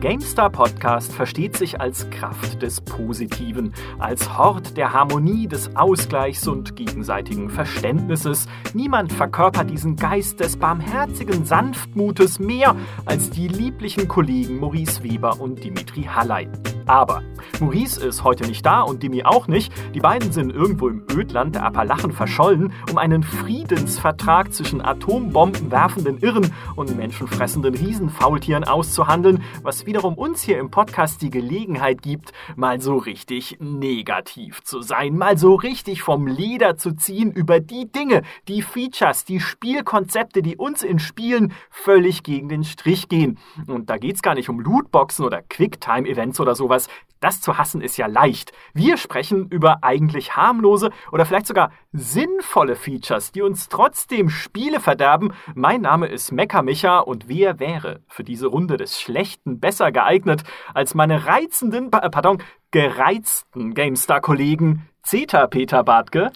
GameStar 0.00 0.50
Podcast 0.50 1.12
versteht 1.12 1.56
sich 1.56 1.80
als 1.80 2.08
Kraft 2.10 2.62
des 2.62 2.80
Positiven, 2.80 3.74
als 3.98 4.38
Hort 4.38 4.76
der 4.76 4.92
Harmonie, 4.92 5.48
des 5.48 5.74
Ausgleichs 5.74 6.46
und 6.46 6.76
gegenseitigen 6.76 7.50
Verständnisses. 7.50 8.46
Niemand 8.74 9.12
verkörpert 9.12 9.70
diesen 9.70 9.96
Geist 9.96 10.38
des 10.38 10.56
barmherzigen 10.56 11.44
Sanftmutes 11.44 12.38
mehr 12.38 12.76
als 13.06 13.30
die 13.30 13.48
lieblichen 13.48 14.06
Kollegen 14.06 14.60
Maurice 14.60 15.02
Weber 15.02 15.40
und 15.40 15.64
Dimitri 15.64 16.04
Halley. 16.04 16.48
Aber 16.88 17.22
Maurice 17.60 18.02
ist 18.02 18.24
heute 18.24 18.46
nicht 18.46 18.64
da 18.64 18.80
und 18.80 19.02
Dimi 19.02 19.22
auch 19.22 19.46
nicht. 19.46 19.70
Die 19.94 20.00
beiden 20.00 20.32
sind 20.32 20.50
irgendwo 20.50 20.88
im 20.88 21.04
Ödland 21.12 21.54
der 21.54 21.64
Appalachen 21.64 22.12
verschollen, 22.12 22.72
um 22.90 22.96
einen 22.96 23.22
Friedensvertrag 23.22 24.54
zwischen 24.54 24.80
atombombenwerfenden 24.80 26.18
Irren 26.18 26.50
und 26.76 26.96
menschenfressenden 26.96 27.74
Riesenfaultieren 27.74 28.64
auszuhandeln, 28.64 29.42
was 29.62 29.84
wiederum 29.84 30.14
uns 30.14 30.40
hier 30.40 30.58
im 30.58 30.70
Podcast 30.70 31.20
die 31.20 31.28
Gelegenheit 31.28 32.00
gibt, 32.00 32.32
mal 32.56 32.80
so 32.80 32.96
richtig 32.96 33.58
negativ 33.60 34.62
zu 34.62 34.80
sein, 34.80 35.18
mal 35.18 35.36
so 35.36 35.56
richtig 35.56 36.02
vom 36.02 36.26
Leder 36.26 36.78
zu 36.78 36.96
ziehen 36.96 37.32
über 37.32 37.60
die 37.60 37.92
Dinge, 37.92 38.22
die 38.48 38.62
Features, 38.62 39.26
die 39.26 39.40
Spielkonzepte, 39.40 40.40
die 40.40 40.56
uns 40.56 40.82
in 40.82 40.98
Spielen 40.98 41.52
völlig 41.70 42.22
gegen 42.22 42.48
den 42.48 42.64
Strich 42.64 43.10
gehen. 43.10 43.38
Und 43.66 43.90
da 43.90 43.98
geht's 43.98 44.22
gar 44.22 44.34
nicht 44.34 44.48
um 44.48 44.60
Lootboxen 44.60 45.26
oder 45.26 45.42
Quicktime-Events 45.42 46.40
oder 46.40 46.54
sowas, 46.54 46.77
sowas, 46.78 46.88
das 47.20 47.40
zu 47.40 47.58
hassen 47.58 47.80
ist 47.80 47.96
ja 47.96 48.06
leicht. 48.06 48.52
Wir 48.74 48.96
sprechen 48.96 49.48
über 49.48 49.78
eigentlich 49.82 50.36
harmlose 50.36 50.90
oder 51.10 51.26
vielleicht 51.26 51.48
sogar 51.48 51.72
sinnvolle 51.92 52.76
Features, 52.76 53.32
die 53.32 53.42
uns 53.42 53.68
trotzdem 53.68 54.30
Spiele 54.30 54.78
verderben. 54.78 55.32
Mein 55.54 55.80
Name 55.80 56.06
ist 56.06 56.30
Mecha 56.30 56.62
Micha 56.62 57.00
und 57.00 57.28
wer 57.28 57.58
wäre 57.58 58.02
für 58.06 58.22
diese 58.22 58.46
Runde 58.46 58.76
des 58.76 59.00
Schlechten 59.00 59.58
besser 59.58 59.90
geeignet 59.90 60.44
als 60.74 60.94
meine 60.94 61.26
reizenden, 61.26 61.92
äh, 61.92 62.08
pardon, 62.08 62.40
gereizten 62.70 63.74
GameStar-Kollegen 63.74 64.88
Zeta 65.02 65.48
Peter 65.48 65.82
Bartke. 65.82 66.30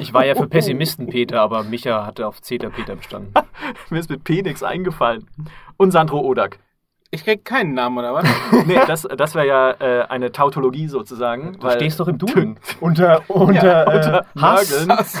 Ich 0.00 0.14
war 0.14 0.24
ja 0.24 0.34
für 0.34 0.48
Pessimisten 0.48 1.08
Peter, 1.08 1.42
aber 1.42 1.64
Micha 1.64 2.06
hatte 2.06 2.26
auf 2.26 2.40
Zeta 2.40 2.70
Peter 2.70 2.96
bestanden. 2.96 3.34
Mir 3.90 3.98
ist 3.98 4.08
mit 4.08 4.24
P 4.24 4.40
nix 4.40 4.62
eingefallen. 4.62 5.28
Und 5.76 5.90
Sandro 5.90 6.20
Odak. 6.20 6.58
Ich 7.14 7.22
krieg 7.22 7.44
keinen 7.44 7.74
Namen, 7.74 7.98
oder 7.98 8.12
was? 8.12 8.24
nee, 8.66 8.80
das, 8.88 9.02
das 9.02 9.36
wäre 9.36 9.46
ja 9.46 9.70
äh, 9.70 10.02
eine 10.08 10.32
Tautologie 10.32 10.88
sozusagen. 10.88 11.56
Du 11.60 11.70
stehst 11.70 12.00
doch 12.00 12.08
im 12.08 12.18
Duden. 12.18 12.58
unter 12.80 13.22
unter, 13.28 13.64
ja, 13.64 13.84
unter 13.84 14.20
äh, 14.20 14.24
Hass. 14.40 14.88
Hass. 14.88 15.20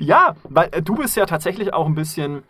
ja, 0.00 0.34
weil 0.42 0.70
äh, 0.72 0.82
du 0.82 0.96
bist 0.96 1.16
ja 1.16 1.24
tatsächlich 1.24 1.72
auch 1.72 1.86
ein 1.86 1.94
bisschen 1.94 2.42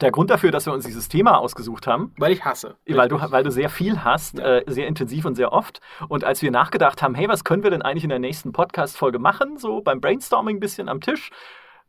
der 0.00 0.12
Grund 0.12 0.30
dafür, 0.30 0.52
dass 0.52 0.66
wir 0.66 0.72
uns 0.72 0.86
dieses 0.86 1.08
Thema 1.08 1.38
ausgesucht 1.38 1.88
haben. 1.88 2.12
Weil 2.18 2.30
ich 2.30 2.44
hasse. 2.44 2.76
Weil 2.86 3.08
du, 3.08 3.18
weil 3.20 3.42
du 3.42 3.50
sehr 3.50 3.68
viel 3.68 4.04
hast, 4.04 4.38
ja. 4.38 4.58
äh, 4.58 4.64
sehr 4.68 4.86
intensiv 4.86 5.24
und 5.24 5.34
sehr 5.34 5.52
oft. 5.52 5.80
Und 6.08 6.22
als 6.22 6.40
wir 6.40 6.52
nachgedacht 6.52 7.02
haben, 7.02 7.16
hey, 7.16 7.28
was 7.28 7.42
können 7.42 7.64
wir 7.64 7.70
denn 7.70 7.82
eigentlich 7.82 8.04
in 8.04 8.10
der 8.10 8.20
nächsten 8.20 8.52
Podcast-Folge 8.52 9.18
machen, 9.18 9.58
so 9.58 9.80
beim 9.80 10.00
Brainstorming 10.00 10.58
ein 10.58 10.60
bisschen 10.60 10.88
am 10.88 11.00
Tisch, 11.00 11.32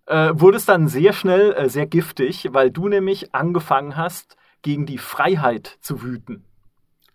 äh, 0.08 0.31
wurde 0.33 0.58
es 0.58 0.66
dann 0.66 0.88
sehr 0.88 1.13
schnell 1.13 1.53
äh, 1.53 1.69
sehr 1.69 1.86
giftig, 1.86 2.50
weil 2.52 2.72
du 2.72 2.88
nämlich 2.88 3.33
angefangen 3.36 3.95
hast, 3.95 4.38
gegen 4.61 4.86
die 4.86 4.97
Freiheit 4.97 5.77
zu 5.81 6.02
wüten. 6.02 6.44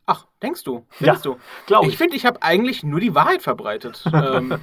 Ach, 0.06 0.26
denkst 0.42 0.64
du? 0.64 0.86
Findest 0.90 1.24
ja, 1.24 1.32
du? 1.32 1.38
Glaube 1.66 1.86
ich. 1.86 1.92
Ich 1.92 1.98
finde, 1.98 2.16
ich 2.16 2.26
habe 2.26 2.42
eigentlich 2.42 2.82
nur 2.82 3.00
die 3.00 3.14
Wahrheit 3.14 3.42
verbreitet. 3.42 4.04
ähm, 4.12 4.58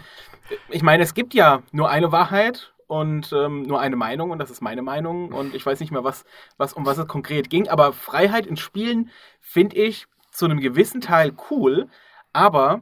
ich 0.70 0.84
meine, 0.84 1.04
es 1.04 1.14
gibt 1.14 1.34
ja 1.34 1.64
nur 1.72 1.90
eine 1.90 2.12
Wahrheit 2.12 2.74
und 2.88 3.32
ähm, 3.34 3.64
nur 3.64 3.80
eine 3.80 3.96
Meinung 3.96 4.32
und 4.32 4.40
das 4.40 4.50
ist 4.50 4.62
meine 4.62 4.82
Meinung 4.82 5.32
und 5.32 5.54
ich 5.54 5.66
weiß 5.66 5.80
nicht 5.80 5.92
mehr, 5.92 6.04
was, 6.04 6.26
was, 6.58 6.74
um 6.74 6.86
was 6.86 6.98
es 6.98 7.08
konkret 7.08 7.50
ging, 7.50 7.68
aber 7.68 7.94
Freiheit 7.94 8.48
in 8.48 8.58
Spielen 8.58 9.12
finde 9.40 9.76
ich 9.78 10.08
zu 10.32 10.46
einem 10.46 10.60
gewissen 10.60 11.02
Teil 11.02 11.34
cool, 11.50 11.88
aber 12.34 12.82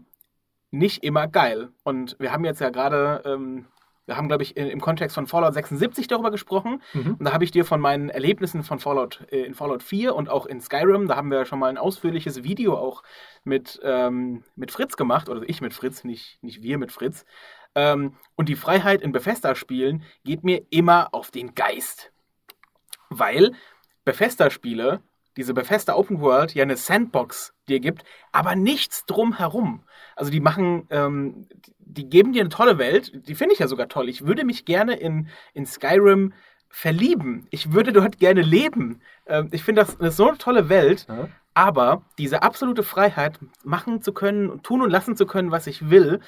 nicht 0.72 1.04
immer 1.04 1.28
geil. 1.28 1.70
Und 1.84 2.16
wir 2.20 2.32
haben 2.32 2.46
jetzt 2.46 2.62
ja 2.62 2.70
gerade 2.70 3.22
ähm, 3.26 3.66
wir 4.08 4.16
haben, 4.16 4.30
glaube 4.30 4.44
ich, 4.44 4.56
im 4.56 4.80
Kontext 4.80 5.16
von 5.16 5.28
Fallout 5.28 5.54
76 5.54 6.08
darüber 6.08 6.32
gesprochen. 6.32 6.82
Mhm. 6.94 7.16
Und 7.20 7.26
da 7.26 7.34
habe 7.34 7.44
ich 7.44 7.52
dir 7.52 7.66
von 7.66 7.82
meinen 7.82 8.10
Erlebnissen 8.10 8.64
von 8.64 8.80
Fallout 8.80 9.28
äh, 9.32 9.42
in 9.42 9.54
Fallout 9.54 9.84
4 9.84 10.16
und 10.16 10.30
auch 10.30 10.46
in 10.46 10.62
Skyrim, 10.62 11.08
da 11.08 11.18
haben 11.18 11.30
wir 11.30 11.46
schon 11.46 11.60
mal 11.60 11.70
ein 11.70 11.78
ausführliches 11.78 12.44
Video 12.44 12.78
auch 12.78 13.04
mit, 13.44 13.80
ähm, 13.84 14.44
mit 14.56 14.72
Fritz 14.72 14.96
gemacht, 14.96 15.28
oder 15.28 15.42
ich 15.46 15.60
mit 15.60 15.74
Fritz, 15.74 16.06
nicht, 16.06 16.42
nicht 16.42 16.64
wir 16.64 16.78
mit 16.78 16.94
Fritz. 16.94 17.26
Ähm, 17.76 18.16
und 18.36 18.48
die 18.48 18.56
Freiheit 18.56 19.02
in 19.02 19.12
Bethesda-Spielen 19.12 20.04
geht 20.24 20.44
mir 20.46 20.66
immer 20.70 21.14
auf 21.14 21.30
den 21.30 21.54
Geist. 21.54 22.14
Weil 23.10 23.52
Bethesda-Spiele, 24.06 25.02
diese 25.38 25.54
Bethesda 25.54 25.96
Open 25.96 26.20
World, 26.20 26.54
ja 26.54 26.64
eine 26.64 26.76
Sandbox 26.76 27.54
dir 27.70 27.80
gibt, 27.80 28.04
aber 28.32 28.56
nichts 28.56 29.06
drumherum. 29.06 29.84
Also 30.16 30.32
die 30.32 30.40
machen, 30.40 30.88
ähm, 30.90 31.48
die 31.80 32.10
geben 32.10 32.34
dir 32.34 32.42
eine 32.42 32.50
tolle 32.50 32.78
Welt, 32.78 33.28
die 33.28 33.36
finde 33.36 33.54
ich 33.54 33.60
ja 33.60 33.68
sogar 33.68 33.88
toll. 33.88 34.10
Ich 34.10 34.26
würde 34.26 34.44
mich 34.44 34.66
gerne 34.66 34.96
in, 34.96 35.30
in 35.54 35.66
Skyrim 35.66 36.34
verlieben. 36.70 37.48
Ich 37.52 37.72
würde 37.72 37.94
dort 37.94 38.20
gerne 38.20 38.42
leben. 38.42 39.02
Ähm, 39.26 39.50
ich 39.52 39.64
finde 39.64 39.82
das 39.82 40.00
eine 40.00 40.12
so 40.12 40.28
eine 40.28 40.38
tolle 40.38 40.70
Welt. 40.70 41.06
Ja. 41.08 41.30
Aber 41.54 42.04
diese 42.20 42.44
absolute 42.44 42.84
Freiheit, 42.84 43.40
machen 43.64 44.04
zu 44.04 44.14
können, 44.14 44.62
tun 44.62 44.84
und 44.84 44.92
lassen 44.92 45.16
zu 45.16 45.26
können, 45.26 45.50
was 45.50 45.66
ich 45.66 45.90
will, 45.90 46.20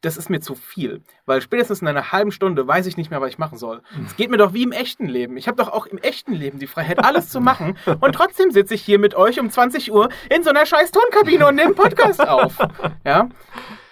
das 0.00 0.16
ist 0.16 0.30
mir 0.30 0.40
zu 0.40 0.54
viel. 0.54 1.02
Weil 1.26 1.40
spätestens 1.40 1.82
in 1.82 1.88
einer 1.88 2.12
halben 2.12 2.30
Stunde 2.30 2.66
weiß 2.66 2.86
ich 2.86 2.96
nicht 2.96 3.10
mehr, 3.10 3.20
was 3.20 3.30
ich 3.30 3.38
machen 3.38 3.58
soll. 3.58 3.82
Es 4.06 4.16
geht 4.16 4.30
mir 4.30 4.36
doch 4.36 4.52
wie 4.52 4.62
im 4.62 4.72
echten 4.72 5.06
Leben. 5.06 5.36
Ich 5.36 5.48
habe 5.48 5.56
doch 5.56 5.72
auch 5.72 5.86
im 5.86 5.98
echten 5.98 6.32
Leben 6.32 6.58
die 6.58 6.66
Freiheit, 6.66 7.04
alles 7.04 7.30
zu 7.30 7.40
machen. 7.40 7.76
Und 8.00 8.14
trotzdem 8.14 8.50
sitze 8.50 8.74
ich 8.74 8.82
hier 8.82 8.98
mit 8.98 9.14
euch 9.14 9.40
um 9.40 9.50
20 9.50 9.92
Uhr 9.92 10.08
in 10.30 10.42
so 10.42 10.50
einer 10.50 10.66
scheiß 10.66 10.92
Tonkabine 10.92 11.46
und 11.46 11.56
nehme 11.56 11.74
Podcast 11.74 12.20
auf. 12.28 12.58
Ja? 13.04 13.28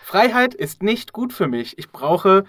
Freiheit 0.02 0.54
ist 0.54 0.82
nicht 0.82 1.12
gut 1.12 1.32
für 1.32 1.48
mich. 1.48 1.78
Ich 1.78 1.90
brauche 1.90 2.44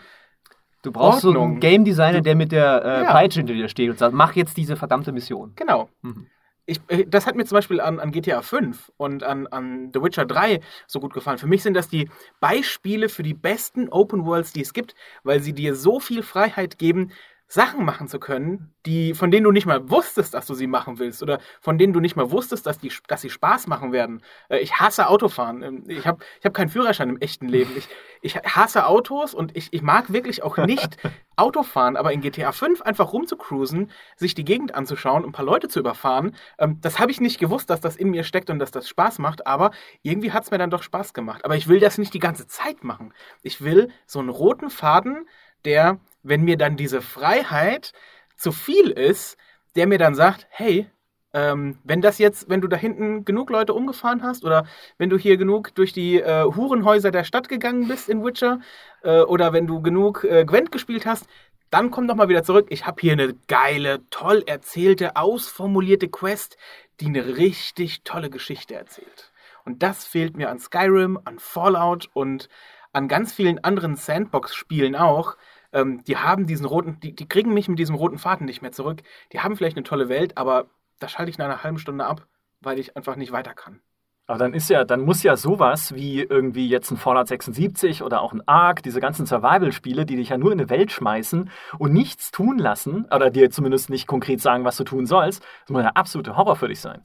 Du 0.83 0.91
brauchst 0.91 1.25
Ordnung. 1.25 1.33
so 1.33 1.51
einen 1.51 1.59
Game 1.59 1.83
Designer, 1.83 2.21
der 2.21 2.35
mit 2.35 2.51
der 2.51 2.85
äh, 2.85 3.03
ja. 3.03 3.11
Peitsche 3.11 3.39
hinter 3.39 3.53
dir 3.53 3.67
steht 3.67 3.89
und 3.89 3.97
sagt, 3.97 4.13
mach 4.13 4.35
jetzt 4.35 4.55
diese 4.55 4.77
verdammte 4.77 5.11
Mission. 5.11 5.53
Genau. 5.55 5.89
Mhm 6.01 6.27
ich, 6.67 6.79
äh, 6.89 7.05
das 7.07 7.25
hat 7.25 7.35
mir 7.35 7.45
zum 7.45 7.55
Beispiel 7.55 7.81
an, 7.81 7.99
an 7.99 8.11
GTA 8.11 8.41
5 8.43 8.91
und 8.97 9.23
an, 9.23 9.47
an 9.47 9.89
The 9.93 10.01
Witcher 10.03 10.25
3 10.25 10.59
so 10.85 10.99
gut 10.99 11.13
gefallen. 11.13 11.39
Für 11.39 11.47
mich 11.47 11.63
sind 11.63 11.73
das 11.73 11.87
die 11.89 12.09
Beispiele 12.39 13.09
für 13.09 13.23
die 13.23 13.33
besten 13.33 13.89
Open 13.89 14.25
Worlds, 14.25 14.53
die 14.53 14.61
es 14.61 14.73
gibt, 14.73 14.93
weil 15.23 15.41
sie 15.41 15.53
dir 15.53 15.75
so 15.75 15.99
viel 15.99 16.21
Freiheit 16.23 16.77
geben, 16.77 17.11
Sachen 17.49 17.85
machen 17.85 18.09
zu 18.09 18.19
können, 18.19 18.73
die, 18.85 19.13
von 19.13 19.31
denen 19.31 19.45
du 19.45 19.51
nicht 19.51 19.65
mal 19.65 19.89
wusstest, 19.89 20.33
dass 20.33 20.45
du 20.45 20.53
sie 20.53 20.67
machen 20.67 20.99
willst 20.99 21.23
oder 21.23 21.39
von 21.61 21.77
denen 21.77 21.93
du 21.93 22.01
nicht 22.01 22.17
mal 22.17 22.29
wusstest, 22.29 22.65
dass, 22.65 22.77
die, 22.77 22.91
dass 23.07 23.21
sie 23.21 23.29
Spaß 23.29 23.67
machen 23.67 23.93
werden. 23.93 24.21
Äh, 24.49 24.59
ich 24.59 24.75
hasse 24.75 25.07
Autofahren. 25.07 25.63
Ähm, 25.63 25.83
ich 25.87 26.05
habe 26.05 26.23
ich 26.39 26.45
hab 26.45 26.53
keinen 26.53 26.67
Führerschein 26.67 27.09
im 27.09 27.17
echten 27.17 27.47
Leben. 27.47 27.71
Ich, 27.77 27.87
ich 28.21 28.35
hasse 28.35 28.85
Autos 28.85 29.33
und 29.33 29.55
ich, 29.55 29.69
ich 29.71 29.81
mag 29.81 30.11
wirklich 30.11 30.43
auch 30.43 30.57
nicht 30.57 30.97
Autofahren, 31.37 31.95
aber 31.95 32.11
in 32.11 32.19
GTA 32.19 32.51
5 32.51 32.81
einfach 32.81 33.13
rumzucruisen, 33.13 33.91
sich 34.17 34.35
die 34.35 34.45
Gegend 34.45 34.75
anzuschauen 34.75 35.23
und 35.23 35.29
ein 35.29 35.33
paar 35.33 35.45
Leute 35.45 35.69
zu 35.69 35.79
überfahren, 35.79 36.35
ähm, 36.59 36.79
das 36.81 36.99
habe 36.99 37.11
ich 37.11 37.21
nicht 37.21 37.39
gewusst, 37.39 37.69
dass 37.69 37.79
das 37.79 37.95
in 37.95 38.09
mir 38.09 38.25
steckt 38.25 38.49
und 38.49 38.59
dass 38.59 38.71
das 38.71 38.89
Spaß 38.89 39.19
macht, 39.19 39.47
aber 39.47 39.71
irgendwie 40.01 40.33
hat 40.33 40.43
es 40.43 40.51
mir 40.51 40.57
dann 40.57 40.69
doch 40.69 40.83
Spaß 40.83 41.13
gemacht. 41.13 41.45
Aber 41.45 41.55
ich 41.55 41.69
will 41.69 41.79
das 41.79 41.97
nicht 41.97 42.13
die 42.13 42.19
ganze 42.19 42.45
Zeit 42.47 42.83
machen. 42.83 43.13
Ich 43.41 43.63
will 43.63 43.89
so 44.05 44.19
einen 44.19 44.29
roten 44.29 44.69
Faden, 44.69 45.27
der 45.63 45.99
wenn 46.27 46.43
mir 46.43 46.57
dann 46.57 46.77
diese 46.77 47.01
Freiheit 47.01 47.93
zu 48.35 48.51
viel 48.51 48.91
ist, 48.91 49.37
der 49.75 49.87
mir 49.87 49.97
dann 49.97 50.15
sagt, 50.15 50.47
hey, 50.49 50.89
ähm, 51.33 51.77
wenn 51.83 52.01
das 52.01 52.17
jetzt, 52.17 52.49
wenn 52.49 52.61
du 52.61 52.67
da 52.67 52.77
hinten 52.77 53.25
genug 53.25 53.49
Leute 53.49 53.73
umgefahren 53.73 54.23
hast 54.23 54.45
oder 54.45 54.65
wenn 54.97 55.09
du 55.09 55.17
hier 55.17 55.37
genug 55.37 55.75
durch 55.75 55.93
die 55.93 56.19
äh, 56.19 56.43
Hurenhäuser 56.43 57.11
der 57.11 57.23
Stadt 57.23 57.49
gegangen 57.49 57.87
bist 57.87 58.09
in 58.09 58.23
Witcher 58.23 58.59
äh, 59.03 59.21
oder 59.21 59.53
wenn 59.53 59.67
du 59.67 59.81
genug 59.81 60.23
äh, 60.23 60.45
Gwent 60.45 60.71
gespielt 60.71 61.05
hast, 61.05 61.27
dann 61.69 61.91
komm 61.91 62.07
doch 62.07 62.15
mal 62.15 62.29
wieder 62.29 62.43
zurück. 62.43 62.67
Ich 62.69 62.87
habe 62.87 63.01
hier 63.01 63.11
eine 63.11 63.33
geile, 63.47 64.07
toll 64.09 64.43
erzählte, 64.47 65.15
ausformulierte 65.15 66.07
Quest, 66.07 66.57
die 67.01 67.07
eine 67.07 67.37
richtig 67.37 68.03
tolle 68.03 68.29
Geschichte 68.29 68.75
erzählt. 68.75 69.31
Und 69.65 69.83
das 69.83 70.05
fehlt 70.05 70.37
mir 70.37 70.49
an 70.49 70.59
Skyrim, 70.59 71.19
an 71.25 71.39
Fallout 71.39 72.09
und 72.13 72.47
an 72.93 73.09
ganz 73.09 73.33
vielen 73.33 73.61
anderen 73.63 73.97
Sandbox-Spielen 73.97 74.95
auch, 74.95 75.35
ähm, 75.77 76.03
die 76.05 76.17
haben 76.17 76.47
diesen 76.47 76.65
roten, 76.65 76.99
die, 77.01 77.15
die 77.15 77.27
kriegen 77.27 77.53
mich 77.53 77.69
mit 77.69 77.77
diesem 77.77 77.95
roten 77.95 78.17
Faden 78.17 78.45
nicht 78.45 78.61
mehr 78.61 78.71
zurück. 78.71 79.03
Die 79.31 79.41
haben 79.41 79.55
vielleicht 79.55 79.77
eine 79.77 79.83
tolle 79.83 80.09
Welt, 80.09 80.37
aber 80.37 80.65
da 80.99 81.07
schalte 81.07 81.29
ich 81.29 81.37
nach 81.37 81.45
einer 81.45 81.63
halben 81.63 81.77
Stunde 81.77 82.05
ab, 82.05 82.25
weil 82.61 82.79
ich 82.79 82.97
einfach 82.97 83.15
nicht 83.15 83.31
weiter 83.31 83.53
kann. 83.53 83.81
Aber 84.29 84.39
dann 84.39 84.53
ist 84.53 84.69
ja, 84.69 84.83
dann 84.83 85.01
muss 85.01 85.23
ja 85.23 85.37
sowas 85.37 85.95
wie 85.95 86.21
irgendwie 86.21 86.67
jetzt 86.67 86.91
ein 86.91 86.97
Fallout 86.97 87.29
76 87.29 88.03
oder 88.03 88.21
auch 88.21 88.33
ein 88.33 88.45
Ark, 88.45 88.83
diese 88.83 88.99
ganzen 88.99 89.25
Survival-Spiele, 89.25 90.05
die 90.05 90.17
dich 90.17 90.29
ja 90.29 90.37
nur 90.37 90.51
in 90.51 90.59
eine 90.59 90.69
Welt 90.69 90.91
schmeißen 90.91 91.49
und 91.77 91.93
nichts 91.93 92.31
tun 92.31 92.57
lassen, 92.57 93.05
oder 93.05 93.29
dir 93.29 93.49
zumindest 93.51 93.89
nicht 93.89 94.05
konkret 94.05 94.41
sagen, 94.41 94.65
was 94.65 94.75
du 94.75 94.83
tun 94.83 95.05
sollst, 95.05 95.43
das 95.61 95.69
muss 95.69 95.83
ja 95.83 95.91
absolute 95.91 96.35
Horror 96.35 96.57
für 96.57 96.67
dich 96.67 96.81
sein. 96.81 97.01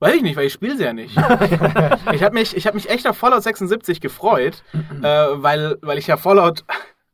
Weiß 0.00 0.14
ich 0.14 0.22
nicht, 0.22 0.34
weil 0.34 0.46
ich 0.46 0.54
spiele 0.54 0.76
sie 0.76 0.84
ja 0.84 0.94
nicht. 0.94 1.14
ich 2.12 2.22
habe 2.22 2.32
mich, 2.32 2.54
hab 2.66 2.74
mich 2.74 2.88
echt 2.88 3.06
auf 3.06 3.18
Fallout 3.18 3.42
76 3.42 4.00
gefreut, 4.00 4.64
äh, 4.72 5.04
weil, 5.04 5.76
weil 5.82 5.98
ich 5.98 6.06
ja 6.06 6.16
Fallout 6.16 6.64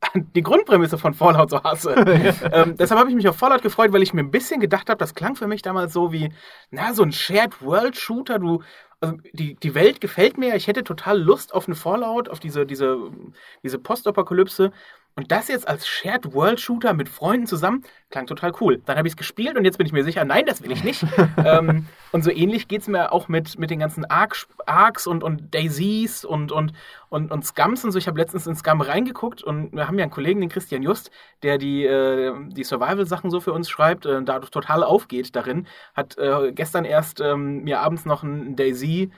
die 0.35 0.43
Grundprämisse 0.43 0.97
von 0.97 1.13
Fallout 1.13 1.49
so 1.49 1.63
hasse. 1.63 1.93
ähm, 2.51 2.75
deshalb 2.77 2.99
habe 2.99 3.09
ich 3.09 3.15
mich 3.15 3.27
auf 3.27 3.37
Fallout 3.37 3.61
gefreut, 3.61 3.93
weil 3.93 4.03
ich 4.03 4.13
mir 4.13 4.21
ein 4.21 4.31
bisschen 4.31 4.59
gedacht 4.59 4.89
habe, 4.89 4.97
das 4.97 5.15
klang 5.15 5.35
für 5.35 5.47
mich 5.47 5.61
damals 5.61 5.93
so 5.93 6.11
wie, 6.11 6.31
na, 6.69 6.93
so 6.93 7.03
ein 7.03 7.11
Shared 7.11 7.61
World 7.61 7.95
Shooter. 7.95 8.39
Du, 8.39 8.61
also 8.99 9.17
die, 9.33 9.55
die 9.55 9.75
Welt 9.75 10.01
gefällt 10.01 10.37
mir. 10.37 10.55
Ich 10.55 10.67
hätte 10.67 10.83
total 10.83 11.19
Lust 11.19 11.53
auf 11.53 11.67
einen 11.67 11.75
Fallout, 11.75 12.29
auf 12.29 12.39
diese, 12.39 12.65
diese, 12.65 12.97
diese 13.63 13.79
Postapokalypse. 13.79 14.71
Und 15.17 15.31
das 15.31 15.47
jetzt 15.47 15.67
als 15.67 15.87
Shared 15.87 16.35
World 16.35 16.59
Shooter 16.59 16.93
mit 16.93 17.09
Freunden 17.09 17.47
zusammen, 17.47 17.83
klang 18.11 18.27
total 18.27 18.51
cool. 18.61 18.83
Dann 18.85 18.99
habe 18.99 19.07
ich 19.07 19.13
es 19.13 19.17
gespielt 19.17 19.57
und 19.57 19.65
jetzt 19.65 19.79
bin 19.79 19.87
ich 19.87 19.91
mir 19.91 20.03
sicher, 20.03 20.23
nein, 20.23 20.45
das 20.45 20.61
will 20.61 20.71
ich 20.71 20.83
nicht. 20.83 21.03
ähm, 21.43 21.87
und 22.11 22.23
so 22.23 22.29
ähnlich 22.29 22.67
geht 22.67 22.81
es 22.81 22.87
mir 22.87 23.11
auch 23.11 23.27
mit, 23.27 23.57
mit 23.57 23.71
den 23.71 23.79
ganzen 23.79 24.05
Arcs, 24.05 24.47
Arcs 24.67 25.07
und, 25.07 25.23
und 25.23 25.55
Daisies 25.55 26.23
und, 26.23 26.51
und, 26.51 26.73
und, 27.09 27.31
und 27.31 27.43
Scums 27.43 27.83
und 27.83 27.93
so. 27.93 27.97
Ich 27.97 28.07
habe 28.07 28.19
letztens 28.19 28.45
in 28.45 28.55
Scum 28.55 28.79
reingeguckt 28.79 29.41
und 29.41 29.73
wir 29.73 29.87
haben 29.87 29.97
ja 29.97 30.03
einen 30.03 30.11
Kollegen, 30.11 30.39
den 30.39 30.49
Christian 30.49 30.83
Just, 30.83 31.09
der 31.41 31.57
die, 31.57 31.83
äh, 31.83 32.35
die 32.49 32.63
Survival-Sachen 32.63 33.31
so 33.31 33.39
für 33.39 33.53
uns 33.53 33.71
schreibt, 33.71 34.05
äh, 34.05 34.21
da 34.21 34.37
total 34.39 34.83
aufgeht 34.83 35.35
darin. 35.35 35.65
Hat 35.95 36.15
äh, 36.19 36.51
gestern 36.51 36.85
erst 36.85 37.21
ähm, 37.21 37.63
mir 37.63 37.79
abends 37.79 38.05
noch 38.05 38.21
ein 38.21 38.55
Daisy 38.55 39.11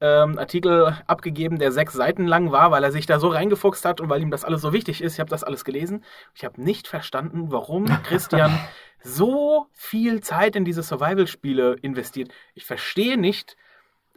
ähm, 0.00 0.38
Artikel 0.38 0.96
abgegeben, 1.06 1.58
der 1.58 1.72
sechs 1.72 1.94
Seiten 1.94 2.26
lang 2.26 2.52
war, 2.52 2.70
weil 2.70 2.84
er 2.84 2.92
sich 2.92 3.06
da 3.06 3.18
so 3.18 3.28
reingefuchst 3.28 3.84
hat 3.84 4.00
und 4.00 4.10
weil 4.10 4.22
ihm 4.22 4.30
das 4.30 4.44
alles 4.44 4.60
so 4.60 4.72
wichtig 4.72 5.02
ist. 5.02 5.14
Ich 5.14 5.20
habe 5.20 5.30
das 5.30 5.44
alles 5.44 5.64
gelesen. 5.64 6.04
Ich 6.34 6.44
habe 6.44 6.60
nicht 6.60 6.88
verstanden, 6.88 7.50
warum 7.50 7.86
Christian 8.04 8.58
so 9.02 9.66
viel 9.72 10.20
Zeit 10.20 10.56
in 10.56 10.64
diese 10.64 10.82
Survival-Spiele 10.82 11.76
investiert. 11.80 12.32
Ich 12.54 12.64
verstehe 12.64 13.16
nicht. 13.16 13.56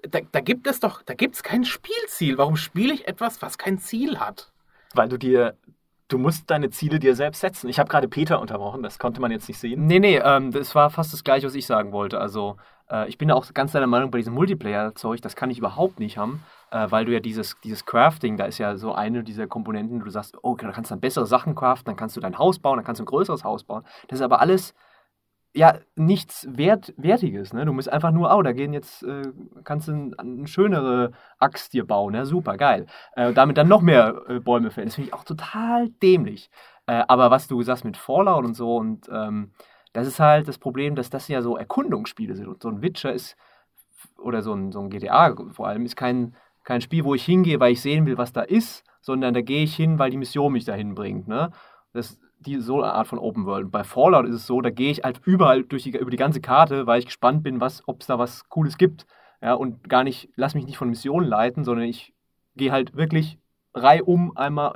Da, 0.01 0.19
da 0.31 0.39
gibt 0.39 0.67
es 0.67 0.79
doch, 0.79 1.01
da 1.01 1.13
gibt 1.13 1.35
es 1.35 1.43
kein 1.43 1.65
Spielziel. 1.65 2.37
Warum 2.37 2.55
spiele 2.55 2.93
ich 2.93 3.07
etwas, 3.07 3.41
was 3.41 3.57
kein 3.57 3.77
Ziel 3.77 4.19
hat? 4.19 4.51
Weil 4.93 5.09
du 5.09 5.17
dir 5.17 5.57
Du 6.09 6.17
musst 6.17 6.49
deine 6.49 6.71
Ziele 6.71 6.97
dir 6.97 7.15
selbst 7.15 7.39
setzen. 7.39 7.69
Ich 7.69 7.77
habe 7.77 7.87
gerade 7.87 8.07
Peter 8.07 8.41
unterbrochen, 8.41 8.81
das 8.81 8.97
konnte 8.97 9.21
man 9.21 9.29
jetzt 9.29 9.47
nicht 9.47 9.59
sehen. 9.59 9.85
Nee, 9.85 9.99
nee, 9.99 10.17
ähm, 10.17 10.51
das 10.51 10.73
war 10.73 10.89
fast 10.89 11.13
das 11.13 11.23
gleiche, 11.23 11.45
was 11.45 11.53
ich 11.53 11.67
sagen 11.67 11.91
wollte. 11.91 12.19
Also, 12.19 12.57
äh, 12.89 13.07
ich 13.07 13.19
bin 13.19 13.29
auch 13.29 13.53
ganz 13.53 13.73
deiner 13.73 13.85
Meinung 13.85 14.09
bei 14.09 14.17
diesem 14.17 14.33
Multiplayer-Zeug, 14.33 15.21
das 15.21 15.35
kann 15.35 15.51
ich 15.51 15.59
überhaupt 15.59 15.99
nicht 15.99 16.17
haben, 16.17 16.43
äh, 16.71 16.87
weil 16.89 17.05
du 17.05 17.13
ja 17.13 17.19
dieses, 17.19 17.57
dieses 17.63 17.85
Crafting, 17.85 18.37
da 18.37 18.45
ist 18.45 18.57
ja 18.57 18.75
so 18.75 18.91
eine 18.91 19.23
dieser 19.23 19.45
Komponenten, 19.45 19.99
du 19.99 20.09
sagst, 20.09 20.35
oh, 20.41 20.55
da 20.55 20.71
kannst 20.71 20.89
du 20.89 20.95
dann 20.95 20.99
bessere 20.99 21.27
Sachen 21.27 21.53
craften, 21.53 21.91
dann 21.91 21.95
kannst 21.95 22.17
du 22.17 22.21
dein 22.21 22.39
Haus 22.39 22.57
bauen, 22.57 22.77
dann 22.77 22.85
kannst 22.85 22.99
du 22.99 23.03
ein 23.03 23.05
größeres 23.05 23.43
Haus 23.43 23.63
bauen. 23.63 23.83
Das 24.07 24.17
ist 24.17 24.23
aber 24.23 24.41
alles 24.41 24.73
ja 25.53 25.79
nichts 25.95 26.47
Wert, 26.49 26.93
Wertiges. 26.97 27.53
Ne? 27.53 27.65
Du 27.65 27.73
musst 27.73 27.91
einfach 27.91 28.11
nur, 28.11 28.33
oh, 28.35 28.41
da 28.41 28.51
gehen 28.51 28.73
jetzt, 28.73 29.03
äh, 29.03 29.23
kannst 29.63 29.87
du 29.87 30.11
eine 30.17 30.47
schönere 30.47 31.11
Axt 31.39 31.73
dir 31.73 31.85
bauen. 31.85 32.13
Ja, 32.13 32.25
super, 32.25 32.57
geil. 32.57 32.85
Äh, 33.15 33.33
damit 33.33 33.57
dann 33.57 33.67
noch 33.67 33.81
mehr 33.81 34.21
äh, 34.27 34.39
Bäume 34.39 34.71
fällen. 34.71 34.87
Das 34.87 34.95
finde 34.95 35.09
ich 35.09 35.13
auch 35.13 35.23
total 35.23 35.89
dämlich. 36.01 36.49
Äh, 36.85 37.03
aber 37.07 37.31
was 37.31 37.47
du 37.47 37.61
sagst 37.63 37.85
mit 37.85 37.97
Fallout 37.97 38.45
und 38.45 38.55
so, 38.55 38.77
und 38.77 39.09
ähm, 39.11 39.51
das 39.93 40.07
ist 40.07 40.19
halt 40.19 40.47
das 40.47 40.59
Problem, 40.59 40.95
dass 40.95 41.09
das 41.09 41.27
ja 41.27 41.41
so 41.41 41.57
Erkundungsspiele 41.57 42.35
sind. 42.35 42.47
Und 42.47 42.61
so 42.61 42.69
ein 42.69 42.81
Witcher 42.81 43.13
ist, 43.13 43.35
oder 44.17 44.41
so 44.41 44.53
ein, 44.53 44.71
so 44.71 44.79
ein 44.79 44.89
GTA 44.89 45.35
vor 45.51 45.67
allem, 45.67 45.85
ist 45.85 45.95
kein, 45.95 46.35
kein 46.63 46.81
Spiel, 46.81 47.03
wo 47.03 47.15
ich 47.15 47.25
hingehe, 47.25 47.59
weil 47.59 47.73
ich 47.73 47.81
sehen 47.81 48.05
will, 48.05 48.17
was 48.17 48.33
da 48.33 48.41
ist, 48.41 48.83
sondern 49.01 49.33
da 49.33 49.41
gehe 49.41 49.63
ich 49.63 49.75
hin, 49.75 49.97
weil 49.97 50.11
die 50.11 50.17
Mission 50.17 50.53
mich 50.53 50.65
dahin 50.65 50.93
bringt. 50.93 51.27
Ne? 51.27 51.51
Das, 51.93 52.19
die 52.39 52.59
so 52.59 52.81
eine 52.81 52.93
Art 52.93 53.07
von 53.07 53.19
Open 53.19 53.45
World. 53.45 53.71
Bei 53.71 53.83
Fallout 53.83 54.25
ist 54.25 54.35
es 54.35 54.47
so, 54.47 54.61
da 54.61 54.69
gehe 54.69 54.91
ich 54.91 55.03
halt 55.03 55.21
überall 55.25 55.63
durch 55.63 55.83
die, 55.83 55.97
über 55.97 56.11
die 56.11 56.17
ganze 56.17 56.41
Karte, 56.41 56.87
weil 56.87 56.99
ich 56.99 57.05
gespannt 57.05 57.43
bin, 57.43 57.61
ob 57.61 58.01
es 58.01 58.07
da 58.07 58.17
was 58.17 58.47
Cooles 58.49 58.77
gibt. 58.77 59.05
Ja, 59.41 59.53
und 59.53 59.87
gar 59.89 60.03
nicht, 60.03 60.29
lass 60.35 60.55
mich 60.55 60.65
nicht 60.65 60.77
von 60.77 60.89
Missionen 60.89 61.27
leiten, 61.27 61.63
sondern 61.63 61.85
ich 61.85 62.13
gehe 62.55 62.71
halt 62.71 62.95
wirklich 62.95 63.37
reihum 63.73 64.35
einmal 64.35 64.73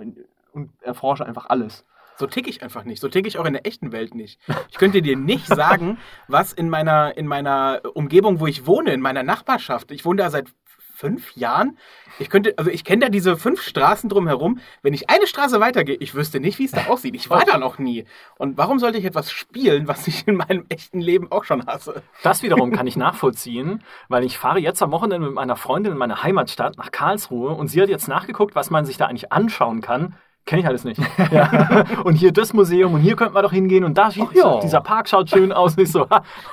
und 0.53 0.71
erforsche 0.81 1.25
einfach 1.25 1.47
alles. 1.47 1.85
So 2.17 2.27
tick 2.27 2.47
ich 2.47 2.61
einfach 2.61 2.83
nicht. 2.83 3.01
So 3.01 3.09
tick 3.09 3.25
ich 3.25 3.37
auch 3.37 3.45
in 3.45 3.53
der 3.53 3.65
echten 3.65 3.91
Welt 3.91 4.13
nicht. 4.13 4.39
Ich 4.69 4.77
könnte 4.77 5.01
dir 5.01 5.17
nicht 5.17 5.47
sagen, 5.53 5.97
was 6.27 6.53
in 6.53 6.69
meiner, 6.69 7.17
in 7.17 7.27
meiner 7.27 7.81
Umgebung, 7.93 8.39
wo 8.39 8.47
ich 8.47 8.67
wohne, 8.67 8.93
in 8.93 9.01
meiner 9.01 9.23
Nachbarschaft, 9.23 9.91
ich 9.91 10.05
wohne 10.05 10.21
da 10.21 10.29
seit 10.29 10.47
fünf 10.93 11.35
Jahren. 11.35 11.77
Ich 12.19 12.29
könnte, 12.29 12.53
also 12.57 12.69
ich 12.69 12.83
kenne 12.83 13.05
da 13.05 13.09
diese 13.09 13.35
fünf 13.35 13.61
Straßen 13.61 14.09
drumherum. 14.09 14.59
Wenn 14.83 14.93
ich 14.93 15.09
eine 15.09 15.27
Straße 15.27 15.59
weitergehe, 15.59 15.95
ich 15.95 16.13
wüsste 16.13 16.39
nicht, 16.39 16.59
wie 16.59 16.65
es 16.65 16.71
da 16.71 16.85
aussieht. 16.87 17.15
Ich 17.15 17.29
war 17.29 17.43
da 17.45 17.57
noch 17.57 17.79
nie. 17.79 18.05
Und 18.37 18.57
warum 18.57 18.79
sollte 18.79 18.99
ich 18.99 19.05
etwas 19.05 19.31
spielen, 19.31 19.87
was 19.87 20.07
ich 20.07 20.27
in 20.27 20.35
meinem 20.35 20.65
echten 20.69 21.01
Leben 21.01 21.31
auch 21.31 21.43
schon 21.43 21.65
hasse? 21.65 22.03
Das 22.21 22.43
wiederum 22.43 22.71
kann 22.71 22.87
ich 22.87 22.95
nachvollziehen, 22.97 23.83
weil 24.07 24.23
ich 24.23 24.37
fahre 24.37 24.59
jetzt 24.59 24.81
am 24.83 24.91
Wochenende 24.91 25.27
mit 25.27 25.35
meiner 25.35 25.55
Freundin 25.55 25.93
in 25.93 25.97
meine 25.97 26.23
Heimatstadt 26.23 26.77
nach 26.77 26.91
Karlsruhe 26.91 27.51
und 27.51 27.67
sie 27.67 27.81
hat 27.81 27.89
jetzt 27.89 28.07
nachgeguckt, 28.07 28.55
was 28.55 28.69
man 28.69 28.85
sich 28.85 28.97
da 28.97 29.07
eigentlich 29.07 29.31
anschauen 29.31 29.81
kann. 29.81 30.15
Kenne 30.45 30.61
ich 30.61 30.67
alles 30.67 30.83
nicht. 30.83 30.99
Ja. 31.31 31.85
und 32.03 32.15
hier 32.15 32.31
das 32.31 32.53
Museum 32.53 32.93
und 32.93 32.99
hier 32.99 33.15
könnte 33.15 33.33
man 33.33 33.43
doch 33.43 33.51
hingehen 33.51 33.83
und 33.83 33.97
da 33.97 34.09
Ach, 34.09 34.33
ja. 34.33 34.59
dieser 34.59 34.81
Park 34.81 35.07
schaut 35.09 35.29
schön 35.29 35.51
aus. 35.51 35.75
Und 35.77 35.83
ich 35.83 35.91
so, 35.91 36.05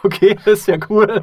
okay, 0.03 0.37
das 0.45 0.47
ist 0.61 0.69
ja 0.69 0.77
cool. 0.89 1.23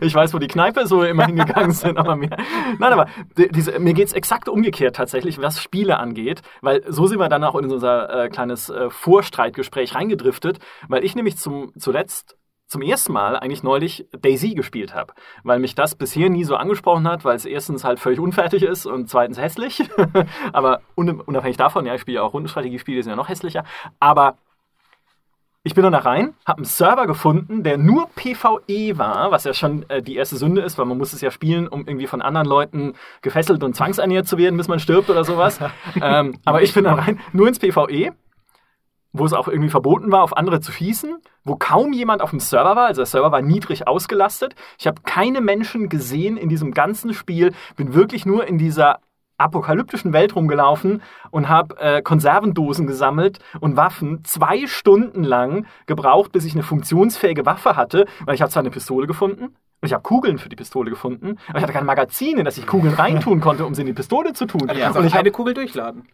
Ich 0.00 0.14
weiß, 0.14 0.32
wo 0.34 0.38
die 0.38 0.48
Kneipe 0.48 0.86
so 0.86 1.02
immer 1.02 1.26
hingegangen 1.26 1.72
sind, 1.72 1.98
aber 1.98 2.16
mehr. 2.16 2.36
Nein, 2.78 2.92
aber 2.92 3.06
diese, 3.36 3.78
mir 3.78 3.92
geht 3.92 4.08
es 4.08 4.12
exakt 4.12 4.48
umgekehrt 4.48 4.96
tatsächlich, 4.96 5.40
was 5.40 5.60
Spiele 5.60 5.98
angeht, 5.98 6.42
weil 6.62 6.82
so 6.88 7.06
sind 7.06 7.18
wir 7.18 7.28
dann 7.28 7.44
auch 7.44 7.54
in 7.54 7.70
unser 7.70 8.24
äh, 8.24 8.28
kleines 8.28 8.70
äh, 8.70 8.90
Vorstreitgespräch 8.90 9.94
reingedriftet, 9.94 10.58
weil 10.88 11.04
ich 11.04 11.14
nämlich 11.14 11.36
zum, 11.36 11.72
zuletzt 11.78 12.36
zum 12.66 12.82
ersten 12.82 13.12
Mal 13.12 13.36
eigentlich 13.36 13.62
neulich 13.62 14.06
Daisy 14.20 14.54
gespielt 14.54 14.94
habe, 14.94 15.14
weil 15.44 15.58
mich 15.58 15.74
das 15.74 15.94
bisher 15.94 16.28
nie 16.30 16.44
so 16.44 16.56
angesprochen 16.56 17.06
hat, 17.06 17.24
weil 17.24 17.36
es 17.36 17.44
erstens 17.44 17.84
halt 17.84 18.00
völlig 18.00 18.18
unfertig 18.18 18.62
ist 18.62 18.86
und 18.86 19.08
zweitens 19.08 19.38
hässlich. 19.38 19.88
aber 20.52 20.80
unabhängig 20.94 21.56
davon, 21.56 21.86
ja, 21.86 21.94
ich 21.94 22.00
spiele 22.00 22.16
ja 22.16 22.22
auch 22.22 22.34
Rundenstrategiespiele, 22.34 22.96
die 22.96 23.02
sind 23.02 23.10
ja 23.10 23.16
noch 23.16 23.28
hässlicher. 23.28 23.64
Aber 24.00 24.36
ich 25.66 25.74
bin 25.74 25.82
dann 25.82 25.92
da 25.92 25.98
rein, 25.98 26.34
habe 26.46 26.58
einen 26.58 26.64
Server 26.64 27.08
gefunden, 27.08 27.64
der 27.64 27.76
nur 27.76 28.08
PvE 28.10 28.98
war, 28.98 29.32
was 29.32 29.42
ja 29.42 29.52
schon 29.52 29.84
äh, 29.90 30.00
die 30.00 30.14
erste 30.14 30.36
Sünde 30.36 30.62
ist, 30.62 30.78
weil 30.78 30.86
man 30.86 30.96
muss 30.96 31.12
es 31.12 31.20
ja 31.20 31.32
spielen, 31.32 31.66
um 31.66 31.88
irgendwie 31.88 32.06
von 32.06 32.22
anderen 32.22 32.46
Leuten 32.46 32.94
gefesselt 33.20 33.64
und 33.64 33.74
zwangsernährt 33.74 34.28
zu 34.28 34.38
werden, 34.38 34.56
bis 34.56 34.68
man 34.68 34.78
stirbt 34.78 35.10
oder 35.10 35.24
sowas. 35.24 35.58
ähm, 36.00 36.38
aber 36.44 36.62
ich 36.62 36.72
bin 36.72 36.84
da 36.84 36.94
rein, 36.94 37.18
nur 37.32 37.48
ins 37.48 37.58
PvE 37.58 38.12
wo 39.18 39.24
es 39.24 39.32
auch 39.32 39.48
irgendwie 39.48 39.70
verboten 39.70 40.12
war, 40.12 40.22
auf 40.22 40.36
andere 40.36 40.60
zu 40.60 40.72
schießen, 40.72 41.16
wo 41.44 41.56
kaum 41.56 41.92
jemand 41.92 42.22
auf 42.22 42.30
dem 42.30 42.40
Server 42.40 42.76
war, 42.76 42.86
also 42.86 43.00
der 43.00 43.06
Server 43.06 43.32
war 43.32 43.42
niedrig 43.42 43.86
ausgelastet. 43.86 44.54
Ich 44.78 44.86
habe 44.86 45.02
keine 45.04 45.40
Menschen 45.40 45.88
gesehen 45.88 46.36
in 46.36 46.48
diesem 46.48 46.72
ganzen 46.72 47.14
Spiel, 47.14 47.52
bin 47.76 47.94
wirklich 47.94 48.26
nur 48.26 48.46
in 48.46 48.58
dieser 48.58 49.00
apokalyptischen 49.38 50.12
Welt 50.12 50.34
rumgelaufen 50.34 51.02
und 51.30 51.48
habe 51.48 51.78
äh, 51.78 52.02
Konservendosen 52.02 52.86
gesammelt 52.86 53.38
und 53.60 53.76
Waffen 53.76 54.24
zwei 54.24 54.66
Stunden 54.66 55.24
lang 55.24 55.66
gebraucht, 55.86 56.32
bis 56.32 56.44
ich 56.44 56.54
eine 56.54 56.62
funktionsfähige 56.62 57.44
Waffe 57.44 57.76
hatte, 57.76 58.06
weil 58.24 58.34
ich 58.34 58.42
habe 58.42 58.50
zwar 58.50 58.60
eine 58.60 58.70
Pistole 58.70 59.06
gefunden 59.06 59.44
und 59.44 59.86
ich 59.86 59.92
habe 59.92 60.02
Kugeln 60.02 60.38
für 60.38 60.48
die 60.48 60.56
Pistole 60.56 60.90
gefunden, 60.90 61.36
aber 61.48 61.58
ich 61.58 61.62
hatte 61.62 61.74
kein 61.74 61.84
Magazin, 61.84 62.38
in 62.38 62.44
das 62.44 62.56
ich 62.56 62.66
Kugeln 62.66 62.94
reintun 62.98 63.40
konnte, 63.40 63.66
um 63.66 63.74
sie 63.74 63.82
in 63.82 63.86
die 63.86 63.92
Pistole 63.92 64.32
zu 64.32 64.46
tun. 64.46 64.70
Also 64.70 65.00
und 65.00 65.06
ich 65.06 65.14
eine 65.14 65.30
Kugel 65.30 65.52
durchladen. 65.52 66.08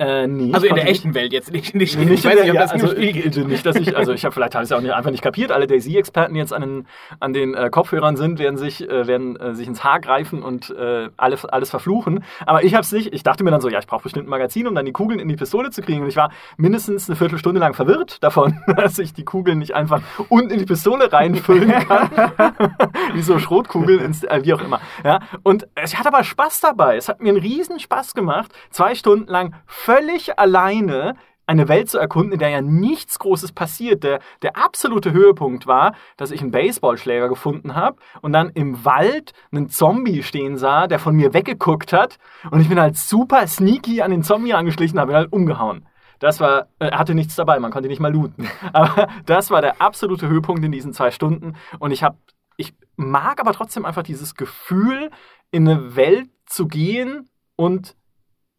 Äh, 0.00 0.26
nee, 0.26 0.50
also 0.54 0.66
in 0.66 0.76
der 0.76 0.88
echten 0.88 1.12
Welt 1.12 1.30
jetzt 1.30 1.52
nicht. 1.52 1.74
nicht, 1.74 1.98
nicht 1.98 2.10
ich 2.10 2.24
weiß 2.24 2.40
nicht, 2.40 2.50
ob 2.50 2.56
das 2.56 2.72
also, 2.72 2.96
ich, 2.96 3.36
nicht, 3.36 3.66
dass 3.66 3.76
ich, 3.76 3.94
also 3.94 4.14
ich 4.14 4.24
habe 4.24 4.34
vielleicht 4.34 4.54
habe 4.54 4.64
es 4.64 4.72
auch 4.72 4.80
nicht, 4.80 4.94
einfach 4.94 5.10
nicht 5.10 5.22
kapiert. 5.22 5.52
Alle 5.52 5.66
Daisy-Experten, 5.66 6.32
die 6.32 6.40
jetzt 6.40 6.54
an 6.54 6.62
den, 6.62 6.86
an 7.18 7.34
den 7.34 7.52
äh, 7.52 7.68
Kopfhörern 7.68 8.16
sind, 8.16 8.38
werden 8.38 8.56
sich, 8.56 8.88
äh, 8.88 9.06
werden 9.06 9.36
äh, 9.36 9.54
sich 9.54 9.68
ins 9.68 9.84
Haar 9.84 10.00
greifen 10.00 10.42
und 10.42 10.70
äh, 10.70 11.10
alles, 11.18 11.44
alles 11.44 11.68
verfluchen. 11.68 12.24
Aber 12.46 12.64
ich 12.64 12.72
habe 12.72 12.80
es 12.80 12.92
nicht. 12.92 13.12
Ich 13.12 13.24
dachte 13.24 13.44
mir 13.44 13.50
dann 13.50 13.60
so, 13.60 13.68
ja, 13.68 13.78
ich 13.78 13.86
brauche 13.86 14.04
bestimmt 14.04 14.26
ein 14.26 14.30
Magazin, 14.30 14.66
um 14.66 14.74
dann 14.74 14.86
die 14.86 14.92
Kugeln 14.92 15.20
in 15.20 15.28
die 15.28 15.36
Pistole 15.36 15.68
zu 15.68 15.82
kriegen. 15.82 16.00
Und 16.00 16.08
ich 16.08 16.16
war 16.16 16.30
mindestens 16.56 17.10
eine 17.10 17.16
Viertelstunde 17.16 17.60
lang 17.60 17.74
verwirrt 17.74 18.24
davon, 18.24 18.58
dass 18.76 18.98
ich 18.98 19.12
die 19.12 19.26
Kugeln 19.26 19.58
nicht 19.58 19.74
einfach 19.74 20.00
unten 20.30 20.48
in 20.48 20.60
die 20.60 20.66
Pistole 20.66 21.12
reinfüllen 21.12 21.72
kann, 21.86 22.10
wie 23.12 23.20
so 23.20 23.38
Schrotkugeln, 23.38 24.00
ins, 24.00 24.24
äh, 24.24 24.40
wie 24.44 24.54
auch 24.54 24.62
immer. 24.62 24.80
Ja, 25.04 25.20
und 25.42 25.68
ich 25.84 25.98
hatte 25.98 26.08
aber 26.08 26.24
Spaß 26.24 26.60
dabei. 26.62 26.96
Es 26.96 27.10
hat 27.10 27.20
mir 27.20 27.28
einen 27.28 27.42
riesen 27.42 27.78
Spaß 27.78 28.14
gemacht, 28.14 28.50
zwei 28.70 28.94
Stunden 28.94 29.30
lang 29.30 29.54
völlig 29.90 30.38
alleine 30.38 31.16
eine 31.46 31.66
Welt 31.66 31.90
zu 31.90 31.98
erkunden, 31.98 32.34
in 32.34 32.38
der 32.38 32.50
ja 32.50 32.60
nichts 32.60 33.18
Großes 33.18 33.50
passiert. 33.50 34.04
Der, 34.04 34.20
der 34.42 34.56
absolute 34.56 35.10
Höhepunkt 35.10 35.66
war, 35.66 35.94
dass 36.16 36.30
ich 36.30 36.42
einen 36.42 36.52
Baseballschläger 36.52 37.28
gefunden 37.28 37.74
habe 37.74 37.96
und 38.22 38.32
dann 38.32 38.50
im 38.50 38.84
Wald 38.84 39.32
einen 39.50 39.68
Zombie 39.68 40.22
stehen 40.22 40.58
sah, 40.58 40.86
der 40.86 41.00
von 41.00 41.16
mir 41.16 41.34
weggeguckt 41.34 41.92
hat. 41.92 42.18
Und 42.52 42.60
ich 42.60 42.68
bin 42.68 42.78
halt 42.78 42.96
super 42.96 43.44
sneaky 43.48 44.00
an 44.00 44.12
den 44.12 44.22
Zombie 44.22 44.54
angeschlichen 44.54 44.96
und 44.96 45.00
habe 45.00 45.12
ihn 45.12 45.16
halt 45.16 45.32
umgehauen. 45.32 45.88
Das 46.20 46.38
war, 46.38 46.68
er 46.78 46.96
hatte 46.96 47.16
nichts 47.16 47.34
dabei, 47.34 47.58
man 47.58 47.72
konnte 47.72 47.88
nicht 47.88 48.00
mal 48.00 48.12
looten. 48.12 48.48
Aber 48.72 49.08
das 49.26 49.50
war 49.50 49.60
der 49.60 49.82
absolute 49.82 50.28
Höhepunkt 50.28 50.64
in 50.64 50.70
diesen 50.70 50.92
zwei 50.92 51.10
Stunden. 51.10 51.56
Und 51.80 51.90
ich 51.90 52.04
habe, 52.04 52.16
ich 52.56 52.74
mag 52.94 53.40
aber 53.40 53.54
trotzdem 53.54 53.86
einfach 53.86 54.02
dieses 54.02 54.36
Gefühl, 54.36 55.10
in 55.50 55.66
eine 55.66 55.96
Welt 55.96 56.28
zu 56.46 56.68
gehen 56.68 57.28
und 57.56 57.96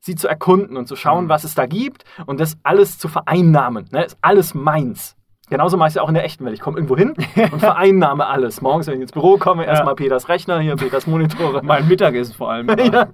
sie 0.01 0.15
zu 0.15 0.27
erkunden 0.27 0.75
und 0.75 0.87
zu 0.87 0.95
schauen, 0.95 1.25
mhm. 1.25 1.29
was 1.29 1.43
es 1.43 1.55
da 1.55 1.65
gibt 1.65 2.03
und 2.25 2.39
das 2.39 2.57
alles 2.63 2.97
zu 2.99 3.07
vereinnahmen. 3.07 3.87
Ne? 3.91 4.03
Ist 4.03 4.17
alles 4.21 4.53
meins. 4.53 5.15
Genauso 5.49 5.77
mache 5.77 5.87
ich 5.87 5.91
es 5.91 5.95
ja 5.95 6.01
auch 6.01 6.07
in 6.07 6.13
der 6.13 6.23
echten 6.23 6.43
Welt. 6.45 6.55
Ich 6.55 6.61
komme 6.61 6.77
irgendwo 6.77 6.97
hin 6.97 7.13
und 7.51 7.59
vereinnahme 7.59 8.25
alles. 8.25 8.61
Morgens, 8.61 8.87
wenn 8.87 8.95
ich 8.95 9.01
ins 9.01 9.11
Büro 9.11 9.37
komme, 9.37 9.65
erstmal 9.65 9.91
ja. 9.91 9.95
Peters 9.95 10.27
Rechner, 10.27 10.59
hier 10.59 10.75
Peters 10.75 11.07
Monitore. 11.07 11.61
mein 11.63 11.87
Mittagessen 11.87 12.33
vor 12.33 12.51
allem. 12.51 12.67
ja. 12.91 13.07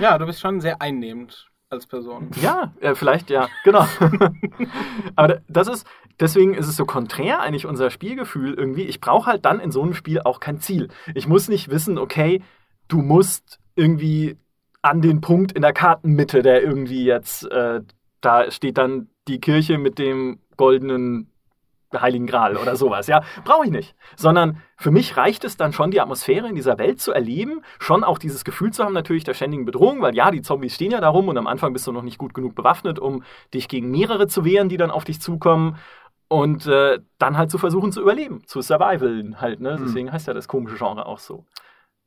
ja, 0.00 0.18
du 0.18 0.26
bist 0.26 0.40
schon 0.40 0.60
sehr 0.60 0.82
einnehmend. 0.82 1.48
als 1.70 1.86
Person. 1.86 2.30
Ja, 2.42 2.72
äh, 2.80 2.94
vielleicht 2.94 3.30
ja, 3.30 3.48
genau. 3.64 3.86
Aber 5.14 5.40
das 5.48 5.68
ist, 5.68 5.86
deswegen 6.20 6.54
ist 6.54 6.68
es 6.68 6.76
so 6.76 6.84
konträr 6.84 7.40
eigentlich 7.40 7.66
unser 7.66 7.90
Spielgefühl 7.90 8.54
irgendwie. 8.54 8.82
Ich 8.82 9.00
brauche 9.00 9.26
halt 9.30 9.44
dann 9.44 9.60
in 9.60 9.70
so 9.70 9.82
einem 9.82 9.94
Spiel 9.94 10.20
auch 10.20 10.40
kein 10.40 10.60
Ziel. 10.60 10.88
Ich 11.14 11.28
muss 11.28 11.48
nicht 11.48 11.70
wissen, 11.70 11.96
okay, 11.96 12.42
du 12.88 12.98
musst 12.98 13.60
irgendwie 13.76 14.36
an 14.86 15.02
den 15.02 15.20
Punkt 15.20 15.52
in 15.52 15.62
der 15.62 15.72
Kartenmitte, 15.72 16.42
der 16.42 16.62
irgendwie 16.62 17.04
jetzt, 17.04 17.50
äh, 17.50 17.80
da 18.20 18.50
steht 18.50 18.78
dann 18.78 19.08
die 19.26 19.40
Kirche 19.40 19.78
mit 19.78 19.98
dem 19.98 20.38
goldenen 20.56 21.30
Heiligen 21.92 22.26
Gral 22.26 22.56
oder 22.56 22.76
sowas, 22.76 23.06
ja, 23.06 23.22
brauche 23.44 23.64
ich 23.64 23.70
nicht. 23.70 23.94
Sondern 24.16 24.62
für 24.76 24.90
mich 24.90 25.16
reicht 25.16 25.44
es 25.44 25.56
dann 25.56 25.72
schon, 25.72 25.90
die 25.90 26.00
Atmosphäre 26.00 26.48
in 26.48 26.54
dieser 26.54 26.78
Welt 26.78 27.00
zu 27.00 27.12
erleben, 27.12 27.62
schon 27.78 28.04
auch 28.04 28.18
dieses 28.18 28.44
Gefühl 28.44 28.72
zu 28.72 28.84
haben, 28.84 28.92
natürlich 28.92 29.24
der 29.24 29.34
ständigen 29.34 29.64
Bedrohung, 29.64 30.02
weil 30.02 30.14
ja, 30.14 30.30
die 30.30 30.42
Zombies 30.42 30.74
stehen 30.74 30.92
ja 30.92 31.00
da 31.00 31.08
rum 31.08 31.28
und 31.28 31.38
am 31.38 31.46
Anfang 31.46 31.72
bist 31.72 31.86
du 31.86 31.92
noch 31.92 32.02
nicht 32.02 32.18
gut 32.18 32.34
genug 32.34 32.54
bewaffnet, 32.54 32.98
um 32.98 33.24
dich 33.54 33.68
gegen 33.68 33.90
mehrere 33.90 34.28
zu 34.28 34.44
wehren, 34.44 34.68
die 34.68 34.76
dann 34.76 34.90
auf 34.90 35.04
dich 35.04 35.20
zukommen. 35.20 35.78
Und 36.28 36.66
äh, 36.66 36.98
dann 37.18 37.38
halt 37.38 37.52
zu 37.52 37.58
versuchen 37.58 37.92
zu 37.92 38.00
überleben, 38.02 38.42
zu 38.46 38.60
survivalen 38.60 39.40
halt, 39.40 39.60
ne? 39.60 39.76
Mhm. 39.78 39.84
Deswegen 39.84 40.12
heißt 40.12 40.26
ja 40.26 40.34
das 40.34 40.48
komische 40.48 40.76
Genre 40.76 41.06
auch 41.06 41.20
so. 41.20 41.44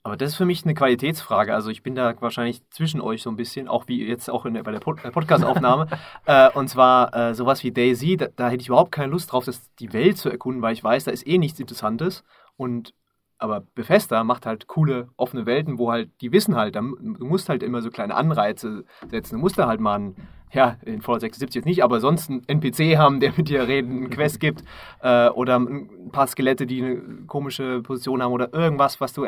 Aber 0.03 0.15
das 0.15 0.29
ist 0.29 0.36
für 0.36 0.46
mich 0.46 0.63
eine 0.63 0.74
Qualitätsfrage. 0.74 1.53
Also 1.53 1.70
ich 1.70 1.84
bin 1.84 1.94
da 1.94 2.13
wahrscheinlich 2.22 2.62
zwischen 2.70 3.01
euch 3.01 3.22
so 3.22 3.29
ein 3.29 3.36
bisschen, 3.36 3.68
auch 3.68 3.88
wie 3.88 4.06
jetzt 4.06 4.29
auch 4.29 4.46
in 4.46 4.53
der, 4.53 4.63
bei 4.63 4.72
der 4.72 4.79
Pod 4.79 5.03
äh, 5.03 5.12
Podcast-Aufnahme. 5.12 5.88
äh, 6.25 6.50
und 6.51 6.70
zwar 6.70 7.13
äh, 7.13 7.36
sowas 7.36 7.63
wie 7.63 7.72
Daisy, 7.72 8.15
da, 8.15 8.27
da, 8.34 8.50
hätte 8.50 8.62
ich 8.62 8.70
überhaupt 8.70 8.94
keine 8.94 9.12
Lust 9.12 9.32
drauf, 9.32 9.46
das, 9.46 9.70
die 9.75 9.91
Welt 9.91 10.18
zu 10.18 10.29
erkunden, 10.29 10.62
weil 10.62 10.74
ich 10.74 10.84
weiß, 10.84 11.03
da 11.03 11.12
ist 11.12 11.27
eh 11.27 11.38
nichts 11.38 11.60
Interessantes. 11.60 12.24
Und 12.56 12.94
aber 13.39 13.62
Bethesda 13.74 14.24
macht 14.25 14.46
halt 14.46 14.68
coole, 14.68 15.10
offene 15.15 15.46
Welten, 15.46 15.77
wo 15.77 15.91
halt, 15.91 16.10
die 16.22 16.34
wissen 16.34 16.56
halt, 16.56 16.75
du 16.75 16.82
musst 17.25 17.48
halt 17.48 17.63
immer 17.63 17.82
so 17.82 17.89
kleine 17.89 18.15
Anreize 18.15 18.84
setzen. 19.10 19.36
Du 19.36 19.39
musst 19.39 19.58
da 19.58 19.65
halt 19.65 19.79
mal 19.79 19.96
einen, 19.96 20.15
ja, 20.51 20.75
in 20.84 21.01
Fallout 21.01 21.22
76 21.22 21.56
jetzt 21.56 21.65
nicht, 21.65 21.84
aber 21.84 22.01
sonst 22.01 22.29
einen 22.29 22.44
NPC 22.48 22.98
haben, 22.98 23.22
der 23.22 23.32
mit 23.36 23.48
dir 23.48 23.65
reden, 23.65 23.91
einen 23.91 24.10
Quest 24.10 24.39
gibt, 24.41 24.63
äh, 25.01 25.29
oder 25.29 25.58
ein 25.58 26.10
paar 26.12 26.27
Skelette, 26.27 26.68
die 26.68 26.84
eine 26.84 27.01
komische 27.27 27.82
Position 27.82 28.22
haben 28.22 28.34
oder 28.34 28.53
irgendwas, 28.53 29.00
was 29.00 29.13
du 29.13 29.24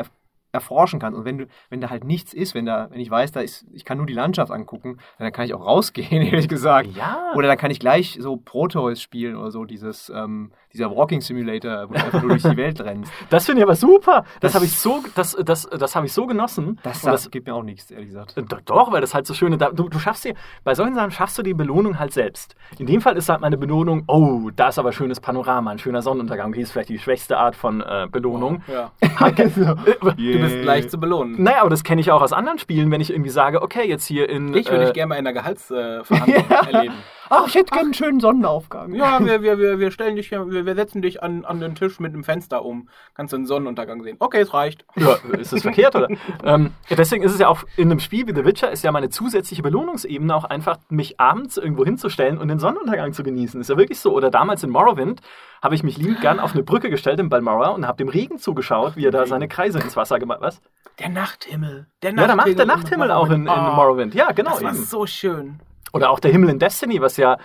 erforschen 0.51 0.99
kann. 0.99 1.13
Und 1.13 1.25
wenn 1.25 1.37
du, 1.37 1.47
wenn 1.69 1.81
da 1.81 1.89
halt 1.89 2.03
nichts 2.03 2.33
ist, 2.33 2.53
wenn 2.55 2.65
da, 2.65 2.89
wenn 2.91 2.99
ich 2.99 3.09
weiß, 3.09 3.31
da 3.31 3.41
ist, 3.41 3.65
ich 3.73 3.85
kann 3.85 3.97
nur 3.97 4.05
die 4.05 4.13
Landschaft 4.13 4.51
angucken, 4.51 4.97
dann 5.17 5.31
kann 5.31 5.45
ich 5.45 5.53
auch 5.53 5.65
rausgehen, 5.65 6.21
ehrlich 6.21 6.47
gesagt. 6.47 6.89
Ja. 6.95 7.31
Oder 7.35 7.47
dann 7.47 7.57
kann 7.57 7.71
ich 7.71 7.79
gleich 7.79 8.17
so 8.19 8.37
Proteus 8.37 9.01
spielen 9.01 9.35
oder 9.35 9.51
so, 9.51 9.65
dieses, 9.65 10.11
ähm, 10.13 10.51
dieser 10.73 10.95
Walking 10.95 11.21
Simulator, 11.21 11.89
wo 11.89 11.93
du 11.93 12.03
einfach 12.03 12.21
nur 12.21 12.31
durch 12.31 12.43
die 12.43 12.57
Welt 12.57 12.79
rennst. 12.83 13.11
Das 13.29 13.45
finde 13.45 13.61
ich 13.61 13.63
aber 13.63 13.75
super. 13.75 14.25
Das, 14.39 14.51
das 14.51 14.55
habe 14.55 14.65
ich 14.65 14.77
so, 14.77 15.03
das, 15.15 15.37
das, 15.43 15.69
das 15.69 15.95
habe 15.95 16.05
ich 16.05 16.13
so 16.13 16.25
genossen. 16.25 16.79
Das, 16.83 17.01
das 17.01 17.29
gibt 17.31 17.47
mir 17.47 17.55
auch 17.55 17.63
nichts, 17.63 17.91
ehrlich 17.91 18.07
gesagt. 18.07 18.37
Äh, 18.37 18.43
doch, 18.65 18.91
weil 18.91 19.01
das 19.01 19.13
halt 19.13 19.25
so 19.27 19.33
schön 19.33 19.53
ist. 19.53 19.61
Du, 19.73 19.89
du 19.89 19.99
schaffst 19.99 20.25
dir, 20.25 20.35
bei 20.63 20.75
solchen 20.75 20.95
Sachen 20.95 21.11
schaffst 21.11 21.37
du 21.37 21.43
die 21.43 21.53
Belohnung 21.53 21.99
halt 21.99 22.13
selbst. 22.13 22.55
In 22.77 22.85
dem 22.85 23.01
Fall 23.01 23.17
ist 23.17 23.29
halt 23.29 23.41
meine 23.41 23.57
Belohnung, 23.57 24.03
oh, 24.07 24.49
da 24.55 24.69
ist 24.69 24.79
aber 24.79 24.91
schönes 24.91 25.19
Panorama, 25.19 25.71
ein 25.71 25.79
schöner 25.79 26.01
Sonnenuntergang. 26.01 26.49
Okay, 26.51 26.61
ist 26.61 26.71
vielleicht 26.71 26.89
die 26.89 26.99
schwächste 26.99 27.37
Art 27.37 27.55
von 27.55 27.81
äh, 27.81 28.07
Belohnung. 28.11 28.63
Oh, 28.67 28.71
ja. 28.71 28.91
du 29.31 30.40
bist 30.41 30.63
leicht 30.63 30.91
zu 30.91 30.99
belohnen. 30.99 31.41
Naja, 31.41 31.61
aber 31.61 31.69
das 31.69 31.83
kenne 31.83 32.01
ich 32.01 32.11
auch 32.11 32.21
aus 32.21 32.33
anderen 32.33 32.59
Spielen, 32.59 32.91
wenn 32.91 33.01
ich 33.01 33.11
irgendwie 33.11 33.29
sage, 33.29 33.61
okay, 33.61 33.87
jetzt 33.87 34.05
hier 34.05 34.29
in. 34.29 34.53
Ich 34.53 34.69
würde 34.69 34.83
äh, 34.83 34.85
dich 34.85 34.93
gerne 34.93 35.07
mal 35.07 35.15
in 35.15 35.27
einer 35.27 35.33
Gehaltsverhandlung 35.33 36.49
erleben. 36.71 36.95
Ach, 37.33 37.47
ich 37.47 37.55
hätte 37.55 37.71
gerne 37.71 37.85
einen 37.85 37.93
schönen 37.93 38.19
Sonnenaufgang. 38.19 38.93
Ja, 38.93 39.23
wir, 39.23 39.41
wir, 39.41 39.57
wir, 39.57 39.79
wir 39.79 39.91
stellen 39.91 40.17
dich 40.17 40.27
hier, 40.27 40.51
wir, 40.51 40.65
wir 40.65 40.75
setzen 40.75 41.01
dich 41.01 41.23
an, 41.23 41.45
an 41.45 41.61
den 41.61 41.75
Tisch 41.75 42.01
mit 42.01 42.13
einem 42.13 42.25
Fenster 42.25 42.65
um. 42.65 42.89
Kannst 43.13 43.31
du 43.31 43.37
einen 43.37 43.45
Sonnenuntergang 43.45 44.03
sehen. 44.03 44.17
Okay, 44.19 44.41
es 44.41 44.53
reicht. 44.53 44.83
Ja, 44.97 45.15
ist 45.39 45.53
das 45.53 45.61
verkehrt, 45.61 45.95
oder? 45.95 46.09
ähm, 46.43 46.71
deswegen 46.89 47.23
ist 47.23 47.31
es 47.31 47.39
ja 47.39 47.47
auch 47.47 47.63
in 47.77 47.89
einem 47.89 48.01
Spiel 48.01 48.27
wie 48.27 48.35
The 48.35 48.43
Witcher 48.43 48.69
ist 48.69 48.83
ja 48.83 48.91
meine 48.91 49.07
zusätzliche 49.07 49.63
Belohnungsebene 49.63 50.35
auch 50.35 50.43
einfach, 50.43 50.77
mich 50.89 51.21
abends 51.21 51.55
irgendwo 51.55 51.85
hinzustellen 51.85 52.37
und 52.37 52.49
den 52.49 52.59
Sonnenuntergang 52.59 53.13
zu 53.13 53.23
genießen. 53.23 53.61
Ist 53.61 53.69
ja 53.69 53.77
wirklich 53.77 54.01
so. 54.01 54.13
Oder 54.13 54.29
damals 54.29 54.61
in 54.63 54.69
Morrowind 54.69 55.21
habe 55.61 55.73
ich 55.73 55.83
mich 55.83 55.97
liebend 55.97 56.19
gern 56.19 56.41
auf 56.41 56.51
eine 56.51 56.63
Brücke 56.63 56.89
gestellt 56.89 57.21
in 57.21 57.29
Balmora 57.29 57.69
und 57.69 57.87
habe 57.87 57.97
dem 57.97 58.09
Regen 58.09 58.39
zugeschaut, 58.39 58.97
wie 58.97 59.05
er 59.05 59.11
da 59.11 59.25
seine 59.25 59.47
Kreise 59.47 59.79
ins 59.79 59.95
Wasser 59.95 60.19
gemacht 60.19 60.41
hat. 60.41 60.47
Was? 60.47 60.61
Der 60.99 61.07
Nachthimmel. 61.07 61.87
Der 62.01 62.11
Nachthimmel. 62.11 62.21
Ja, 62.21 62.27
da 62.27 62.35
macht 62.35 62.59
der 62.59 62.65
Nachthimmel 62.65 63.11
auch 63.11 63.29
in, 63.29 63.43
in 63.43 63.49
oh, 63.49 63.75
Morrowind. 63.75 64.13
Ja, 64.15 64.33
genau. 64.33 64.51
Das 64.51 64.63
war 64.63 64.73
eben. 64.73 64.83
so 64.83 65.05
schön. 65.05 65.61
Oder 65.93 66.09
auch 66.09 66.19
der 66.19 66.31
Himmel 66.31 66.49
in 66.49 66.59
Destiny, 66.59 67.01
was 67.01 67.17
ja 67.17 67.37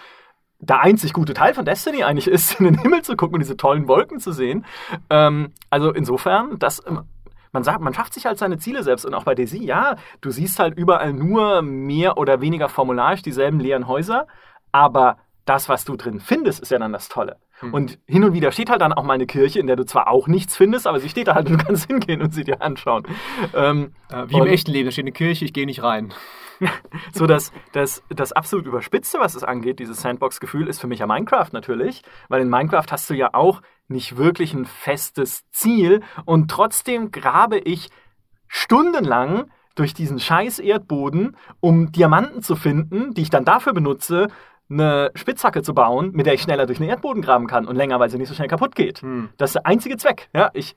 der 0.59 0.81
einzig 0.81 1.13
gute 1.13 1.35
Teil 1.35 1.55
von 1.55 1.65
Destiny 1.65 2.03
eigentlich 2.03 2.29
ist, 2.29 2.55
in 2.61 2.67
den 2.67 2.79
Himmel 2.79 3.03
zu 3.03 3.17
gucken 3.17 3.35
und 3.35 3.41
diese 3.41 3.57
tollen 3.57 3.89
Wolken 3.89 4.21
zu 4.21 4.33
sehen. 4.33 4.65
Ähm, 5.11 5.53
also 5.71 5.93
insofern, 5.93 6.59
das, 6.59 6.83
ähm, 6.87 7.03
man 7.53 7.65
sagt, 7.65 7.81
man 7.81 7.95
schafft 7.95 8.15
sich 8.15 8.27
halt 8.27 8.39
seine 8.39 8.59
Ziele 8.59 8.83
selbst 8.83 9.05
und 9.05 9.15
auch 9.15 9.25
bei 9.25 9.35
Daisy, 9.35 9.65
ja, 9.65 9.97
du 10.21 10.31
siehst 10.31 10.59
halt 10.59 10.77
überall 10.77 11.13
nur 11.13 11.63
mehr 11.63 12.19
oder 12.19 12.41
weniger 12.41 12.69
formularisch 12.69 13.23
dieselben 13.23 13.61
leeren 13.61 13.89
Häuser, 13.89 14.27
aber 14.73 15.19
das, 15.47 15.69
was 15.69 15.85
du 15.85 15.97
drin 15.97 16.21
findest, 16.21 16.61
ist 16.61 16.71
ja 16.71 16.79
dann 16.79 16.93
das 16.93 17.09
Tolle. 17.09 17.37
Hm. 17.61 17.73
Und 17.73 17.99
hin 18.07 18.25
und 18.25 18.35
wieder 18.35 18.53
steht 18.53 18.69
halt 18.69 18.83
dann 18.83 18.93
auch 18.93 19.05
mal 19.05 19.15
eine 19.15 19.27
Kirche, 19.27 19.61
in 19.61 19.67
der 19.67 19.77
du 19.77 19.87
zwar 19.87 20.09
auch 20.09 20.27
nichts 20.27 20.57
findest, 20.57 20.87
aber 20.87 21.01
sie 21.01 21.09
steht 21.09 21.29
da 21.29 21.35
halt 21.35 21.49
und 21.49 21.61
du 21.61 21.65
kannst 21.65 21.87
hingehen 21.87 22.21
und 22.21 22.35
sie 22.35 22.45
dir 22.45 22.61
anschauen. 22.61 23.05
Ähm, 23.55 23.93
äh, 24.11 24.25
wie 24.29 24.39
im 24.39 24.47
echten 24.47 24.73
Leben, 24.73 24.87
da 24.87 24.91
steht 24.91 25.05
eine 25.05 25.13
Kirche, 25.13 25.45
ich 25.45 25.53
gehe 25.53 25.65
nicht 25.65 25.83
rein. 25.83 26.13
so 27.13 27.27
das, 27.27 27.53
das, 27.73 28.03
das 28.09 28.33
absolut 28.33 28.67
Überspitzte, 28.67 29.19
was 29.19 29.35
es 29.35 29.45
angeht, 29.45 29.79
dieses 29.79 30.01
Sandbox-Gefühl, 30.01 30.69
ist 30.69 30.81
für 30.81 30.87
mich 30.87 31.01
ja 31.01 31.07
Minecraft 31.07 31.49
natürlich, 31.53 32.03
weil 32.29 32.43
in 32.43 32.51
Minecraft 32.51 32.87
hast 32.91 33.09
du 33.11 33.15
ja 33.15 33.31
auch 33.33 33.63
nicht 33.89 34.17
wirklich 34.17 34.55
ein 34.55 34.65
festes 34.65 35.49
Ziel 35.51 36.03
und 36.25 36.51
trotzdem 36.51 37.11
grabe 37.11 37.59
ich 37.59 37.91
stundenlang 38.49 39.51
durch 39.75 39.95
diesen 39.95 40.19
scheiß 40.19 40.59
Erdboden, 40.59 41.37
um 41.61 41.93
Diamanten 41.93 42.43
zu 42.43 42.57
finden, 42.57 43.13
die 43.15 43.23
ich 43.23 43.31
dann 43.31 43.45
dafür 43.45 43.73
benutze, 43.73 44.29
eine 44.69 45.13
Spitzhacke 45.15 45.63
zu 45.63 45.75
bauen, 45.75 46.11
mit 46.13 46.27
der 46.27 46.35
ich 46.35 46.43
schneller 46.43 46.67
durch 46.67 46.79
den 46.79 46.89
Erdboden 46.89 47.23
graben 47.23 47.47
kann 47.47 47.67
und 47.67 47.77
länger, 47.77 48.01
weil 48.01 48.11
sie 48.11 48.19
nicht 48.19 48.29
so 48.29 48.35
schnell 48.35 48.49
kaputt 48.49 48.75
geht. 48.75 49.03
Hm. 49.03 49.29
Das 49.37 49.51
ist 49.51 49.55
der 49.55 49.67
einzige 49.67 49.97
Zweck. 49.97 50.29
Ja, 50.35 50.51
ich 50.55 50.75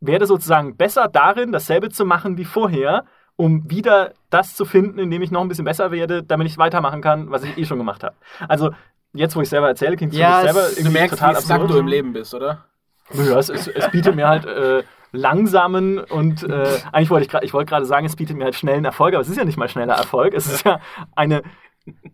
werde 0.00 0.26
sozusagen 0.26 0.76
besser 0.76 1.08
darin, 1.08 1.52
dasselbe 1.52 1.90
zu 1.90 2.06
machen 2.06 2.38
wie 2.38 2.44
vorher, 2.44 3.04
um 3.36 3.68
wieder 3.70 4.12
das 4.30 4.54
zu 4.54 4.64
finden, 4.64 4.98
indem 4.98 5.22
ich 5.22 5.30
noch 5.30 5.40
ein 5.40 5.48
bisschen 5.48 5.64
besser 5.64 5.90
werde, 5.90 6.22
damit 6.22 6.46
ich 6.46 6.58
weitermachen 6.58 7.00
kann, 7.00 7.30
was 7.30 7.44
ich 7.44 7.56
eh 7.58 7.64
schon 7.64 7.78
gemacht 7.78 8.04
habe. 8.04 8.14
Also, 8.48 8.70
jetzt, 9.12 9.34
wo 9.36 9.40
ich 9.40 9.48
selber 9.48 9.68
erzähle, 9.68 9.96
klingt 9.96 10.12
es 10.12 10.18
ja, 10.18 10.38
für 10.38 10.44
mich 10.44 10.52
selber 10.52 10.68
irgendwie 10.68 10.84
du 10.84 10.90
merkst, 10.90 11.18
total 11.18 11.36
absurd. 11.36 11.70
Du 11.70 11.78
im 11.78 11.86
Leben 11.88 12.12
bist, 12.12 12.34
oder? 12.34 12.64
Ja, 13.12 13.38
es, 13.38 13.48
es, 13.48 13.68
es 13.68 13.90
bietet 13.90 14.14
mir 14.14 14.28
halt 14.28 14.46
äh, 14.46 14.82
langsamen 15.12 15.98
und 15.98 16.42
äh, 16.42 16.66
eigentlich 16.92 17.10
wollte 17.10 17.24
ich 17.24 17.30
gerade, 17.30 17.44
ich 17.44 17.52
wollte 17.52 17.68
gerade 17.68 17.86
sagen, 17.86 18.06
es 18.06 18.16
bietet 18.16 18.36
mir 18.36 18.44
halt 18.44 18.54
schnellen 18.54 18.84
Erfolg, 18.84 19.14
aber 19.14 19.22
es 19.22 19.28
ist 19.28 19.36
ja 19.36 19.44
nicht 19.44 19.58
mal 19.58 19.68
schneller 19.68 19.94
Erfolg, 19.94 20.34
es 20.34 20.46
ist 20.46 20.64
ja 20.64 20.80
eine 21.14 21.42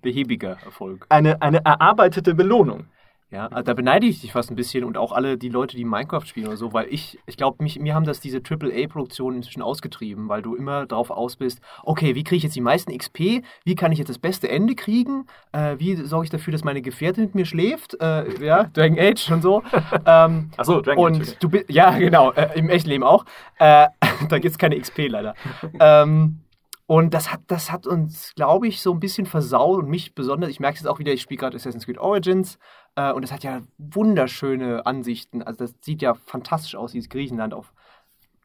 behäbiger 0.03 0.59
Erfolg. 0.65 1.07
Eine, 1.09 1.41
eine 1.43 1.65
erarbeitete 1.65 2.35
Belohnung. 2.35 2.87
Ja, 3.33 3.47
also 3.47 3.63
da 3.63 3.75
beneide 3.75 4.07
ich 4.07 4.21
dich 4.21 4.33
fast 4.33 4.51
ein 4.51 4.57
bisschen 4.57 4.83
und 4.83 4.99
auch 4.99 5.13
alle 5.13 5.39
die 5.39 5.51
Leute, 5.51 5.77
die 5.77 5.85
Minecraft 5.85 6.27
spielen 6.27 6.49
oder 6.49 6.57
so, 6.57 6.73
weil 6.73 6.89
ich, 6.91 7.21
ich 7.27 7.37
glaube, 7.37 7.63
mir 7.63 7.95
haben 7.95 8.05
das 8.05 8.19
diese 8.19 8.39
AAA-Produktionen 8.39 9.37
inzwischen 9.37 9.63
ausgetrieben, 9.63 10.29
weil 10.29 10.43
du 10.43 10.57
immer 10.57 10.85
darauf 10.87 11.11
aus 11.11 11.37
bist, 11.37 11.61
okay, 11.85 12.17
wie 12.17 12.25
kriege 12.25 12.39
ich 12.39 12.43
jetzt 12.43 12.57
die 12.57 12.61
meisten 12.61 12.97
XP, 12.97 13.45
wie 13.65 13.75
kann 13.77 13.93
ich 13.93 13.99
jetzt 13.99 14.09
das 14.09 14.19
beste 14.19 14.51
Ende 14.51 14.75
kriegen, 14.75 15.27
äh, 15.53 15.77
wie 15.79 15.95
sorge 15.95 16.25
ich 16.25 16.31
dafür, 16.31 16.51
dass 16.51 16.65
meine 16.65 16.83
Gefährtin 16.83 17.25
mit 17.25 17.37
mir 17.37 17.45
schläft, 17.47 17.95
äh, 18.01 18.45
ja, 18.45 18.65
Dragon 18.65 18.99
Age 18.99 19.31
und 19.31 19.43
so. 19.43 19.63
ähm, 20.07 20.51
Achso, 20.57 20.81
Dragon 20.81 21.05
und 21.05 21.21
Age. 21.21 21.29
Okay. 21.29 21.37
Du 21.39 21.49
bist, 21.51 21.71
ja, 21.71 21.97
genau, 21.97 22.33
äh, 22.33 22.59
im 22.59 22.69
echten 22.69 22.89
Leben 22.89 23.05
auch. 23.05 23.25
Äh, 23.61 23.87
da 24.29 24.39
gibt 24.41 24.47
es 24.47 24.59
keine 24.59 24.77
XP 24.77 25.07
leider. 25.07 25.35
ähm, 25.79 26.41
und 26.87 27.15
das 27.15 27.33
hat, 27.33 27.43
das 27.47 27.71
hat 27.71 27.87
uns, 27.87 28.35
glaube 28.35 28.67
ich, 28.67 28.83
so 28.83 28.93
ein 28.93 28.99
bisschen 28.99 29.25
versaut 29.25 29.79
und 29.79 29.89
mich 29.89 30.17
besonders. 30.17 30.51
Ich 30.51 30.59
merke 30.59 30.75
es 30.75 30.81
jetzt 30.81 30.91
auch 30.91 30.99
wieder, 30.99 31.13
ich 31.13 31.23
spiele 31.23 31.39
gerade 31.39 31.55
Assassin's 31.55 31.87
Creed 31.87 31.99
Origins 31.99 32.59
äh, 32.97 33.13
und 33.13 33.23
es 33.23 33.33
hat 33.33 33.45
ja 33.45 33.63
wunderschöne 33.79 34.87
Ansichten. 34.87 35.43
Also 35.43 35.65
das 35.65 35.75
sieht 35.81 36.03
ja 36.03 36.15
fantastisch 36.15 36.75
aus, 36.75 36.93
dieses 36.93 37.09
Griechenland 37.09 37.55
auf. 37.55 37.73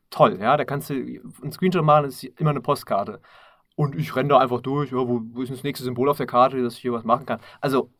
Toll, 0.10 0.38
ja. 0.40 0.58
Da 0.58 0.66
kannst 0.66 0.90
du 0.90 0.94
einen 0.96 1.52
Screenshot 1.52 1.84
machen, 1.84 2.06
das 2.06 2.24
ist 2.24 2.40
immer 2.40 2.52
eine 2.52 2.62
Postkarte. 2.62 3.22
Und 3.76 3.96
ich 3.96 4.16
renne 4.16 4.30
da 4.30 4.38
einfach 4.40 4.62
durch, 4.62 4.92
ja, 4.92 4.98
wo, 4.98 5.22
wo 5.34 5.42
ist 5.42 5.52
das 5.52 5.64
nächste 5.64 5.84
Symbol 5.84 6.10
auf 6.10 6.18
der 6.18 6.28
Karte, 6.28 6.62
dass 6.64 6.76
ich 6.76 6.82
hier 6.82 6.94
was 6.94 7.04
machen 7.04 7.26
kann. 7.26 7.40
Also, 7.62 7.92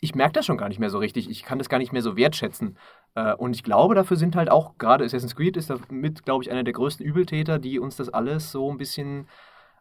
ich 0.00 0.14
merke 0.14 0.34
das 0.34 0.46
schon 0.46 0.58
gar 0.58 0.68
nicht 0.68 0.78
mehr 0.78 0.90
so 0.90 0.98
richtig. 0.98 1.28
Ich 1.30 1.42
kann 1.42 1.58
das 1.58 1.68
gar 1.68 1.78
nicht 1.78 1.92
mehr 1.92 2.02
so 2.02 2.16
wertschätzen. 2.16 2.78
Äh, 3.14 3.34
und 3.34 3.56
ich 3.56 3.64
glaube, 3.64 3.94
dafür 3.94 4.16
sind 4.16 4.36
halt 4.36 4.50
auch, 4.50 4.78
gerade 4.78 5.04
Assassin's 5.04 5.34
Creed 5.34 5.56
ist 5.56 5.70
damit, 5.70 6.24
glaube 6.24 6.44
ich, 6.44 6.50
einer 6.50 6.64
der 6.64 6.74
größten 6.74 7.04
Übeltäter, 7.04 7.58
die 7.58 7.80
uns 7.80 7.96
das 7.96 8.08
alles 8.10 8.52
so 8.52 8.70
ein 8.70 8.78
bisschen 8.78 9.26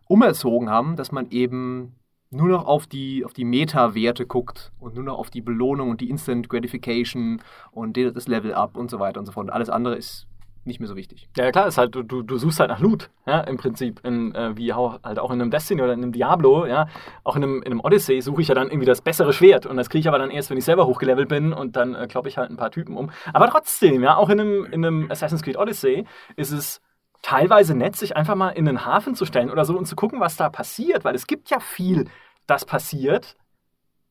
umerzogen 0.08 0.70
haben, 0.70 0.96
dass 0.96 1.12
man 1.12 1.30
eben 1.32 1.96
nur 2.32 2.48
noch 2.50 2.66
auf 2.66 2.88
die, 2.88 3.24
auf 3.24 3.34
die 3.34 3.46
Meta-Werte 3.46 4.26
guckt 4.26 4.72
und 4.80 4.96
nur 4.96 5.04
noch 5.04 5.18
auf 5.18 5.30
die 5.30 5.42
Belohnung 5.42 5.90
und 5.90 6.02
die 6.02 6.10
Instant 6.10 6.50
Gratification 6.50 7.42
und 7.72 7.98
das 7.98 8.28
Level-Up 8.28 8.76
und 8.78 8.90
so 8.90 9.00
weiter 9.00 9.20
und 9.20 9.26
so 9.26 9.32
fort. 9.32 9.48
Und 9.48 9.54
alles 9.54 9.70
andere 9.70 9.96
ist 9.96 10.28
nicht 10.66 10.80
mehr 10.80 10.88
so 10.88 10.96
wichtig. 10.96 11.30
Ja, 11.38 11.52
klar, 11.52 11.68
ist 11.68 11.78
halt, 11.78 11.94
du, 11.94 12.02
du 12.02 12.38
suchst 12.38 12.60
halt 12.60 12.70
nach 12.70 12.80
Loot, 12.80 13.12
ja, 13.28 13.42
im 13.42 13.58
Prinzip. 13.58 14.02
In, 14.04 14.34
äh, 14.34 14.58
wie 14.58 14.74
auch, 14.74 15.00
halt 15.04 15.20
auch 15.20 15.30
in 15.32 15.40
einem 15.40 15.52
Destiny 15.52 15.82
oder 15.82 15.94
in 15.94 16.02
einem 16.02 16.12
Diablo, 16.12 16.66
ja. 16.66 16.88
Auch 17.24 17.36
in 17.36 17.44
einem, 17.44 17.62
in 17.62 17.72
einem 17.72 17.82
Odyssey 17.82 18.22
suche 18.22 18.42
ich 18.42 18.48
ja 18.48 18.56
dann 18.56 18.68
irgendwie 18.68 18.88
das 18.88 19.02
bessere 19.02 19.32
Schwert. 19.32 19.66
Und 19.66 19.78
das 19.78 19.90
kriege 19.90 20.00
ich 20.00 20.08
aber 20.08 20.18
dann 20.18 20.32
erst, 20.32 20.50
wenn 20.50 20.58
ich 20.58 20.66
selber 20.66 20.88
hochgelevelt 20.88 21.30
bin 21.30 21.54
und 21.54 21.76
dann 21.76 21.94
äh, 21.94 22.08
kloppe 22.08 22.30
ich 22.30 22.38
halt 22.38 22.50
ein 22.50 22.58
paar 22.58 22.72
Typen 22.72 22.98
um. 22.98 23.12
Aber 23.32 23.48
trotzdem, 23.50 24.02
ja, 24.02 24.18
auch 24.18 24.30
in 24.30 24.40
einem, 24.40 24.66
in 24.66 24.86
einem 24.86 25.12
Assassin's 25.12 25.44
Creed 25.44 25.58
Odyssey 25.58 26.06
ist 26.36 26.52
es 26.52 26.82
teilweise 27.26 27.74
nett, 27.74 27.96
sich 27.96 28.16
einfach 28.16 28.36
mal 28.36 28.50
in 28.50 28.66
den 28.66 28.86
Hafen 28.86 29.16
zu 29.16 29.26
stellen 29.26 29.50
oder 29.50 29.66
so 29.66 29.76
und 29.76 29.88
zu 29.88 29.96
gucken, 29.96 30.20
was 30.20 30.36
da 30.36 30.50
passiert, 30.50 31.04
weil 31.06 31.16
es 31.16 31.26
gibt 31.26 31.50
ja 31.50 31.60
viel 31.60 32.06
das 32.46 32.66
passiert. 32.66 33.36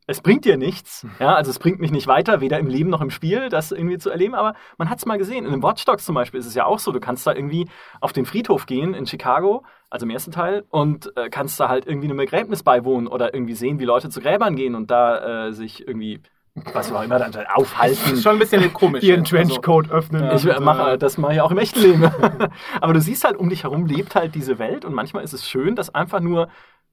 Es 0.09 0.21
bringt 0.21 0.45
dir 0.45 0.57
nichts, 0.57 1.07
ja, 1.21 1.33
also 1.35 1.51
es 1.53 1.61
bringt 1.61 1.79
mich 1.79 1.93
nicht 1.93 2.09
weiter, 2.09 2.41
weder 2.41 2.59
im 2.59 2.67
Leben 2.67 2.91
noch 2.91 3.01
im 3.01 3.11
Spiel, 3.11 3.49
das 3.49 3.71
irgendwie 3.71 3.99
zu 3.99 4.11
erleben, 4.11 4.35
aber 4.35 4.55
man 4.79 4.91
hat 4.91 4.99
es 4.99 5.07
mal 5.07 5.17
gesehen. 5.17 5.47
In 5.47 5.53
den 5.53 5.63
Watch 5.63 5.85
Dogs 5.85 6.05
zum 6.05 6.17
Beispiel 6.17 6.41
ist 6.41 6.47
es 6.47 6.57
ja 6.57 6.67
auch 6.67 6.81
so, 6.81 6.91
du 6.91 6.99
kannst 6.99 7.25
da 7.25 7.33
irgendwie 7.33 7.69
auf 8.01 8.13
den 8.13 8.27
Friedhof 8.27 8.67
gehen 8.67 8.95
in 8.95 9.07
Chicago, 9.07 9.65
also 9.91 10.05
im 10.05 10.11
ersten 10.11 10.33
Teil, 10.33 10.65
und 10.69 11.17
äh, 11.17 11.31
kannst 11.31 11.59
da 11.61 11.69
halt 11.69 11.87
irgendwie 11.87 12.09
einem 12.09 12.19
Begräbnis 12.19 12.65
beiwohnen 12.65 13.07
oder 13.07 13.33
irgendwie 13.33 13.55
sehen, 13.55 13.79
wie 13.79 13.85
Leute 13.85 14.11
zu 14.11 14.21
Gräbern 14.21 14.57
gehen 14.57 14.75
und 14.75 14.91
da 14.91 15.47
äh, 15.47 15.53
sich 15.53 15.87
irgendwie 15.87 16.21
was 16.55 16.93
auch 16.93 17.03
immer 17.03 17.19
dann 17.19 17.35
aufhalten. 17.55 17.99
Das 18.03 18.13
ist 18.13 18.23
schon 18.23 18.35
ein 18.35 18.39
bisschen 18.39 18.73
komisch. 18.73 19.01
Hier 19.01 19.15
einen 19.15 19.25
Trenchcoat 19.25 19.87
also, 19.87 19.97
öffnen. 19.97 20.37
Ich 20.37 20.45
mache 20.61 20.99
das 20.99 21.19
mache 21.19 21.35
ich 21.35 21.41
auch 21.41 21.51
im 21.51 21.59
echten 21.59 21.81
Leben. 21.81 22.05
Aber 22.81 22.93
du 22.93 23.01
siehst 23.01 23.25
halt, 23.25 23.37
um 23.37 23.49
dich 23.49 23.65
herum 23.65 23.87
lebt 23.87 24.15
halt 24.15 24.35
diese 24.35 24.59
Welt 24.59 24.85
und 24.85 24.95
manchmal 24.95 25.25
ist 25.25 25.33
es 25.33 25.49
schön, 25.49 25.75
das 25.75 25.95
einfach 25.95 26.21
nur 26.21 26.49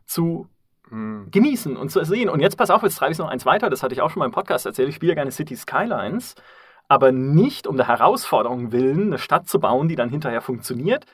zu 0.06 0.48
hm. 0.90 1.28
genießen 1.30 1.78
und 1.78 1.90
zu 1.90 2.04
sehen. 2.04 2.30
Und 2.30 2.40
jetzt 2.40 2.58
pass 2.58 2.72
auf, 2.72 2.82
jetzt 2.82 2.96
treibe 2.96 3.12
ich 3.12 3.20
noch 3.20 3.30
eins 3.30 3.46
weiter, 3.46 3.70
das 3.70 3.84
hatte 3.84 3.94
ich 3.94 4.02
auch 4.02 4.10
schon 4.10 4.20
mal 4.20 4.26
im 4.26 4.32
Podcast 4.32 4.66
erzählt. 4.66 4.90
Ich 4.90 4.96
spiele 4.96 5.14
gerne 5.14 5.32
City 5.32 5.56
Skylines, 5.56 6.34
aber 6.88 7.12
nicht 7.12 7.68
um 7.68 7.78
der 7.78 7.88
Herausforderung 7.88 8.72
willen, 8.72 9.08
eine 9.08 9.20
Stadt 9.20 9.48
zu 9.48 9.60
bauen, 9.60 9.88
die 9.88 9.96
dann 9.96 10.10
hinterher 10.10 10.42
funktioniert, 10.42 11.06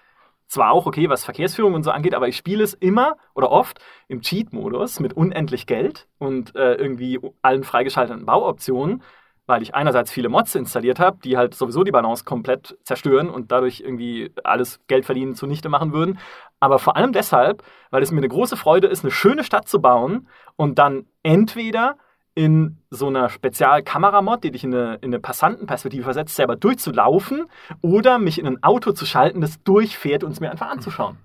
zwar 0.48 0.72
auch 0.72 0.86
okay, 0.86 1.10
was 1.10 1.26
Verkehrsführung 1.26 1.74
und 1.74 1.84
so 1.84 1.92
angeht, 1.92 2.16
aber 2.16 2.28
ich 2.28 2.38
spiele 2.38 2.64
es 2.64 2.74
immer 2.74 3.18
oder 3.36 3.52
oft 3.52 3.80
im 4.08 4.22
Cheat-Modus 4.22 5.00
mit 5.00 5.14
unendlich 5.14 5.68
Geld 5.68 6.08
und 6.18 6.56
äh, 6.56 6.76
irgendwie 6.76 7.20
allen 7.42 7.64
freigeschalteten 7.64 8.26
Bauoptionen, 8.26 9.04
weil 9.46 9.62
ich 9.62 9.76
einerseits 9.76 10.12
viele 10.12 10.30
Mods 10.30 10.56
installiert 10.56 11.00
habe, 11.00 11.20
die 11.24 11.38
halt 11.38 11.54
sowieso 11.54 11.84
die 11.84 11.92
Balance 11.92 12.26
komplett 12.26 12.78
zerstören 12.84 13.30
und 13.30 13.52
dadurch 13.52 13.80
irgendwie 13.80 14.32
alles 14.44 14.80
Geld 14.88 15.06
verdienen 15.06 15.36
zunichte 15.36 15.70
machen 15.70 15.94
würden. 15.94 16.20
Aber 16.60 16.80
vor 16.80 16.98
allem 16.98 17.14
deshalb, 17.14 17.64
weil 17.90 18.04
es 18.04 18.12
mir 18.12 18.18
eine 18.18 18.28
große 18.28 18.58
Freude 18.58 18.88
ist, 18.88 19.04
eine 19.04 19.12
schöne 19.12 19.44
Stadt 19.44 19.68
zu 19.68 19.82
bauen 19.82 20.28
und 20.56 20.80
dann 20.80 21.06
entweder 21.24 21.98
in 22.38 22.78
so 22.92 23.08
einer 23.08 23.30
Spezialkameramod, 23.30 24.44
die 24.44 24.52
dich 24.52 24.64
in 24.64 24.72
eine, 24.72 24.96
in 24.98 25.10
eine 25.10 25.20
Passantenperspektive 25.20 26.04
versetzt, 26.04 26.36
selber 26.36 26.56
durchzulaufen 26.56 27.48
oder 27.82 28.20
mich 28.20 28.38
in 28.38 28.46
ein 28.46 28.62
Auto 28.62 28.92
zu 28.92 29.08
schalten, 29.08 29.42
das 29.42 29.64
durchfährt 29.64 30.24
und 30.24 30.34
es 30.34 30.40
mir 30.40 30.52
einfach 30.52 30.70
anzuschauen. 30.70 31.18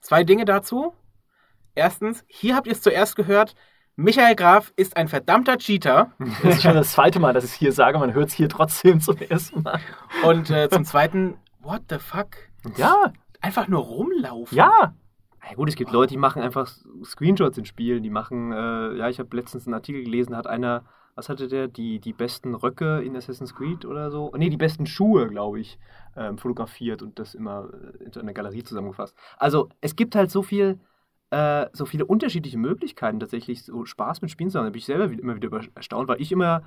Zwei 0.00 0.24
Dinge 0.24 0.46
dazu. 0.46 0.94
Erstens, 1.74 2.24
hier 2.28 2.56
habt 2.56 2.66
ihr 2.66 2.72
es 2.72 2.80
zuerst 2.80 3.14
gehört, 3.14 3.54
Michael 3.96 4.34
Graf 4.36 4.72
ist 4.74 4.96
ein 4.96 5.08
verdammter 5.08 5.58
Cheater. 5.58 6.12
Das 6.42 6.56
ist 6.56 6.62
schon 6.62 6.74
das 6.74 6.92
zweite 6.92 7.20
Mal, 7.20 7.34
dass 7.34 7.44
ich 7.44 7.50
es 7.50 7.56
hier 7.56 7.72
sage, 7.72 7.98
man 7.98 8.14
hört 8.14 8.30
es 8.30 8.34
hier 8.34 8.48
trotzdem 8.48 9.02
zum 9.02 9.18
ersten 9.18 9.62
Mal. 9.62 9.80
Und 10.24 10.48
äh, 10.48 10.70
zum 10.70 10.86
zweiten, 10.86 11.36
what 11.60 11.82
the 11.90 11.98
fuck? 11.98 12.28
Ja. 12.78 13.12
Einfach 13.42 13.68
nur 13.68 13.82
rumlaufen. 13.82 14.56
Ja. 14.56 14.94
Ja 15.48 15.54
gut, 15.54 15.68
es 15.68 15.76
gibt 15.76 15.90
Leute, 15.90 16.12
die 16.12 16.18
machen 16.18 16.42
einfach 16.42 16.70
Screenshots 17.04 17.58
in 17.58 17.64
Spielen, 17.64 18.02
die 18.02 18.10
machen, 18.10 18.52
äh, 18.52 18.96
ja, 18.96 19.08
ich 19.08 19.18
habe 19.18 19.36
letztens 19.36 19.66
einen 19.66 19.74
Artikel 19.74 20.04
gelesen, 20.04 20.36
hat 20.36 20.46
einer, 20.46 20.84
was 21.14 21.28
hatte 21.28 21.48
der, 21.48 21.68
die, 21.68 21.98
die 22.00 22.12
besten 22.12 22.54
Röcke 22.54 23.02
in 23.02 23.16
Assassin's 23.16 23.54
Creed 23.54 23.84
oder 23.84 24.10
so, 24.10 24.32
nee, 24.36 24.48
die 24.48 24.56
besten 24.56 24.86
Schuhe, 24.86 25.28
glaube 25.28 25.60
ich, 25.60 25.78
ähm, 26.16 26.38
fotografiert 26.38 27.02
und 27.02 27.18
das 27.18 27.34
immer 27.34 27.68
äh, 28.00 28.04
in 28.04 28.20
einer 28.20 28.32
Galerie 28.32 28.62
zusammengefasst. 28.62 29.16
Also 29.36 29.68
es 29.80 29.96
gibt 29.96 30.14
halt 30.14 30.30
so 30.30 30.42
viel, 30.42 30.78
äh, 31.30 31.66
so 31.72 31.84
viele 31.84 32.06
unterschiedliche 32.06 32.58
Möglichkeiten 32.58 33.20
tatsächlich 33.20 33.64
so 33.64 33.84
Spaß 33.84 34.22
mit 34.22 34.30
Spielen 34.30 34.50
zu 34.50 34.58
haben. 34.58 34.66
Da 34.66 34.70
bin 34.70 34.78
ich 34.78 34.86
selber 34.86 35.04
immer 35.04 35.36
wieder 35.36 35.50
erstaunt, 35.74 36.08
weil 36.08 36.22
ich 36.22 36.32
immer 36.32 36.62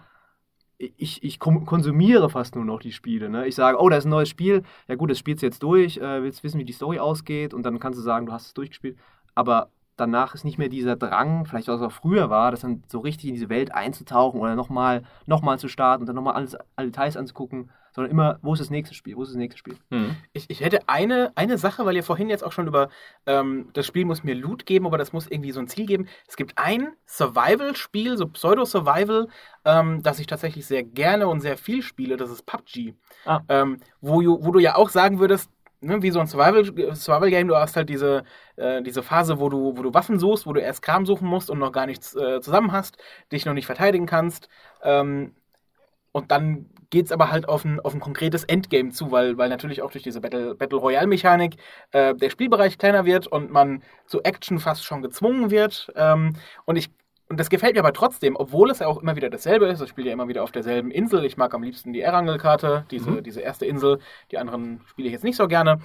ich, 0.77 1.23
ich 1.23 1.39
konsumiere 1.39 2.29
fast 2.29 2.55
nur 2.55 2.65
noch 2.65 2.79
die 2.79 2.91
Spiele. 2.91 3.29
Ne? 3.29 3.47
Ich 3.47 3.55
sage, 3.55 3.79
oh, 3.79 3.89
da 3.89 3.97
ist 3.97 4.05
ein 4.05 4.09
neues 4.09 4.29
Spiel. 4.29 4.63
Ja 4.87 4.95
gut, 4.95 5.09
das 5.09 5.17
spielst 5.19 5.41
du 5.41 5.47
jetzt 5.47 5.63
durch, 5.63 5.97
äh, 5.97 6.21
willst 6.21 6.43
wissen, 6.43 6.59
wie 6.59 6.65
die 6.65 6.73
Story 6.73 6.99
ausgeht 6.99 7.53
und 7.53 7.63
dann 7.63 7.79
kannst 7.79 7.97
du 7.97 8.03
sagen, 8.03 8.27
du 8.27 8.31
hast 8.31 8.47
es 8.47 8.53
durchgespielt. 8.53 8.97
Aber 9.33 9.69
danach 9.95 10.35
ist 10.35 10.43
nicht 10.43 10.59
mehr 10.59 10.69
dieser 10.69 10.95
Drang, 10.95 11.45
vielleicht 11.45 11.67
was 11.67 11.81
auch 11.81 11.91
früher 11.91 12.29
war, 12.29 12.51
das 12.51 12.61
dann 12.61 12.83
so 12.87 12.99
richtig 12.99 13.29
in 13.29 13.33
diese 13.33 13.49
Welt 13.49 13.73
einzutauchen 13.73 14.39
oder 14.39 14.55
nochmal 14.55 15.03
noch 15.25 15.41
mal 15.41 15.57
zu 15.57 15.67
starten 15.67 16.03
und 16.03 16.07
dann 16.07 16.15
nochmal 16.15 16.47
alle 16.75 16.87
Details 16.87 17.17
anzugucken, 17.17 17.71
sondern 17.97 18.11
immer, 18.11 18.37
wo 18.43 18.53
ist 18.53 18.59
das 18.59 18.69
nächste 18.69 18.93
Spiel, 18.93 19.15
wo 19.15 19.23
ist 19.23 19.29
das 19.29 19.37
nächste 19.37 19.57
Spiel. 19.57 19.75
Hm. 19.89 20.15
Ich, 20.31 20.51
ich 20.51 20.61
hätte 20.61 20.87
eine, 20.87 21.31
eine 21.33 21.57
Sache, 21.57 21.83
weil 21.83 21.95
ihr 21.95 22.03
vorhin 22.03 22.29
jetzt 22.29 22.43
auch 22.43 22.51
schon 22.51 22.67
über 22.67 22.89
ähm, 23.25 23.71
das 23.73 23.87
Spiel 23.87 24.05
muss 24.05 24.23
mir 24.23 24.35
Loot 24.35 24.67
geben, 24.67 24.85
aber 24.85 24.99
das 24.99 25.13
muss 25.13 25.25
irgendwie 25.25 25.51
so 25.51 25.59
ein 25.59 25.67
Ziel 25.67 25.87
geben. 25.87 26.07
Es 26.27 26.35
gibt 26.35 26.59
ein 26.59 26.89
Survival-Spiel, 27.07 28.15
so 28.15 28.27
Pseudo-Survival, 28.27 29.29
ähm, 29.65 30.03
das 30.03 30.19
ich 30.19 30.27
tatsächlich 30.27 30.67
sehr 30.67 30.83
gerne 30.83 31.27
und 31.27 31.41
sehr 31.41 31.57
viel 31.57 31.81
spiele, 31.81 32.17
das 32.17 32.29
ist 32.29 32.45
PUBG. 32.45 32.93
Ah. 33.25 33.41
Ähm, 33.49 33.79
wo, 33.99 34.21
wo 34.21 34.51
du 34.51 34.59
ja 34.59 34.75
auch 34.75 34.89
sagen 34.89 35.17
würdest, 35.17 35.49
ne, 35.81 35.99
wie 36.03 36.11
so 36.11 36.19
ein 36.19 36.27
Survival-Game, 36.27 36.93
Survival 36.93 37.45
du 37.45 37.55
hast 37.55 37.75
halt 37.75 37.89
diese, 37.89 38.25
äh, 38.57 38.83
diese 38.83 39.01
Phase, 39.01 39.39
wo 39.39 39.49
du, 39.49 39.75
wo 39.75 39.81
du 39.81 39.91
Waffen 39.95 40.19
suchst, 40.19 40.45
wo 40.45 40.53
du 40.53 40.61
erst 40.61 40.83
Kram 40.83 41.07
suchen 41.07 41.27
musst 41.27 41.49
und 41.49 41.57
noch 41.57 41.71
gar 41.71 41.87
nichts 41.87 42.15
äh, 42.15 42.41
zusammen 42.41 42.71
hast, 42.71 42.99
dich 43.31 43.47
noch 43.47 43.55
nicht 43.55 43.65
verteidigen 43.65 44.05
kannst. 44.05 44.49
Ähm, 44.83 45.33
und 46.17 46.31
dann 46.31 46.65
geht 46.89 47.05
es 47.05 47.11
aber 47.11 47.29
halt 47.29 47.47
auf 47.47 47.63
ein, 47.63 47.79
auf 47.79 47.93
ein 47.93 47.99
konkretes 47.99 48.43
Endgame 48.43 48.89
zu, 48.89 49.11
weil, 49.11 49.37
weil 49.37 49.49
natürlich 49.49 49.83
auch 49.83 49.91
durch 49.91 50.03
diese 50.03 50.19
Battle, 50.19 50.55
Battle 50.55 50.79
Royale-Mechanik 50.79 51.57
äh, 51.91 52.15
der 52.15 52.29
Spielbereich 52.31 52.79
kleiner 52.79 53.05
wird 53.05 53.27
und 53.27 53.51
man 53.51 53.83
zu 54.07 54.23
Action 54.23 54.59
fast 54.59 54.83
schon 54.83 55.03
gezwungen 55.03 55.51
wird. 55.51 55.91
Ähm, 55.95 56.33
und 56.65 56.75
ich 56.75 56.89
und 57.29 57.39
das 57.41 57.49
gefällt 57.49 57.75
mir 57.75 57.81
aber 57.81 57.91
trotzdem, 57.91 58.37
obwohl 58.37 58.71
es 58.71 58.79
ja 58.79 58.87
auch 58.87 59.01
immer 59.01 59.17
wieder 59.17 59.29
dasselbe 59.29 59.67
ist. 59.67 59.81
Ich 59.81 59.89
spiele 59.89 60.07
ja 60.07 60.13
immer 60.13 60.29
wieder 60.29 60.43
auf 60.43 60.53
derselben 60.53 60.91
Insel. 60.91 61.25
Ich 61.25 61.35
mag 61.35 61.53
am 61.53 61.61
liebsten 61.61 61.91
die 61.91 61.99
Erangel-Karte, 61.99 62.85
diese, 62.89 63.11
mhm. 63.11 63.23
diese 63.23 63.41
erste 63.41 63.65
Insel. 63.65 63.99
Die 64.31 64.37
anderen 64.37 64.81
spiele 64.85 65.09
ich 65.09 65.11
jetzt 65.13 65.25
nicht 65.25 65.35
so 65.35 65.49
gerne. 65.49 65.81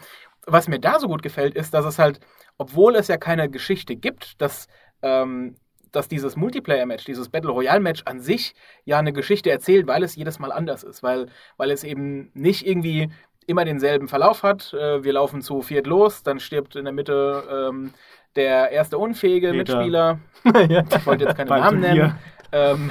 Was 0.47 0.69
mir 0.69 0.79
da 0.79 1.01
so 1.01 1.09
gut 1.09 1.21
gefällt, 1.21 1.57
ist, 1.57 1.75
dass 1.75 1.85
es 1.85 1.99
halt, 1.99 2.21
obwohl 2.59 2.95
es 2.95 3.09
ja 3.09 3.17
keine 3.17 3.51
Geschichte 3.51 3.97
gibt, 3.97 4.41
dass, 4.41 4.69
ähm, 5.03 5.57
dass 5.93 6.09
dieses 6.09 6.37
Multiplayer-Match, 6.37 7.05
dieses 7.05 7.29
Battle 7.29 7.51
Royale-Match 7.51 8.03
an 8.07 8.21
sich 8.21 8.55
ja 8.85 8.99
eine 8.99 9.13
Geschichte 9.13 9.51
erzählt, 9.51 9.87
weil 9.87 10.03
es 10.03 10.17
jedes 10.17 10.39
Mal 10.39 10.51
anders 10.51 10.83
ist. 10.83 11.03
Weil, 11.03 11.27
weil 11.57 11.71
es 11.71 11.85
eben 11.85 12.31
nicht 12.35 12.67
irgendwie 12.67 13.11
immer 13.47 13.65
denselben 13.65 14.09
Verlauf 14.09 14.43
hat. 14.43 14.73
Äh, 14.73 15.05
wir 15.05 15.13
laufen 15.13 15.43
zu 15.43 15.63
viert 15.63 15.87
los, 15.87 16.23
dann 16.23 16.41
stirbt 16.41 16.77
in 16.77 16.85
der 16.85 16.93
Mitte 16.93 17.45
ähm, 17.51 17.93
der 18.37 18.71
erste 18.71 18.99
unfähige 18.99 19.51
Peter. 19.51 19.77
Mitspieler. 19.77 20.19
Ich 20.97 21.07
wollte 21.07 21.25
jetzt 21.25 21.37
keine 21.37 21.51
Namen 21.51 21.81
nennen. 21.81 22.19
Ähm, 22.51 22.91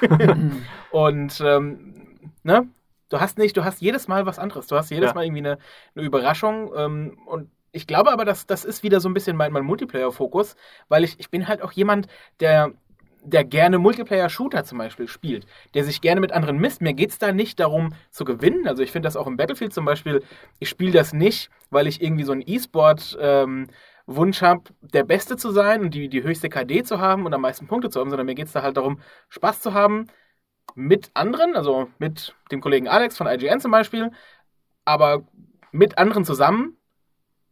und 0.90 1.40
ähm, 1.40 1.94
ne? 2.42 2.68
Du 3.08 3.20
hast 3.20 3.38
nicht, 3.38 3.56
du 3.56 3.64
hast 3.64 3.80
jedes 3.80 4.06
Mal 4.06 4.26
was 4.26 4.38
anderes. 4.38 4.68
Du 4.68 4.76
hast 4.76 4.90
jedes 4.90 5.10
ja. 5.10 5.14
Mal 5.14 5.24
irgendwie 5.24 5.40
eine, 5.40 5.58
eine 5.94 6.04
Überraschung. 6.04 6.70
Ähm, 6.76 7.18
und 7.26 7.50
ich 7.72 7.86
glaube 7.86 8.10
aber, 8.12 8.24
dass 8.24 8.46
das 8.46 8.64
ist 8.64 8.82
wieder 8.82 9.00
so 9.00 9.08
ein 9.08 9.14
bisschen 9.14 9.36
mein, 9.36 9.52
mein 9.52 9.64
Multiplayer-Fokus, 9.64 10.56
weil 10.88 11.04
ich, 11.04 11.18
ich 11.20 11.30
bin 11.30 11.48
halt 11.48 11.62
auch 11.62 11.72
jemand, 11.72 12.08
der 12.40 12.72
der 13.22 13.44
gerne 13.44 13.78
Multiplayer-Shooter 13.78 14.64
zum 14.64 14.78
Beispiel 14.78 15.08
spielt, 15.08 15.46
der 15.74 15.84
sich 15.84 16.00
gerne 16.00 16.20
mit 16.20 16.32
anderen 16.32 16.58
misst. 16.58 16.80
Mir 16.80 16.94
geht 16.94 17.10
es 17.10 17.18
da 17.18 17.32
nicht 17.32 17.60
darum 17.60 17.94
zu 18.10 18.24
gewinnen. 18.24 18.66
Also 18.66 18.82
ich 18.82 18.92
finde 18.92 19.06
das 19.06 19.16
auch 19.16 19.26
im 19.26 19.36
Battlefield 19.36 19.72
zum 19.72 19.84
Beispiel, 19.84 20.22
ich 20.58 20.68
spiele 20.68 20.92
das 20.92 21.12
nicht, 21.12 21.50
weil 21.70 21.86
ich 21.86 22.02
irgendwie 22.02 22.24
so 22.24 22.32
ein 22.32 22.42
E-Sport 22.44 23.18
ähm, 23.20 23.66
Wunsch 24.06 24.42
habe, 24.42 24.64
der 24.80 25.04
Beste 25.04 25.36
zu 25.36 25.50
sein 25.52 25.82
und 25.82 25.94
die, 25.94 26.08
die 26.08 26.22
höchste 26.22 26.48
KD 26.48 26.82
zu 26.82 27.00
haben 27.00 27.26
und 27.26 27.34
am 27.34 27.42
meisten 27.42 27.66
Punkte 27.66 27.90
zu 27.90 28.00
haben, 28.00 28.10
sondern 28.10 28.26
mir 28.26 28.34
geht 28.34 28.46
es 28.46 28.52
da 28.52 28.62
halt 28.62 28.76
darum, 28.76 29.00
Spaß 29.28 29.60
zu 29.60 29.74
haben 29.74 30.06
mit 30.74 31.10
anderen, 31.14 31.56
also 31.56 31.88
mit 31.98 32.34
dem 32.50 32.60
Kollegen 32.60 32.88
Alex 32.88 33.16
von 33.16 33.26
IGN 33.26 33.60
zum 33.60 33.70
Beispiel, 33.70 34.10
aber 34.84 35.24
mit 35.72 35.98
anderen 35.98 36.24
zusammen, 36.24 36.76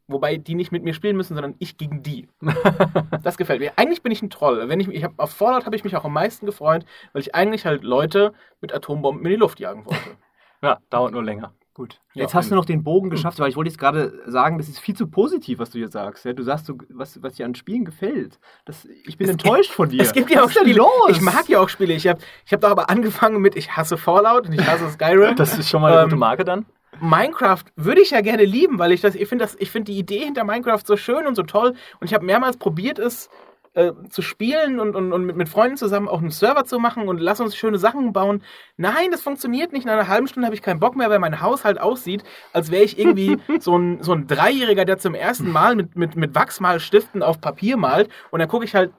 wobei 0.09 0.37
die 0.37 0.55
nicht 0.55 0.73
mit 0.73 0.83
mir 0.83 0.95
spielen 0.95 1.17
müssen, 1.17 1.35
sondern 1.35 1.55
ich 1.59 1.77
gegen 1.77 2.03
die. 2.03 2.29
das 3.23 3.37
gefällt 3.37 3.61
mir. 3.61 3.73
Eigentlich 3.77 4.03
bin 4.03 4.11
ich 4.11 4.23
ein 4.23 4.31
Troll. 4.31 4.69
Wenn 4.69 4.81
ich, 4.81 4.89
ich 4.89 5.05
hab, 5.05 5.19
auf 5.19 5.31
Fallout 5.31 5.67
habe 5.67 5.77
ich 5.77 5.85
mich 5.85 5.97
auch 5.97 6.05
am 6.05 6.13
meisten 6.13 6.47
gefreut, 6.47 6.85
weil 7.13 7.23
ich 7.23 7.35
eigentlich 7.35 7.67
halt 7.67 7.85
Leute 7.85 8.33
mit 8.61 8.75
Atombomben 8.75 9.25
in 9.25 9.31
die 9.31 9.37
Luft 9.37 9.61
jagen 9.61 9.87
wollte. 9.87 10.01
Ja, 10.61 10.81
dauert 10.91 11.13
nur 11.13 11.23
länger. 11.23 11.53
Gut. 11.73 12.01
Jetzt 12.13 12.33
ja, 12.33 12.39
hast 12.39 12.51
du 12.51 12.57
noch 12.57 12.65
den 12.65 12.83
Bogen 12.83 13.09
geschafft, 13.09 13.39
weil 13.39 13.49
ich 13.49 13.55
wollte 13.55 13.71
jetzt 13.71 13.79
gerade 13.79 14.21
sagen, 14.27 14.59
das 14.59 14.69
ist 14.69 14.81
viel 14.81 14.97
zu 14.97 15.07
positiv, 15.07 15.61
was 15.61 15.71
du 15.71 15.79
hier 15.79 15.87
sagst. 15.87 16.25
Ja? 16.25 16.33
Du 16.33 16.43
sagst, 16.43 16.67
so, 16.67 16.77
was, 16.89 17.23
was 17.23 17.35
dir 17.35 17.47
an 17.47 17.55
Spielen 17.55 17.85
gefällt. 17.85 18.41
Das, 18.65 18.85
ich 18.85 19.17
bin 19.17 19.27
es 19.27 19.35
enttäuscht 19.35 19.71
von 19.71 19.89
dir. 19.89 20.03
Es 20.03 20.13
gibt 20.13 20.29
ja 20.29 20.43
auch 20.43 20.51
Spiele. 20.51 20.79
Los? 20.79 21.11
Ich 21.11 21.21
mag 21.21 21.49
ja 21.49 21.61
auch 21.61 21.69
Spiele. 21.69 21.95
Ich 21.95 22.09
habe 22.09 22.19
ich 22.45 22.53
hab 22.53 22.61
da 22.63 22.73
aber 22.73 22.91
angefangen 22.91 23.41
mit, 23.41 23.55
ich 23.55 23.77
hasse 23.77 23.97
Fallout 23.97 24.49
und 24.49 24.55
ich 24.55 24.67
hasse 24.67 24.91
Skyrim. 24.91 25.37
Das 25.37 25.57
ist 25.57 25.71
schon 25.71 25.81
mal 25.81 25.93
eine 25.93 26.01
ähm, 26.01 26.07
gute 26.07 26.17
Marke 26.17 26.45
dann. 26.45 26.67
Minecraft 27.01 27.65
würde 27.77 28.01
ich 28.01 28.11
ja 28.11 28.21
gerne 28.21 28.45
lieben, 28.45 28.79
weil 28.79 28.93
ich 28.93 29.01
das, 29.01 29.15
ich 29.15 29.29
finde 29.29 29.45
das, 29.45 29.57
ich 29.59 29.71
finde 29.71 29.93
die 29.93 29.99
Idee 29.99 30.25
hinter 30.25 30.45
Minecraft 30.45 30.83
so 30.85 30.97
schön 30.97 31.27
und 31.27 31.35
so 31.35 31.43
toll. 31.43 31.75
Und 32.01 32.07
ich 32.07 32.15
habe 32.15 32.25
mehrmals 32.25 32.57
probiert, 32.57 32.99
es 32.99 33.29
äh, 33.75 33.93
zu 34.11 34.23
spielen 34.23 34.81
und, 34.81 34.97
und, 34.97 35.13
und 35.13 35.25
mit, 35.25 35.37
mit 35.37 35.49
Freunden 35.49 35.77
zusammen 35.77 36.09
auch 36.09 36.19
einen 36.19 36.31
Server 36.31 36.65
zu 36.65 36.79
machen 36.79 37.07
und 37.07 37.21
lass 37.21 37.41
uns 37.41 37.55
schöne 37.55 37.79
Sachen 37.79 38.13
bauen. 38.13 38.43
Nein, 38.77 39.11
das 39.13 39.23
funktioniert 39.23 39.73
nicht. 39.73 39.85
In 39.85 39.91
einer 39.91 40.09
halben 40.09 40.27
Stunde 40.27 40.47
habe 40.47 40.55
ich 40.57 40.63
keinen 40.63 40.81
Bock 40.81 40.97
mehr, 40.97 41.11
weil 41.11 41.21
mein 41.21 41.41
Haus 41.41 41.65
halt 41.65 41.81
aussieht, 41.81 42.25
als 42.53 42.71
wäre 42.71 42.83
ich 42.83 42.99
irgendwie 42.99 43.39
so 43.61 43.77
ein, 43.77 44.03
so 44.03 44.13
ein 44.13 44.27
Dreijähriger, 44.27 44.85
der 44.85 44.99
zum 44.99 45.15
ersten 45.15 45.53
Mal 45.53 45.77
mit, 45.77 45.97
mit, 45.97 46.17
mit 46.17 46.35
Wachsmalstiften 46.35 47.23
auf 47.23 47.41
Papier 47.41 47.77
malt. 47.77 48.09
Und 48.31 48.41
dann 48.41 48.49
gucke 48.49 48.65
ich 48.65 48.75
halt 48.75 48.91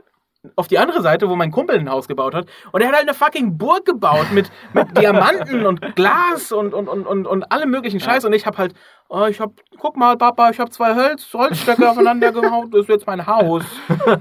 auf 0.56 0.68
die 0.68 0.80
andere 0.80 1.02
Seite, 1.02 1.30
wo 1.30 1.36
mein 1.36 1.52
Kumpel 1.52 1.78
ein 1.78 1.90
Haus 1.90 2.08
gebaut 2.08 2.34
hat. 2.34 2.48
Und 2.72 2.82
er 2.82 2.88
hat 2.88 2.96
halt 2.96 3.08
eine 3.08 3.14
fucking 3.14 3.58
Burg 3.58 3.86
gebaut 3.86 4.28
mit, 4.32 4.50
mit 4.74 4.98
Diamanten 4.98 5.66
und 5.66 5.96
Glas 5.96 6.52
und, 6.52 6.74
und, 6.74 6.88
und, 6.88 7.06
und, 7.06 7.28
und 7.28 7.52
allem 7.52 7.70
möglichen 7.70 8.00
Scheiß. 8.00 8.24
Und 8.24 8.34
ich 8.34 8.46
hab 8.46 8.58
halt, 8.58 8.74
oh, 9.10 9.26
ich 9.26 9.42
hab, 9.42 9.52
guck 9.78 9.98
mal, 9.98 10.18
Papa, 10.18 10.50
ich 10.50 10.60
hab 10.60 10.72
zwei 10.72 10.96
Holz, 10.96 11.34
Holzstöcke 11.34 11.90
aufeinander 11.90 12.32
gehauen, 12.32 12.72
das 12.72 12.82
ist 12.82 12.90
jetzt 12.90 13.08
mein 13.08 13.28
Haus. 13.28 13.64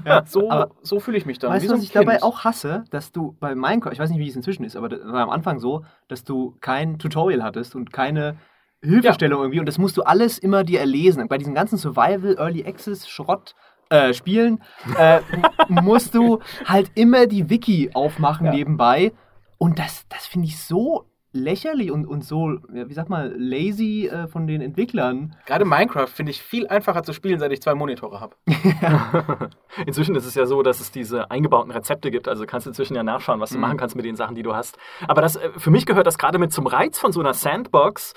Ja, 0.05 0.23
so 0.25 0.65
so 0.81 0.99
fühle 0.99 1.17
ich 1.17 1.25
mich 1.25 1.39
dann. 1.39 1.51
Weißt 1.51 1.69
du, 1.69 1.73
was 1.73 1.83
ich 1.83 1.91
kind. 1.91 2.07
dabei 2.07 2.21
auch 2.21 2.43
hasse? 2.43 2.83
Dass 2.89 3.11
du 3.11 3.37
bei 3.39 3.55
Minecraft, 3.55 3.93
ich 3.93 3.99
weiß 3.99 4.09
nicht, 4.09 4.19
wie 4.19 4.27
es 4.27 4.35
inzwischen 4.35 4.63
ist, 4.63 4.75
aber 4.75 4.89
das 4.89 4.99
war 5.05 5.23
am 5.23 5.29
Anfang 5.29 5.59
so, 5.59 5.85
dass 6.07 6.23
du 6.23 6.57
kein 6.59 6.99
Tutorial 6.99 7.43
hattest 7.43 7.75
und 7.75 7.93
keine 7.93 8.37
Hilfestellung 8.81 9.39
ja. 9.39 9.43
irgendwie. 9.45 9.59
Und 9.59 9.65
das 9.65 9.77
musst 9.77 9.97
du 9.97 10.03
alles 10.03 10.37
immer 10.37 10.63
dir 10.63 10.79
erlesen. 10.79 11.27
Bei 11.27 11.37
diesem 11.37 11.53
ganzen 11.53 11.77
Survival, 11.77 12.35
Early 12.37 12.65
Access, 12.65 13.07
Schrott, 13.07 13.55
äh, 13.89 14.13
Spielen, 14.13 14.61
äh, 14.97 15.21
musst 15.67 16.15
du 16.15 16.39
halt 16.65 16.91
immer 16.95 17.27
die 17.27 17.49
Wiki 17.49 17.91
aufmachen 17.93 18.47
ja. 18.47 18.53
nebenbei. 18.53 19.11
Und 19.57 19.79
das, 19.79 20.05
das 20.09 20.25
finde 20.25 20.47
ich 20.47 20.63
so 20.63 21.05
lächerlich 21.31 21.91
und, 21.91 22.07
und 22.07 22.23
so, 22.23 22.57
wie 22.69 22.93
sag 22.93 23.09
mal, 23.09 23.33
lazy 23.37 24.07
äh, 24.07 24.27
von 24.27 24.47
den 24.47 24.61
Entwicklern. 24.61 25.35
Gerade 25.45 25.65
Minecraft 25.65 26.07
finde 26.07 26.31
ich 26.31 26.41
viel 26.41 26.67
einfacher 26.67 27.03
zu 27.03 27.13
spielen, 27.13 27.39
seit 27.39 27.51
ich 27.51 27.61
zwei 27.61 27.75
Monitore 27.75 28.19
habe. 28.19 28.35
inzwischen 29.85 30.15
ist 30.15 30.25
es 30.25 30.33
ja 30.33 30.45
so, 30.45 30.63
dass 30.63 30.79
es 30.79 30.91
diese 30.91 31.29
eingebauten 31.29 31.71
Rezepte 31.71 32.09
gibt. 32.09 32.27
Also 32.27 32.45
kannst 32.45 32.65
du 32.65 32.71
inzwischen 32.71 32.95
ja 32.95 33.03
nachschauen, 33.03 33.39
was 33.39 33.51
du 33.51 33.57
mhm. 33.57 33.61
machen 33.61 33.77
kannst 33.77 33.95
mit 33.95 34.05
den 34.05 34.15
Sachen, 34.15 34.35
die 34.35 34.43
du 34.43 34.55
hast. 34.55 34.77
Aber 35.07 35.21
das, 35.21 35.35
äh, 35.35 35.51
für 35.57 35.71
mich 35.71 35.85
gehört 35.85 36.07
das 36.07 36.17
gerade 36.17 36.39
mit 36.39 36.51
zum 36.51 36.65
Reiz 36.65 36.97
von 36.97 37.11
so 37.11 37.19
einer 37.19 37.33
Sandbox, 37.33 38.15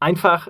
einfach 0.00 0.48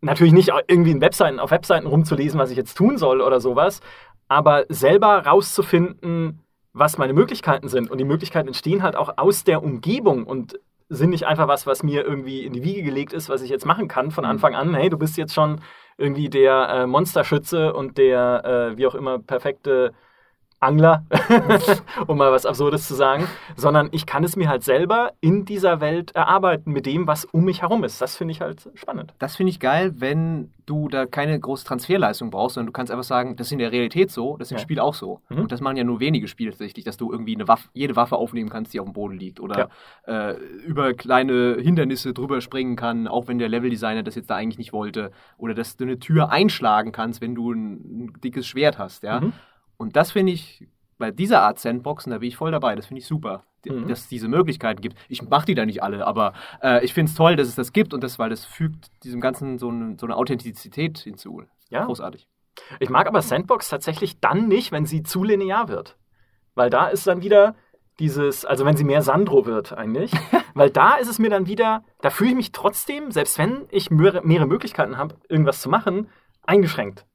natürlich 0.00 0.32
nicht 0.32 0.50
irgendwie 0.68 0.92
in 0.92 1.00
Webseiten, 1.00 1.40
auf 1.40 1.50
Webseiten 1.50 1.86
rumzulesen, 1.86 2.38
was 2.38 2.50
ich 2.50 2.56
jetzt 2.56 2.76
tun 2.76 2.98
soll 2.98 3.20
oder 3.20 3.40
sowas, 3.40 3.80
aber 4.28 4.64
selber 4.68 5.26
rauszufinden, 5.26 6.40
was 6.72 6.98
meine 6.98 7.12
Möglichkeiten 7.12 7.68
sind. 7.68 7.90
Und 7.90 7.98
die 7.98 8.04
Möglichkeiten 8.04 8.48
entstehen 8.48 8.82
halt 8.82 8.96
auch 8.96 9.14
aus 9.16 9.44
der 9.44 9.62
Umgebung 9.62 10.24
und 10.24 10.58
sind 10.88 11.10
nicht 11.10 11.26
einfach 11.26 11.48
was, 11.48 11.66
was 11.66 11.82
mir 11.82 12.04
irgendwie 12.04 12.44
in 12.44 12.52
die 12.52 12.62
Wiege 12.62 12.82
gelegt 12.82 13.12
ist, 13.12 13.28
was 13.28 13.42
ich 13.42 13.50
jetzt 13.50 13.66
machen 13.66 13.88
kann 13.88 14.10
von 14.10 14.24
mhm. 14.24 14.30
Anfang 14.30 14.54
an. 14.54 14.74
Hey, 14.74 14.88
du 14.88 14.98
bist 14.98 15.16
jetzt 15.16 15.34
schon 15.34 15.60
irgendwie 15.98 16.30
der 16.30 16.68
äh, 16.68 16.86
Monsterschütze 16.86 17.72
und 17.72 17.98
der, 17.98 18.44
äh, 18.44 18.76
wie 18.76 18.86
auch 18.86 18.94
immer, 18.94 19.18
perfekte 19.18 19.92
Angler, 20.60 21.04
um 22.06 22.18
mal 22.18 22.32
was 22.32 22.46
Absurdes 22.46 22.86
zu 22.88 22.94
sagen, 22.94 23.28
sondern 23.56 23.88
ich 23.92 24.06
kann 24.06 24.24
es 24.24 24.36
mir 24.36 24.48
halt 24.48 24.64
selber 24.64 25.12
in 25.20 25.44
dieser 25.44 25.80
Welt 25.80 26.12
erarbeiten 26.12 26.72
mit 26.72 26.86
dem, 26.86 27.06
was 27.06 27.24
um 27.24 27.44
mich 27.44 27.62
herum 27.62 27.84
ist. 27.84 28.00
Das 28.00 28.16
finde 28.16 28.32
ich 28.32 28.40
halt 28.40 28.68
spannend. 28.74 29.14
Das 29.18 29.36
finde 29.36 29.50
ich 29.50 29.60
geil, 29.60 29.94
wenn 29.98 30.52
du 30.66 30.88
da 30.88 31.06
keine 31.06 31.38
große 31.38 31.64
Transferleistung 31.64 32.30
brauchst, 32.30 32.54
sondern 32.54 32.66
du 32.66 32.72
kannst 32.72 32.90
einfach 32.92 33.04
sagen, 33.04 33.36
das 33.36 33.48
ist 33.48 33.52
in 33.52 33.58
der 33.58 33.72
Realität 33.72 34.10
so, 34.10 34.36
das 34.36 34.48
ist 34.48 34.52
im 34.52 34.58
ja. 34.58 34.62
Spiel 34.62 34.80
auch 34.80 34.94
so. 34.94 35.20
Mhm. 35.28 35.38
Und 35.38 35.52
das 35.52 35.60
machen 35.60 35.76
ja 35.76 35.84
nur 35.84 36.00
wenige 36.00 36.28
Spiele 36.28 36.50
tatsächlich, 36.50 36.84
dass 36.84 36.96
du 36.96 37.10
irgendwie 37.10 37.34
eine 37.34 37.48
Waffe, 37.48 37.68
jede 37.72 37.96
Waffe 37.96 38.16
aufnehmen 38.16 38.50
kannst, 38.50 38.74
die 38.74 38.80
auf 38.80 38.86
dem 38.86 38.92
Boden 38.92 39.16
liegt 39.16 39.40
oder 39.40 39.70
ja. 40.06 40.30
äh, 40.30 40.36
über 40.66 40.92
kleine 40.94 41.56
Hindernisse 41.60 42.12
drüber 42.12 42.40
springen 42.40 42.76
kann, 42.76 43.06
auch 43.08 43.28
wenn 43.28 43.38
der 43.38 43.48
Leveldesigner 43.48 44.02
das 44.02 44.16
jetzt 44.16 44.28
da 44.28 44.36
eigentlich 44.36 44.58
nicht 44.58 44.72
wollte. 44.72 45.12
Oder 45.38 45.54
dass 45.54 45.76
du 45.76 45.84
eine 45.84 45.98
Tür 45.98 46.30
einschlagen 46.30 46.92
kannst, 46.92 47.20
wenn 47.20 47.34
du 47.34 47.52
ein, 47.52 47.72
ein 47.72 48.12
dickes 48.22 48.46
Schwert 48.46 48.78
hast, 48.78 49.04
ja. 49.04 49.20
Mhm. 49.20 49.32
Und 49.78 49.96
das 49.96 50.12
finde 50.12 50.32
ich 50.32 50.68
bei 50.98 51.10
dieser 51.10 51.42
Art 51.42 51.58
Sandboxen, 51.58 52.10
da 52.10 52.18
bin 52.18 52.28
ich 52.28 52.36
voll 52.36 52.50
dabei. 52.50 52.74
Das 52.76 52.86
finde 52.86 53.00
ich 53.00 53.06
super, 53.06 53.44
mhm. 53.64 53.88
dass 53.88 54.00
es 54.00 54.08
diese 54.08 54.28
Möglichkeiten 54.28 54.82
gibt. 54.82 54.98
Ich 55.08 55.22
mache 55.22 55.46
die 55.46 55.54
da 55.54 55.64
nicht 55.64 55.82
alle, 55.82 56.06
aber 56.06 56.34
äh, 56.62 56.84
ich 56.84 56.92
finde 56.92 57.10
es 57.10 57.16
toll, 57.16 57.36
dass 57.36 57.48
es 57.48 57.54
das 57.54 57.72
gibt 57.72 57.94
und 57.94 58.02
das, 58.02 58.18
weil 58.18 58.28
das 58.28 58.44
fügt 58.44 58.90
diesem 59.04 59.20
Ganzen 59.20 59.58
so, 59.58 59.70
ein, 59.70 59.96
so 59.98 60.06
eine 60.06 60.16
Authentizität 60.16 60.98
hinzu. 60.98 61.42
Ja. 61.70 61.84
Großartig. 61.84 62.28
Ich 62.80 62.90
mag 62.90 63.06
aber 63.06 63.22
Sandbox 63.22 63.68
tatsächlich 63.68 64.20
dann 64.20 64.48
nicht, 64.48 64.72
wenn 64.72 64.84
sie 64.84 65.02
zu 65.02 65.22
linear 65.22 65.68
wird. 65.68 65.96
Weil 66.54 66.70
da 66.70 66.88
ist 66.88 67.06
dann 67.06 67.22
wieder 67.22 67.54
dieses, 68.00 68.44
also 68.44 68.64
wenn 68.64 68.76
sie 68.76 68.84
mehr 68.84 69.02
Sandro 69.02 69.46
wird 69.46 69.72
eigentlich, 69.72 70.12
weil 70.54 70.70
da 70.70 70.96
ist 70.96 71.08
es 71.08 71.20
mir 71.20 71.30
dann 71.30 71.46
wieder, 71.46 71.84
da 72.00 72.10
fühle 72.10 72.30
ich 72.30 72.36
mich 72.36 72.52
trotzdem, 72.52 73.12
selbst 73.12 73.38
wenn 73.38 73.66
ich 73.70 73.90
mehrere, 73.90 74.26
mehrere 74.26 74.46
Möglichkeiten 74.46 74.96
habe, 74.96 75.16
irgendwas 75.28 75.60
zu 75.60 75.68
machen, 75.68 76.08
eingeschränkt. 76.42 77.06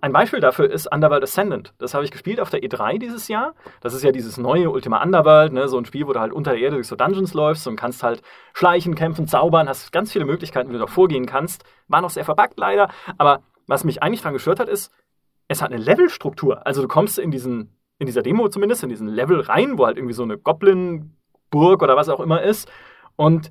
Ein 0.00 0.12
Beispiel 0.12 0.40
dafür 0.40 0.70
ist 0.70 0.90
Underworld 0.92 1.24
Ascendant. 1.24 1.74
Das 1.78 1.94
habe 1.94 2.04
ich 2.04 2.10
gespielt 2.10 2.40
auf 2.40 2.50
der 2.50 2.62
E3 2.62 2.98
dieses 2.98 3.28
Jahr. 3.28 3.54
Das 3.80 3.94
ist 3.94 4.04
ja 4.04 4.12
dieses 4.12 4.36
neue 4.36 4.70
Ultima 4.70 5.02
Underworld, 5.02 5.52
ne? 5.52 5.68
so 5.68 5.76
ein 5.76 5.84
Spiel, 5.84 6.06
wo 6.06 6.12
du 6.12 6.20
halt 6.20 6.32
unter 6.32 6.52
der 6.52 6.60
Erde 6.60 6.76
durch 6.76 6.86
so 6.86 6.94
Dungeons 6.96 7.34
läufst 7.34 7.66
und 7.66 7.76
kannst 7.76 8.02
halt 8.02 8.22
schleichen, 8.54 8.94
kämpfen, 8.94 9.26
zaubern, 9.26 9.68
hast 9.68 9.90
ganz 9.92 10.12
viele 10.12 10.24
Möglichkeiten, 10.24 10.68
wie 10.68 10.74
du 10.74 10.78
da 10.78 10.86
vorgehen 10.86 11.26
kannst. 11.26 11.64
War 11.88 12.00
noch 12.00 12.10
sehr 12.10 12.24
verpackt 12.24 12.58
leider, 12.58 12.88
aber 13.16 13.42
was 13.66 13.84
mich 13.84 14.02
eigentlich 14.02 14.20
daran 14.20 14.34
gestört 14.34 14.60
hat, 14.60 14.68
ist, 14.68 14.92
es 15.48 15.62
hat 15.62 15.72
eine 15.72 15.82
Levelstruktur. 15.82 16.66
Also 16.66 16.82
du 16.82 16.88
kommst 16.88 17.18
in 17.18 17.30
diesen, 17.30 17.76
in 17.98 18.06
dieser 18.06 18.22
Demo 18.22 18.48
zumindest, 18.48 18.82
in 18.82 18.88
diesen 18.90 19.08
Level 19.08 19.40
rein, 19.40 19.78
wo 19.78 19.86
halt 19.86 19.96
irgendwie 19.96 20.14
so 20.14 20.22
eine 20.22 20.38
Goblin-Burg 20.38 21.82
oder 21.82 21.96
was 21.96 22.08
auch 22.08 22.20
immer 22.20 22.42
ist. 22.42 22.70
Und 23.16 23.50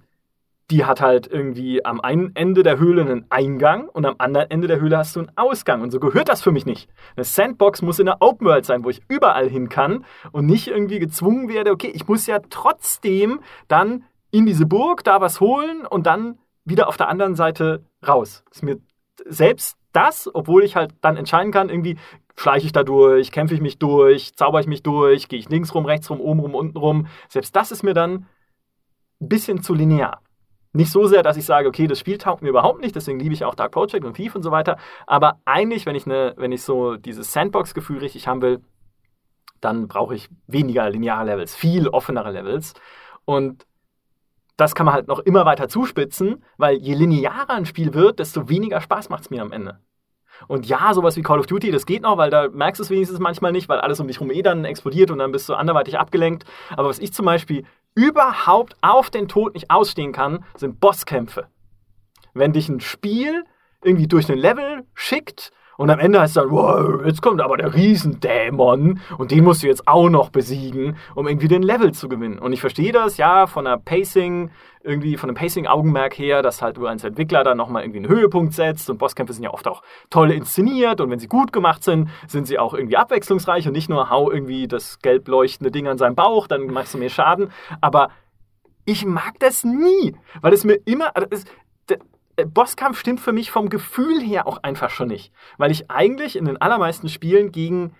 die 0.69 0.83
hat 0.83 0.99
halt 0.99 1.27
irgendwie 1.27 1.85
am 1.85 2.01
einen 2.01 2.35
Ende 2.35 2.61
der 2.61 2.77
Höhle 2.77 3.01
einen 3.01 3.25
Eingang 3.29 3.87
und 3.87 4.05
am 4.05 4.15
anderen 4.17 4.51
Ende 4.51 4.67
der 4.67 4.81
Höhle 4.81 4.97
hast 4.97 5.15
du 5.15 5.21
einen 5.21 5.31
Ausgang. 5.37 5.81
Und 5.81 5.91
so 5.91 5.99
gehört 5.99 6.27
das 6.27 6.41
für 6.41 6.51
mich 6.51 6.65
nicht. 6.65 6.89
Eine 7.15 7.23
Sandbox 7.23 7.81
muss 7.81 7.99
in 7.99 8.05
der 8.05 8.21
Open 8.21 8.47
World 8.47 8.65
sein, 8.65 8.83
wo 8.83 8.89
ich 8.89 9.01
überall 9.07 9.49
hin 9.49 9.69
kann 9.69 10.03
und 10.33 10.45
nicht 10.45 10.67
irgendwie 10.67 10.99
gezwungen 10.99 11.47
werde, 11.47 11.71
okay, 11.71 11.91
ich 11.93 12.07
muss 12.07 12.27
ja 12.27 12.39
trotzdem 12.49 13.39
dann 13.69 14.03
in 14.31 14.45
diese 14.45 14.65
Burg 14.65 15.05
da 15.05 15.21
was 15.21 15.39
holen 15.39 15.85
und 15.85 16.05
dann 16.05 16.37
wieder 16.65 16.89
auf 16.89 16.97
der 16.97 17.07
anderen 17.07 17.35
Seite 17.35 17.85
raus. 18.05 18.43
ist 18.51 18.63
mir 18.63 18.77
selbst 19.25 19.77
das, 19.93 20.29
obwohl 20.33 20.63
ich 20.63 20.75
halt 20.75 20.93
dann 21.01 21.15
entscheiden 21.15 21.53
kann, 21.53 21.69
irgendwie 21.69 21.97
schleiche 22.35 22.65
ich 22.65 22.73
da 22.73 22.83
durch, 22.83 23.31
kämpfe 23.31 23.55
ich 23.55 23.61
mich 23.61 23.79
durch, 23.79 24.35
zauber 24.35 24.59
ich 24.59 24.67
mich 24.67 24.83
durch, 24.83 25.29
gehe 25.29 25.39
ich 25.39 25.49
links 25.49 25.73
rum, 25.73 25.85
rechts 25.85 26.09
rum, 26.09 26.19
oben 26.19 26.41
rum, 26.41 26.55
unten 26.55 26.77
rum. 26.77 27.07
Selbst 27.29 27.55
das 27.55 27.71
ist 27.71 27.83
mir 27.83 27.93
dann 27.93 28.27
ein 29.21 29.29
bisschen 29.29 29.63
zu 29.63 29.73
linear. 29.73 30.21
Nicht 30.77 30.91
so 30.91 31.07
sehr, 31.07 31.23
dass 31.23 31.37
ich 31.37 31.45
sage, 31.45 31.67
okay, 31.67 31.87
das 31.87 31.99
Spiel 31.99 32.19
taugt 32.19 32.43
mir 32.43 32.49
überhaupt 32.49 32.81
nicht, 32.81 32.95
deswegen 32.95 33.19
liebe 33.19 33.33
ich 33.33 33.43
auch 33.43 33.55
Dark 33.55 33.71
Project 33.71 34.05
und 34.05 34.13
Thief 34.13 34.35
und 34.35 34.43
so 34.43 34.51
weiter. 34.51 34.77
Aber 35.07 35.39
eigentlich, 35.43 35.87
wenn 35.87 35.95
ich, 35.95 36.05
eine, 36.05 36.35
wenn 36.37 36.51
ich 36.51 36.61
so 36.61 36.97
dieses 36.97 37.33
Sandbox-Gefühl 37.33 37.97
richtig 37.97 38.27
haben 38.27 38.43
will, 38.43 38.61
dann 39.59 39.87
brauche 39.87 40.13
ich 40.13 40.29
weniger 40.45 40.87
lineare 40.87 41.25
Levels, 41.25 41.55
viel 41.55 41.87
offenere 41.87 42.29
Levels. 42.29 42.75
Und 43.25 43.65
das 44.55 44.75
kann 44.75 44.85
man 44.85 44.93
halt 44.93 45.07
noch 45.07 45.17
immer 45.17 45.47
weiter 45.47 45.67
zuspitzen, 45.67 46.43
weil 46.57 46.77
je 46.77 46.93
linearer 46.93 47.55
ein 47.55 47.65
Spiel 47.65 47.95
wird, 47.95 48.19
desto 48.19 48.47
weniger 48.47 48.79
Spaß 48.79 49.09
macht 49.09 49.23
es 49.23 49.29
mir 49.31 49.41
am 49.41 49.51
Ende. 49.51 49.79
Und 50.47 50.67
ja, 50.67 50.93
sowas 50.93 51.17
wie 51.17 51.23
Call 51.23 51.39
of 51.39 51.47
Duty, 51.47 51.71
das 51.71 51.87
geht 51.87 52.03
noch, 52.03 52.17
weil 52.17 52.29
da 52.29 52.49
merkst 52.49 52.79
du 52.79 52.83
es 52.83 52.91
wenigstens 52.91 53.17
manchmal 53.17 53.51
nicht, 53.51 53.67
weil 53.67 53.79
alles 53.79 53.99
um 53.99 54.07
dich 54.07 54.17
herum 54.17 54.29
eh 54.29 54.43
dann 54.43 54.63
explodiert 54.63 55.09
und 55.09 55.17
dann 55.17 55.31
bist 55.31 55.49
du 55.49 55.55
anderweitig 55.55 55.97
abgelenkt. 55.97 56.45
Aber 56.69 56.87
was 56.89 56.99
ich 56.99 57.13
zum 57.13 57.25
Beispiel 57.25 57.65
überhaupt 57.97 58.77
auf 58.81 59.09
den 59.09 59.27
Tod 59.27 59.55
nicht 59.55 59.71
ausstehen 59.71 60.11
kann, 60.11 60.45
sind 60.55 60.79
Bosskämpfe. 60.79 61.47
Wenn 62.35 62.53
dich 62.53 62.69
ein 62.69 62.79
Spiel 62.79 63.43
irgendwie 63.83 64.07
durch 64.07 64.31
ein 64.31 64.37
Level 64.37 64.83
schickt 64.93 65.51
und 65.77 65.89
am 65.89 65.99
Ende 65.99 66.21
heißt 66.21 66.37
es 66.37 66.43
dann, 66.43 66.51
wow, 66.51 67.03
jetzt 67.05 67.23
kommt 67.23 67.41
aber 67.41 67.57
der 67.57 67.73
Riesendämon 67.73 68.99
und 69.17 69.31
den 69.31 69.43
musst 69.43 69.63
du 69.63 69.67
jetzt 69.67 69.87
auch 69.87 70.09
noch 70.09 70.29
besiegen, 70.29 70.95
um 71.15 71.27
irgendwie 71.27 71.47
den 71.47 71.63
Level 71.63 71.91
zu 71.91 72.07
gewinnen. 72.07 72.37
Und 72.37 72.53
ich 72.53 72.61
verstehe 72.61 72.91
das, 72.91 73.17
ja, 73.17 73.47
von 73.47 73.65
der 73.65 73.77
Pacing, 73.77 74.51
irgendwie 74.87 75.17
von 75.17 75.29
einem 75.29 75.35
Pacing-Augenmerk 75.35 76.17
her, 76.17 76.41
dass 76.41 76.61
halt 76.61 76.77
du 76.77 76.87
als 76.87 77.03
Entwickler 77.03 77.43
dann 77.43 77.57
nochmal 77.57 77.83
irgendwie 77.83 77.99
einen 77.99 78.07
Höhepunkt 78.07 78.53
setzt 78.53 78.89
und 78.89 78.97
Bosskämpfe 78.97 79.33
sind 79.33 79.43
ja 79.43 79.53
oft 79.53 79.67
auch 79.67 79.83
toll 80.09 80.31
inszeniert 80.31 81.01
und 81.01 81.11
wenn 81.11 81.19
sie 81.19 81.27
gut 81.27 81.51
gemacht 81.53 81.83
sind, 81.83 82.09
sind 82.27 82.47
sie 82.47 82.57
auch 82.57 82.73
irgendwie 82.73 82.97
abwechslungsreich 82.97 83.67
und 83.67 83.73
nicht 83.73 83.89
nur 83.89 84.09
hau 84.09 84.31
irgendwie 84.31 84.67
das 84.67 84.99
gelb 84.99 85.27
leuchtende 85.27 85.69
Ding 85.69 85.87
an 85.87 85.97
seinem 85.97 86.15
Bauch, 86.15 86.47
dann 86.47 86.67
machst 86.67 86.93
du 86.93 86.97
mehr 86.97 87.09
Schaden. 87.09 87.51
Aber 87.81 88.09
ich 88.85 89.05
mag 89.05 89.37
das 89.39 89.63
nie, 89.63 90.15
weil 90.41 90.53
es 90.53 90.63
mir 90.63 90.75
immer, 90.85 91.15
also 91.15 91.27
es, 91.29 91.45
äh, 92.37 92.45
Bosskampf 92.45 92.99
stimmt 92.99 93.19
für 93.19 93.33
mich 93.33 93.51
vom 93.51 93.69
Gefühl 93.69 94.21
her 94.21 94.47
auch 94.47 94.63
einfach 94.63 94.89
schon 94.89 95.09
nicht. 95.09 95.33
Weil 95.57 95.71
ich 95.71 95.91
eigentlich 95.91 96.35
in 96.35 96.45
den 96.45 96.61
allermeisten 96.61 97.09
Spielen 97.09 97.51
gegen 97.51 97.95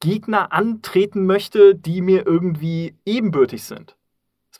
Gegner 0.00 0.52
antreten 0.52 1.26
möchte, 1.26 1.74
die 1.74 2.00
mir 2.00 2.26
irgendwie 2.26 2.96
ebenbürtig 3.04 3.64
sind. 3.64 3.96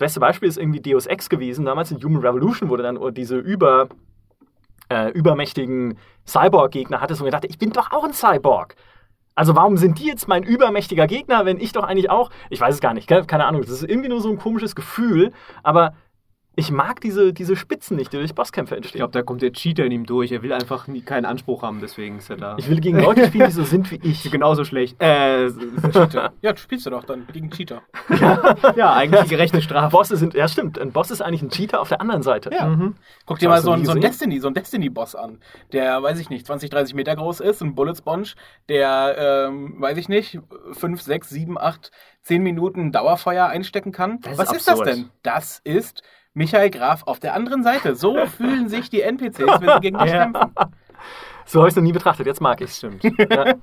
Beste 0.00 0.18
Beispiel 0.18 0.48
ist 0.48 0.56
irgendwie 0.56 0.80
Deus 0.80 1.04
Ex 1.04 1.28
gewesen. 1.28 1.66
Damals 1.66 1.90
in 1.90 2.02
Human 2.02 2.22
Revolution, 2.22 2.70
du 2.76 2.82
dann 2.82 3.14
diese 3.14 3.36
über, 3.36 3.88
äh, 4.88 5.10
übermächtigen 5.10 5.98
Cyborg-Gegner 6.26 7.02
hattest 7.02 7.20
und 7.20 7.26
mir 7.26 7.30
dachte, 7.30 7.48
ich 7.48 7.58
bin 7.58 7.70
doch 7.70 7.92
auch 7.92 8.02
ein 8.02 8.14
Cyborg. 8.14 8.76
Also 9.34 9.54
warum 9.56 9.76
sind 9.76 9.98
die 9.98 10.06
jetzt 10.06 10.26
mein 10.26 10.42
übermächtiger 10.42 11.06
Gegner, 11.06 11.44
wenn 11.44 11.60
ich 11.60 11.72
doch 11.72 11.84
eigentlich 11.84 12.08
auch, 12.08 12.30
ich 12.48 12.58
weiß 12.58 12.76
es 12.76 12.80
gar 12.80 12.94
nicht, 12.94 13.08
keine 13.08 13.44
Ahnung, 13.44 13.60
das 13.60 13.70
ist 13.70 13.82
irgendwie 13.82 14.08
nur 14.08 14.22
so 14.22 14.30
ein 14.30 14.38
komisches 14.38 14.74
Gefühl, 14.74 15.32
aber 15.62 15.92
ich 16.56 16.72
mag 16.72 17.00
diese, 17.00 17.32
diese 17.32 17.54
Spitzen 17.54 17.96
nicht, 17.96 18.12
die 18.12 18.16
durch 18.16 18.34
Bosskämpfe 18.34 18.76
entstehen. 18.76 18.96
Ich 18.96 19.00
glaube, 19.00 19.12
da 19.12 19.22
kommt 19.22 19.40
der 19.40 19.52
Cheater 19.52 19.84
in 19.84 19.92
ihm 19.92 20.04
durch. 20.04 20.32
Er 20.32 20.42
will 20.42 20.52
einfach 20.52 20.88
nie, 20.88 21.00
keinen 21.00 21.24
Anspruch 21.24 21.62
haben, 21.62 21.80
deswegen 21.80 22.18
ist 22.18 22.28
er 22.28 22.36
da. 22.36 22.56
Ich 22.58 22.68
will 22.68 22.80
gegen 22.80 22.98
Leute 22.98 23.26
spielen, 23.26 23.46
die 23.46 23.52
so 23.52 23.62
sind 23.62 23.90
wie 23.90 24.00
ich. 24.02 24.28
Genauso 24.30 24.64
schlecht. 24.64 25.00
Äh, 25.00 25.46
ja, 26.42 26.56
spielst 26.56 26.86
du 26.86 26.90
doch 26.90 27.04
dann 27.04 27.26
gegen 27.32 27.50
Cheater. 27.50 27.82
ja, 28.20 28.56
ja, 28.76 28.92
eigentlich 28.94 29.28
gerechte 29.28 29.62
Strafe. 29.62 29.92
Bosse 29.92 30.16
sind, 30.16 30.34
ja 30.34 30.48
stimmt, 30.48 30.78
ein 30.78 30.90
Boss 30.90 31.10
ist 31.10 31.22
eigentlich 31.22 31.42
ein 31.42 31.50
Cheater 31.50 31.80
auf 31.80 31.88
der 31.88 32.00
anderen 32.00 32.22
Seite. 32.22 32.50
Ja. 32.52 32.66
Mhm. 32.66 32.96
Guck 33.26 33.38
dir 33.38 33.48
mal 33.48 33.62
so, 33.62 33.70
ein, 33.70 33.84
so 33.84 33.92
ein 33.92 34.00
Destiny, 34.00 34.40
so 34.40 34.48
ein 34.48 34.54
Destiny-Boss 34.54 35.14
an, 35.14 35.38
der, 35.72 36.02
weiß 36.02 36.18
ich 36.18 36.30
nicht, 36.30 36.46
20, 36.46 36.68
30 36.68 36.94
Meter 36.94 37.14
groß 37.14 37.40
ist, 37.40 37.62
ein 37.62 37.76
Bullet 37.76 37.94
Sponge, 37.94 38.34
der, 38.68 39.48
ähm, 39.48 39.76
weiß 39.78 39.96
ich 39.98 40.08
nicht, 40.08 40.40
5, 40.72 41.00
6, 41.00 41.28
7, 41.30 41.58
8, 41.58 41.92
10 42.22 42.42
Minuten 42.42 42.92
Dauerfeuer 42.92 43.46
einstecken 43.46 43.92
kann. 43.92 44.20
Das 44.20 44.36
Was 44.36 44.50
ist, 44.50 44.58
ist 44.58 44.68
das 44.68 44.80
denn? 44.80 45.10
Das 45.22 45.60
ist 45.64 46.02
Michael 46.34 46.70
Graf 46.70 47.02
auf 47.06 47.20
der 47.20 47.34
anderen 47.34 47.62
Seite. 47.62 47.94
So 47.96 48.16
fühlen 48.26 48.68
sich 48.68 48.90
die 48.90 49.02
NPCs, 49.02 49.38
wenn 49.60 49.68
sie 49.74 49.80
gegen 49.80 49.98
dich 49.98 50.10
kämpfen. 50.12 50.52
So 51.46 51.58
habe 51.60 51.68
ich 51.68 51.72
es 51.72 51.76
noch 51.76 51.82
nie 51.82 51.92
betrachtet, 51.92 52.26
jetzt 52.26 52.40
mag 52.40 52.60
ich 52.60 52.70
es. 52.70 52.76
Stimmt. 52.78 53.02
Ja. 53.02 53.54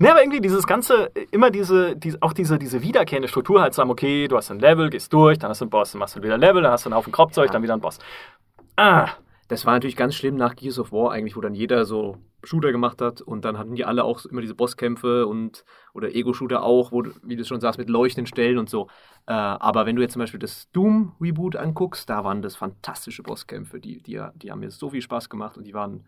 ne, 0.00 0.10
aber 0.10 0.22
irgendwie 0.22 0.40
dieses 0.40 0.66
ganze, 0.66 1.10
immer 1.30 1.50
diese, 1.50 1.94
diese, 1.96 2.18
auch 2.20 2.32
diese, 2.32 2.58
diese 2.58 2.82
wiederkehrende 2.82 3.28
Struktur 3.28 3.60
halt 3.60 3.74
sagen, 3.74 3.90
okay, 3.90 4.26
du 4.26 4.36
hast 4.36 4.50
ein 4.50 4.58
Level, 4.58 4.90
gehst 4.90 5.12
durch, 5.12 5.38
dann 5.38 5.50
hast 5.50 5.60
du 5.60 5.66
einen 5.66 5.70
Boss, 5.70 5.92
dann 5.92 6.00
machst 6.00 6.16
du 6.16 6.22
wieder 6.22 6.34
ein 6.34 6.40
Level, 6.40 6.62
dann 6.62 6.72
hast 6.72 6.84
du 6.84 6.88
einen 6.88 6.96
Haufen 6.96 7.12
Kropfzeug, 7.12 7.46
Ja. 7.46 7.52
dann 7.52 7.62
wieder 7.62 7.74
ein 7.74 7.80
Boss. 7.80 7.98
Ah, 8.76 9.08
Das 9.48 9.66
war 9.66 9.74
natürlich 9.74 9.94
ganz 9.96 10.14
schlimm 10.16 10.36
nach 10.36 10.56
Gears 10.56 10.78
of 10.80 10.90
War 10.90 11.12
eigentlich, 11.12 11.36
wo 11.36 11.40
dann 11.40 11.54
jeder 11.54 11.84
so 11.84 12.16
Shooter 12.44 12.72
gemacht 12.72 13.00
hat 13.00 13.20
und 13.20 13.44
dann 13.44 13.58
hatten 13.58 13.74
die 13.74 13.84
alle 13.84 14.04
auch 14.04 14.24
immer 14.24 14.40
diese 14.40 14.54
Bosskämpfe 14.54 15.26
und 15.26 15.64
oder 15.92 16.14
Ego-Shooter 16.14 16.62
auch, 16.62 16.92
wo, 16.92 17.04
wie 17.22 17.36
du 17.36 17.44
schon 17.44 17.60
sagst, 17.60 17.78
mit 17.78 17.88
leuchtenden 17.88 18.26
Stellen 18.26 18.58
und 18.58 18.68
so. 18.68 18.88
Äh, 19.26 19.32
aber 19.32 19.86
wenn 19.86 19.96
du 19.96 20.02
jetzt 20.02 20.12
zum 20.12 20.20
Beispiel 20.20 20.40
das 20.40 20.70
Doom-Reboot 20.72 21.56
anguckst, 21.56 22.08
da 22.08 22.24
waren 22.24 22.42
das 22.42 22.56
fantastische 22.56 23.22
Bosskämpfe. 23.22 23.80
Die, 23.80 24.02
die, 24.02 24.20
die 24.34 24.50
haben 24.50 24.60
mir 24.60 24.70
so 24.70 24.90
viel 24.90 25.02
Spaß 25.02 25.28
gemacht 25.28 25.56
und 25.56 25.64
die 25.64 25.74
waren 25.74 26.04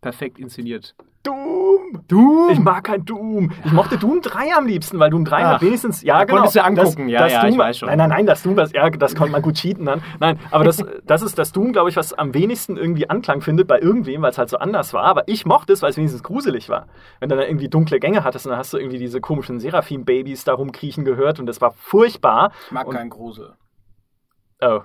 perfekt 0.00 0.38
inszeniert. 0.38 0.94
Doom! 1.22 2.02
Doom! 2.06 2.50
Ich 2.52 2.58
mag 2.60 2.84
kein 2.84 3.04
Doom. 3.04 3.50
Ich 3.64 3.72
mochte 3.72 3.98
Doom 3.98 4.20
3 4.22 4.54
am 4.54 4.66
liebsten, 4.66 4.98
weil 5.00 5.10
Doom 5.10 5.24
3 5.24 5.36
Ach, 5.44 5.54
hat 5.54 5.62
wenigstens, 5.62 6.02
ja 6.02 6.18
da 6.18 6.24
genau. 6.24 6.36
konntest 6.38 6.56
du 6.56 6.62
angucken, 6.64 7.08
ja, 7.08 7.26
ja, 7.26 7.40
Doom, 7.40 7.50
ich 7.50 7.58
weiß 7.58 7.78
schon. 7.78 7.88
Nein, 7.88 7.98
nein, 7.98 8.08
nein, 8.10 8.26
das 8.26 8.44
Doom, 8.44 8.54
das, 8.54 8.72
ja, 8.72 8.88
das 8.90 9.16
konnte 9.16 9.32
man 9.32 9.42
gut 9.42 9.54
cheaten 9.56 9.86
dann. 9.86 10.02
Nein, 10.20 10.38
aber 10.52 10.62
das, 10.62 10.84
das 11.04 11.22
ist 11.22 11.36
das 11.36 11.50
Doom, 11.50 11.72
glaube 11.72 11.90
ich, 11.90 11.96
was 11.96 12.12
am 12.12 12.32
wenigsten 12.32 12.76
irgendwie 12.76 13.10
Anklang 13.10 13.40
findet 13.40 13.66
bei 13.66 13.80
irgendwem, 13.80 14.22
weil 14.22 14.30
es 14.30 14.38
halt 14.38 14.50
so 14.50 14.58
anders 14.58 14.92
war. 14.94 15.02
Aber 15.04 15.26
ich 15.26 15.46
mochte 15.46 15.72
es, 15.72 15.82
weil 15.82 15.90
es 15.90 15.96
wenigstens 15.96 16.22
gruselig 16.22 16.68
war. 16.68 16.86
Wenn 17.18 17.28
du 17.28 17.34
dann 17.36 17.46
irgendwie 17.46 17.68
dunkle 17.68 17.98
Gänge 17.98 18.22
hattest 18.22 18.46
und 18.46 18.50
dann 18.50 18.58
hast 18.60 18.72
du 18.72 18.78
irgendwie 18.78 18.98
diese 18.98 19.20
komischen 19.20 19.58
Seraphim-Babys 19.58 20.44
da 20.44 20.54
rumkriechen 20.54 21.04
gehört 21.04 21.40
und 21.40 21.46
das 21.46 21.60
war 21.60 21.72
furchtbar. 21.72 22.52
Ich 22.66 22.72
mag 22.72 22.86
Und- 22.86 22.94
keinen 22.94 23.10
Grusel. 23.10 23.54
Oh. 24.60 24.80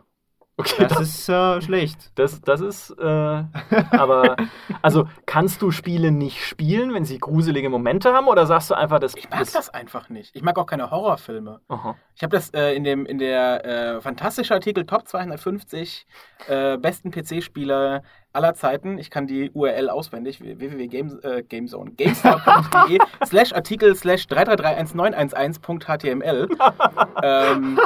Okay, 0.62 0.88
Das 0.88 1.00
ist 1.00 1.30
äh, 1.30 1.62
schlecht. 1.62 2.12
Das, 2.16 2.42
das 2.42 2.62
ist, 2.62 2.92
äh, 2.92 3.04
aber, 3.04 4.36
also 4.82 5.08
kannst 5.26 5.62
du 5.62 5.72
Spiele 5.72 6.12
nicht 6.12 6.46
spielen, 6.46 6.94
wenn 6.94 7.04
sie 7.04 7.20
gruselige 7.20 7.70
Momente 7.70 8.14
haben, 8.14 8.28
oder 8.28 8.46
sagst 8.46 8.70
du 8.70 8.76
einfach, 8.76 9.00
das 9.00 9.16
Ich 9.16 9.30
mag 9.30 9.52
das 9.52 9.70
einfach 9.70 10.10
nicht. 10.10 10.36
Ich 10.36 10.44
mag 10.44 10.58
auch 10.60 10.66
keine 10.66 10.92
Horrorfilme. 10.92 11.62
Aha. 11.68 11.96
Ich 12.16 12.24
habe 12.24 12.36
das 12.36 12.50
äh, 12.52 12.76
in, 12.76 12.84
dem, 12.84 13.06
in 13.06 13.18
der 13.18 13.66
äh, 13.66 14.02
fantastische 14.02 14.54
Artikel 14.54 14.86
Top 14.86 15.08
250 15.08 16.06
äh, 16.48 16.78
besten 16.78 17.12
PC-Spieler 17.12 18.04
aller 18.34 18.54
Zeiten. 18.54 18.98
Ich 18.98 19.10
kann 19.10 19.28
die 19.28 19.52
URL 19.52 19.90
auswendig, 19.90 20.42
www.gamezone, 20.42 21.38
äh, 21.38 21.44
Gamezone, 21.44 21.92
gamestar.de 21.92 22.98
slash 23.26 23.54
Artikel 23.54 23.96
slash 23.96 24.26
3331911.html. 24.26 26.48
ähm, 27.24 27.80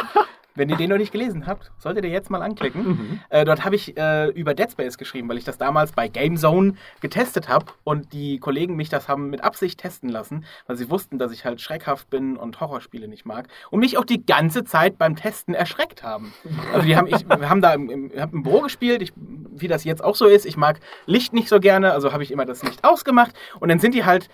wenn 0.56 0.70
ihr 0.70 0.78
den 0.78 0.89
noch 0.89 0.98
nicht 0.98 1.12
gelesen 1.12 1.48
habt, 1.48 1.72
solltet 1.78 2.06
ihr 2.06 2.12
jetzt 2.12 2.30
mal 2.30 2.41
anklicken. 2.41 2.88
Mhm. 2.88 3.20
Äh, 3.30 3.46
dort 3.46 3.63
habe 3.63 3.76
ich 3.76 3.98
äh, 3.98 4.30
über 4.30 4.54
Dead 4.54 4.72
Space 4.72 4.98
geschrieben, 4.98 5.30
weil 5.30 5.38
ich 5.38 5.44
das 5.44 5.58
damals 5.58 5.91
bei 5.91 6.08
Gamezone 6.08 6.76
getestet 7.02 7.50
habe 7.50 7.68
und 7.84 8.13
die 8.13 8.39
Kollegen 8.39 8.76
mich 8.76 8.89
das 8.89 9.08
haben 9.08 9.30
mit 9.30 9.44
Absicht 9.44 9.80
testen 9.80 10.10
lassen, 10.10 10.46
weil 10.65 10.78
sie 10.78 10.89
wussten, 10.89 11.20
dass 11.20 11.32
ich 11.32 11.46
halt 11.46 11.62
schreckhaft 11.62 12.10
bin 12.10 12.38
und 12.38 12.60
Horrorspiele 12.60 13.08
nicht 13.08 13.26
mag 13.26 13.48
und 13.70 13.80
mich 13.80 13.98
auch 13.98 14.06
die 14.06 14.26
ganze 14.26 14.63
Zeit 14.63 14.98
beim 14.98 15.15
Testen 15.15 15.54
erschreckt 15.54 16.04
haben. 16.04 16.34
Also 16.74 16.88
die 16.88 16.96
haben, 16.96 17.08
ich, 17.08 17.28
wir 17.28 17.50
haben 17.50 17.62
da 17.62 17.74
im, 17.74 17.89
im, 17.89 18.12
hab 18.18 18.34
im 18.34 18.44
Büro 18.44 18.62
gespielt, 18.62 19.02
ich, 19.02 19.13
wie 19.15 19.68
das 19.68 19.84
jetzt 19.84 20.04
auch 20.04 20.15
so 20.15 20.26
ist. 20.26 20.46
Ich 20.46 20.58
mag 20.58 20.80
Licht 21.06 21.34
nicht 21.34 21.50
so 21.50 21.60
gerne, 21.60 21.91
also 21.91 22.13
habe 22.13 22.24
ich 22.24 22.32
immer 22.32 22.46
das 22.46 22.63
Licht 22.63 22.84
ausgemacht 22.84 23.36
und 23.60 23.70
dann 23.70 23.80
sind 23.80 23.94
die 23.94 24.06
halt 24.06 24.30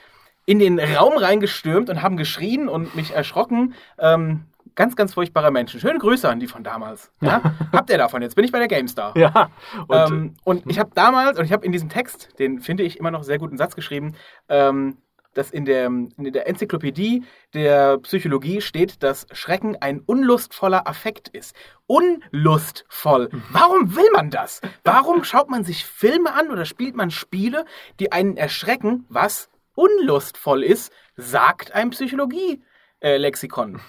in 0.45 0.59
den 0.59 0.79
Raum 0.79 1.17
reingestürmt 1.17 1.89
und 1.89 2.01
haben 2.01 2.17
geschrien 2.17 2.67
und 2.67 2.95
mich 2.95 3.11
erschrocken. 3.11 3.75
Ähm, 3.99 4.45
ganz, 4.75 4.95
ganz 4.95 5.13
furchtbare 5.13 5.51
Menschen. 5.51 5.79
Schöne 5.79 5.99
Grüße 5.99 6.27
an 6.27 6.39
die 6.39 6.47
von 6.47 6.63
damals. 6.63 7.11
Ja? 7.21 7.41
Habt 7.71 7.89
ihr 7.89 7.97
davon? 7.97 8.21
Jetzt 8.21 8.35
bin 8.35 8.45
ich 8.45 8.51
bei 8.51 8.59
der 8.59 8.67
GameStar. 8.67 9.15
Ja, 9.17 9.49
und 9.87 10.11
ähm, 10.11 10.33
und 10.43 10.69
ich 10.69 10.79
habe 10.79 10.91
damals, 10.93 11.37
und 11.37 11.45
ich 11.45 11.51
habe 11.51 11.65
in 11.65 11.71
diesem 11.71 11.89
Text, 11.89 12.39
den 12.39 12.59
finde 12.59 12.83
ich 12.83 12.99
immer 12.99 13.11
noch 13.11 13.23
sehr 13.23 13.37
guten 13.37 13.57
Satz 13.57 13.75
geschrieben, 13.75 14.15
ähm, 14.49 14.97
dass 15.33 15.51
in 15.51 15.65
der, 15.65 15.85
in 15.85 16.33
der 16.33 16.47
Enzyklopädie 16.47 17.23
der 17.53 17.97
Psychologie 17.99 18.61
steht, 18.61 19.01
dass 19.01 19.27
Schrecken 19.31 19.77
ein 19.79 20.01
unlustvoller 20.01 20.87
Affekt 20.87 21.29
ist. 21.29 21.55
Unlustvoll. 21.87 23.29
Warum 23.51 23.95
will 23.95 24.09
man 24.13 24.29
das? 24.29 24.61
Warum 24.83 25.23
schaut 25.23 25.49
man 25.49 25.63
sich 25.63 25.85
Filme 25.85 26.33
an 26.33 26.49
oder 26.49 26.65
spielt 26.65 26.95
man 26.95 27.11
Spiele, 27.11 27.65
die 27.99 28.11
einen 28.11 28.37
erschrecken, 28.37 29.05
was 29.09 29.49
unlustvoll 29.75 30.63
ist, 30.63 30.91
sagt 31.15 31.71
ein 31.71 31.91
Psychologie-Lexikon. 31.91 33.79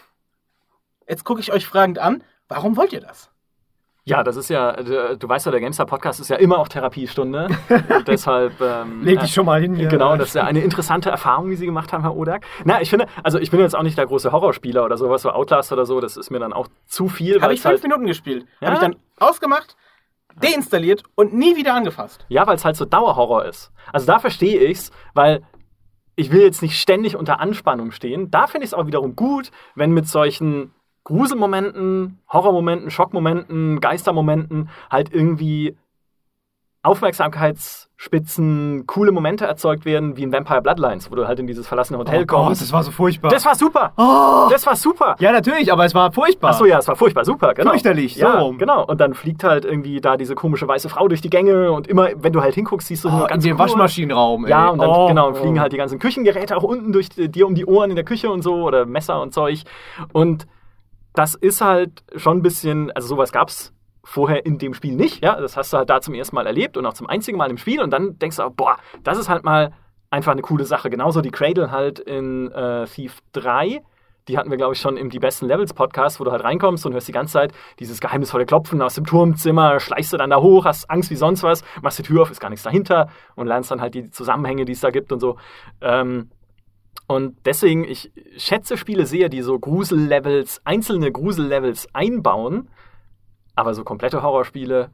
Jetzt 1.09 1.25
gucke 1.25 1.41
ich 1.41 1.53
euch 1.53 1.67
fragend 1.67 1.99
an, 1.99 2.23
warum 2.49 2.77
wollt 2.77 2.93
ihr 2.93 3.01
das? 3.01 3.33
ja, 4.05 4.25
das 4.25 4.37
ist 4.37 4.51
ja, 4.51 4.73
du, 4.73 5.17
du 5.17 5.29
weißt 5.29 5.47
ja, 5.47 5.53
der 5.53 5.61
GameStar 5.61 5.87
Podcast 5.87 6.19
ist 6.19 6.29
ja 6.29 6.37
immer 6.37 6.59
auch 6.59 6.67
Therapiestunde. 6.67 7.49
Und 7.97 8.09
deshalb. 8.09 8.61
Ähm, 8.61 9.03
Leg 9.05 9.21
dich 9.21 9.33
schon 9.33 9.47
mal 9.47 9.61
hin 9.61 9.77
hier. 9.77 9.89
Genau, 9.89 10.17
das 10.17 10.29
ist 10.29 10.35
ja 10.35 10.45
eine 10.45 10.61
interessante 10.61 11.09
Erfahrung, 11.11 11.51
die 11.51 11.57
Sie 11.57 11.67
gemacht 11.67 11.93
haben, 11.93 12.03
Herr 12.03 12.17
Odak. 12.17 12.45
Na, 12.65 12.81
ich 12.81 12.91
finde, 12.91 13.07
also 13.23 13.39
ich 13.39 13.53
bin 13.53 13.61
jetzt 13.61 13.77
auch 13.77 13.83
nicht 13.83 13.97
der 13.97 14.07
große 14.07 14.33
Horrorspieler 14.33 14.85
oder 14.85 14.97
sowas, 14.97 15.23
so 15.23 15.31
Outlast 15.31 15.73
oder 15.73 15.87
so, 15.87 16.01
das 16.01 16.17
ist 16.17 16.31
mir 16.31 16.41
dann 16.41 16.53
auch 16.53 16.67
zu 16.87 17.09
viel. 17.09 17.41
Habe 17.41 17.55
ich 17.55 17.61
es 17.61 17.63
fünf 17.63 17.75
halt, 17.75 17.83
Minuten 17.85 18.07
gespielt. 18.07 18.47
Ja? 18.61 18.69
Habe 18.69 18.75
ich 18.75 18.81
dann 18.81 18.97
ausgemacht, 19.21 19.77
deinstalliert 20.43 21.05
und 21.15 21.33
nie 21.33 21.55
wieder 21.55 21.75
angefasst. 21.75 22.27
Ja, 22.29 22.45
weil 22.49 22.57
es 22.57 22.65
halt 22.65 22.75
so 22.75 22.85
Dauerhorror 22.85 23.45
ist. 23.45 23.71
Also 23.93 24.07
da 24.07 24.19
verstehe 24.19 24.59
ich's, 24.65 24.91
weil 25.15 25.43
ich 26.17 26.33
will 26.33 26.43
jetzt 26.43 26.61
nicht 26.61 26.81
ständig 26.81 27.15
unter 27.15 27.39
Anspannung 27.39 27.93
stehen. 27.93 28.33
Da 28.33 28.49
finde 28.49 28.65
ich 28.65 28.71
es 28.71 28.75
auch 28.75 28.87
wiederum 28.87 29.15
gut, 29.15 29.53
wenn 29.77 29.93
mit 29.93 30.09
solchen 30.09 30.73
Gruselmomenten, 31.05 32.19
Horrormomenten, 32.33 32.91
Schockmomenten, 32.91 33.81
Geistermomenten 33.81 34.71
halt 34.91 35.13
irgendwie 35.13 35.77
Aufmerksamkeitsspitzen, 36.85 38.87
coole 38.89 39.13
Momente 39.13 39.47
erzeugt 39.47 39.85
werden, 39.85 40.17
wie 40.17 40.25
in 40.25 40.33
Vampire 40.33 40.61
Bloodlines, 40.63 41.09
wo 41.11 41.15
du 41.15 41.29
halt 41.29 41.39
in 41.39 41.47
dieses 41.47 41.67
verlassene 41.69 41.97
Hotel 41.99 42.23
Oh 42.23 42.27
Gott, 42.27 42.45
kommst. 42.47 42.61
das 42.61 42.73
war 42.73 42.83
so 42.83 42.91
furchtbar. 42.91 43.31
Das 43.31 43.45
war 43.47 43.55
super! 43.55 43.93
oh, 43.97 44.49
Das 44.51 44.67
war 44.67 44.75
super! 44.75 45.15
ja, 45.21 45.31
natürlich, 45.31 45.73
aber 45.73 45.85
es 45.85 45.95
war 45.95 46.11
furchtbar. 46.11 46.51
Achso, 46.51 46.65
ja, 46.65 46.79
es 46.79 46.89
war 46.89 46.97
furchtbar, 46.97 47.25
super, 47.25 47.55
genau. 47.55 47.71
Fürchterlich, 47.71 48.15
so 48.17 48.23
ja, 48.23 48.41
rum. 48.41 48.59
genau. 48.59 48.85
Und 48.85 49.01
dann 49.01 49.15
fliegt 49.15 49.45
halt 49.45 49.65
irgendwie 49.65 50.01
da 50.01 50.17
diese 50.17 50.35
komische 50.35 50.67
weiße 50.67 50.89
Frau 50.89 51.07
durch 51.07 51.21
die 51.21 51.31
Gänge 51.31 51.71
und 51.71 51.87
immer, 51.87 52.09
wenn 52.17 52.33
du 52.33 52.43
halt 52.43 52.57
hinguckst, 52.57 52.89
siehst 52.89 53.05
du 53.05 53.11
Oh, 53.11 53.21
in 53.23 53.27
ganz 53.29 53.45
den 53.45 53.57
kurz. 53.57 53.71
Waschmaschinenraum. 53.71 54.45
Ey. 54.47 54.51
Ja, 54.51 54.69
und 54.71 54.81
dann 54.81 54.91
oh, 54.91 55.07
genau, 55.07 55.29
und 55.29 55.37
fliegen 55.37 55.61
halt 55.61 55.73
die 55.73 55.77
ganzen 55.77 56.01
Küchengeräte 56.01 56.57
auch 56.57 56.65
unten 56.65 56.93
durch 56.93 57.09
die- 57.11 57.29
dir 57.29 57.47
um 57.47 57.55
die 57.55 57.65
Ohren 57.67 57.91
in 57.91 57.97
der 57.97 58.05
Küche 58.05 58.29
und 58.31 58.43
so 58.43 58.55
oder 58.65 58.87
Messer 58.87 59.23
und 59.23 59.33
Zeug. 59.33 59.63
Und 60.13 60.49
das 61.15 61.35
ist 61.35 61.61
halt 61.61 62.03
schon 62.17 62.39
ein 62.39 62.43
bisschen, 62.43 62.91
also 62.93 63.09
sowas 63.09 63.33
gab's 63.33 63.73
vorher 64.05 64.45
in 64.45 64.59
dem 64.59 64.75
Spiel 64.75 64.95
nicht, 64.95 65.23
ja, 65.23 65.41
das 65.41 65.57
hast 65.57 65.73
du 65.73 65.77
halt 65.77 65.89
da 65.91 66.01
zum 66.01 66.15
ersten 66.15 66.35
Mal 66.35 66.47
erlebt 66.47 66.77
und 66.77 66.87
auch 66.87 66.95
zum 66.95 67.07
einzigen 67.07 67.39
Mal 67.39 67.51
im 67.51 67.59
Spiel 67.59 67.81
und 67.81 67.91
dann 67.91 68.19
denkst 68.19 68.37
du 68.37 68.43
auch, 68.43 68.53
boah, 68.53 68.77
das 69.05 69.19
ist 69.19 69.29
halt 69.29 69.45
mal 69.45 69.73
einfach 70.13 70.33
eine 70.33 70.43
coole 70.43 70.65
Sache. 70.65 70.91
Genauso 70.91 71.21
die 71.21 71.31
Cradle 71.31 71.71
halt 71.71 71.99
in 71.99 72.51
äh, 72.53 72.87
Thief 72.87 73.21
3. 73.33 73.83
Die 74.29 74.39
hatten 74.39 74.51
wir, 74.51 74.57
glaube 74.57 74.75
ich, 74.75 74.81
schon 74.81 74.97
im 74.97 75.11
Die 75.11 75.19
besten 75.19 75.47
Levels 75.47 75.75
Podcast, 75.75 76.21
wo 76.21 76.25
du 76.25 76.31
halt 76.31 76.45
reinkommst 76.45 76.87
und 76.87 76.93
hörst 76.93 77.09
die 77.09 77.13
ganze 77.13 77.33
Zeit 77.33 77.53
dieses 77.81 78.01
geheimnisvolle 78.01 78.47
Klopfen 78.47 78.81
aus 78.81 78.95
dem 78.95 79.05
Turmzimmer, 79.05 79.81
schleichst 79.81 80.13
du 80.13 80.17
dann 80.17 80.31
da 80.31 80.41
hoch, 80.41 80.65
hast 80.65 80.89
Angst 80.91 81.11
wie 81.11 81.17
sonst 81.17 81.43
was, 81.43 81.65
machst 81.81 81.99
die 81.99 82.05
Tür 82.05 82.23
auf, 82.23 82.31
ist 82.31 82.39
gar 82.41 82.51
nichts 82.51 82.63
dahinter 82.63 83.09
und 83.35 83.49
lernst 83.49 83.73
dann 83.73 83.81
halt 83.81 83.95
die 83.95 84.11
Zusammenhänge, 84.11 84.65
die 84.65 84.73
es 84.73 84.81
da 84.81 84.91
gibt 84.91 85.11
und 85.11 85.19
so. 85.19 85.39
Ähm, 85.81 86.31
und 87.13 87.37
deswegen, 87.45 87.85
ich 87.85 88.11
schätze 88.37 88.77
Spiele 88.77 89.07
sehr, 89.07 89.29
die 89.29 89.43
so 89.43 89.59
Grusellevels, 89.59 90.61
einzelne 90.65 91.13
Grusellevels 91.13 91.89
einbauen, 91.95 92.69
aber 93.55 93.75
so 93.75 93.85
komplette 93.85 94.23
Horrorspiele, 94.23 94.91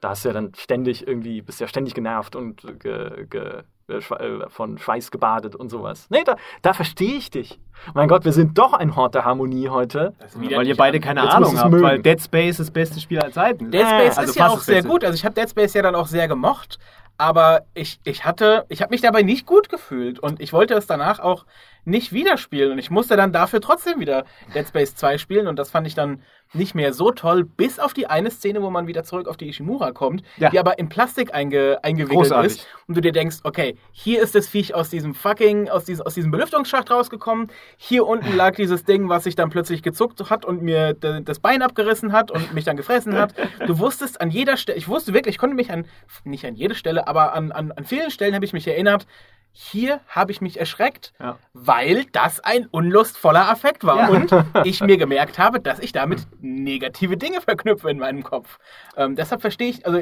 da 0.00 0.08
hast 0.10 0.24
du 0.24 0.30
ja 0.30 0.32
dann 0.32 0.52
ständig 0.56 1.06
irgendwie, 1.06 1.42
bist 1.42 1.60
ja 1.60 1.68
ständig 1.68 1.94
genervt 1.94 2.36
und 2.36 2.62
ge, 2.80 3.26
ge, 3.28 3.62
äh, 3.90 3.96
äh, 3.96 4.48
von 4.48 4.78
Schweiß 4.78 5.10
gebadet 5.10 5.54
und 5.56 5.70
sowas. 5.70 6.06
Nee, 6.10 6.22
da, 6.24 6.36
da 6.62 6.72
verstehe 6.74 7.16
ich 7.16 7.30
dich. 7.30 7.58
Mein 7.94 8.08
Gott, 8.08 8.24
wir 8.24 8.32
sind 8.32 8.58
doch 8.58 8.72
ein 8.74 8.96
Hort 8.96 9.14
der 9.14 9.24
Harmonie 9.24 9.68
heute. 9.68 10.14
Weil 10.34 10.66
ihr 10.66 10.76
beide 10.76 11.00
keine 11.00 11.22
Jetzt 11.22 11.34
Ahnung 11.34 11.58
habt, 11.58 11.70
mögen. 11.70 11.82
weil 11.82 12.02
Dead 12.02 12.20
Space 12.20 12.58
das 12.58 12.70
beste 12.70 13.00
Spiel 13.00 13.18
aller 13.18 13.32
Zeiten 13.32 13.70
Dead 13.70 13.80
Space 13.86 14.18
Also 14.18 14.30
ist 14.30 14.36
ja 14.36 14.48
auch 14.48 14.60
sehr 14.60 14.76
Beste. 14.76 14.88
gut. 14.90 15.04
Also 15.04 15.14
ich 15.16 15.24
habe 15.24 15.34
Dead 15.34 15.48
Space 15.48 15.74
ja 15.74 15.82
dann 15.82 15.94
auch 15.94 16.06
sehr 16.06 16.28
gemocht, 16.28 16.78
aber 17.18 17.66
ich, 17.74 18.00
ich 18.04 18.24
hatte, 18.24 18.64
ich 18.68 18.80
habe 18.80 18.92
mich 18.92 19.00
dabei 19.00 19.22
nicht 19.22 19.44
gut 19.44 19.68
gefühlt 19.68 20.20
und 20.20 20.40
ich 20.40 20.52
wollte 20.52 20.74
es 20.74 20.86
danach 20.86 21.18
auch 21.18 21.44
nicht 21.88 22.12
wieder 22.12 22.36
spielen. 22.36 22.72
Und 22.72 22.78
ich 22.78 22.90
musste 22.90 23.16
dann 23.16 23.32
dafür 23.32 23.60
trotzdem 23.60 24.00
wieder 24.00 24.24
Dead 24.54 24.66
Space 24.66 24.94
2 24.94 25.18
spielen. 25.18 25.46
Und 25.46 25.58
das 25.58 25.70
fand 25.70 25.86
ich 25.86 25.94
dann 25.94 26.22
nicht 26.54 26.74
mehr 26.74 26.92
so 26.92 27.10
toll, 27.10 27.44
bis 27.44 27.78
auf 27.78 27.92
die 27.92 28.06
eine 28.06 28.30
Szene, 28.30 28.62
wo 28.62 28.70
man 28.70 28.86
wieder 28.86 29.04
zurück 29.04 29.28
auf 29.28 29.36
die 29.36 29.48
Ishimura 29.48 29.92
kommt, 29.92 30.22
ja. 30.38 30.48
die 30.48 30.58
aber 30.58 30.78
in 30.78 30.88
Plastik 30.88 31.34
einge, 31.34 31.78
eingewickelt 31.82 32.20
Großartig. 32.20 32.52
ist. 32.52 32.66
Und 32.86 32.96
du 32.96 33.00
dir 33.00 33.12
denkst, 33.12 33.38
okay, 33.44 33.76
hier 33.92 34.22
ist 34.22 34.34
das 34.34 34.48
Viech 34.48 34.74
aus 34.74 34.88
diesem 34.88 35.14
fucking, 35.14 35.68
aus 35.68 35.84
diesem, 35.84 36.06
aus 36.06 36.14
diesem 36.14 36.30
Belüftungsschacht 36.30 36.90
rausgekommen. 36.90 37.48
Hier 37.76 38.06
unten 38.06 38.34
lag 38.34 38.54
dieses 38.54 38.84
Ding, 38.84 39.08
was 39.08 39.24
sich 39.24 39.36
dann 39.36 39.50
plötzlich 39.50 39.82
gezuckt 39.82 40.30
hat 40.30 40.44
und 40.44 40.62
mir 40.62 40.94
das 40.94 41.38
Bein 41.38 41.62
abgerissen 41.62 42.12
hat 42.12 42.30
und 42.30 42.54
mich 42.54 42.64
dann 42.64 42.76
gefressen 42.76 43.14
hat. 43.14 43.34
Du 43.66 43.78
wusstest 43.78 44.20
an 44.20 44.30
jeder 44.30 44.56
Stelle, 44.56 44.78
ich 44.78 44.88
wusste 44.88 45.12
wirklich, 45.12 45.34
ich 45.34 45.38
konnte 45.38 45.56
mich 45.56 45.70
an, 45.70 45.84
nicht 46.24 46.46
an 46.46 46.54
jede 46.54 46.74
Stelle, 46.74 47.06
aber 47.06 47.34
an, 47.34 47.52
an, 47.52 47.72
an 47.72 47.84
vielen 47.84 48.10
Stellen 48.10 48.34
habe 48.34 48.44
ich 48.44 48.52
mich 48.52 48.66
erinnert, 48.66 49.06
hier 49.52 50.00
habe 50.08 50.30
ich 50.30 50.40
mich 50.40 50.58
erschreckt, 50.58 51.12
ja. 51.18 51.38
weil 51.52 52.04
das 52.12 52.40
ein 52.40 52.66
unlustvoller 52.66 53.48
Affekt 53.50 53.84
war 53.84 53.98
ja. 53.98 54.08
und 54.08 54.32
ich 54.64 54.80
mir 54.80 54.96
gemerkt 54.96 55.38
habe, 55.38 55.60
dass 55.60 55.78
ich 55.80 55.92
damit 55.92 56.26
negative 56.40 57.16
Dinge 57.16 57.40
verknüpfe 57.40 57.90
in 57.90 57.98
meinem 57.98 58.22
Kopf. 58.22 58.58
Ähm, 58.96 59.16
deshalb 59.16 59.40
verstehe 59.40 59.70
ich, 59.70 59.84
also 59.84 60.00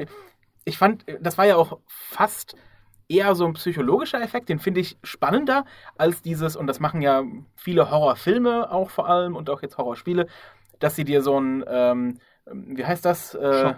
ich 0.65 0.79
fand, 0.79 1.05
das 1.21 1.39
war 1.39 1.47
ja 1.47 1.57
auch 1.57 1.79
fast 1.87 2.57
eher 3.09 3.35
so 3.35 3.47
ein 3.47 3.55
psychologischer 3.55 4.21
Effekt, 4.21 4.49
den 4.49 4.59
finde 4.59 4.81
ich 4.81 4.99
spannender 5.03 5.65
als 5.97 6.23
dieses, 6.23 6.57
und 6.57 6.67
das 6.67 6.81
machen 6.81 7.01
ja 7.01 7.23
viele 7.55 7.91
Horrorfilme 7.91 8.71
auch 8.71 8.91
vor 8.91 9.09
allem 9.09 9.37
und 9.37 9.49
auch 9.49 9.63
jetzt 9.63 9.79
Horrorspiele, 9.79 10.27
dass 10.79 10.97
sie 10.97 11.05
dir 11.05 11.23
so 11.23 11.39
ein, 11.39 11.65
ähm, 11.69 12.19
wie 12.47 12.85
heißt 12.85 13.05
das? 13.05 13.35
Äh, 13.35 13.75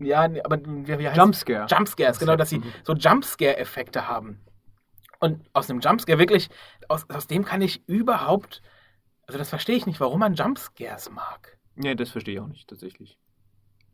ja, 0.00 0.28
aber 0.44 0.58
wie, 0.64 0.98
wie 0.98 1.08
heißt 1.08 1.16
Jumpscare. 1.16 1.66
Jumpscares, 1.68 2.18
genau, 2.18 2.36
dass 2.36 2.50
sie 2.50 2.58
mhm. 2.58 2.72
so 2.82 2.94
Jumpscare-Effekte 2.94 4.08
haben. 4.08 4.40
Und 5.24 5.40
aus 5.54 5.70
einem 5.70 5.80
Jumpscare 5.80 6.18
wirklich, 6.18 6.50
aus, 6.86 7.08
aus 7.08 7.26
dem 7.26 7.46
kann 7.46 7.62
ich 7.62 7.82
überhaupt, 7.88 8.60
also 9.26 9.38
das 9.38 9.48
verstehe 9.48 9.74
ich 9.74 9.86
nicht, 9.86 9.98
warum 9.98 10.20
man 10.20 10.34
Jumpscares 10.34 11.10
mag. 11.10 11.56
Nee, 11.76 11.94
das 11.94 12.10
verstehe 12.10 12.34
ich 12.34 12.40
auch 12.40 12.46
nicht, 12.46 12.68
tatsächlich. 12.68 13.16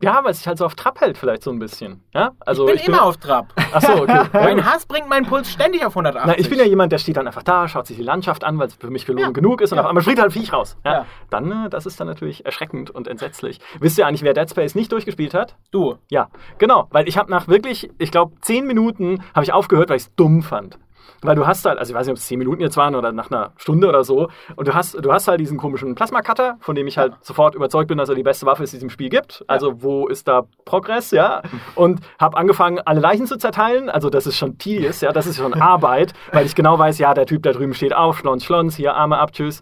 Ja, 0.01 0.25
weil 0.25 0.31
es 0.31 0.39
sich 0.39 0.47
halt 0.47 0.57
so 0.57 0.65
auf 0.65 0.75
Trab 0.75 0.99
hält, 0.99 1.17
vielleicht 1.17 1.41
so 1.41 1.49
ein 1.51 1.59
bisschen. 1.59 2.03
Ja? 2.13 2.31
Also 2.41 2.67
ich 2.67 2.73
bin 2.73 2.81
ich 2.81 2.87
immer 2.89 3.03
auf 3.03 3.15
Trab. 3.15 3.53
Achso, 3.71 4.01
okay. 4.01 4.25
mein 4.33 4.65
Hass 4.65 4.85
bringt 4.85 5.07
meinen 5.07 5.25
Puls 5.25 5.49
ständig 5.49 5.85
auf 5.85 5.93
180. 5.93 6.27
Na, 6.27 6.37
ich 6.37 6.49
bin 6.49 6.59
ja 6.59 6.65
jemand, 6.65 6.91
der 6.91 6.97
steht 6.97 7.15
dann 7.15 7.27
einfach 7.27 7.43
da, 7.43 7.69
schaut 7.69 7.87
sich 7.87 7.95
die 7.95 8.03
Landschaft 8.03 8.43
an, 8.43 8.59
weil 8.59 8.67
es 8.67 8.73
für 8.73 8.89
mich 8.89 9.05
gelungen 9.05 9.27
ja. 9.27 9.31
genug 9.31 9.61
ist 9.61 9.71
und 9.71 9.77
ja. 9.77 9.83
auf 9.83 9.87
einmal 9.87 10.03
fliegt 10.03 10.19
halt 10.19 10.33
Viech 10.33 10.51
raus. 10.51 10.75
Ja? 10.83 10.91
ja. 10.91 11.05
Dann, 11.29 11.67
äh, 11.67 11.69
das 11.69 11.85
ist 11.85 11.97
dann 11.97 12.07
natürlich 12.07 12.45
erschreckend 12.45 12.89
und 12.89 13.07
entsetzlich. 13.07 13.61
Wisst 13.79 13.97
ihr 13.97 14.05
eigentlich, 14.05 14.23
wer 14.23 14.33
Dead 14.33 14.49
Space 14.49 14.75
nicht 14.75 14.91
durchgespielt 14.91 15.33
hat? 15.33 15.55
Du. 15.71 15.95
Ja, 16.09 16.27
genau. 16.57 16.87
Weil 16.89 17.07
ich 17.07 17.17
habe 17.17 17.31
nach 17.31 17.47
wirklich, 17.47 17.89
ich 17.99 18.11
glaube, 18.11 18.33
zehn 18.41 18.67
Minuten 18.67 19.23
habe 19.33 19.45
ich 19.45 19.53
aufgehört, 19.53 19.89
weil 19.89 19.97
ich 19.97 20.03
es 20.03 20.15
dumm 20.15 20.43
fand. 20.43 20.77
Weil 21.21 21.35
du 21.35 21.45
hast 21.45 21.65
halt, 21.65 21.77
also 21.77 21.91
ich 21.91 21.97
weiß 21.97 22.07
nicht, 22.07 22.13
ob 22.13 22.17
es 22.17 22.25
zehn 22.25 22.39
Minuten 22.39 22.61
jetzt 22.61 22.77
waren 22.77 22.95
oder 22.95 23.11
nach 23.11 23.31
einer 23.31 23.53
Stunde 23.57 23.87
oder 23.87 24.03
so, 24.03 24.29
und 24.55 24.67
du 24.67 24.73
hast, 24.73 24.93
du 24.93 25.11
hast 25.11 25.27
halt 25.27 25.39
diesen 25.39 25.57
komischen 25.57 25.95
Plasma-Cutter, 25.95 26.57
von 26.59 26.75
dem 26.75 26.87
ich 26.87 26.97
halt 26.97 27.13
sofort 27.21 27.55
überzeugt 27.55 27.87
bin, 27.87 27.97
dass 27.97 28.09
er 28.09 28.15
die 28.15 28.23
beste 28.23 28.45
Waffe 28.45 28.63
ist, 28.63 28.73
die 28.73 28.77
es 28.77 28.83
im 28.83 28.89
Spiel 28.89 29.09
gibt. 29.09 29.43
Also 29.47 29.69
ja. 29.69 29.75
wo 29.79 30.07
ist 30.07 30.27
da 30.27 30.43
Progress, 30.65 31.11
ja? 31.11 31.41
Und 31.75 32.01
habe 32.19 32.37
angefangen, 32.37 32.79
alle 32.79 32.99
Leichen 32.99 33.27
zu 33.27 33.37
zerteilen. 33.37 33.89
Also 33.89 34.09
das 34.09 34.27
ist 34.27 34.37
schon 34.37 34.57
tedious, 34.57 35.01
ja, 35.01 35.11
das 35.11 35.27
ist 35.27 35.37
schon 35.37 35.53
Arbeit, 35.61 36.13
weil 36.31 36.45
ich 36.45 36.55
genau 36.55 36.77
weiß, 36.79 36.97
ja, 36.99 37.13
der 37.13 37.25
Typ 37.25 37.43
da 37.43 37.51
drüben 37.51 37.73
steht 37.73 37.93
auf, 37.93 38.19
Schlons, 38.19 38.43
Schlons, 38.43 38.75
hier 38.75 38.95
Arme 38.95 39.17
ab, 39.17 39.31
tschüss 39.33 39.61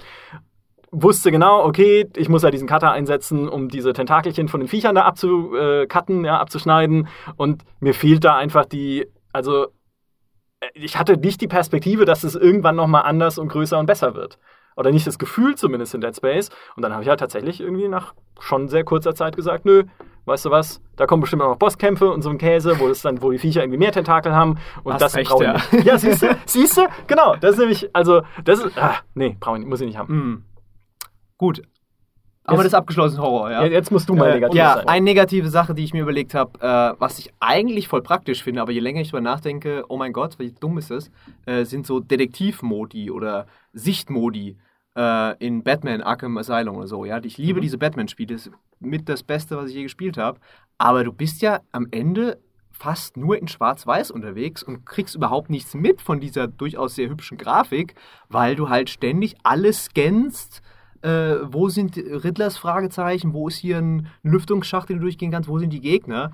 wusste 0.92 1.32
genau, 1.32 1.64
okay, 1.66 2.10
ich 2.16 2.30
muss 2.30 2.44
ja 2.44 2.52
diesen 2.52 2.68
Cutter 2.68 2.92
einsetzen, 2.92 3.48
um 3.48 3.70
diese 3.70 3.94
Tentakelchen 3.94 4.48
von 4.48 4.60
den 4.60 4.68
Viechern 4.68 4.96
da 4.96 5.04
abzucutten, 5.04 6.26
ja, 6.26 6.40
abzuschneiden. 6.40 7.08
Und 7.36 7.64
mir 7.80 7.94
fehlt 7.94 8.24
da 8.24 8.36
einfach 8.36 8.66
die, 8.66 9.08
also 9.32 9.68
ich 10.74 10.98
hatte 10.98 11.18
nicht 11.18 11.42
die 11.42 11.48
Perspektive, 11.48 12.06
dass 12.06 12.24
es 12.24 12.36
irgendwann 12.36 12.76
nochmal 12.76 13.04
anders 13.04 13.38
und 13.38 13.48
größer 13.50 13.80
und 13.80 13.86
besser 13.86 14.16
wird. 14.16 14.38
Oder 14.76 14.92
nicht 14.92 15.08
das 15.08 15.20
Gefühl 15.20 15.56
zumindest 15.56 15.94
in 15.94 16.02
Dead 16.02 16.16
Space. 16.16 16.50
Und 16.76 16.84
dann 16.84 16.94
habe 16.94 17.04
ich 17.04 17.10
halt 17.10 17.20
tatsächlich 17.20 17.60
irgendwie 17.60 17.88
nach 17.88 18.14
schon 18.40 18.70
sehr 18.70 18.86
kurzer 18.86 19.14
Zeit 19.14 19.36
gesagt, 19.36 19.66
nö, 19.66 19.84
weißt 20.26 20.46
du 20.46 20.52
was, 20.52 20.82
da 20.96 21.06
kommen 21.06 21.22
bestimmt 21.22 21.42
auch 21.42 21.50
noch 21.50 21.58
Bosskämpfe 21.58 22.10
und 22.10 22.22
so 22.22 22.30
ein 22.30 22.38
Käse, 22.38 22.80
wo 22.80 22.88
es 22.88 23.02
dann, 23.02 23.22
wo 23.22 23.32
die 23.32 23.40
Viecher 23.40 23.62
irgendwie 23.62 23.80
mehr 23.80 23.92
Tentakel 23.92 24.34
haben. 24.34 24.58
Und 24.84 24.94
Hast 24.94 25.02
das 25.02 25.14
brauche 25.28 25.46
ich 25.46 25.72
nicht. 25.72 25.86
Ja, 25.86 25.98
siehst 25.98 26.22
du, 26.22 26.38
siehst 26.46 26.78
du? 26.78 26.88
Genau, 27.08 27.36
das 27.36 27.54
ist 27.54 27.60
nämlich, 27.60 27.90
also, 27.94 28.22
das 28.46 28.64
ist, 28.64 28.78
ah, 28.78 28.96
nee, 29.16 29.36
brauche 29.40 29.60
ich, 29.60 29.66
muss 29.66 29.82
ich 29.82 29.88
nicht 29.88 29.98
haben. 29.98 30.14
Mm. 30.14 30.46
Gut, 31.38 31.62
aber 32.50 32.64
das 32.64 32.74
abgeschlossen 32.74 33.20
Horror, 33.20 33.52
ja. 33.52 33.66
Jetzt 33.66 33.92
musst 33.92 34.10
du 34.10 34.16
mal 34.16 34.34
negativ 34.34 34.58
ja, 34.58 34.74
sein. 34.76 34.84
Ja, 34.86 34.92
eine 34.92 35.04
negative 35.04 35.50
Sache, 35.50 35.74
die 35.74 35.84
ich 35.84 35.94
mir 35.94 36.02
überlegt 36.02 36.34
habe, 36.34 36.60
äh, 36.60 37.00
was 37.00 37.20
ich 37.20 37.32
eigentlich 37.40 37.88
voll 37.88 38.02
praktisch 38.02 38.44
finde, 38.44 38.62
aber 38.62 38.72
je 38.72 38.80
länger 38.80 39.02
ich 39.02 39.12
darüber 39.12 39.22
nachdenke, 39.22 39.84
oh 39.88 39.98
mein 39.98 40.14
Gott, 40.14 40.40
wie 40.40 40.52
dumm 40.52 40.78
ist 40.78 40.92
das, 40.92 41.12
äh, 41.46 41.66
sind 41.66 41.86
so 41.88 42.00
Detektivmodi 42.00 43.12
oder 43.12 43.48
Sichtmodi 43.74 44.58
äh, 44.96 45.38
in 45.38 45.64
Batman 45.64 46.02
Arkham 46.02 46.38
Asylum 46.38 46.78
oder 46.78 46.88
so, 46.88 47.06
ja. 47.06 47.24
Ich 47.24 47.38
liebe 47.38 47.60
mhm. 47.60 47.64
diese 47.64 47.78
Batman-Spiele, 47.78 48.34
das 48.34 48.48
ist 48.48 48.54
mit 48.80 49.10
das 49.10 49.24
Beste, 49.24 49.58
was 49.58 49.70
ich 49.70 49.76
je 49.76 49.84
gespielt 49.84 50.18
habe. 50.18 50.40
Aber 50.78 51.04
du 51.04 51.12
bist 51.12 51.42
ja 51.42 51.60
am 51.72 51.88
Ende 51.92 52.40
fast 52.72 53.18
nur 53.18 53.38
in 53.38 53.48
Schwarz-Weiß 53.48 54.10
unterwegs 54.10 54.64
und 54.64 54.86
kriegst 54.86 55.16
überhaupt 55.16 55.50
nichts 55.50 55.74
mit 55.74 56.02
von 56.02 56.22
dieser 56.22 56.48
durchaus 56.48 56.96
sehr 56.96 57.10
hübschen 57.10 57.38
Grafik, 57.38 57.96
weil 58.30 58.56
du 58.56 58.70
halt 58.70 58.90
ständig 58.90 59.36
alles 59.44 59.86
scannst 59.86 60.62
äh, 61.02 61.36
wo 61.44 61.70
sind 61.70 61.98
Riddlers 61.98 62.58
Fragezeichen, 62.58 63.34
wo 63.34 63.48
ist 63.48 63.58
hier 63.58 63.78
ein 63.78 64.08
Lüftungsschacht, 64.24 64.90
den 64.90 64.98
du 64.98 65.04
durchgehen 65.04 65.32
kannst, 65.32 65.50
wo 65.50 65.60
sind 65.60 65.72
die 65.72 65.82
Gegner? 65.82 66.32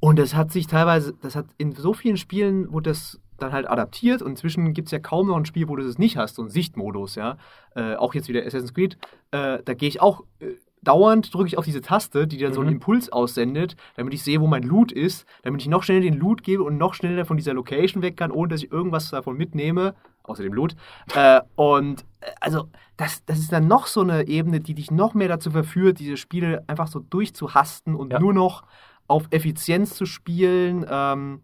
Und 0.00 0.18
das 0.18 0.34
hat 0.34 0.50
sich 0.50 0.66
teilweise, 0.66 1.14
das 1.20 1.36
hat 1.36 1.46
in 1.58 1.72
so 1.72 1.92
vielen 1.92 2.16
Spielen, 2.16 2.72
wo 2.72 2.80
das 2.80 3.20
dann 3.38 3.52
halt 3.52 3.68
adaptiert 3.68 4.22
und 4.22 4.30
inzwischen 4.30 4.72
gibt 4.72 4.88
es 4.88 4.92
ja 4.92 4.98
kaum 4.98 5.28
noch 5.28 5.36
ein 5.36 5.46
Spiel, 5.46 5.68
wo 5.68 5.76
du 5.76 5.84
das 5.84 5.98
nicht 5.98 6.16
hast, 6.16 6.36
so 6.36 6.42
einen 6.42 6.50
Sichtmodus, 6.50 7.14
ja. 7.14 7.36
Äh, 7.74 7.94
auch 7.94 8.14
jetzt 8.14 8.28
wieder 8.28 8.40
Assassin's 8.40 8.74
Creed, 8.74 8.98
äh, 9.30 9.58
da 9.64 9.74
gehe 9.74 9.88
ich 9.88 10.00
auch 10.00 10.24
äh, 10.40 10.54
dauernd 10.82 11.32
drücke 11.34 11.48
ich 11.48 11.58
auf 11.58 11.64
diese 11.64 11.80
Taste, 11.80 12.26
die 12.26 12.38
dann 12.38 12.50
mhm. 12.50 12.54
so 12.54 12.60
einen 12.60 12.70
mhm. 12.70 12.76
Impuls 12.76 13.12
aussendet, 13.12 13.76
damit 13.96 14.14
ich 14.14 14.22
sehe, 14.22 14.40
wo 14.40 14.46
mein 14.46 14.62
Loot 14.62 14.92
ist, 14.92 15.26
damit 15.42 15.60
ich 15.60 15.68
noch 15.68 15.82
schneller 15.82 16.00
den 16.00 16.18
Loot 16.18 16.42
gebe 16.42 16.62
und 16.62 16.78
noch 16.78 16.94
schneller 16.94 17.24
von 17.24 17.36
dieser 17.36 17.54
Location 17.54 18.02
weg 18.02 18.16
kann, 18.16 18.30
ohne 18.30 18.48
dass 18.48 18.62
ich 18.62 18.72
irgendwas 18.72 19.10
davon 19.10 19.36
mitnehme, 19.36 19.94
außer 20.22 20.42
dem 20.42 20.52
Loot. 20.52 20.74
Äh, 21.14 21.40
und 21.56 22.04
äh, 22.20 22.30
also, 22.40 22.68
das, 22.96 23.24
das 23.24 23.38
ist 23.38 23.52
dann 23.52 23.66
noch 23.66 23.86
so 23.86 24.02
eine 24.02 24.28
Ebene, 24.28 24.60
die 24.60 24.74
dich 24.74 24.90
noch 24.90 25.14
mehr 25.14 25.28
dazu 25.28 25.50
verführt, 25.50 25.98
diese 25.98 26.16
Spiele 26.16 26.64
einfach 26.66 26.88
so 26.88 27.00
durchzuhasten 27.00 27.94
und 27.94 28.12
ja. 28.12 28.20
nur 28.20 28.34
noch 28.34 28.64
auf 29.06 29.26
Effizienz 29.30 29.94
zu 29.94 30.06
spielen. 30.06 30.84
Ähm, 30.88 31.42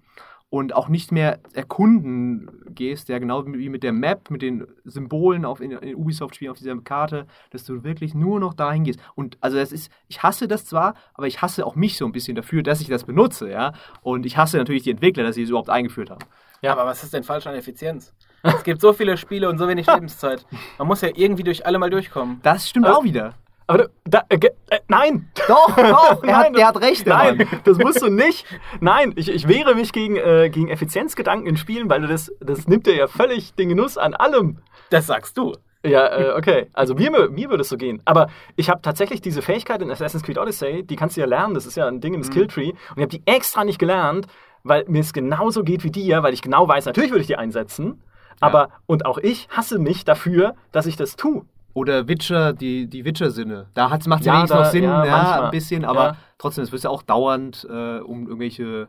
und 0.48 0.74
auch 0.74 0.88
nicht 0.88 1.10
mehr 1.10 1.40
erkunden 1.54 2.48
gehst, 2.68 3.08
ja 3.08 3.18
genau 3.18 3.44
wie 3.46 3.68
mit 3.68 3.82
der 3.82 3.92
Map, 3.92 4.30
mit 4.30 4.42
den 4.42 4.66
Symbolen 4.84 5.44
auf 5.44 5.60
in, 5.60 5.72
in 5.72 5.96
Ubisoft-Spielen 5.96 6.52
auf 6.52 6.58
dieser 6.58 6.76
Karte, 6.76 7.26
dass 7.50 7.64
du 7.64 7.82
wirklich 7.82 8.14
nur 8.14 8.38
noch 8.38 8.54
dahin 8.54 8.84
gehst. 8.84 9.00
Und 9.14 9.38
also 9.40 9.56
das 9.56 9.72
ist, 9.72 9.90
ich 10.08 10.22
hasse 10.22 10.46
das 10.46 10.64
zwar, 10.64 10.94
aber 11.14 11.26
ich 11.26 11.42
hasse 11.42 11.66
auch 11.66 11.74
mich 11.74 11.96
so 11.96 12.06
ein 12.06 12.12
bisschen 12.12 12.36
dafür, 12.36 12.62
dass 12.62 12.80
ich 12.80 12.88
das 12.88 13.04
benutze, 13.04 13.50
ja. 13.50 13.72
Und 14.02 14.24
ich 14.24 14.36
hasse 14.36 14.56
natürlich 14.56 14.84
die 14.84 14.90
Entwickler, 14.90 15.24
dass 15.24 15.34
sie 15.34 15.42
es 15.42 15.48
überhaupt 15.48 15.70
eingeführt 15.70 16.10
haben. 16.10 16.24
Ja, 16.62 16.72
aber 16.72 16.86
was 16.86 17.02
ist 17.02 17.12
denn 17.12 17.24
falsch 17.24 17.46
an 17.46 17.54
Effizienz? 17.54 18.14
Es 18.42 18.62
gibt 18.62 18.80
so 18.80 18.92
viele 18.92 19.16
Spiele 19.16 19.48
und 19.48 19.58
so 19.58 19.66
wenig 19.66 19.86
Lebenszeit. 19.86 20.46
Man 20.78 20.86
muss 20.86 21.00
ja 21.00 21.08
irgendwie 21.14 21.42
durch 21.42 21.66
alle 21.66 21.78
mal 21.78 21.90
durchkommen. 21.90 22.40
Das 22.42 22.68
stimmt 22.68 22.86
also, 22.86 23.00
auch 23.00 23.04
wieder. 23.04 23.34
Aber 23.66 23.88
da, 24.04 24.22
äh, 24.28 24.38
äh, 24.70 24.78
nein! 24.88 25.28
Doch, 25.48 25.74
doch, 25.74 26.22
er, 26.22 26.26
nein, 26.26 26.34
hat, 26.34 26.56
er 26.56 26.66
hat 26.68 26.80
recht. 26.80 27.06
Nein, 27.06 27.38
Mann. 27.38 27.48
das 27.64 27.78
musst 27.78 28.00
du 28.00 28.08
nicht. 28.08 28.46
Nein, 28.80 29.12
ich, 29.16 29.28
ich 29.28 29.48
wehre 29.48 29.74
mich 29.74 29.92
gegen, 29.92 30.16
äh, 30.16 30.50
gegen 30.50 30.68
Effizienzgedanken 30.68 31.48
in 31.48 31.56
Spielen, 31.56 31.90
weil 31.90 32.06
das, 32.06 32.32
das 32.40 32.68
nimmt 32.68 32.86
dir 32.86 32.94
ja 32.94 33.08
völlig 33.08 33.54
den 33.54 33.68
Genuss 33.70 33.98
an 33.98 34.14
allem. 34.14 34.58
Das 34.90 35.06
sagst 35.06 35.36
du. 35.36 35.54
Ja, 35.84 36.06
äh, 36.06 36.32
okay. 36.36 36.68
Also 36.72 36.94
mir, 36.94 37.10
mir 37.30 37.50
würde 37.50 37.62
es 37.62 37.68
so 37.68 37.76
gehen. 37.76 38.00
Aber 38.04 38.28
ich 38.56 38.70
habe 38.70 38.82
tatsächlich 38.82 39.20
diese 39.20 39.42
Fähigkeit 39.42 39.82
in 39.82 39.90
Assassin's 39.90 40.22
Creed 40.22 40.38
Odyssey, 40.38 40.84
die 40.84 40.96
kannst 40.96 41.16
du 41.16 41.20
ja 41.20 41.26
lernen, 41.26 41.54
das 41.54 41.66
ist 41.66 41.76
ja 41.76 41.86
ein 41.86 42.00
Ding 42.00 42.14
im 42.14 42.20
mhm. 42.20 42.24
Skilltree. 42.24 42.70
Und 42.70 42.96
ich 42.96 43.02
habe 43.02 43.08
die 43.08 43.22
extra 43.26 43.64
nicht 43.64 43.78
gelernt, 43.78 44.26
weil 44.62 44.84
mir 44.88 45.00
es 45.00 45.12
genauso 45.12 45.62
geht 45.62 45.84
wie 45.84 45.90
dir, 45.90 46.22
weil 46.22 46.34
ich 46.34 46.42
genau 46.42 46.66
weiß, 46.66 46.86
natürlich 46.86 47.10
würde 47.10 47.22
ich 47.22 47.28
die 47.28 47.36
einsetzen. 47.36 48.02
Aber, 48.40 48.60
ja. 48.60 48.68
und 48.86 49.06
auch 49.06 49.18
ich 49.18 49.48
hasse 49.48 49.78
mich 49.78 50.04
dafür, 50.04 50.54
dass 50.72 50.86
ich 50.86 50.96
das 50.96 51.16
tue. 51.16 51.44
Oder 51.74 52.08
Witcher, 52.08 52.52
die, 52.52 52.86
die 52.86 53.04
Witcher-Sinne. 53.04 53.66
Da 53.74 53.88
macht 53.88 54.00
es 54.00 54.26
ja, 54.26 54.34
wenigstens 54.34 54.58
noch 54.58 54.64
Sinn, 54.64 54.84
ja, 54.84 55.04
ja 55.04 55.44
ein 55.44 55.50
bisschen, 55.50 55.84
aber 55.84 56.04
ja. 56.04 56.16
trotzdem, 56.38 56.64
es 56.64 56.72
wird 56.72 56.82
ja 56.82 56.90
auch 56.90 57.02
dauernd, 57.02 57.66
äh, 57.68 57.98
um 57.98 58.26
irgendwelche 58.26 58.88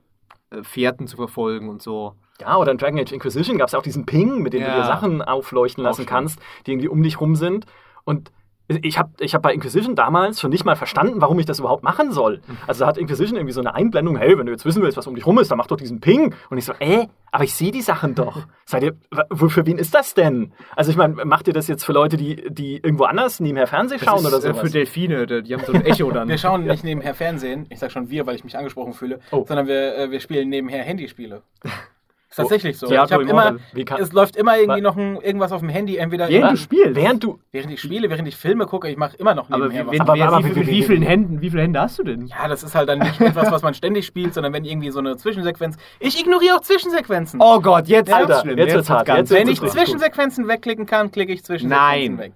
äh, 0.51 0.63
Fährten 0.63 1.07
zu 1.07 1.17
verfolgen 1.17 1.67
und 1.67 1.81
so. 1.81 2.13
Ja, 2.39 2.55
oder 2.55 2.71
in 2.71 2.77
Dragon 2.77 2.99
Age 2.99 3.11
Inquisition 3.11 3.57
gab 3.57 3.67
es 3.67 3.73
ja 3.73 3.79
auch 3.79 3.83
diesen 3.83 4.05
Ping, 4.05 4.41
mit 4.41 4.53
dem 4.53 4.63
du 4.63 4.71
dir 4.71 4.83
Sachen 4.85 5.21
aufleuchten 5.21 5.83
lassen 5.83 6.05
kannst, 6.05 6.39
die 6.65 6.71
irgendwie 6.71 6.87
um 6.87 7.01
dich 7.03 7.19
rum 7.19 7.35
sind. 7.35 7.65
Und 8.05 8.31
ich 8.67 8.97
habe 8.97 9.11
ich 9.19 9.33
hab 9.33 9.41
bei 9.41 9.53
Inquisition 9.53 9.95
damals 9.95 10.41
schon 10.41 10.49
nicht 10.49 10.65
mal 10.65 10.75
verstanden, 10.75 11.21
warum 11.21 11.39
ich 11.39 11.45
das 11.45 11.59
überhaupt 11.59 11.83
machen 11.83 12.11
soll. 12.11 12.41
Also 12.67 12.81
da 12.81 12.87
hat 12.87 12.97
Inquisition 12.97 13.37
irgendwie 13.37 13.53
so 13.53 13.61
eine 13.61 13.73
Einblendung, 13.73 14.17
hey, 14.17 14.37
wenn 14.37 14.45
du 14.45 14.51
jetzt 14.51 14.65
wissen 14.65 14.81
willst, 14.81 14.97
was 14.97 15.07
um 15.07 15.15
dich 15.15 15.25
rum 15.25 15.39
ist, 15.39 15.49
dann 15.49 15.57
mach 15.57 15.67
doch 15.67 15.77
diesen 15.77 16.01
Ping. 16.01 16.35
Und 16.49 16.57
ich 16.57 16.65
so, 16.65 16.73
äh, 16.79 17.07
aber 17.31 17.43
ich 17.45 17.53
sehe 17.53 17.71
die 17.71 17.81
Sachen 17.81 18.15
doch. 18.15 18.45
Seid 18.65 18.83
ihr, 18.83 18.95
für 19.33 19.65
wen 19.65 19.77
ist 19.77 19.93
das 19.93 20.13
denn? 20.13 20.51
Also 20.75 20.91
ich 20.91 20.97
meine, 20.97 21.23
macht 21.25 21.47
ihr 21.47 21.53
das 21.53 21.67
jetzt 21.67 21.85
für 21.85 21.93
Leute, 21.93 22.17
die, 22.17 22.35
die 22.49 22.77
irgendwo 22.77 23.05
anders 23.05 23.39
nebenher 23.39 23.67
Fernsehen 23.67 23.99
schauen 23.99 24.23
das 24.23 24.33
ist, 24.33 24.45
oder 24.45 24.55
so? 24.55 24.61
Für 24.61 24.69
Delfine, 24.69 25.25
die 25.43 25.53
haben 25.53 25.63
so 25.65 25.71
ein 25.71 25.85
Echo 25.85 26.11
dann. 26.11 26.27
wir 26.27 26.37
schauen 26.37 26.65
nicht 26.65 26.83
nebenher 26.83 27.13
Fernsehen, 27.13 27.67
ich 27.69 27.79
sag 27.79 27.91
schon 27.91 28.09
wir, 28.09 28.25
weil 28.25 28.35
ich 28.35 28.43
mich 28.43 28.57
angesprochen 28.57 28.93
fühle, 28.93 29.19
oh. 29.31 29.45
sondern 29.47 29.67
wir, 29.67 29.97
äh, 29.97 30.11
wir 30.11 30.19
spielen 30.19 30.49
nebenher 30.49 30.83
Handyspiele. 30.83 31.41
tatsächlich 32.37 32.77
so. 32.77 32.87
Diablo 32.87 33.21
ich 33.21 33.29
immer, 33.29 33.57
es 33.99 34.13
läuft 34.13 34.35
immer 34.35 34.57
irgendwie 34.57 34.81
noch 34.81 34.95
ein, 34.95 35.17
irgendwas 35.17 35.51
auf 35.51 35.59
dem 35.59 35.69
Handy, 35.69 35.97
entweder 35.97 36.29
während 36.29 36.53
du 36.53 36.57
spielst, 36.57 36.95
während 36.95 37.23
du 37.23 37.39
während 37.51 37.71
ich 37.71 37.81
spiele, 37.81 38.09
während 38.09 38.27
ich 38.27 38.37
Filme 38.37 38.65
gucke, 38.65 38.89
ich 38.89 38.97
mache 38.97 39.17
immer 39.17 39.35
noch 39.35 39.49
nebenher 39.49 39.81
aber, 39.81 39.91
wenn, 39.91 40.01
aber, 40.21 40.43
wie, 40.43 40.55
wie, 40.55 40.67
wie, 40.67 40.83
vielen 40.83 41.01
Händen, 41.01 41.41
wie 41.41 41.49
viele 41.49 41.63
Hände 41.63 41.81
hast 41.81 41.99
du 41.99 42.03
denn? 42.03 42.27
Ja, 42.27 42.47
das 42.47 42.63
ist 42.63 42.75
halt 42.75 42.89
dann 42.89 42.99
nicht 42.99 43.19
etwas, 43.19 43.51
was 43.51 43.61
man 43.61 43.73
ständig 43.73 44.05
spielt, 44.05 44.33
sondern 44.33 44.53
wenn 44.53 44.65
irgendwie 44.65 44.91
so 44.91 44.99
eine 44.99 45.17
Zwischensequenz. 45.17 45.77
Ich 45.99 46.19
ignoriere 46.19 46.55
auch 46.55 46.61
Zwischensequenzen. 46.61 47.39
Oh 47.41 47.59
Gott, 47.59 47.87
jetzt 47.87 48.09
ja, 48.09 48.17
Alter, 48.17 48.45
jetzt 48.45 48.73
wird's 48.73 48.89
hart. 48.89 49.07
Jetzt 49.07 49.31
wenn 49.31 49.47
ich 49.47 49.59
Zwischensequenzen 49.59 50.47
wegklicken 50.47 50.85
kann, 50.85 51.11
klicke 51.11 51.33
ich 51.33 51.43
Zwischensequenzen 51.43 52.15
Nein. 52.15 52.17
weg. 52.17 52.33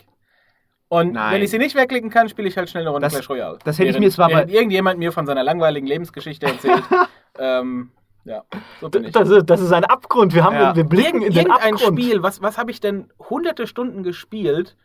Und 0.92 1.14
Nein. 1.14 1.36
wenn 1.36 1.42
ich 1.42 1.50
sie 1.50 1.58
nicht 1.58 1.74
wegklicken 1.76 2.10
kann, 2.10 2.28
spiele 2.28 2.50
ich 2.50 2.58
halt 2.58 2.70
schnell 2.70 2.84
eine 2.84 2.90
Runde 2.90 3.06
das, 3.06 3.14
Clash 3.14 3.30
Royale. 3.30 3.60
Das 3.64 3.80
hätte 3.80 3.94
während, 3.94 3.96
ich 3.96 4.08
mir 4.08 4.12
zwar 4.12 4.30
bei 4.30 4.46
irgendjemand 4.46 5.00
mir 5.00 5.14
von 5.14 5.26
seiner 5.26 5.42
langweiligen 5.42 5.88
Lebensgeschichte 5.88 6.48
erzählt. 6.48 6.84
ähm, 7.40 7.92
ja, 8.24 8.44
so 8.80 8.90
bin 8.90 9.06
ich. 9.06 9.12
Das, 9.12 9.30
ist, 9.30 9.50
das 9.50 9.62
ist 9.62 9.72
ein 9.72 9.86
Abgrund. 9.86 10.34
Wir, 10.34 10.44
haben, 10.44 10.56
ja. 10.56 10.76
wir 10.76 10.84
blicken 10.84 11.22
Irgend, 11.22 11.38
in 11.38 11.46
den 11.46 11.52
Abgrund. 11.52 12.00
Spiel, 12.00 12.24
was, 12.24 12.42
was 12.42 12.58
habe 12.58 12.72
ich 12.72 12.80
denn 12.80 13.10
hunderte 13.30 13.68
Stunden 13.68 14.04
gespielt? 14.04 14.76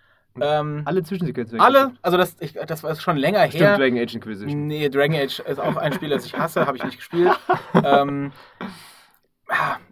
Ähm, 0.41 0.83
alle 0.85 1.03
Zwischensequenzen. 1.03 1.61
Alle, 1.61 1.93
also 2.03 2.17
das, 2.17 2.37
ich, 2.41 2.53
das 2.55 2.83
war 2.83 2.95
schon 2.97 3.17
länger 3.17 3.47
Stimmt, 3.49 3.63
her. 3.63 3.79
Dragon 3.79 3.99
Age 3.99 4.15
Inquisition. 4.15 4.67
Nee, 4.67 4.89
Dragon 4.89 5.17
Age 5.17 5.41
ist 5.41 5.59
auch 5.59 5.77
ein 5.77 5.93
Spiel, 5.93 6.11
das 6.11 6.27
ich 6.27 6.37
hasse, 6.37 6.67
habe 6.67 6.77
ich 6.77 6.85
nicht 6.85 6.99
gespielt. 6.99 7.31
ähm, 7.75 8.33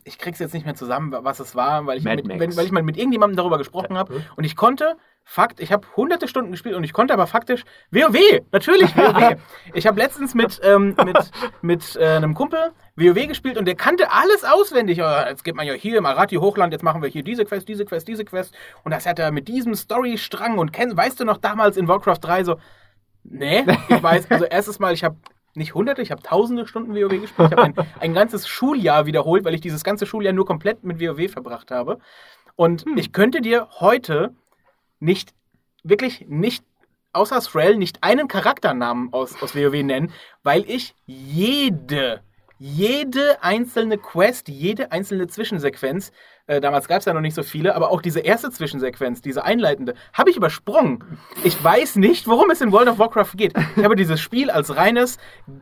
ich 0.04 0.18
krieg's 0.18 0.38
jetzt 0.38 0.54
nicht 0.54 0.66
mehr 0.66 0.74
zusammen, 0.74 1.14
was 1.16 1.38
es 1.40 1.54
war, 1.54 1.86
weil 1.86 1.98
ich, 1.98 2.04
mit, 2.04 2.28
wenn, 2.28 2.56
weil 2.56 2.66
ich 2.66 2.72
mal 2.72 2.82
mit 2.82 2.96
irgendjemandem 2.96 3.36
darüber 3.36 3.58
gesprochen 3.58 3.96
habe. 3.96 4.22
Und 4.36 4.44
ich 4.44 4.56
konnte, 4.56 4.96
Fakt, 5.26 5.58
ich 5.58 5.72
habe 5.72 5.86
hunderte 5.96 6.28
Stunden 6.28 6.50
gespielt 6.50 6.74
und 6.74 6.84
ich 6.84 6.92
konnte 6.92 7.14
aber 7.14 7.26
faktisch 7.26 7.64
WoW, 7.90 8.42
natürlich 8.52 8.94
WoW. 8.94 9.36
ich 9.74 9.86
habe 9.86 9.98
letztens 9.98 10.34
mit, 10.34 10.60
ähm, 10.62 10.94
mit, 11.02 11.30
mit 11.62 11.96
äh, 11.96 12.16
einem 12.16 12.34
Kumpel 12.34 12.72
WoW 12.96 13.26
gespielt 13.26 13.56
und 13.56 13.64
der 13.64 13.74
kannte 13.74 14.12
alles 14.12 14.44
auswendig. 14.44 15.00
Oh, 15.02 15.28
jetzt 15.28 15.42
geht 15.42 15.54
man 15.54 15.66
ja 15.66 15.72
hier 15.72 15.96
im 15.96 16.04
Arati 16.04 16.36
Hochland, 16.36 16.74
jetzt 16.74 16.82
machen 16.82 17.02
wir 17.02 17.08
hier 17.08 17.24
diese 17.24 17.46
Quest, 17.46 17.66
diese 17.68 17.86
Quest, 17.86 18.06
diese 18.06 18.26
Quest. 18.26 18.54
Und 18.84 18.92
das 18.92 19.06
hat 19.06 19.18
er 19.18 19.32
mit 19.32 19.48
diesem 19.48 19.74
Storystrang 19.74 20.58
und 20.58 20.72
kenn, 20.72 20.94
weißt 20.94 21.18
du 21.18 21.24
noch 21.24 21.38
damals 21.38 21.78
in 21.78 21.88
Warcraft 21.88 22.18
3 22.20 22.44
so, 22.44 22.56
nee, 23.24 23.64
ich 23.88 24.02
weiß, 24.02 24.30
also 24.30 24.44
erstes 24.44 24.78
Mal, 24.78 24.92
ich 24.92 25.04
habe 25.04 25.16
nicht 25.56 25.74
hunderte, 25.74 26.02
ich 26.02 26.10
habe 26.10 26.22
tausende 26.22 26.66
Stunden 26.66 26.94
WoW 26.94 27.20
gespielt. 27.20 27.52
Ich 27.52 27.56
habe 27.56 27.62
ein, 27.62 27.74
ein 28.00 28.14
ganzes 28.14 28.48
Schuljahr 28.48 29.06
wiederholt, 29.06 29.44
weil 29.44 29.54
ich 29.54 29.60
dieses 29.60 29.84
ganze 29.84 30.06
Schuljahr 30.06 30.32
nur 30.32 30.46
komplett 30.46 30.84
mit 30.84 31.00
WoW 31.00 31.30
verbracht 31.30 31.70
habe. 31.70 31.98
Und 32.56 32.84
hm. 32.84 32.96
ich 32.96 33.12
könnte 33.12 33.40
dir 33.40 33.68
heute 33.80 34.34
nicht, 35.00 35.34
wirklich 35.82 36.26
nicht, 36.28 36.64
außer 37.12 37.40
Thrall, 37.40 37.76
nicht 37.76 38.02
einen 38.02 38.28
Charakternamen 38.28 39.12
aus, 39.12 39.40
aus 39.42 39.54
WoW 39.54 39.82
nennen, 39.82 40.12
weil 40.42 40.68
ich 40.68 40.94
jede 41.06 42.22
jede 42.58 43.42
einzelne 43.42 43.98
Quest, 43.98 44.48
jede 44.48 44.92
einzelne 44.92 45.26
Zwischensequenz, 45.26 46.12
äh, 46.46 46.60
damals 46.60 46.88
gab 46.88 46.98
es 46.98 47.06
ja 47.06 47.14
noch 47.14 47.22
nicht 47.22 47.34
so 47.34 47.42
viele, 47.42 47.74
aber 47.74 47.90
auch 47.90 48.02
diese 48.02 48.20
erste 48.20 48.50
Zwischensequenz, 48.50 49.22
diese 49.22 49.44
einleitende, 49.44 49.94
habe 50.12 50.30
ich 50.30 50.36
übersprungen. 50.36 51.02
Ich 51.42 51.62
weiß 51.62 51.96
nicht, 51.96 52.26
worum 52.26 52.50
es 52.50 52.60
in 52.60 52.70
World 52.70 52.88
of 52.88 52.98
Warcraft 52.98 53.32
geht. 53.34 53.54
Ich 53.76 53.84
habe 53.84 53.96
dieses 53.96 54.20
Spiel 54.20 54.50
als 54.50 54.76
reines, 54.76 55.16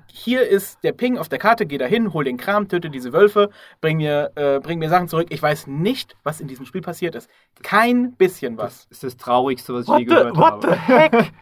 hier 0.06 0.42
ist 0.48 0.82
der 0.82 0.92
Ping 0.92 1.18
auf 1.18 1.28
der 1.28 1.38
Karte, 1.38 1.66
geh 1.66 1.78
dahin, 1.78 2.12
hol 2.12 2.24
den 2.24 2.36
Kram, 2.36 2.68
töte 2.68 2.90
diese 2.90 3.12
Wölfe, 3.12 3.50
bring 3.80 3.98
mir, 3.98 4.32
äh, 4.34 4.58
bring 4.58 4.80
mir 4.80 4.88
Sachen 4.88 5.06
zurück. 5.06 5.28
Ich 5.30 5.40
weiß 5.40 5.68
nicht, 5.68 6.16
was 6.24 6.40
in 6.40 6.48
diesem 6.48 6.66
Spiel 6.66 6.82
passiert 6.82 7.14
ist. 7.14 7.30
Kein 7.62 8.12
bisschen 8.14 8.58
was. 8.58 8.88
Das 8.88 8.98
ist 8.98 9.04
das 9.04 9.16
Traurigste, 9.16 9.74
was 9.74 9.82
ich 9.82 9.88
what 9.88 9.98
je 10.00 10.04
gehört 10.06 10.34
the, 10.34 10.40
what 10.40 10.52
habe. 10.52 10.66
What 10.66 10.78
the 10.88 10.92
heck? 10.92 11.32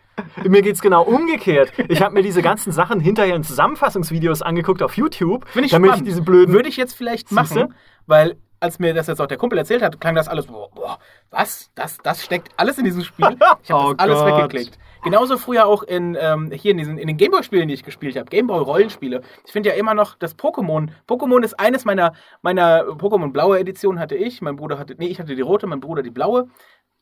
Mir 0.46 0.60
geht 0.60 0.74
es 0.74 0.82
genau 0.82 1.02
umgekehrt. 1.02 1.72
Ich 1.88 2.02
habe 2.02 2.14
mir 2.14 2.22
diese 2.22 2.42
ganzen 2.42 2.72
Sachen 2.72 3.00
hinterher 3.00 3.34
in 3.34 3.42
Zusammenfassungsvideos 3.42 4.42
angeguckt 4.42 4.82
auf 4.82 4.98
YouTube. 4.98 5.48
Finde 5.48 5.64
ich 5.64 5.72
damit 5.72 5.88
spannend. 5.88 6.06
ich 6.06 6.12
diese 6.12 6.22
blöden. 6.22 6.54
Würde 6.54 6.68
ich 6.68 6.76
jetzt 6.76 6.92
vielleicht 6.92 7.32
machen, 7.32 7.46
Siehste? 7.46 7.68
weil 8.06 8.36
als 8.60 8.78
mir 8.78 8.94
das 8.94 9.06
jetzt 9.06 9.20
auch 9.20 9.26
der 9.26 9.38
Kumpel 9.38 9.58
erzählt 9.58 9.82
hat, 9.82 10.00
klang 10.00 10.14
das 10.14 10.28
alles, 10.28 10.46
boah, 10.46 10.70
boah 10.70 10.98
was? 11.30 11.70
Das, 11.74 11.98
das 11.98 12.22
steckt 12.24 12.50
alles 12.56 12.78
in 12.78 12.84
diesem 12.84 13.02
Spiel. 13.02 13.26
Ich 13.62 13.70
habe 13.70 13.92
oh 13.92 13.94
alles 13.96 14.18
Gott. 14.18 14.38
weggeklickt. 14.38 14.78
Genauso 15.02 15.38
früher 15.38 15.66
auch 15.66 15.82
in, 15.82 16.16
ähm, 16.20 16.50
hier 16.52 16.72
in, 16.72 16.78
diesen, 16.78 16.98
in 16.98 17.06
den 17.06 17.16
Gameboy-Spielen, 17.16 17.68
die 17.68 17.74
ich 17.74 17.84
gespielt 17.84 18.16
habe. 18.16 18.28
Gameboy-Rollenspiele. 18.28 19.22
Ich 19.46 19.52
finde 19.52 19.70
ja 19.70 19.74
immer 19.74 19.94
noch 19.94 20.14
das 20.16 20.36
Pokémon. 20.36 20.88
Pokémon 21.08 21.42
ist 21.42 21.58
eines 21.58 21.84
meiner, 21.84 22.12
meiner 22.42 22.82
Pokémon-blaue 22.82 23.58
Edition 23.58 23.98
hatte 23.98 24.14
ich. 24.14 24.42
Mein 24.42 24.56
Bruder 24.56 24.78
hatte, 24.78 24.94
nee, 24.98 25.06
ich 25.06 25.18
hatte 25.18 25.34
die 25.34 25.40
rote, 25.40 25.66
mein 25.66 25.80
Bruder 25.80 26.02
die 26.02 26.10
blaue. 26.10 26.48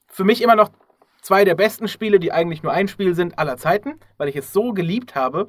Für 0.06 0.24
mich 0.24 0.42
immer 0.42 0.54
noch 0.54 0.70
zwei 1.22 1.44
der 1.44 1.56
besten 1.56 1.88
Spiele, 1.88 2.20
die 2.20 2.32
eigentlich 2.32 2.62
nur 2.62 2.72
ein 2.72 2.88
Spiel 2.88 3.14
sind 3.14 3.38
aller 3.38 3.56
Zeiten, 3.56 3.98
weil 4.16 4.28
ich 4.28 4.36
es 4.36 4.52
so 4.52 4.72
geliebt 4.72 5.16
habe. 5.16 5.48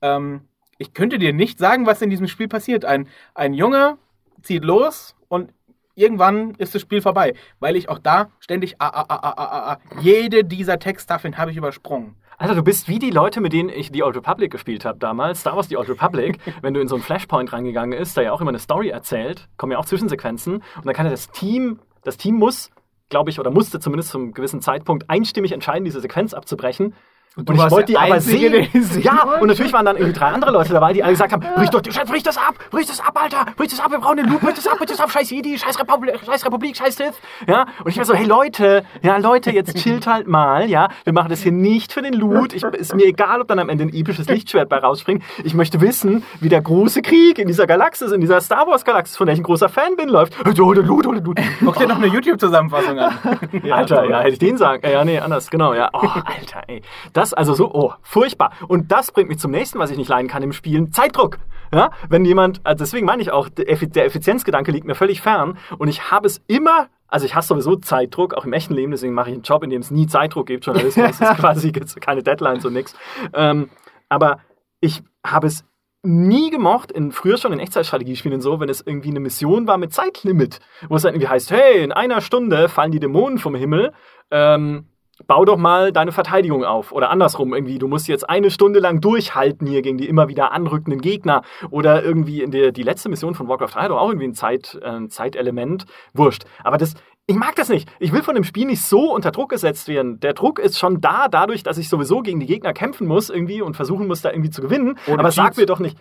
Ähm, 0.00 0.48
ich 0.78 0.94
könnte 0.94 1.18
dir 1.18 1.34
nicht 1.34 1.58
sagen, 1.58 1.84
was 1.84 2.00
in 2.00 2.08
diesem 2.08 2.28
Spiel 2.28 2.48
passiert. 2.48 2.86
Ein, 2.86 3.08
ein 3.34 3.52
Junge 3.52 3.98
zieht 4.42 4.64
los 4.64 5.16
und 5.30 5.54
irgendwann 5.94 6.54
ist 6.56 6.74
das 6.74 6.82
Spiel 6.82 7.00
vorbei, 7.00 7.34
weil 7.58 7.76
ich 7.76 7.88
auch 7.88 7.98
da 7.98 8.28
ständig 8.40 8.76
a, 8.80 8.88
a, 8.88 9.06
a, 9.08 9.16
a, 9.16 9.32
a, 9.32 9.72
a, 9.72 9.78
jede 10.00 10.44
dieser 10.44 10.78
Texttafeln 10.78 11.38
habe 11.38 11.50
ich 11.50 11.56
übersprungen. 11.56 12.16
Alter, 12.36 12.54
du 12.54 12.62
bist 12.62 12.88
wie 12.88 12.98
die 12.98 13.10
Leute, 13.10 13.40
mit 13.40 13.52
denen 13.52 13.68
ich 13.68 13.92
die 13.92 14.02
Old 14.02 14.16
Republic 14.16 14.50
gespielt 14.50 14.84
habe 14.84 14.98
damals. 14.98 15.40
Star 15.40 15.56
Wars 15.56 15.68
die 15.68 15.76
Old 15.76 15.88
Republic, 15.88 16.38
wenn 16.62 16.74
du 16.74 16.80
in 16.80 16.88
so 16.88 16.94
einen 16.94 17.04
Flashpoint 17.04 17.52
reingegangen 17.52 17.98
ist, 17.98 18.16
der 18.16 18.24
ja 18.24 18.32
auch 18.32 18.40
immer 18.40 18.50
eine 18.50 18.58
Story 18.58 18.88
erzählt, 18.88 19.48
kommen 19.56 19.72
ja 19.72 19.78
auch 19.78 19.84
Zwischensequenzen 19.86 20.54
und 20.54 20.86
dann 20.86 20.94
kann 20.94 21.06
ja 21.06 21.10
das 21.10 21.30
Team, 21.30 21.80
das 22.02 22.16
Team 22.16 22.36
muss 22.36 22.70
glaube 23.10 23.28
ich, 23.28 23.38
oder 23.38 23.50
musste 23.50 23.80
zumindest 23.80 24.10
zum 24.10 24.32
gewissen 24.32 24.62
Zeitpunkt 24.62 25.10
einstimmig 25.10 25.52
entscheiden, 25.52 25.84
diese 25.84 26.00
Sequenz 26.00 26.32
abzubrechen. 26.32 26.94
Und, 27.36 27.48
und 27.48 27.56
ich 27.56 27.70
wollte 27.70 27.92
die 27.92 27.96
aber 27.96 28.20
sehen. 28.20 28.66
Ja, 29.02 29.22
und 29.40 29.46
natürlich 29.46 29.72
waren 29.72 29.86
dann 29.86 29.96
irgendwie 29.96 30.18
drei 30.18 30.26
andere 30.26 30.50
Leute 30.50 30.72
dabei, 30.72 30.92
die 30.92 31.04
alle 31.04 31.12
gesagt 31.12 31.32
haben, 31.32 31.44
brich 31.54 31.70
doch, 31.70 31.80
brich 31.80 32.24
das 32.24 32.36
ab, 32.36 32.54
brich 32.72 32.88
das 32.88 32.98
ab, 33.00 33.16
Alter, 33.22 33.46
brich 33.56 33.70
das 33.70 33.78
ab, 33.78 33.92
wir 33.92 34.00
brauchen 34.00 34.16
den 34.16 34.26
Loop, 34.26 34.40
brich 34.40 34.56
das 34.56 34.66
ab, 34.66 34.78
brich 34.78 34.88
das 34.88 34.98
ab, 34.98 35.12
scheiß 35.12 35.30
Jedi, 35.30 35.56
scheiß 35.56 35.78
Republik, 35.78 36.18
scheiß 36.26 36.44
Republik, 36.44 36.76
scheiß 36.76 36.96
Sith. 36.96 37.14
Ja, 37.46 37.66
und 37.84 37.88
ich 37.88 37.98
war 37.98 38.04
so, 38.04 38.14
hey 38.14 38.26
Leute, 38.26 38.84
ja, 39.02 39.16
Leute, 39.18 39.52
jetzt 39.52 39.76
chillt 39.76 40.08
halt 40.08 40.26
mal, 40.26 40.68
ja, 40.68 40.88
wir 41.04 41.12
machen 41.12 41.28
das 41.28 41.40
hier 41.40 41.52
nicht 41.52 41.92
für 41.92 42.02
den 42.02 42.14
Loot, 42.14 42.52
ich, 42.52 42.64
ist 42.64 42.96
mir 42.96 43.04
egal, 43.04 43.40
ob 43.40 43.46
dann 43.46 43.60
am 43.60 43.68
Ende 43.68 43.84
ein 43.84 43.94
episches 43.94 44.28
Lichtschwert 44.28 44.68
bei 44.68 44.78
rausspringt, 44.78 45.22
ich 45.44 45.54
möchte 45.54 45.80
wissen, 45.80 46.24
wie 46.40 46.48
der 46.48 46.62
große 46.62 47.00
Krieg 47.00 47.38
in 47.38 47.46
dieser 47.46 47.68
Galaxis, 47.68 48.10
in 48.10 48.20
dieser 48.20 48.40
Star 48.40 48.66
Wars 48.66 48.84
Galaxis, 48.84 49.16
von 49.16 49.26
der 49.26 49.34
ich 49.34 49.40
ein 49.40 49.44
großer 49.44 49.68
Fan 49.68 49.94
bin, 49.94 50.08
läuft. 50.08 50.36
Hol 50.44 50.74
den 50.74 50.86
Loot, 50.86 51.06
hol 51.06 51.14
den 51.14 51.24
Loot. 51.24 51.38
Guck 51.64 51.78
dir 51.78 51.86
noch 51.86 51.98
eine 51.98 52.08
YouTube-Zusammenfassung 52.08 52.98
an. 52.98 53.12
Alter, 53.70 54.04
ja, 54.10 54.18
hätte 54.18 54.32
ich 54.32 54.38
den 54.40 54.56
sagen, 54.56 54.82
ja, 54.90 55.04
nee, 55.04 55.20
anders, 55.20 55.48
genau, 55.48 55.74
ja, 55.74 55.90
oh, 55.92 55.98
Alter, 55.98 56.64
ey, 56.66 56.82
das, 57.12 57.19
also 57.32 57.54
so, 57.54 57.72
oh, 57.72 57.92
Furchtbar. 58.02 58.52
Und 58.68 58.90
das 58.92 59.12
bringt 59.12 59.28
mich 59.28 59.38
zum 59.38 59.50
nächsten, 59.50 59.78
was 59.78 59.90
ich 59.90 59.98
nicht 59.98 60.08
leiden 60.08 60.28
kann 60.28 60.42
im 60.42 60.52
Spielen. 60.52 60.92
Zeitdruck. 60.92 61.38
Ja? 61.72 61.90
Wenn 62.08 62.24
jemand, 62.24 62.60
also 62.64 62.84
deswegen 62.84 63.06
meine 63.06 63.22
ich 63.22 63.30
auch, 63.30 63.48
der 63.48 63.68
Effizienzgedanke 63.70 64.72
liegt 64.72 64.86
mir 64.86 64.94
völlig 64.94 65.20
fern. 65.20 65.58
Und 65.78 65.88
ich 65.88 66.10
habe 66.10 66.26
es 66.26 66.42
immer 66.46 66.88
also 67.10 67.26
ich 67.26 67.34
hasse 67.34 67.48
sowieso 67.48 67.74
Zeitdruck, 67.74 68.34
auch 68.34 68.44
im 68.44 68.52
echten 68.52 68.72
Leben, 68.72 68.92
deswegen 68.92 69.14
mache 69.14 69.30
ich 69.30 69.34
einen 69.34 69.42
Job, 69.42 69.64
in 69.64 69.70
dem 69.70 69.80
es 69.80 69.90
nie 69.90 70.06
Zeitdruck 70.06 70.46
gibt. 70.46 70.64
Journalismus 70.64 71.10
ist 71.20 71.36
quasi 71.38 71.72
keine 71.72 72.22
Deadlines 72.22 72.64
und 72.64 72.72
nichts. 72.72 72.94
Ähm, 73.34 73.68
aber 74.08 74.38
ich 74.80 75.02
habe 75.26 75.48
es 75.48 75.64
nie 76.02 76.50
gemocht, 76.50 76.90
in, 76.92 77.12
früher 77.12 77.36
schon 77.36 77.52
in 77.52 77.58
Echtzeitstrategiespielen 77.58 78.40
so, 78.40 78.60
wenn 78.60 78.68
es 78.68 78.80
irgendwie 78.80 79.10
eine 79.10 79.20
Mission 79.20 79.66
war 79.66 79.76
mit 79.76 79.92
Zeitlimit, 79.92 80.60
wo 80.88 80.96
es 80.96 81.02
dann 81.02 81.12
irgendwie 81.14 81.28
heißt, 81.28 81.50
hey, 81.50 81.82
in 81.82 81.92
einer 81.92 82.20
Stunde 82.20 82.68
fallen 82.68 82.92
die 82.92 83.00
Dämonen 83.00 83.38
vom 83.38 83.54
Himmel, 83.54 83.92
ähm, 84.30 84.86
bau 85.30 85.44
doch 85.44 85.58
mal 85.58 85.92
deine 85.92 86.10
Verteidigung 86.10 86.64
auf. 86.64 86.90
Oder 86.90 87.10
andersrum 87.10 87.54
irgendwie, 87.54 87.78
du 87.78 87.86
musst 87.86 88.08
jetzt 88.08 88.28
eine 88.28 88.50
Stunde 88.50 88.80
lang 88.80 89.00
durchhalten 89.00 89.64
hier 89.64 89.80
gegen 89.80 89.96
die 89.96 90.08
immer 90.08 90.26
wieder 90.26 90.50
anrückenden 90.50 91.00
Gegner. 91.00 91.42
Oder 91.70 92.02
irgendwie 92.02 92.42
in 92.42 92.50
der 92.50 92.72
die 92.72 92.82
letzte 92.82 93.08
Mission 93.08 93.36
von 93.36 93.46
Warcraft 93.46 93.74
3 93.74 93.80
hat 93.82 93.90
auch 93.92 94.08
irgendwie 94.08 94.26
ein, 94.26 94.34
Zeit, 94.34 94.76
äh, 94.82 95.06
Zeitelement. 95.06 95.86
Wurscht. 96.14 96.46
Aber 96.64 96.78
das, 96.78 96.94
ich 97.28 97.36
mag 97.36 97.54
das 97.54 97.68
nicht. 97.68 97.88
Ich 98.00 98.12
will 98.12 98.24
von 98.24 98.34
dem 98.34 98.42
Spiel 98.42 98.66
nicht 98.66 98.82
so 98.82 99.14
unter 99.14 99.30
Druck 99.30 99.50
gesetzt 99.50 99.86
werden. 99.86 100.18
Der 100.18 100.34
Druck 100.34 100.58
ist 100.58 100.80
schon 100.80 101.00
da, 101.00 101.28
dadurch, 101.28 101.62
dass 101.62 101.78
ich 101.78 101.88
sowieso 101.88 102.22
gegen 102.22 102.40
die 102.40 102.46
Gegner 102.46 102.72
kämpfen 102.72 103.06
muss 103.06 103.30
irgendwie 103.30 103.62
und 103.62 103.76
versuchen 103.76 104.08
muss, 104.08 104.22
da 104.22 104.32
irgendwie 104.32 104.50
zu 104.50 104.62
gewinnen. 104.62 104.98
Ohne 105.06 105.20
Aber 105.20 105.28
Cheats. 105.28 105.36
sag 105.36 105.56
mir 105.56 105.66
doch 105.66 105.78
nicht. 105.78 105.96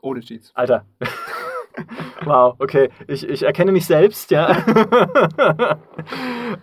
Ohne 0.00 0.20
Cheats. 0.20 0.52
Alter. 0.54 0.86
Wow, 2.24 2.56
okay. 2.58 2.90
Ich, 3.06 3.28
ich 3.28 3.42
erkenne 3.42 3.72
mich 3.72 3.86
selbst, 3.86 4.30
ja. 4.30 4.50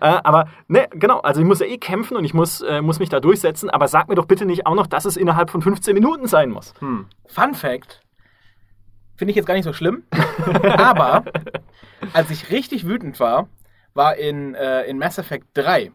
aber, 0.00 0.48
ne, 0.68 0.88
genau. 0.92 1.20
Also, 1.20 1.40
ich 1.40 1.46
muss 1.46 1.60
ja 1.60 1.66
eh 1.66 1.78
kämpfen 1.78 2.16
und 2.16 2.24
ich 2.24 2.34
muss, 2.34 2.62
äh, 2.62 2.80
muss 2.80 2.98
mich 2.98 3.08
da 3.08 3.20
durchsetzen. 3.20 3.70
Aber 3.70 3.88
sag 3.88 4.08
mir 4.08 4.14
doch 4.14 4.26
bitte 4.26 4.44
nicht 4.44 4.66
auch 4.66 4.74
noch, 4.74 4.86
dass 4.86 5.04
es 5.04 5.16
innerhalb 5.16 5.50
von 5.50 5.62
15 5.62 5.94
Minuten 5.94 6.26
sein 6.26 6.50
muss. 6.50 6.74
Hm. 6.80 7.06
Fun 7.26 7.54
Fact: 7.54 8.00
Finde 9.16 9.30
ich 9.30 9.36
jetzt 9.36 9.46
gar 9.46 9.54
nicht 9.54 9.64
so 9.64 9.72
schlimm. 9.72 10.04
aber, 10.76 11.24
als 12.12 12.30
ich 12.30 12.50
richtig 12.50 12.86
wütend 12.86 13.20
war, 13.20 13.48
war 13.94 14.16
in, 14.16 14.54
äh, 14.54 14.84
in 14.84 14.98
Mass 14.98 15.18
Effect 15.18 15.46
3 15.54 15.92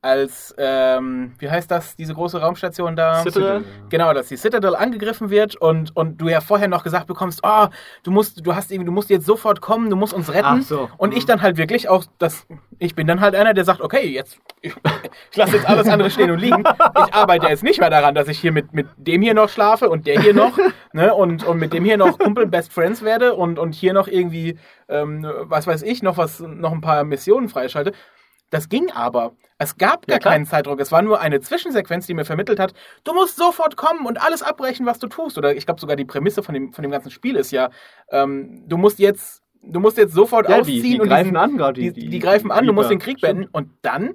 als, 0.00 0.54
ähm, 0.58 1.32
wie 1.38 1.50
heißt 1.50 1.70
das, 1.70 1.96
diese 1.96 2.14
große 2.14 2.40
Raumstation 2.40 2.94
da? 2.94 3.22
Citadel? 3.22 3.64
Genau, 3.88 4.12
dass 4.12 4.28
die 4.28 4.36
Citadel 4.36 4.76
angegriffen 4.76 5.28
wird 5.28 5.56
und, 5.56 5.94
und 5.96 6.18
du 6.18 6.28
ja 6.28 6.40
vorher 6.40 6.68
noch 6.68 6.84
gesagt 6.84 7.08
bekommst, 7.08 7.40
oh, 7.42 7.66
du 8.04 8.12
musst, 8.12 8.46
du 8.46 8.54
hast 8.54 8.70
irgendwie, 8.70 8.86
du 8.86 8.92
musst 8.92 9.10
jetzt 9.10 9.26
sofort 9.26 9.60
kommen, 9.60 9.90
du 9.90 9.96
musst 9.96 10.12
uns 10.14 10.32
retten. 10.32 10.60
Ach 10.60 10.62
so. 10.62 10.88
Und 10.98 11.16
ich 11.16 11.26
dann 11.26 11.42
halt 11.42 11.56
wirklich 11.56 11.88
auch, 11.88 12.04
das, 12.18 12.46
ich 12.78 12.94
bin 12.94 13.08
dann 13.08 13.20
halt 13.20 13.34
einer, 13.34 13.54
der 13.54 13.64
sagt, 13.64 13.80
okay, 13.80 14.06
jetzt, 14.08 14.38
ich, 14.60 14.72
ich 15.32 15.36
lasse 15.36 15.56
jetzt 15.56 15.68
alles 15.68 15.88
andere 15.88 16.10
stehen 16.10 16.30
und 16.30 16.38
liegen. 16.38 16.62
Ich 16.62 17.14
arbeite 17.14 17.48
jetzt 17.48 17.64
nicht 17.64 17.80
mehr 17.80 17.90
daran, 17.90 18.14
dass 18.14 18.28
ich 18.28 18.38
hier 18.38 18.52
mit, 18.52 18.72
mit 18.72 18.86
dem 18.96 19.20
hier 19.20 19.34
noch 19.34 19.48
schlafe 19.48 19.90
und 19.90 20.06
der 20.06 20.20
hier 20.20 20.34
noch, 20.34 20.56
ne, 20.92 21.12
und, 21.12 21.44
und 21.44 21.58
mit 21.58 21.72
dem 21.72 21.84
hier 21.84 21.96
noch 21.96 22.18
Kumpel 22.18 22.46
Best 22.46 22.72
Friends 22.72 23.02
werde 23.02 23.34
und, 23.34 23.58
und 23.58 23.74
hier 23.74 23.92
noch 23.94 24.06
irgendwie, 24.06 24.58
ähm, 24.88 25.26
was 25.42 25.66
weiß 25.66 25.82
ich, 25.82 26.04
noch 26.04 26.16
was, 26.16 26.38
noch 26.38 26.70
ein 26.70 26.80
paar 26.80 27.02
Missionen 27.02 27.48
freischalte. 27.48 27.92
Das 28.50 28.68
ging 28.68 28.90
aber. 28.90 29.32
Es 29.58 29.76
gab 29.76 30.06
gar 30.06 30.18
klar. 30.18 30.32
keinen 30.34 30.46
Zeitdruck. 30.46 30.80
Es 30.80 30.90
war 30.92 31.02
nur 31.02 31.20
eine 31.20 31.40
Zwischensequenz, 31.40 32.06
die 32.06 32.14
mir 32.14 32.24
vermittelt 32.24 32.58
hat, 32.60 32.72
du 33.04 33.12
musst 33.12 33.36
sofort 33.36 33.76
kommen 33.76 34.06
und 34.06 34.22
alles 34.22 34.42
abbrechen, 34.42 34.86
was 34.86 34.98
du 34.98 35.06
tust. 35.08 35.36
Oder 35.36 35.54
ich 35.56 35.66
glaube 35.66 35.80
sogar 35.80 35.96
die 35.96 36.04
Prämisse 36.04 36.42
von 36.42 36.54
dem, 36.54 36.72
von 36.72 36.82
dem 36.82 36.90
ganzen 36.90 37.10
Spiel 37.10 37.36
ist 37.36 37.50
ja, 37.50 37.70
ähm, 38.10 38.64
du 38.68 38.76
musst 38.78 38.98
jetzt, 38.98 39.42
du 39.62 39.80
musst 39.80 39.98
jetzt 39.98 40.14
sofort 40.14 40.48
Ja, 40.48 40.60
ausziehen 40.60 40.82
die, 40.82 40.90
die 40.94 41.00
und 41.00 41.08
greifen 41.08 41.24
diesen, 41.24 41.36
an 41.36 41.56
gerade. 41.56 41.80
die, 41.80 41.92
die, 41.92 42.18
greifen 42.20 42.50
an, 42.50 42.66
du 42.66 42.72
musst 42.72 42.90
den 42.90 42.98
Krieg 43.00 43.20
beenden. 43.20 43.48
Und 43.52 43.70
dann 43.82 44.14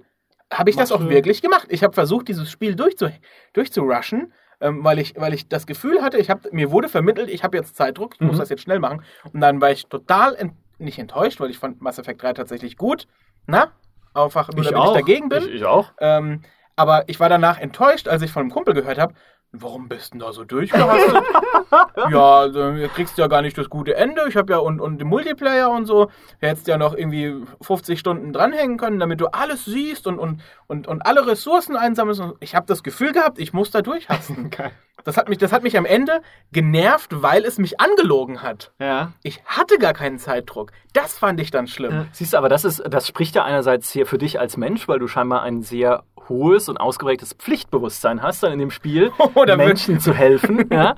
habe 0.52 0.70
ich 0.70 0.76
das 0.78 0.90
Machst 0.92 1.04
auch 1.04 1.10
wirklich 1.10 1.42
gemacht. 1.42 1.68
Ich 1.70 1.84
habe 1.84 1.94
versucht, 1.94 2.28
dieses 2.28 2.50
Spiel 2.50 2.76
durchzu, 2.76 3.10
durchzurushen, 3.54 4.34
ähm, 4.62 4.84
weil, 4.84 5.00
ich, 5.00 5.14
weil 5.18 5.34
ich 5.34 5.48
das 5.50 5.66
Gefühl 5.68 6.02
hatte, 6.02 6.18
ich 6.18 6.30
hab, 6.30 6.52
mir 6.54 6.72
wurde 6.72 6.90
vermittelt, 6.90 7.30
ich 7.30 7.44
habe 7.44 7.58
jetzt 7.58 7.76
Zeitdruck, 7.76 8.16
ich 8.16 8.22
muss 8.22 8.36
Mhm. 8.36 8.40
das 8.40 8.50
jetzt 8.50 8.62
schnell 8.64 8.80
machen. 8.80 9.04
Und 9.32 9.42
dann 9.42 9.62
war 9.62 9.72
ich 9.72 9.86
total 9.88 10.36
ent, 10.36 10.54
nicht 10.80 11.00
enttäuscht, 11.00 11.40
weil 11.40 11.50
ich 11.50 11.58
fand 11.60 11.82
Mass 11.82 12.00
Effect 12.00 12.22
3 12.22 12.34
tatsächlich 12.34 12.78
gut. 12.78 13.08
Na? 13.46 13.72
Einfach 14.14 14.50
nur, 14.52 14.64
Ich 14.64 14.70
damit 14.70 14.82
auch. 14.82 14.96
ich 14.96 15.02
dagegen 15.02 15.30
bin. 15.30 15.44
Ich, 15.44 15.56
ich 15.56 15.66
auch. 15.66 15.92
Ähm, 16.00 16.42
aber 16.76 17.08
ich 17.08 17.20
war 17.20 17.30
danach 17.30 17.60
enttäuscht, 17.60 18.08
als 18.08 18.22
ich 18.22 18.32
von 18.32 18.42
einem 18.42 18.52
Kumpel 18.52 18.74
gehört 18.74 18.98
habe, 18.98 19.14
warum 19.54 19.88
bist 19.88 20.14
du 20.14 20.18
denn 20.18 20.26
da 20.26 20.34
so 20.34 20.44
durchgehastet? 20.44 21.24
ja, 22.12 22.48
du 22.48 22.90
kriegst 22.90 23.18
ja 23.18 23.28
gar 23.28 23.42
nicht 23.44 23.58
das 23.58 23.70
gute 23.70 23.96
Ende. 23.96 24.24
Ich 24.28 24.36
habe 24.36 24.52
ja 24.52 24.60
und, 24.60 24.82
und 24.82 24.98
den 24.98 25.08
Multiplayer 25.08 25.70
und 25.70 25.86
so, 25.86 26.10
hättest 26.40 26.68
ja 26.68 26.78
noch 26.78 26.96
irgendwie 26.96 27.36
50 27.62 28.00
Stunden 28.00 28.34
dranhängen 28.34 28.78
können, 28.78 29.00
damit 29.00 29.22
du 29.22 29.28
alles 29.28 29.66
siehst 29.66 30.08
und, 30.08 30.18
und, 30.18 30.42
und, 30.68 30.88
und 30.88 31.06
alle 31.06 31.28
Ressourcen 31.28 31.76
einsammelst. 31.76 32.22
Ich 32.40 32.56
habe 32.56 32.66
das 32.66 32.82
Gefühl 32.84 33.14
gehabt, 33.14 33.38
ich 33.40 33.54
muss 33.54 33.72
da 33.72 33.82
durchhasten. 33.82 34.50
Das 35.04 35.18
hat, 35.18 35.28
mich, 35.30 35.38
das 35.38 35.52
hat 35.52 35.64
mich 35.64 35.78
am 35.78 35.86
Ende 35.86 36.22
genervt, 36.52 37.22
weil 37.22 37.44
es 37.44 37.58
mich 37.58 37.80
angelogen 37.80 38.42
hat. 38.42 38.72
Ja. 38.80 39.12
Ich 39.22 39.44
hatte 39.46 39.78
gar 39.78 39.94
keinen 39.94 40.18
Zeitdruck. 40.18 40.72
Das 40.94 41.18
fand 41.18 41.40
ich 41.40 41.52
dann 41.52 41.68
schlimm. 41.68 42.08
Siehst 42.14 42.34
du, 42.34 42.38
aber 42.38 42.50
das 42.50 42.64
ist, 42.64 42.82
das 42.90 43.08
spricht 43.08 43.36
ja 43.36 43.44
einerseits 43.44 43.92
hier 43.92 44.06
für 44.06 44.18
dich 44.18 44.40
als 44.40 44.56
Mensch, 44.56 44.88
weil 44.88 45.00
du 45.00 45.08
scheinbar 45.08 45.42
ein 45.42 45.62
sehr 45.62 46.04
hohes 46.30 46.70
und 46.70 46.78
ausgeprägtes 46.78 47.34
Pflichtbewusstsein 47.34 48.22
hast, 48.22 48.44
dann 48.44 48.54
in 48.54 48.60
dem 48.60 48.72
Spiel 48.72 49.12
Oder 49.36 49.58
Menschen 49.58 50.00
zu 50.00 50.14
helfen. 50.14 50.68
Ja. 50.74 50.96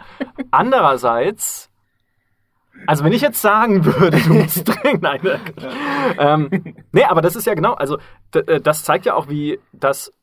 Andererseits, 0.51 1.69
also 2.87 3.03
wenn 3.03 3.11
ich 3.11 3.21
jetzt 3.21 3.41
sagen 3.41 3.83
würde, 3.83 4.19
du 4.21 4.33
musst 4.33 4.67
dringend, 4.83 5.01
nein, 5.01 5.19
ne? 5.21 5.39
ähm, 6.17 6.75
nee, 6.91 7.03
aber 7.03 7.21
das 7.21 7.35
ist 7.35 7.45
ja 7.45 7.55
genau, 7.55 7.73
also 7.73 7.97
äh, 8.33 8.61
das 8.61 8.83
zeigt 8.83 9.05
ja 9.05 9.15
auch, 9.15 9.27
wie 9.27 9.59
das 9.73 10.13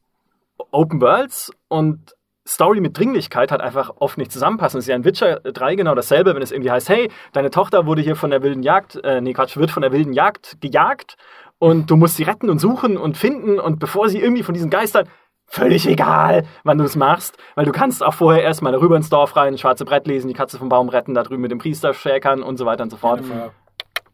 Open 0.70 1.00
Worlds 1.00 1.52
und 1.68 2.14
Story 2.46 2.80
mit 2.80 2.98
Dringlichkeit 2.98 3.52
halt 3.52 3.60
einfach 3.60 3.92
oft 3.96 4.18
nicht 4.18 4.32
zusammenpassen. 4.32 4.78
Es 4.78 4.84
ist 4.84 4.88
ja 4.88 4.96
in 4.96 5.04
Witcher 5.04 5.40
3 5.40 5.76
genau 5.76 5.94
dasselbe, 5.94 6.34
wenn 6.34 6.42
es 6.42 6.50
irgendwie 6.50 6.70
heißt, 6.70 6.88
hey, 6.88 7.10
deine 7.32 7.50
Tochter 7.50 7.86
wurde 7.86 8.02
hier 8.02 8.16
von 8.16 8.30
der 8.30 8.42
wilden 8.42 8.62
Jagd, 8.62 8.96
äh, 9.04 9.20
nee 9.20 9.32
Quatsch, 9.32 9.56
wird 9.56 9.70
von 9.70 9.82
der 9.82 9.92
wilden 9.92 10.12
Jagd 10.12 10.60
gejagt 10.60 11.16
und 11.58 11.90
du 11.90 11.96
musst 11.96 12.16
sie 12.16 12.24
retten 12.24 12.50
und 12.50 12.58
suchen 12.58 12.96
und 12.96 13.16
finden 13.16 13.60
und 13.60 13.78
bevor 13.78 14.08
sie 14.08 14.20
irgendwie 14.20 14.42
von 14.42 14.54
diesen 14.54 14.70
Geistern, 14.70 15.08
völlig 15.46 15.86
egal, 15.86 16.46
wann 16.64 16.78
du 16.78 16.84
es 16.84 16.96
machst, 16.96 17.36
weil 17.54 17.66
du 17.66 17.72
kannst 17.72 18.02
auch 18.02 18.14
vorher 18.14 18.42
erstmal 18.42 18.74
rüber 18.74 18.96
ins 18.96 19.10
Dorf 19.10 19.36
rein, 19.36 19.58
schwarze 19.58 19.84
Brett 19.84 20.06
lesen, 20.06 20.28
die 20.28 20.34
Katze 20.34 20.58
vom 20.58 20.70
Baum 20.70 20.88
retten, 20.88 21.14
da 21.14 21.22
drüben 21.22 21.42
mit 21.42 21.50
dem 21.50 21.58
Priester 21.58 21.92
schäkern 21.92 22.42
und 22.42 22.56
so 22.56 22.64
weiter 22.64 22.82
und 22.82 22.90
so 22.90 22.96
fort. 22.96 23.20
Ja, 23.20 23.50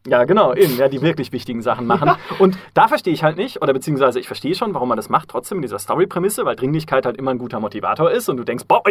genau, 0.03 0.53
eben, 0.53 0.77
ja, 0.77 0.87
die 0.87 1.01
wirklich 1.01 1.31
wichtigen 1.31 1.61
Sachen 1.61 1.85
machen. 1.85 2.11
Und 2.39 2.57
da 2.73 2.87
verstehe 2.87 3.13
ich 3.13 3.23
halt 3.23 3.37
nicht, 3.37 3.61
oder 3.61 3.73
beziehungsweise 3.73 4.19
ich 4.19 4.27
verstehe 4.27 4.55
schon, 4.55 4.73
warum 4.73 4.89
man 4.89 4.95
das 4.95 5.09
macht, 5.09 5.29
trotzdem 5.29 5.57
in 5.57 5.61
dieser 5.61 5.79
Story-Prämisse, 5.79 6.45
weil 6.45 6.55
Dringlichkeit 6.55 7.05
halt 7.05 7.17
immer 7.17 7.31
ein 7.31 7.37
guter 7.37 7.59
Motivator 7.59 8.09
ist 8.09 8.29
und 8.29 8.37
du 8.37 8.43
denkst, 8.43 8.65
boah, 8.67 8.81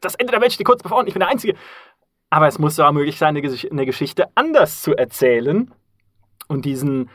das 0.00 0.14
Ende 0.14 0.32
der 0.32 0.40
Welt 0.40 0.52
steht 0.52 0.66
kurz 0.66 0.82
bevor 0.82 0.98
und 0.98 1.08
ich 1.08 1.14
bin 1.14 1.20
der 1.20 1.28
Einzige. 1.28 1.54
Aber 2.30 2.46
es 2.46 2.58
muss 2.58 2.76
ja 2.76 2.88
auch 2.88 2.92
möglich 2.92 3.18
sein, 3.18 3.36
eine 3.36 3.86
Geschichte 3.86 4.28
anders 4.34 4.82
zu 4.82 4.94
erzählen 4.94 5.70
und 6.48 6.64
diesen 6.64 7.10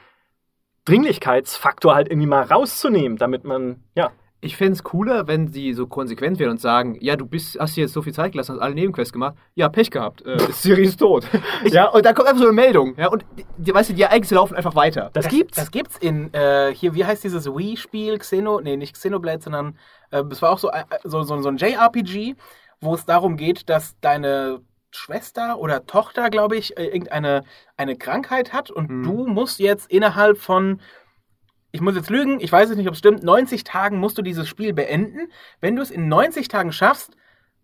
Dringlichkeitsfaktor 0.86 1.96
halt 1.96 2.10
irgendwie 2.10 2.28
mal 2.28 2.44
rauszunehmen, 2.44 3.18
damit 3.18 3.44
man, 3.44 3.84
ja, 3.96 4.12
Ich 4.40 4.56
fände 4.56 4.74
es 4.74 4.84
cooler, 4.84 5.28
wenn 5.28 5.48
sie 5.48 5.74
so 5.74 5.88
konsequent 5.88 6.38
wären 6.38 6.52
und 6.52 6.62
sagen, 6.62 6.96
ja, 7.02 7.16
du 7.16 7.26
bist, 7.26 7.58
hast 7.60 7.76
dir 7.76 7.82
jetzt 7.82 7.94
so 7.94 8.04
viel 8.04 8.14
Zeit 8.14 8.34
gelassen, 8.34 8.54
hast 8.54 8.62
alle 8.62 8.76
Nebenquests 8.76 9.12
gemacht. 9.12 9.36
Ja, 9.56 9.68
Pech 9.68 9.90
gehabt. 9.90 10.24
Äh, 10.26 10.38
Siri 10.52 10.84
ist 10.84 10.98
tot. 10.98 11.26
ja, 11.66 11.88
und 11.90 12.06
dann 12.06 12.14
kommt 12.14 12.28
einfach 12.28 12.42
so 12.42 12.48
eine 12.48 12.54
Meldung. 12.54 12.94
Ja, 12.98 13.08
und 13.08 13.26
die, 13.36 13.46
die, 13.58 13.74
weißt 13.74 13.90
du, 13.90 13.94
die 13.94 14.04
Ereignisse 14.04 14.36
laufen 14.36 14.56
einfach 14.56 14.76
weiter. 14.76 15.10
das 15.14 15.28
gibt's. 15.28 15.58
Das 15.58 15.72
gibt's 15.72 15.98
in, 15.98 16.32
äh, 16.34 16.72
hier, 16.74 16.94
wie 16.94 17.04
heißt 17.04 17.24
dieses 17.24 17.48
Wii-Spiel? 17.48 18.20
Xeno, 18.20 18.62
nee, 18.62 18.78
nicht 18.78 18.94
Xenoblade, 18.94 19.42
sondern 19.42 19.78
äh, 20.12 20.24
es 20.30 20.42
war 20.44 20.52
auch 20.52 20.60
so, 20.60 20.70
äh, 20.70 20.84
so, 21.04 21.24
so, 21.24 21.42
so 21.42 21.50
ein 21.50 21.58
JRPG, 21.58 22.36
wo 22.80 22.94
es 22.94 23.06
darum 23.06 23.38
geht, 23.38 23.68
dass 23.70 23.96
deine 24.02 24.62
Schwester 24.92 25.58
oder 25.60 25.86
Tochter, 25.86 26.30
glaube 26.30 26.58
ich, 26.58 26.78
äh, 26.78 26.86
irgendeine 26.86 27.44
eine 27.76 27.96
Krankheit 27.98 28.54
hat 28.54 28.70
und 28.72 28.88
Hm. 28.90 29.04
du 29.04 29.28
musst 29.28 29.60
jetzt 29.60 29.90
innerhalb 29.92 30.38
von, 30.38 30.80
ich 31.78 31.82
muss 31.82 31.96
jetzt 31.96 32.10
lügen, 32.10 32.40
ich 32.40 32.52
weiß 32.52 32.72
es 32.72 32.76
nicht, 32.76 32.88
ob 32.88 32.94
es 32.94 33.00
stimmt, 33.00 33.22
90 33.22 33.64
Tagen 33.64 34.00
musst 34.00 34.18
du 34.18 34.24
dieses 34.24 34.48
Spiel 34.48 34.74
beenden. 34.74 35.30
Wenn 35.62 35.76
du 35.76 35.84
es 35.84 35.92
in 35.92 36.08
90 36.08 36.48
Tagen 36.48 36.72
schaffst, 36.72 37.12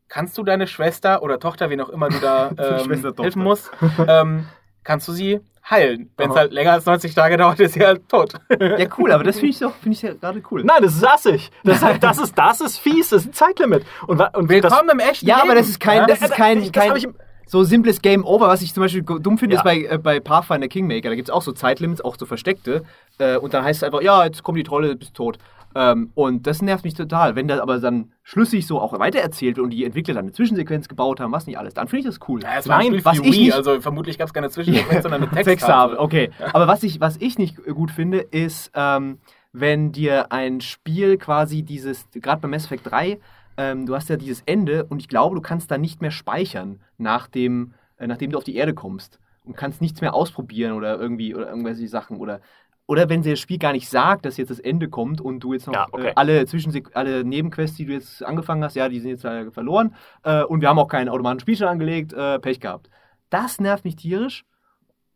kannst 0.07 0.37
du 0.37 0.43
deine 0.43 0.67
Schwester 0.67 1.23
oder 1.23 1.39
Tochter, 1.39 1.71
wen 1.71 1.81
auch 1.81 1.89
immer 1.89 2.09
du 2.09 2.19
da 2.19 2.51
ähm, 2.59 3.03
helfen 3.17 3.41
musst, 3.41 3.71
ähm, 4.07 4.45
kannst 4.83 5.07
du 5.07 5.13
sie 5.13 5.39
heilen. 5.67 6.11
Wenn 6.15 6.29
es 6.29 6.35
halt 6.35 6.53
länger 6.53 6.73
als 6.73 6.85
90 6.85 7.15
Tage 7.15 7.37
dauert, 7.37 7.59
ist 7.59 7.73
sie 7.73 7.83
halt 7.83 8.07
tot. 8.07 8.33
Ja, 8.59 8.85
cool, 8.99 9.11
aber 9.11 9.23
das 9.23 9.37
finde 9.37 9.49
ich 9.49 9.59
doch, 9.59 9.73
finde 9.77 9.95
ich 9.95 10.03
ja 10.03 10.13
gerade 10.13 10.43
cool. 10.51 10.63
Nein, 10.63 10.83
das 10.83 10.93
ist 10.93 11.03
assig. 11.07 11.49
Das 11.63 11.77
ist, 11.77 11.83
halt, 11.83 12.03
das 12.03 12.19
ist, 12.19 12.37
das 12.37 12.61
ist 12.61 12.77
fies, 12.77 13.09
das 13.09 13.23
ist 13.23 13.29
ein 13.29 13.33
Zeitlimit. 13.33 13.83
Und, 14.05 14.21
und 14.35 14.51
das, 14.51 14.63
Willkommen 14.63 14.89
im 14.91 14.99
echten 14.99 15.25
Ja, 15.25 15.37
Leben. 15.37 15.49
aber 15.49 15.59
das 15.59 15.69
ist 15.69 15.79
kein, 15.79 15.97
Ja? 16.01 16.05
das 16.05 16.21
ist 16.21 16.33
kein, 16.33 16.59
das 16.61 16.71
kein 16.71 16.95
ich 16.97 17.07
so 17.45 17.63
simples 17.63 18.01
Game 18.01 18.23
Over, 18.25 18.47
was 18.47 18.61
ich 18.61 18.73
zum 18.73 18.81
Beispiel 18.83 19.03
dumm 19.03 19.37
finde, 19.37 19.55
Ja. 19.55 19.61
ist 19.61 19.63
bei, 19.63 19.83
äh, 19.83 19.97
bei 19.97 20.19
Pathfinder 20.19 20.67
Kingmaker. 20.67 21.09
Da 21.09 21.15
gibt 21.15 21.27
es 21.29 21.33
auch 21.33 21.41
so 21.41 21.51
Zeitlimits, 21.51 22.01
auch 22.01 22.15
so 22.17 22.25
versteckte. 22.25 22.83
Äh, 23.19 23.37
und 23.37 23.53
dann 23.53 23.63
heißt 23.63 23.77
es 23.77 23.83
einfach, 23.83 24.01
ja, 24.01 24.25
jetzt 24.25 24.43
kommt 24.43 24.57
die 24.57 24.63
Trolle, 24.63 24.89
du 24.89 24.95
bist 24.95 25.13
tot. 25.13 25.37
Ähm, 25.75 26.11
und 26.13 26.45
das 26.45 26.61
nervt 26.61 26.83
mich 26.83 26.93
total. 26.93 27.35
Wenn 27.35 27.47
das 27.47 27.59
aber 27.59 27.79
dann 27.79 28.11
schlüssig 28.21 28.67
so 28.67 28.79
auch 28.79 28.97
weitererzählt 28.99 29.57
wird 29.57 29.63
und 29.63 29.71
die 29.71 29.83
Entwickler 29.85 30.13
dann 30.13 30.25
eine 30.25 30.31
Zwischensequenz 30.31 30.87
gebaut 30.87 31.19
haben, 31.19 31.31
was 31.31 31.47
nicht 31.47 31.57
alles, 31.57 31.73
dann 31.73 31.87
finde 31.87 32.07
ich 32.09 32.15
das 32.15 32.27
cool. 32.29 32.41
Ja, 32.43 32.49
es 32.59 32.67
Nein, 32.67 32.99
was 33.03 33.17
ich 33.19 33.23
nicht- 33.39 33.53
also 33.53 33.81
vermutlich 33.81 34.19
gab 34.19 34.27
es 34.27 34.33
keine 34.33 34.49
Zwischensequenz, 34.51 35.01
sondern 35.01 35.23
eine 35.23 35.31
Texttafel. 35.43 35.97
okay. 35.97 36.29
Aber 36.53 36.67
was 36.67 36.83
ich, 36.83 36.99
was 37.01 37.17
ich 37.17 37.39
nicht 37.39 37.57
gut 37.65 37.89
finde, 37.89 38.19
ist, 38.19 38.71
ähm, 38.75 39.17
wenn 39.51 39.91
dir 39.91 40.31
ein 40.31 40.61
Spiel 40.61 41.17
quasi 41.17 41.63
dieses, 41.63 42.05
gerade 42.13 42.41
bei 42.41 42.47
Mass 42.47 42.65
Effect 42.65 42.89
3, 42.91 43.19
ähm, 43.57 43.85
du 43.85 43.95
hast 43.95 44.09
ja 44.09 44.17
dieses 44.17 44.41
Ende 44.45 44.85
und 44.85 44.99
ich 44.99 45.07
glaube, 45.07 45.35
du 45.35 45.41
kannst 45.41 45.71
da 45.71 45.77
nicht 45.77 46.01
mehr 46.01 46.11
speichern, 46.11 46.81
nach 46.97 47.27
dem, 47.27 47.73
äh, 47.97 48.07
nachdem 48.07 48.31
du 48.31 48.37
auf 48.37 48.43
die 48.43 48.55
Erde 48.55 48.73
kommst. 48.73 49.19
Und 49.45 49.57
kannst 49.57 49.81
nichts 49.81 49.99
mehr 49.99 50.13
ausprobieren 50.13 50.71
oder 50.71 50.97
irgendwie, 50.97 51.35
oder 51.35 51.49
irgendwelche 51.49 51.85
Sachen. 51.89 52.17
Oder, 52.17 52.39
oder 52.85 53.09
wenn 53.09 53.23
dir 53.23 53.33
das 53.33 53.41
Spiel 53.41 53.57
gar 53.57 53.73
nicht 53.73 53.89
sagt, 53.89 54.25
dass 54.25 54.37
jetzt 54.37 54.51
das 54.51 54.59
Ende 54.59 54.87
kommt 54.87 55.19
und 55.19 55.41
du 55.41 55.51
jetzt 55.51 55.67
noch 55.67 55.73
Ja, 55.73 55.87
okay. 55.91 56.07
äh, 56.07 56.13
alle, 56.15 56.45
Zwischensek 56.45 56.91
alle 56.93 57.25
Nebenquests, 57.25 57.75
die 57.75 57.85
du 57.85 57.91
jetzt 57.91 58.23
angefangen 58.23 58.63
hast, 58.63 58.75
ja, 58.75 58.87
die 58.87 59.01
sind 59.01 59.09
jetzt 59.09 59.23
leider 59.23 59.51
verloren. 59.51 59.95
Äh, 60.23 60.43
und 60.43 60.61
wir 60.61 60.69
haben 60.69 60.79
auch 60.79 60.87
keinen 60.87 61.09
automatischen 61.09 61.41
Spielstand 61.41 61.71
angelegt, 61.71 62.13
äh, 62.13 62.39
Pech 62.39 62.61
gehabt. 62.61 62.89
Das 63.29 63.59
nervt 63.59 63.83
mich 63.83 63.97
tierisch. 63.97 64.45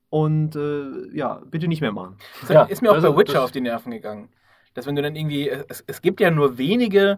Und 0.10 0.56
äh, 0.56 1.16
ja, 1.16 1.42
bitte 1.46 1.68
nicht 1.68 1.82
mehr 1.82 1.92
machen. 1.92 2.18
So, 2.46 2.54
Ja, 2.54 2.64
ist 2.64 2.82
mir 2.82 2.92
auch 2.92 2.96
also 2.96 3.14
bei 3.14 3.20
Witcher 3.20 3.44
auf 3.44 3.52
die 3.52 3.62
Nerven 3.62 3.92
gegangen. 3.92 4.30
Dass 4.74 4.86
wenn 4.86 4.96
du 4.96 5.02
dann 5.02 5.16
irgendwie, 5.16 5.50
es, 5.50 5.84
es 5.88 6.02
gibt 6.02 6.20
ja 6.20 6.32
nur 6.32 6.58
wenige 6.58 7.18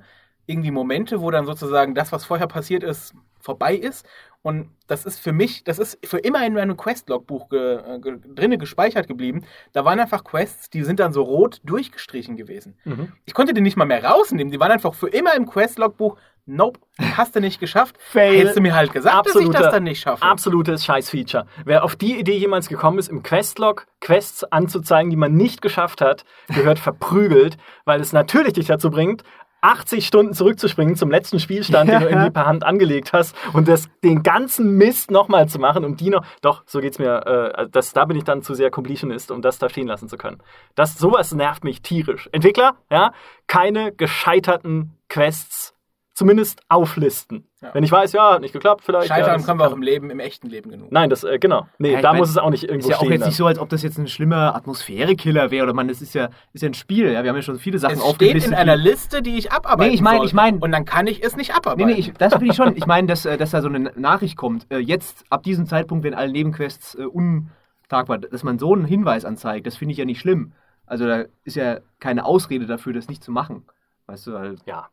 irgendwie 0.50 0.72
Momente, 0.72 1.22
wo 1.22 1.30
dann 1.32 1.46
sozusagen 1.46 1.94
das, 1.94 2.12
was 2.12 2.26
vorher 2.26 2.48
passiert 2.48 2.84
ist, 2.84 3.14
vorbei 3.40 3.76
ist. 3.76 4.06
Und 4.42 4.70
das 4.88 5.06
ist 5.06 5.20
für 5.20 5.34
mich, 5.34 5.66
das 5.66 5.80
ist 5.80 6.00
für 6.06 6.18
immer 6.18 6.46
in 6.46 6.54
meinem 6.54 6.78
Quest-Logbuch 6.78 7.50
ge, 7.50 7.76
äh, 7.76 8.00
ge, 8.00 8.20
drinne 8.36 8.58
gespeichert 8.58 9.08
geblieben. 9.08 9.46
Da 9.74 9.84
waren 9.84 10.00
einfach 10.00 10.24
Quests, 10.24 10.70
die 10.70 10.84
sind 10.84 11.00
dann 11.00 11.12
so 11.12 11.24
rot 11.24 11.60
durchgestrichen 11.66 12.38
gewesen. 12.38 12.78
Mhm. 12.86 13.12
Ich 13.26 13.34
konnte 13.34 13.54
die 13.54 13.62
nicht 13.62 13.76
mal 13.76 13.86
mehr 13.86 14.04
rausnehmen. 14.04 14.52
Die 14.52 14.60
waren 14.60 14.72
einfach 14.72 14.94
für 14.94 15.10
immer 15.10 15.36
im 15.36 15.46
Quest-Logbuch. 15.46 16.18
Nope, 16.46 16.80
hast 17.16 17.36
du 17.36 17.42
nicht 17.42 17.60
geschafft. 17.60 17.98
Fail. 18.00 18.40
Hättest 18.40 18.58
du 18.58 18.62
mir 18.62 18.74
halt 18.74 18.92
gesagt, 18.92 19.28
dass 19.28 19.36
ich 19.36 19.50
das 19.50 19.72
dann 19.72 19.84
nicht 19.84 20.02
schaffe. 20.02 20.24
Absolutes 20.24 20.84
Scheiß-Feature. 20.84 21.46
Wer 21.64 21.84
auf 21.84 21.96
die 21.96 22.18
Idee 22.18 22.38
jemals 22.38 22.70
gekommen 22.70 22.98
ist, 22.98 23.08
im 23.08 23.22
Questlog 23.22 23.86
Quests 24.00 24.44
anzuzeigen, 24.46 25.12
die 25.12 25.16
man 25.16 25.34
nicht 25.34 25.62
geschafft 25.62 26.02
hat, 26.02 26.26
gehört 26.48 26.80
verprügelt, 26.80 27.58
weil 27.86 28.02
es 28.02 28.14
natürlich 28.14 28.54
dich 28.54 28.66
dazu 28.66 28.90
bringt, 28.90 29.24
80 29.62 30.06
Stunden 30.06 30.34
zurückzuspringen 30.34 30.96
zum 30.96 31.12
letzten 31.12 31.40
Spielstand, 31.40 31.90
den 31.90 32.00
du 32.00 32.06
irgendwie 32.10 32.32
per 32.32 32.46
Hand 32.46 32.64
angelegt 32.64 33.14
hast 33.14 33.36
und 33.54 33.68
das, 33.68 33.90
den 34.04 34.24
ganzen 34.24 34.78
Mist 34.78 35.12
nochmal 35.12 35.48
zu 35.48 35.60
machen, 35.60 35.86
um 35.86 35.96
die 35.96 36.10
noch. 36.10 36.26
Doch, 36.42 36.64
so 36.66 36.80
geht's 36.80 37.00
mir. 37.00 37.54
Äh, 37.58 37.68
das, 37.70 37.94
da 37.94 38.06
bin 38.06 38.18
ich 38.18 38.24
dann 38.24 38.42
zu 38.42 38.54
sehr 38.54 38.72
Completionist, 38.72 39.32
um 39.32 39.42
das 39.42 39.60
da 39.60 39.70
stehen 39.70 39.88
lassen 39.88 40.08
zu 40.10 40.18
können. 40.18 40.42
Das, 40.76 40.98
sowas 40.98 41.34
nervt 41.34 41.64
mich 41.64 41.82
tierisch. 41.82 42.30
Entwickler, 42.32 42.76
ja, 42.90 43.12
keine 43.48 43.92
gescheiterten 43.92 44.98
Quests 45.10 45.74
zumindest 46.20 46.62
auflisten. 46.68 47.48
Ja. 47.62 47.74
Wenn 47.74 47.84
ich 47.86 47.92
weiß, 47.94 48.12
ja, 48.12 48.34
hat 48.34 48.42
nicht 48.42 48.52
geklappt, 48.52 48.84
vielleicht. 48.84 49.08
Scheitern 49.08 49.40
ja, 49.40 49.46
können 49.46 49.58
wir 49.58 49.68
auch 49.68 49.72
im 49.74 49.82
Leben, 49.82 50.10
im 50.10 50.20
echten 50.20 50.50
Leben 50.50 50.70
genug. 50.70 50.92
Nein, 50.92 51.10
das, 51.10 51.24
äh, 51.24 51.40
genau. 51.40 51.66
Nee, 51.78 51.94
ja, 51.94 52.02
da 52.02 52.12
mein, 52.12 52.20
muss 52.20 52.30
es 52.30 52.38
auch 52.38 52.50
nicht 52.50 52.64
irgendwo 52.66 52.88
stehen. 52.88 52.92
Ist 52.92 53.02
ja 53.02 53.08
auch 53.08 53.12
jetzt 53.12 53.26
nicht 53.26 53.38
so, 53.38 53.46
als 53.46 53.58
ob 53.58 53.70
das 53.70 53.84
jetzt 53.84 53.98
ein 53.98 54.08
schlimmer 54.08 54.54
Atmosphärekiller 54.54 55.50
wäre 55.50 55.64
oder 55.64 55.74
man, 55.74 55.88
das 55.88 56.02
ist 56.02 56.14
ja, 56.14 56.28
ist 56.52 56.62
ja 56.62 56.68
ein 56.68 56.74
Spiel, 56.74 57.10
ja. 57.14 57.24
Wir 57.24 57.30
haben 57.30 57.38
ja 57.38 57.42
schon 57.42 57.58
viele 57.58 57.80
Sachen 57.80 57.96
es 57.96 58.02
aufgelistet. 58.02 58.42
steht 58.42 58.52
in 58.52 58.58
einer 58.58 58.76
Liste, 58.76 59.22
die 59.22 59.38
ich 59.38 59.54
abarbeiten 59.54 59.92
Nee, 59.92 59.96
ich 59.96 60.02
meine, 60.02 60.26
ich 60.26 60.34
meine. 60.34 60.60
Und 60.60 60.74
dann 60.74 60.84
kann 60.84 61.08
ich 61.08 61.24
es 61.24 61.38
nicht 61.38 61.56
abarbeiten. 61.56 61.88
Nee, 61.88 61.94
nee, 61.94 62.00
ich, 62.00 62.14
das 62.14 62.38
bin 62.38 62.50
ich 62.50 62.56
schon. 62.58 62.76
Ich 62.76 62.86
meine, 62.86 63.08
dass, 63.08 63.26
äh, 63.26 63.38
dass 63.38 63.52
da 63.52 63.62
so 63.62 63.70
eine 63.70 63.94
Nachricht 63.96 64.36
kommt. 64.36 64.68
Äh, 64.70 64.80
jetzt, 64.80 65.24
ab 65.30 65.44
diesem 65.44 65.68
Zeitpunkt, 65.68 66.04
wenn 66.04 66.14
alle 66.14 66.34
Nebenquests 66.34 66.96
äh, 66.96 67.06
untagbar, 67.06 68.18
dass 68.18 68.44
man 68.44 68.60
so 68.60 68.74
einen 68.74 68.84
Hinweis 68.84 69.24
anzeigt, 69.24 69.68
das 69.68 69.78
finde 69.78 69.94
ich 69.94 69.98
ja 69.98 70.06
nicht 70.06 70.20
schlimm. 70.20 70.52
Also 70.86 71.08
da 71.08 71.24
ist 71.46 71.56
ja 71.56 71.80
keine 72.00 72.26
Ausrede 72.26 72.66
dafür, 72.66 72.92
das 72.92 73.08
nicht 73.08 73.24
zu 73.24 73.32
machen. 73.32 73.66
Weißt 74.08 74.28
du, 74.28 74.38
halt. 74.38 74.60
Ja, 74.66 74.90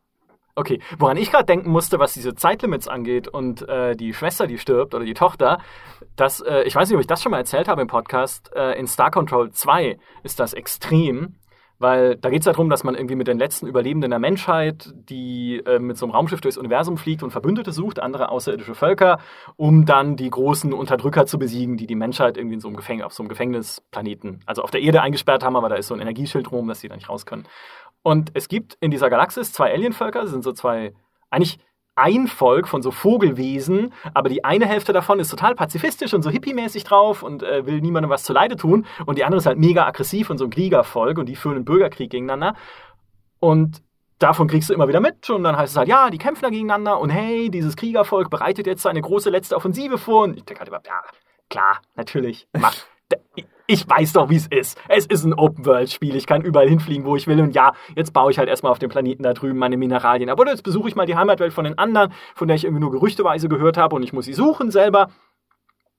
Okay, 0.57 0.79
woran 0.97 1.17
ich 1.17 1.29
gerade 1.29 1.45
denken 1.45 1.69
musste, 1.69 1.99
was 1.99 2.13
diese 2.13 2.33
Zeitlimits 2.33 2.87
angeht 2.87 3.27
und 3.27 3.69
äh, 3.69 3.95
die 3.95 4.11
Schwester, 4.11 4.47
die 4.47 4.57
stirbt 4.57 4.95
oder 4.95 5.05
die 5.05 5.13
Tochter, 5.13 5.59
das, 6.15 6.39
äh, 6.39 6.63
ich 6.63 6.73
weiß 6.73 6.89
nicht, 6.89 6.95
ob 6.95 7.01
ich 7.01 7.05
das 7.05 7.21
schon 7.21 7.29
mal 7.29 7.37
erzählt 7.37 7.67
habe 7.67 7.83
im 7.83 7.87
Podcast, 7.87 8.51
äh, 8.55 8.71
in 8.71 8.87
Star 8.87 9.11
Control 9.11 9.51
2 9.51 9.99
ist 10.23 10.39
das 10.39 10.53
extrem, 10.53 11.35
weil 11.79 12.15
da 12.15 12.29
geht 12.29 12.39
es 12.39 12.45
darum, 12.45 12.69
dass 12.69 12.83
man 12.83 12.95
irgendwie 12.95 13.15
mit 13.15 13.27
den 13.27 13.37
letzten 13.37 13.67
Überlebenden 13.67 14.09
der 14.09 14.19
Menschheit, 14.19 14.93
die 14.95 15.61
äh, 15.65 15.79
mit 15.79 15.97
so 15.97 16.05
einem 16.05 16.13
Raumschiff 16.13 16.41
durchs 16.41 16.57
Universum 16.57 16.97
fliegt 16.97 17.23
und 17.23 17.31
Verbündete 17.31 17.71
sucht, 17.71 17.99
andere 17.99 18.29
außerirdische 18.29 18.75
Völker, 18.75 19.19
um 19.55 19.85
dann 19.85 20.15
die 20.15 20.29
großen 20.29 20.73
Unterdrücker 20.73 21.25
zu 21.25 21.37
besiegen, 21.37 21.77
die 21.77 21.87
die 21.87 21.95
Menschheit 21.95 22.37
irgendwie 22.37 22.55
in 22.55 22.61
so 22.61 22.67
einem 22.67 22.77
Gefängnis, 22.77 23.05
auf 23.05 23.13
so 23.13 23.23
einem 23.23 23.29
Gefängnisplaneten, 23.29 24.41
also 24.45 24.63
auf 24.63 24.71
der 24.71 24.81
Erde 24.81 25.01
eingesperrt 25.01 25.43
haben, 25.43 25.55
aber 25.55 25.69
da 25.69 25.75
ist 25.75 25.87
so 25.87 25.93
ein 25.93 26.01
Energieschild 26.01 26.51
rum, 26.51 26.67
dass 26.67 26.81
die 26.81 26.87
da 26.87 26.95
nicht 26.95 27.09
raus 27.09 27.25
können. 27.25 27.47
Und 28.01 28.31
es 28.33 28.47
gibt 28.47 28.77
in 28.79 28.91
dieser 28.91 29.09
Galaxis 29.09 29.51
zwei 29.51 29.71
Alienvölker, 29.71 30.27
sind 30.27 30.43
so 30.43 30.53
zwei, 30.53 30.93
eigentlich 31.29 31.59
ein 31.97 32.27
Volk 32.27 32.67
von 32.67 32.81
so 32.81 32.91
Vogelwesen, 32.91 33.93
aber 34.13 34.29
die 34.29 34.45
eine 34.45 34.65
Hälfte 34.65 34.93
davon 34.93 35.19
ist 35.19 35.29
total 35.29 35.55
pazifistisch 35.55 36.13
und 36.13 36.21
so 36.21 36.29
hippiemäßig 36.29 36.83
drauf 36.83 37.23
und 37.23 37.43
äh, 37.43 37.65
will 37.65 37.81
niemandem 37.81 38.09
was 38.09 38.23
zuleide 38.23 38.55
tun. 38.55 38.85
Und 39.05 39.17
die 39.17 39.25
andere 39.25 39.39
ist 39.39 39.45
halt 39.45 39.57
mega 39.57 39.85
aggressiv 39.85 40.29
und 40.29 40.37
so 40.37 40.45
ein 40.45 40.51
Kriegervolk 40.51 41.17
und 41.17 41.27
die 41.27 41.35
führen 41.35 41.55
einen 41.55 41.65
Bürgerkrieg 41.65 42.11
gegeneinander. 42.11 42.55
Und 43.39 43.81
davon 44.19 44.47
kriegst 44.47 44.69
du 44.69 44.73
immer 44.73 44.87
wieder 44.87 44.99
mit 44.99 45.29
und 45.29 45.43
dann 45.43 45.57
heißt 45.57 45.73
es 45.73 45.77
halt, 45.77 45.87
ja, 45.87 46.09
die 46.09 46.17
kämpfen 46.17 46.43
da 46.43 46.49
gegeneinander 46.49 46.99
und 46.99 47.09
hey, 47.09 47.49
dieses 47.49 47.75
Kriegervolk 47.75 48.29
bereitet 48.29 48.67
jetzt 48.67 48.83
seine 48.83 49.01
große 49.01 49.29
letzte 49.29 49.55
Offensive 49.55 49.97
vor. 49.97 50.23
Und 50.23 50.37
ich 50.37 50.45
denke 50.45 50.59
halt 50.59 50.69
immer, 50.69 50.81
ja, 50.85 51.01
klar, 51.49 51.81
natürlich, 51.95 52.47
mach 52.53 52.75
ich 53.67 53.87
weiß 53.87 54.13
doch, 54.13 54.29
wie 54.29 54.37
es 54.37 54.47
ist. 54.47 54.79
Es 54.87 55.05
ist 55.05 55.25
ein 55.25 55.33
Open-World-Spiel. 55.33 56.15
Ich 56.15 56.25
kann 56.25 56.41
überall 56.41 56.69
hinfliegen, 56.69 57.05
wo 57.05 57.17
ich 57.17 57.27
will. 57.27 57.41
Und 57.41 57.53
ja, 57.53 57.73
jetzt 57.95 58.13
baue 58.13 58.31
ich 58.31 58.39
halt 58.39 58.47
erstmal 58.47 58.71
auf 58.71 58.79
dem 58.79 58.89
Planeten 58.89 59.23
da 59.23 59.33
drüben 59.33 59.59
meine 59.59 59.75
Mineralien. 59.75 60.29
Aber 60.29 60.47
jetzt 60.47 60.63
besuche 60.63 60.87
ich 60.87 60.95
mal 60.95 61.05
die 61.05 61.17
Heimatwelt 61.17 61.51
von 61.51 61.65
den 61.65 61.77
anderen, 61.77 62.13
von 62.33 62.47
der 62.47 62.55
ich 62.55 62.63
irgendwie 62.63 62.81
nur 62.81 62.91
gerüchteweise 62.91 63.49
gehört 63.49 63.77
habe 63.77 63.95
und 63.95 64.03
ich 64.03 64.13
muss 64.13 64.25
sie 64.25 64.33
suchen 64.33 64.71
selber. 64.71 65.09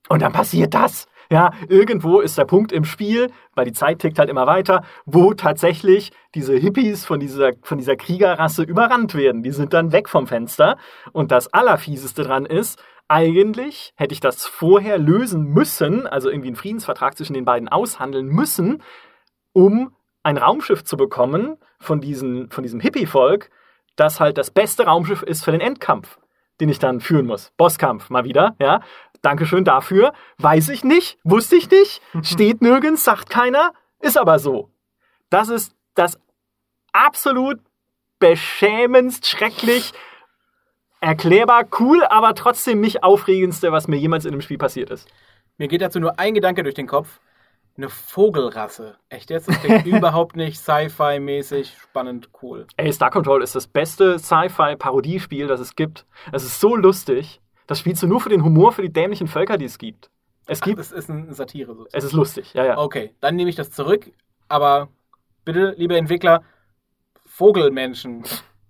Und 0.09 0.23
dann 0.23 0.33
passiert 0.33 0.73
das. 0.73 1.07
Ja, 1.31 1.51
irgendwo 1.69 2.21
ist 2.21 2.39
der 2.39 2.47
Punkt 2.47 2.73
im 2.73 2.85
Spiel, 2.85 3.31
weil 3.55 3.67
die 3.67 3.75
Zeit 3.75 3.99
tickt 3.99 4.19
halt 4.19 4.31
immer 4.31 4.47
weiter, 4.47 4.83
wo 5.05 5.35
tatsächlich 5.35 6.11
diese 6.35 6.55
Hippies 6.55 7.05
von 7.05 7.21
dieser, 7.21 7.51
von 7.63 7.77
dieser 7.77 7.97
Kriegerrasse 7.97 8.63
überrannt 8.63 9.15
werden. 9.15 9.43
Die 9.43 9.51
sind 9.51 9.75
dann 9.75 9.93
weg 9.93 10.09
vom 10.09 10.27
Fenster. 10.27 10.79
Und 11.13 11.31
das 11.31 11.53
Allerfieseste 11.53 12.23
dran 12.23 12.47
ist, 12.47 12.83
eigentlich 13.09 13.93
hätte 13.97 14.13
ich 14.13 14.21
das 14.21 14.47
vorher 14.47 14.99
lösen 14.99 15.45
müssen, 15.53 16.07
also 16.07 16.29
irgendwie 16.29 16.49
einen 16.49 16.57
Friedensvertrag 16.57 17.17
zwischen 17.17 17.35
den 17.35 17.45
beiden 17.45 17.69
aushandeln 17.69 18.27
müssen, 18.27 18.83
um 19.53 19.95
ein 20.23 20.37
Raumschiff 20.37 20.85
zu 20.85 20.97
bekommen 20.97 21.57
von, 21.81 22.01
diesen, 22.01 22.51
von 22.51 22.63
diesem 22.63 22.81
Hippie-Volk, 22.81 23.51
das 23.97 24.21
halt 24.21 24.39
das 24.39 24.51
beste 24.51 24.85
Raumschiff 24.85 25.23
ist 25.23 25.45
für 25.45 25.53
den 25.53 25.61
Endkampf, 25.61 26.19
den 26.61 26.69
ich 26.69 26.79
dann 26.79 27.01
führen 27.01 27.27
muss. 27.27 27.53
Bosskampf 27.57 28.11
mal 28.11 28.25
wieder, 28.25 28.55
ja. 28.59 28.83
Dankeschön 29.23 29.65
dafür. 29.65 30.13
Weiß 30.37 30.69
ich 30.69 30.85
nicht, 30.85 31.19
wusste 31.25 31.57
ich 31.57 31.71
nicht, 31.71 32.03
steht 32.23 32.63
nirgends, 32.63 33.05
sagt 33.05 33.31
keiner, 33.31 33.73
ist 34.01 34.19
aber 34.19 34.39
so. 34.39 34.71
Das 35.31 35.49
ist 35.49 35.75
das 35.95 36.21
absolut 36.93 37.59
beschämendst 38.19 39.27
schrecklich 39.27 39.93
erklärbar 41.01 41.67
cool, 41.79 42.05
aber 42.05 42.35
trotzdem 42.35 42.81
nicht 42.81 43.03
aufregendste, 43.03 43.73
was 43.73 43.89
mir 43.89 43.97
jemals 43.97 44.25
in 44.25 44.33
einem 44.33 44.41
Spiel 44.41 44.59
passiert 44.59 44.91
ist. 44.91 45.09
Mir 45.57 45.69
geht 45.69 45.83
dazu 45.83 46.01
nur 46.01 46.19
ein 46.19 46.35
Gedanke 46.35 46.63
durch 46.63 46.75
den 46.75 46.87
Kopf. 46.87 47.21
Eine 47.77 47.89
Vogelrasse. 47.89 48.97
Echt 49.09 49.31
jetzt? 49.31 49.49
Das 49.49 49.61
klingt 49.61 49.87
überhaupt 49.87 50.35
nicht 50.35 50.59
Sci-Fi-mäßig 50.59 51.77
spannend 51.81 52.31
cool. 52.43 52.67
Ey, 52.77 52.93
Star 52.93 53.11
Control 53.11 53.43
ist 53.43 53.55
das 53.55 53.69
beste 53.69 54.19
Sci-Fi-Parodiespiel, 54.19 55.47
das 55.47 55.61
es 55.61 55.77
gibt. 55.77 56.05
Es 56.33 56.45
ist 56.45 56.59
so 56.59 56.75
lustig. 56.75 57.41
Das 57.69 57.79
spielst 57.79 58.03
du 58.03 58.09
nur 58.09 58.21
für 58.21 58.31
den 58.31 58.43
Humor, 58.45 58.73
für 58.73 58.83
die 58.83 58.93
dämlichen 58.93 59.29
Völker, 59.29 59.59
die 59.59 59.67
es 59.67 59.79
gibt. 59.79 60.11
Es 60.47 60.61
gibt. 60.61 60.81
Es 60.81 60.91
ist 60.91 61.11
eine 61.11 61.33
Satire 61.35 61.75
sozusagen. 61.75 61.97
Es 61.97 62.05
ist 62.05 62.13
lustig, 62.15 62.55
ja, 62.55 62.65
ja. 62.65 62.79
Okay, 62.79 63.15
dann 63.21 63.37
nehme 63.37 63.51
ich 63.51 63.57
das 63.57 63.71
zurück. 63.71 64.11
Aber 64.49 64.89
bitte, 65.45 65.75
liebe 65.77 65.97
Entwickler, 65.97 66.43
Vogelmenschen. 67.27 68.25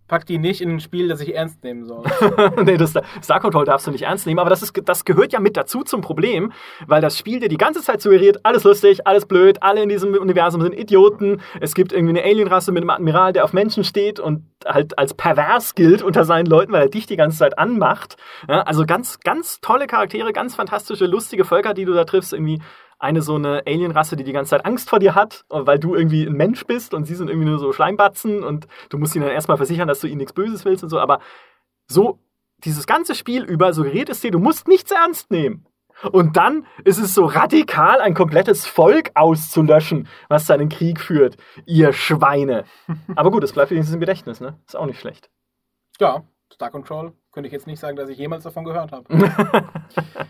Pack 0.09 0.27
die 0.27 0.39
nicht 0.39 0.61
in 0.61 0.71
ein 0.71 0.81
Spiel, 0.81 1.09
das 1.09 1.21
ich 1.21 1.35
ernst 1.35 1.63
nehmen 1.63 1.85
soll. 1.85 2.05
nee, 2.65 2.77
das 2.77 2.95
Star 3.23 3.41
Control 3.41 3.65
darfst 3.65 3.87
du 3.87 3.91
nicht 3.91 4.03
ernst 4.03 4.27
nehmen, 4.27 4.41
aber 4.41 4.51
das, 4.51 4.63
ist, 4.63 4.73
das 4.85 5.05
gehört 5.05 5.33
ja 5.33 5.41
mit 5.41 5.57
dazu 5.57 5.83
zum 5.83 6.01
Problem, 6.01 6.53
weil 6.87 7.01
das 7.01 7.19
Spiel 7.19 7.41
dir 7.41 7.49
die 7.49 7.59
ganze 7.59 7.83
Zeit 7.83 8.01
suggeriert, 8.01 8.45
alles 8.45 8.65
lustig, 8.65 9.07
alles 9.07 9.27
blöd, 9.27 9.63
alle 9.63 9.83
in 9.83 9.89
diesem 9.89 10.15
Universum 10.15 10.63
sind 10.63 10.75
Idioten, 10.75 11.43
es 11.61 11.75
gibt 11.75 11.93
irgendwie 11.93 12.19
eine 12.19 12.29
Alienrasse 12.29 12.73
mit 12.73 12.83
einem 12.83 12.91
Admiral, 12.91 13.33
der 13.33 13.45
auf 13.45 13.53
Menschen 13.53 13.85
steht 13.85 14.19
und 14.19 14.45
halt 14.65 14.99
als 14.99 15.15
pervers 15.15 15.75
gilt 15.75 16.03
unter 16.03 16.25
seinen 16.25 16.47
Leuten, 16.47 16.73
weil 16.73 16.83
er 16.83 16.89
dich 16.89 17.07
die 17.07 17.17
ganze 17.17 17.39
Zeit 17.39 17.59
anmacht. 17.59 18.17
Ja, 18.49 18.63
also 18.63 18.85
ganz, 18.87 19.21
ganz 19.21 19.61
tolle 19.61 19.87
Charaktere, 19.87 20.33
ganz 20.33 20.55
fantastische, 20.55 21.07
lustige 21.07 21.45
Völker, 21.45 21.75
die 21.75 21.85
du 21.85 21.93
da 21.93 22.05
triffst, 22.05 22.33
irgendwie 22.33 22.61
eine 22.99 23.23
so 23.23 23.37
eine 23.37 23.63
Alienrasse, 23.67 24.17
die 24.17 24.25
die 24.25 24.33
ganze 24.33 24.51
Zeit 24.51 24.65
Angst 24.65 24.91
vor 24.91 24.99
dir 24.99 25.15
hat, 25.15 25.45
weil 25.49 25.79
du 25.79 25.95
irgendwie 25.95 26.25
ein 26.25 26.33
Mensch 26.33 26.67
bist 26.67 26.95
und 26.95 27.05
sie 27.05 27.15
sind 27.15 27.29
irgendwie 27.29 27.49
nur 27.49 27.59
so 27.59 27.73
Schleimbatzen 27.73 28.43
und 28.43 28.67
du 28.89 28.99
musst 28.99 29.15
ihnen 29.15 29.25
dann 29.25 29.35
erstmal 29.35 29.57
versichern, 29.57 29.89
dass 29.89 30.01
du 30.01 30.07
ihnen 30.07 30.19
nichts 30.19 30.33
Böses 30.33 30.65
willst 30.65 30.83
und 30.83 30.91
so. 30.91 30.99
Aber 30.99 31.21
so 31.87 32.19
dieses 32.65 32.87
ganze 32.87 33.15
Spiel 33.15 33.45
über 33.45 33.73
suggeriert 33.73 34.09
es 34.09 34.21
dir, 34.21 34.31
du 34.31 34.41
musst 34.41 34.67
nichts 34.67 34.91
ernst 34.91 35.31
nehmen. 35.31 35.67
Und 36.13 36.37
dann 36.37 36.67
ist 36.85 36.99
es 36.99 37.15
so 37.15 37.25
radikal, 37.25 38.01
ein 38.01 38.15
komplettes 38.15 38.67
Volk 38.67 39.11
auszulöschen, 39.15 40.07
was 40.29 40.47
seinen 40.47 40.69
Krieg 40.69 41.01
führt. 41.01 41.37
Ihr 41.67 41.93
Schweine. 41.93 42.65
Aber 43.17 43.31
gut, 43.31 43.43
es 43.43 43.53
bleibt 43.53 43.71
wenigstens 43.71 43.95
im 43.95 44.01
Gedächtnis, 44.01 44.41
ne? 44.41 44.61
Ist 44.67 44.77
auch 44.77 44.87
nicht 44.87 45.01
schlecht. 45.01 45.29
Ja, 45.99 46.23
Star 46.53 46.71
Control 46.71 47.13
könnte 47.33 47.49
ich 47.49 47.53
jetzt 47.53 47.67
nicht 47.67 47.81
sagen, 47.81 47.97
dass 47.97 48.09
ich 48.09 48.19
jemals 48.19 48.45
davon 48.45 48.65
gehört 48.65 48.93
habe. 48.93 49.07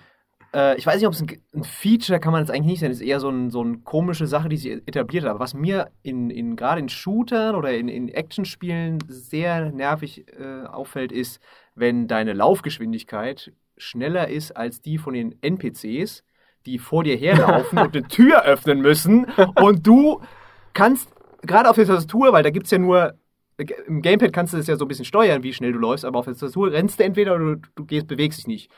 Äh, 0.54 0.76
ich 0.76 0.86
weiß 0.86 0.96
nicht, 0.96 1.06
ob 1.06 1.12
es 1.12 1.20
ein, 1.20 1.28
ein, 1.54 1.64
Feature 1.64 2.20
kann 2.20 2.32
man 2.32 2.42
jetzt 2.42 2.50
eigentlich 2.50 2.66
nicht 2.66 2.80
sein. 2.80 2.90
Es 2.90 3.00
ist 3.00 3.06
eher 3.06 3.20
so, 3.20 3.28
ein, 3.28 3.50
so 3.50 3.60
eine 3.60 3.78
komische 3.78 4.26
Sache, 4.26 4.48
die 4.48 4.56
sich 4.56 4.72
etabliert 4.86 5.24
hat. 5.24 5.30
Aber 5.30 5.40
was 5.40 5.54
mir 5.54 5.90
in, 6.02 6.30
in 6.30 6.56
gerade 6.56 6.80
in 6.80 6.88
Shootern 6.88 7.54
oder 7.54 7.72
in, 7.72 7.88
in 7.88 8.08
Actionspielen 8.08 8.98
sehr 9.08 9.70
nervig 9.70 10.26
äh, 10.38 10.66
auffällt, 10.66 11.12
ist, 11.12 11.40
wenn 11.74 12.08
deine 12.08 12.32
Laufgeschwindigkeit 12.32 13.52
schneller 13.76 14.28
ist 14.28 14.56
als 14.56 14.80
die 14.80 14.98
von 14.98 15.14
den 15.14 15.40
NPCs, 15.42 16.24
die 16.66 16.78
vor 16.78 17.04
dir 17.04 17.16
herlaufen 17.16 17.78
und 17.78 17.96
eine 17.96 18.06
Tür 18.08 18.42
öffnen 18.44 18.80
müssen. 18.80 19.26
Und 19.60 19.86
du 19.86 20.20
kannst 20.74 21.10
gerade 21.42 21.68
auf 21.68 21.76
der 21.76 21.86
Tastatur, 21.86 22.32
weil 22.32 22.42
da 22.42 22.50
gibt 22.50 22.66
es 22.66 22.72
ja 22.72 22.78
nur 22.78 23.14
im 23.86 24.02
Gamepad 24.02 24.32
kannst 24.32 24.52
du 24.52 24.56
das 24.56 24.68
ja 24.68 24.76
so 24.76 24.84
ein 24.84 24.88
bisschen 24.88 25.04
steuern, 25.04 25.42
wie 25.42 25.52
schnell 25.52 25.72
du 25.72 25.80
läufst, 25.80 26.04
aber 26.04 26.20
auf 26.20 26.26
der 26.26 26.34
Tastatur 26.34 26.70
rennst 26.70 27.00
du 27.00 27.04
entweder 27.04 27.34
oder 27.34 27.56
du, 27.56 27.62
du 27.74 27.84
gehst, 27.84 28.06
bewegst 28.06 28.38
dich 28.38 28.46
nicht. 28.46 28.70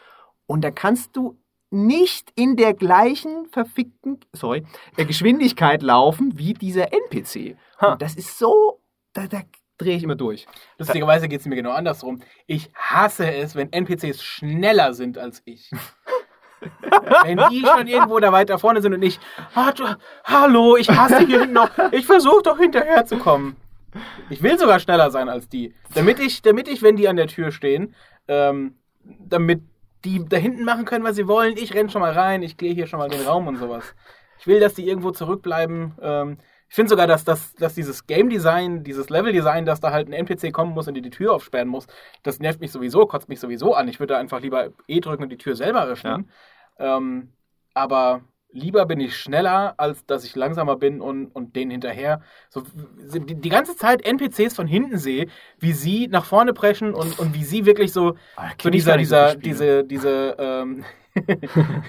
Und 0.46 0.62
da 0.62 0.70
kannst 0.70 1.14
du 1.16 1.38
nicht 1.70 2.32
in 2.34 2.56
der 2.56 2.74
gleichen 2.74 3.46
verfickten, 3.46 4.18
sorry, 4.32 4.64
der 4.98 5.04
Geschwindigkeit 5.04 5.82
laufen 5.82 6.36
wie 6.36 6.54
dieser 6.54 6.92
NPC. 6.92 7.56
Und 7.80 8.02
das 8.02 8.16
ist 8.16 8.38
so, 8.38 8.80
da, 9.12 9.26
da 9.26 9.42
drehe 9.78 9.96
ich 9.96 10.02
immer 10.02 10.16
durch. 10.16 10.46
Lustigerweise 10.78 11.28
geht 11.28 11.40
es 11.40 11.46
mir 11.46 11.56
genau 11.56 11.70
andersrum. 11.70 12.20
Ich 12.46 12.70
hasse 12.74 13.32
es, 13.32 13.54
wenn 13.54 13.72
NPCs 13.72 14.22
schneller 14.22 14.92
sind 14.94 15.16
als 15.16 15.42
ich. 15.44 15.70
wenn 17.22 17.40
die 17.50 17.64
schon 17.64 17.86
irgendwo 17.86 18.18
da 18.18 18.32
weiter 18.32 18.58
vorne 18.58 18.82
sind 18.82 18.92
und 18.92 19.02
ich, 19.02 19.18
ah, 19.54 19.72
hallo, 20.24 20.76
ich 20.76 20.90
hasse 20.90 21.26
hier 21.26 21.46
noch, 21.46 21.70
ich 21.92 22.04
versuche 22.04 22.42
doch 22.42 22.58
hinterherzukommen. 22.58 23.56
Ich 24.28 24.42
will 24.42 24.58
sogar 24.58 24.78
schneller 24.78 25.10
sein 25.10 25.28
als 25.28 25.48
die. 25.48 25.74
Damit 25.94 26.20
ich, 26.20 26.42
damit 26.42 26.68
ich, 26.68 26.82
wenn 26.82 26.96
die 26.96 27.08
an 27.08 27.16
der 27.16 27.26
Tür 27.26 27.50
stehen, 27.50 27.94
ähm, 28.28 28.76
damit 29.02 29.62
die 30.04 30.24
da 30.28 30.36
hinten 30.36 30.64
machen 30.64 30.84
können, 30.84 31.04
was 31.04 31.16
sie 31.16 31.28
wollen. 31.28 31.56
Ich 31.56 31.74
renn 31.74 31.90
schon 31.90 32.00
mal 32.00 32.12
rein, 32.12 32.42
ich 32.42 32.56
gehe 32.56 32.74
hier 32.74 32.86
schon 32.86 32.98
mal 32.98 33.08
den 33.08 33.22
Raum 33.26 33.46
und 33.46 33.56
sowas. 33.56 33.94
Ich 34.38 34.46
will, 34.46 34.60
dass 34.60 34.74
die 34.74 34.88
irgendwo 34.88 35.10
zurückbleiben, 35.10 35.94
ähm, 36.00 36.38
Ich 36.68 36.76
finde 36.76 36.90
sogar, 36.90 37.06
dass, 37.08 37.24
dass, 37.24 37.52
dass 37.56 37.74
dieses 37.74 38.06
Game 38.06 38.30
Design, 38.30 38.84
dieses 38.84 39.10
Level 39.10 39.32
Design, 39.32 39.66
dass 39.66 39.80
da 39.80 39.90
halt 39.90 40.08
ein 40.08 40.12
NPC 40.12 40.52
kommen 40.52 40.72
muss 40.72 40.86
und 40.86 40.94
dir 40.94 41.02
die 41.02 41.10
Tür 41.10 41.34
aufsperren 41.34 41.68
muss, 41.68 41.86
das 42.22 42.38
nervt 42.38 42.60
mich 42.60 42.70
sowieso, 42.70 43.06
kotzt 43.06 43.28
mich 43.28 43.40
sowieso 43.40 43.74
an. 43.74 43.88
Ich 43.88 43.98
würde 43.98 44.14
da 44.14 44.20
einfach 44.20 44.40
lieber 44.40 44.70
E 44.86 45.00
drücken 45.00 45.24
und 45.24 45.30
die 45.30 45.36
Tür 45.36 45.56
selber 45.56 45.84
öffnen. 45.84 46.30
Ja. 46.78 46.96
Ähm, 46.96 47.32
aber 47.74 48.22
lieber 48.52 48.86
bin 48.86 49.00
ich 49.00 49.16
schneller, 49.16 49.74
als 49.76 50.04
dass 50.06 50.24
ich 50.24 50.34
langsamer 50.36 50.76
bin 50.76 51.00
und, 51.00 51.26
und 51.28 51.56
denen 51.56 51.70
hinterher. 51.70 52.22
So, 52.48 52.62
die, 53.12 53.34
die 53.34 53.48
ganze 53.48 53.76
Zeit 53.76 54.04
NPCs 54.04 54.54
von 54.54 54.66
hinten 54.66 54.98
sehe, 54.98 55.28
wie 55.58 55.72
sie 55.72 56.08
nach 56.08 56.24
vorne 56.24 56.52
preschen 56.52 56.94
und, 56.94 57.18
und 57.18 57.34
wie 57.34 57.44
sie 57.44 57.66
wirklich 57.66 57.92
so, 57.92 58.16
oh, 58.36 58.42
so 58.60 58.70
dieser, 58.70 58.96
dieser, 58.96 59.34
diese, 59.36 59.84
diese, 59.84 60.36
ähm, 60.38 60.84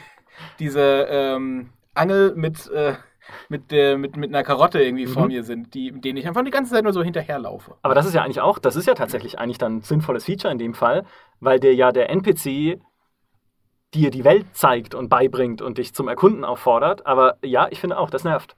diese 0.60 1.08
ähm, 1.10 1.70
Angel 1.94 2.34
mit, 2.36 2.70
äh, 2.70 2.94
mit, 3.50 3.72
der, 3.72 3.98
mit, 3.98 4.18
mit 4.18 4.30
einer 4.30 4.44
Karotte 4.44 4.82
irgendwie 4.82 5.06
mhm. 5.06 5.12
vor 5.12 5.28
mir 5.28 5.44
sind, 5.44 5.74
die, 5.74 5.92
denen 5.92 6.18
ich 6.18 6.28
einfach 6.28 6.44
die 6.44 6.52
ganze 6.52 6.74
Zeit 6.74 6.84
nur 6.84 6.94
so 6.94 7.04
hinterherlaufe. 7.04 7.76
Aber 7.82 7.96
das 7.96 8.06
ist 8.06 8.14
ja 8.14 8.24
eigentlich 8.24 8.42
auch, 8.42 8.60
das 8.60 8.76
ist 8.76 8.88
ja 8.88 8.94
tatsächlich 8.94 9.40
eigentlich 9.40 9.58
dann 9.58 9.78
ein 9.78 9.82
sinnvolles 9.82 10.26
Feature 10.26 10.52
in 10.52 10.60
dem 10.60 10.74
Fall, 10.74 11.06
weil 11.40 11.60
der 11.60 11.74
ja 11.74 11.92
der 11.92 12.10
NPC 12.10 12.80
dir 13.94 14.12
die 14.12 14.24
Welt 14.24 14.46
zeigt 14.54 14.96
und 14.96 15.10
beibringt 15.10 15.62
und 15.62 15.78
dich 15.78 15.94
zum 15.94 16.08
Erkunden 16.08 16.46
auffordert. 16.46 17.06
Aber 17.06 17.38
ja, 17.44 17.68
ich 17.70 17.80
finde 17.80 17.98
auch, 17.98 18.10
das 18.10 18.24
nervt. 18.24 18.56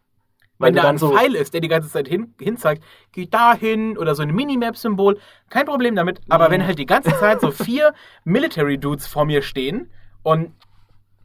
Weil 0.60 0.76
Wenn 0.76 0.82
da 0.82 0.90
ein 0.90 0.98
so 0.98 1.12
Pfeil 1.12 1.36
ist, 1.36 1.54
der 1.54 1.62
die 1.62 1.68
ganze 1.68 1.90
Zeit 1.90 2.08
hin, 2.08 2.36
hin 2.40 2.58
zeigt, 2.58 2.84
geh 3.12 3.26
dahin 3.26 3.98
oder 3.98 4.14
so 4.16 4.22
ein 4.22 4.34
Minimap-Symbol, 4.34 5.20
kein 5.50 5.66
Problem 5.66 5.96
damit. 5.96 6.22
Aber 6.30 6.52
wenn 6.52 6.66
halt 6.66 6.78
die 6.78 6.86
ganze 6.86 7.18
Zeit 7.18 7.42
so 7.42 7.52
vier 7.52 7.94
Military-Dudes 8.24 9.08
vor 9.08 9.26
mir 9.26 9.42
stehen 9.42 9.92
und, 10.22 10.54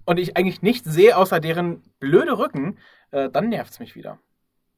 und 0.06 0.18
ich 0.18 0.36
eigentlich 0.36 0.62
nichts 0.62 0.90
sehe 0.90 1.16
außer 1.16 1.40
deren 1.40 1.82
blöde 2.00 2.38
Rücken, 2.38 2.78
äh, 3.10 3.28
dann 3.28 3.50
nervt 3.50 3.72
es 3.72 3.80
mich 3.80 3.94
wieder. 3.94 4.18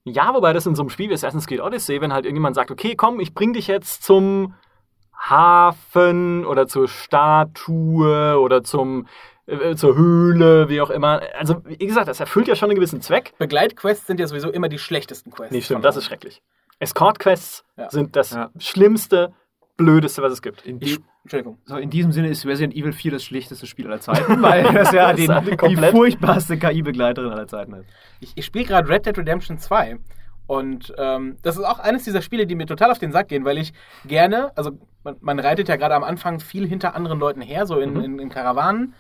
Ja, 0.05 0.35
wobei 0.35 0.53
das 0.53 0.67
in 0.67 0.75
so 0.75 0.83
einem 0.83 0.91
Spiel 0.91 1.11
wie 1.11 1.15
Assassin's 1.15 1.47
Creed 1.47 1.61
Odyssey, 1.61 2.01
wenn 2.01 2.13
halt 2.13 2.25
irgendjemand 2.25 2.57
sagt, 2.57 2.71
okay, 2.71 2.97
komm, 2.97 3.21
ich 3.21 3.35
bring 3.35 3.53
dich 3.53 3.67
jetzt 3.67 4.03
zum 4.03 4.55
Hafen 5.21 6.47
oder 6.47 6.67
zur 6.67 6.89
Statue 6.89 8.39
oder 8.41 8.65
zum 8.65 9.07
äh, 9.47 9.75
zur 9.75 9.97
Höhle, 9.97 10.69
wie 10.69 10.81
auch 10.81 10.91
immer. 10.91 11.23
Also, 11.39 11.63
wie 11.65 11.87
gesagt, 11.87 12.09
das 12.09 12.21
erfüllt 12.21 12.49
ja 12.49 12.55
schon 12.55 12.71
einen 12.71 12.77
gewissen 12.77 13.01
Zweck. 13.01 13.33
Begleitquests 13.39 14.07
sind 14.07 14.21
ja 14.21 14.27
sowieso 14.27 14.51
immer 14.51 14.69
die 14.69 14.79
schlechtesten 14.79 15.31
Quests. 15.31 15.53
Nee, 15.53 15.61
stimmt, 15.61 15.85
das 15.85 15.97
ist 15.97 16.05
schrecklich. 16.05 16.43
Escort-Quests 16.79 17.65
ja. 17.77 17.91
sind 17.91 18.17
das 18.17 18.31
ja. 18.31 18.51
schlimmste, 18.59 19.33
blödeste, 19.77 20.23
was 20.23 20.33
es 20.33 20.41
gibt. 20.41 20.65
In, 20.65 20.79
die, 20.79 20.99
Entschuldigung. 21.25 21.59
So, 21.65 21.77
in 21.77 21.91
diesem 21.91 22.13
Sinne 22.13 22.29
ist 22.29 22.47
Resident 22.47 22.75
Evil 22.75 22.93
4 22.93 23.13
das 23.13 23.25
schlechteste 23.25 23.67
Spiel 23.67 23.87
aller 23.87 24.01
Zeiten, 24.01 24.41
weil 24.43 24.63
das 24.73 24.93
ja 24.93 25.13
die, 25.13 25.27
die 25.27 25.77
furchtbarste 25.77 26.57
KI-Begleiterin 26.57 27.31
aller 27.31 27.47
Zeiten 27.47 27.75
ist. 27.75 27.87
Ich, 28.21 28.33
ich 28.37 28.45
spiele 28.45 28.65
gerade 28.65 28.89
Red 28.89 29.07
Dead 29.07 29.19
Redemption 29.19 29.59
2 29.59 29.99
und 30.51 30.93
ähm, 30.99 31.37
das 31.43 31.57
ist 31.57 31.63
auch 31.63 31.79
eines 31.79 32.03
dieser 32.03 32.23
Spiele, 32.23 32.45
die 32.45 32.57
mir 32.57 32.67
total 32.67 32.91
auf 32.91 32.99
den 32.99 33.13
Sack 33.13 33.29
gehen, 33.29 33.45
weil 33.45 33.57
ich 33.57 33.73
gerne, 34.05 34.51
also 34.57 34.73
man, 35.05 35.15
man 35.21 35.39
reitet 35.39 35.69
ja 35.69 35.77
gerade 35.77 35.95
am 35.95 36.03
Anfang 36.03 36.41
viel 36.41 36.67
hinter 36.67 36.97
anderen 36.97 37.21
Leuten 37.21 37.41
her, 37.41 37.67
so 37.67 37.79
in, 37.79 37.95
mhm. 37.95 38.01
in, 38.01 38.19
in 38.19 38.29
Karawanen. 38.31 38.95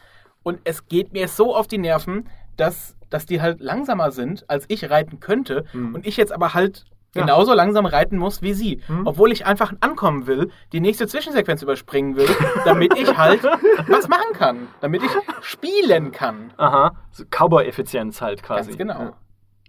Und 0.44 0.61
es 0.62 0.86
geht 0.86 1.12
mir 1.12 1.26
so 1.26 1.57
auf 1.57 1.66
die 1.66 1.78
Nerven, 1.78 2.28
dass, 2.57 2.94
dass 3.09 3.26
die 3.26 3.42
halt 3.42 3.59
langsamer 3.59 4.12
sind, 4.12 4.48
als 4.48 4.64
ich 4.68 4.90
reiten 4.90 5.18
könnte. 5.18 5.64
Mhm. 5.72 5.96
Und 5.96 6.07
ich 6.07 6.16
jetzt 6.16 6.32
aber 6.32 6.55
halt 6.55 6.84
ja. 7.16 7.22
genauso 7.22 7.53
langsam 7.53 7.84
reiten 7.84 8.16
muss 8.16 8.42
wie 8.42 8.55
sie. 8.55 8.80
Mhm. 8.86 9.09
Obwohl 9.09 9.32
ich 9.32 9.44
einfach 9.44 9.72
ankommen 9.80 10.28
will, 10.28 10.53
die 10.72 10.78
nächste 10.78 11.09
Zwischensequenz 11.09 11.62
überspringen 11.62 12.14
will, 12.14 12.28
damit 12.64 12.96
ich 12.96 13.18
halt 13.18 13.42
was 13.88 14.07
machen 14.07 14.34
kann. 14.34 14.68
Damit 14.80 15.03
ich 15.03 15.11
spielen 15.40 16.12
kann. 16.12 16.53
Aha. 16.59 16.92
So 17.11 17.24
Cowboy-Effizienz 17.24 18.22
halt 18.22 18.44
quasi. 18.44 18.68
Ganz 18.68 18.78
genau. 18.78 19.01
Ja. 19.01 19.12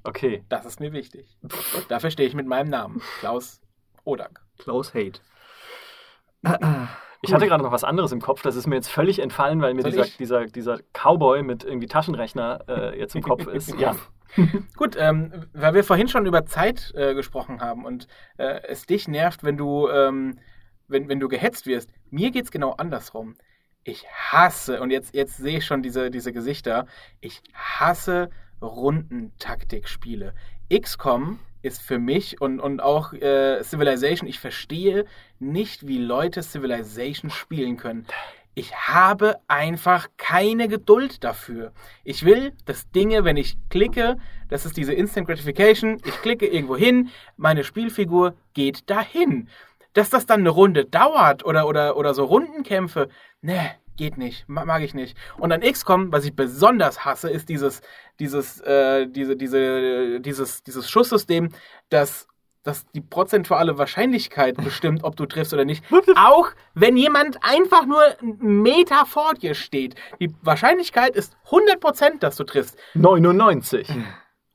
Okay. 0.03 0.43
Das 0.49 0.65
ist 0.65 0.79
mir 0.79 0.93
wichtig. 0.93 1.37
Dafür 1.87 2.11
stehe 2.11 2.27
ich 2.27 2.35
mit 2.35 2.47
meinem 2.47 2.69
Namen. 2.69 3.01
Klaus 3.19 3.61
Odak. 4.03 4.41
Klaus 4.57 4.93
Hate. 4.93 5.21
Ich 7.21 7.33
hatte 7.33 7.47
gerade 7.47 7.63
noch 7.63 7.71
was 7.71 7.83
anderes 7.83 8.11
im 8.11 8.19
Kopf, 8.19 8.41
das 8.41 8.55
ist 8.55 8.65
mir 8.65 8.75
jetzt 8.75 8.89
völlig 8.89 9.19
entfallen, 9.19 9.61
weil 9.61 9.75
mir 9.75 9.83
dieser, 9.83 10.05
dieser, 10.05 10.45
dieser 10.47 10.79
Cowboy 10.93 11.43
mit 11.43 11.63
irgendwie 11.63 11.87
Taschenrechner 11.87 12.65
äh, 12.67 12.99
jetzt 12.99 13.15
im 13.15 13.21
Kopf 13.21 13.47
ist. 13.47 13.75
Ja. 13.79 13.95
Gut, 14.77 14.95
ähm, 14.97 15.45
weil 15.51 15.73
wir 15.73 15.83
vorhin 15.83 16.07
schon 16.07 16.25
über 16.25 16.45
Zeit 16.45 16.93
äh, 16.95 17.13
gesprochen 17.13 17.59
haben 17.59 17.83
und 17.83 18.07
äh, 18.37 18.61
es 18.63 18.85
dich 18.85 19.09
nervt, 19.09 19.43
wenn 19.43 19.57
du, 19.57 19.89
ähm, 19.89 20.39
wenn, 20.87 21.09
wenn 21.09 21.19
du 21.19 21.27
gehetzt 21.27 21.65
wirst. 21.65 21.91
Mir 22.09 22.31
geht 22.31 22.45
es 22.45 22.51
genau 22.51 22.71
andersrum. 22.71 23.35
Ich 23.83 24.07
hasse, 24.07 24.79
und 24.79 24.89
jetzt, 24.89 25.13
jetzt 25.13 25.35
sehe 25.35 25.57
ich 25.57 25.65
schon 25.65 25.83
diese, 25.83 26.11
diese 26.11 26.31
Gesichter, 26.31 26.85
ich 27.19 27.41
hasse 27.53 28.29
Rundentaktikspiele. 28.61 30.33
XCOM 30.71 31.39
ist 31.61 31.81
für 31.81 31.99
mich 31.99 32.41
und, 32.41 32.59
und 32.59 32.81
auch 32.81 33.13
äh, 33.13 33.61
Civilization, 33.63 34.27
ich 34.27 34.39
verstehe 34.39 35.05
nicht, 35.39 35.87
wie 35.87 35.97
Leute 35.97 36.41
Civilization 36.41 37.29
spielen 37.29 37.77
können. 37.77 38.05
Ich 38.53 38.75
habe 38.75 39.37
einfach 39.47 40.09
keine 40.17 40.67
Geduld 40.67 41.23
dafür. 41.23 41.71
Ich 42.03 42.25
will, 42.25 42.51
dass 42.65 42.91
Dinge, 42.91 43.23
wenn 43.23 43.37
ich 43.37 43.57
klicke, 43.69 44.17
das 44.49 44.65
ist 44.65 44.75
diese 44.75 44.93
Instant 44.93 45.27
Gratification, 45.27 46.01
ich 46.03 46.21
klicke 46.21 46.47
irgendwo 46.47 46.75
hin, 46.75 47.09
meine 47.37 47.63
Spielfigur 47.63 48.35
geht 48.53 48.89
dahin. 48.89 49.47
Dass 49.93 50.09
das 50.09 50.25
dann 50.25 50.41
eine 50.41 50.49
Runde 50.49 50.85
dauert 50.85 51.45
oder, 51.45 51.67
oder, 51.67 51.95
oder 51.95 52.13
so 52.13 52.25
Rundenkämpfe, 52.25 53.09
ne, 53.41 53.71
geht 54.01 54.17
nicht, 54.17 54.49
mag 54.49 54.81
ich 54.81 54.95
nicht. 54.95 55.15
Und 55.37 55.51
an 55.51 55.61
XCOM, 55.61 56.11
was 56.11 56.25
ich 56.25 56.35
besonders 56.35 57.05
hasse, 57.05 57.29
ist 57.29 57.49
dieses, 57.49 57.81
dieses, 58.19 58.59
äh, 58.61 59.05
diese, 59.05 59.35
diese, 59.35 60.19
dieses, 60.19 60.63
dieses 60.63 60.89
Schusssystem, 60.89 61.49
das 61.89 62.27
das 62.63 62.85
die 62.91 63.01
prozentuale 63.01 63.79
Wahrscheinlichkeit 63.79 64.55
bestimmt, 64.63 65.03
ob 65.03 65.15
du 65.15 65.25
triffst 65.25 65.53
oder 65.53 65.65
nicht. 65.65 65.83
Auch 66.15 66.49
wenn 66.73 66.97
jemand 66.97 67.37
einfach 67.43 67.85
nur 67.85 68.03
einen 68.19 68.61
Meter 68.61 69.05
vor 69.05 69.33
dir 69.33 69.55
steht. 69.55 69.95
Die 70.19 70.33
Wahrscheinlichkeit 70.41 71.15
ist 71.15 71.35
100%, 71.49 72.19
dass 72.19 72.35
du 72.35 72.43
triffst. 72.43 72.77
99. 72.95 73.87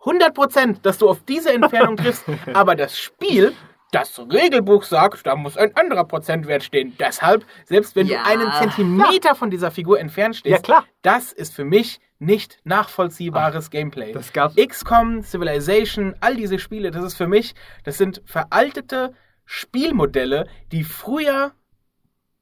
100%, 0.01 0.82
dass 0.82 0.99
du 0.99 1.09
auf 1.09 1.24
diese 1.24 1.53
Entfernung 1.53 1.97
triffst. 1.97 2.24
Aber 2.53 2.76
das 2.76 2.97
Spiel 2.99 3.55
das 3.93 4.18
Regelbuch 4.18 4.82
sagt, 4.82 5.26
da 5.26 5.37
muss 5.37 5.57
ein 5.57 5.74
anderer 5.76 6.05
Prozentwert 6.05 6.62
stehen. 6.62 6.95
Deshalb, 6.99 7.45
selbst 7.64 7.97
wenn 7.97 8.07
ja. 8.07 8.22
du 8.22 8.28
einen 8.28 8.53
Zentimeter 8.53 9.30
ja. 9.30 9.34
von 9.34 9.51
dieser 9.51 9.70
Figur 9.70 10.01
entfernt 10.01 10.37
stehst, 10.37 10.57
ja, 10.57 10.62
klar. 10.62 10.84
das 11.03 11.32
ist 11.32 11.55
für 11.55 11.64
mich 11.64 12.01
nicht 12.18 12.59
nachvollziehbares 12.64 13.66
Ach, 13.66 13.70
Gameplay. 13.70 14.12
Das 14.12 14.32
gab's. 14.32 14.57
XCOM, 14.57 15.22
Civilization, 15.22 16.14
all 16.20 16.34
diese 16.34 16.59
Spiele, 16.59 16.91
das 16.91 17.05
ist 17.05 17.14
für 17.14 17.28
mich, 17.28 17.55
das 17.84 17.99
sind 17.99 18.22
veraltete 18.24 19.14
Spielmodelle, 19.45 20.49
die 20.72 20.82
früher 20.82 21.53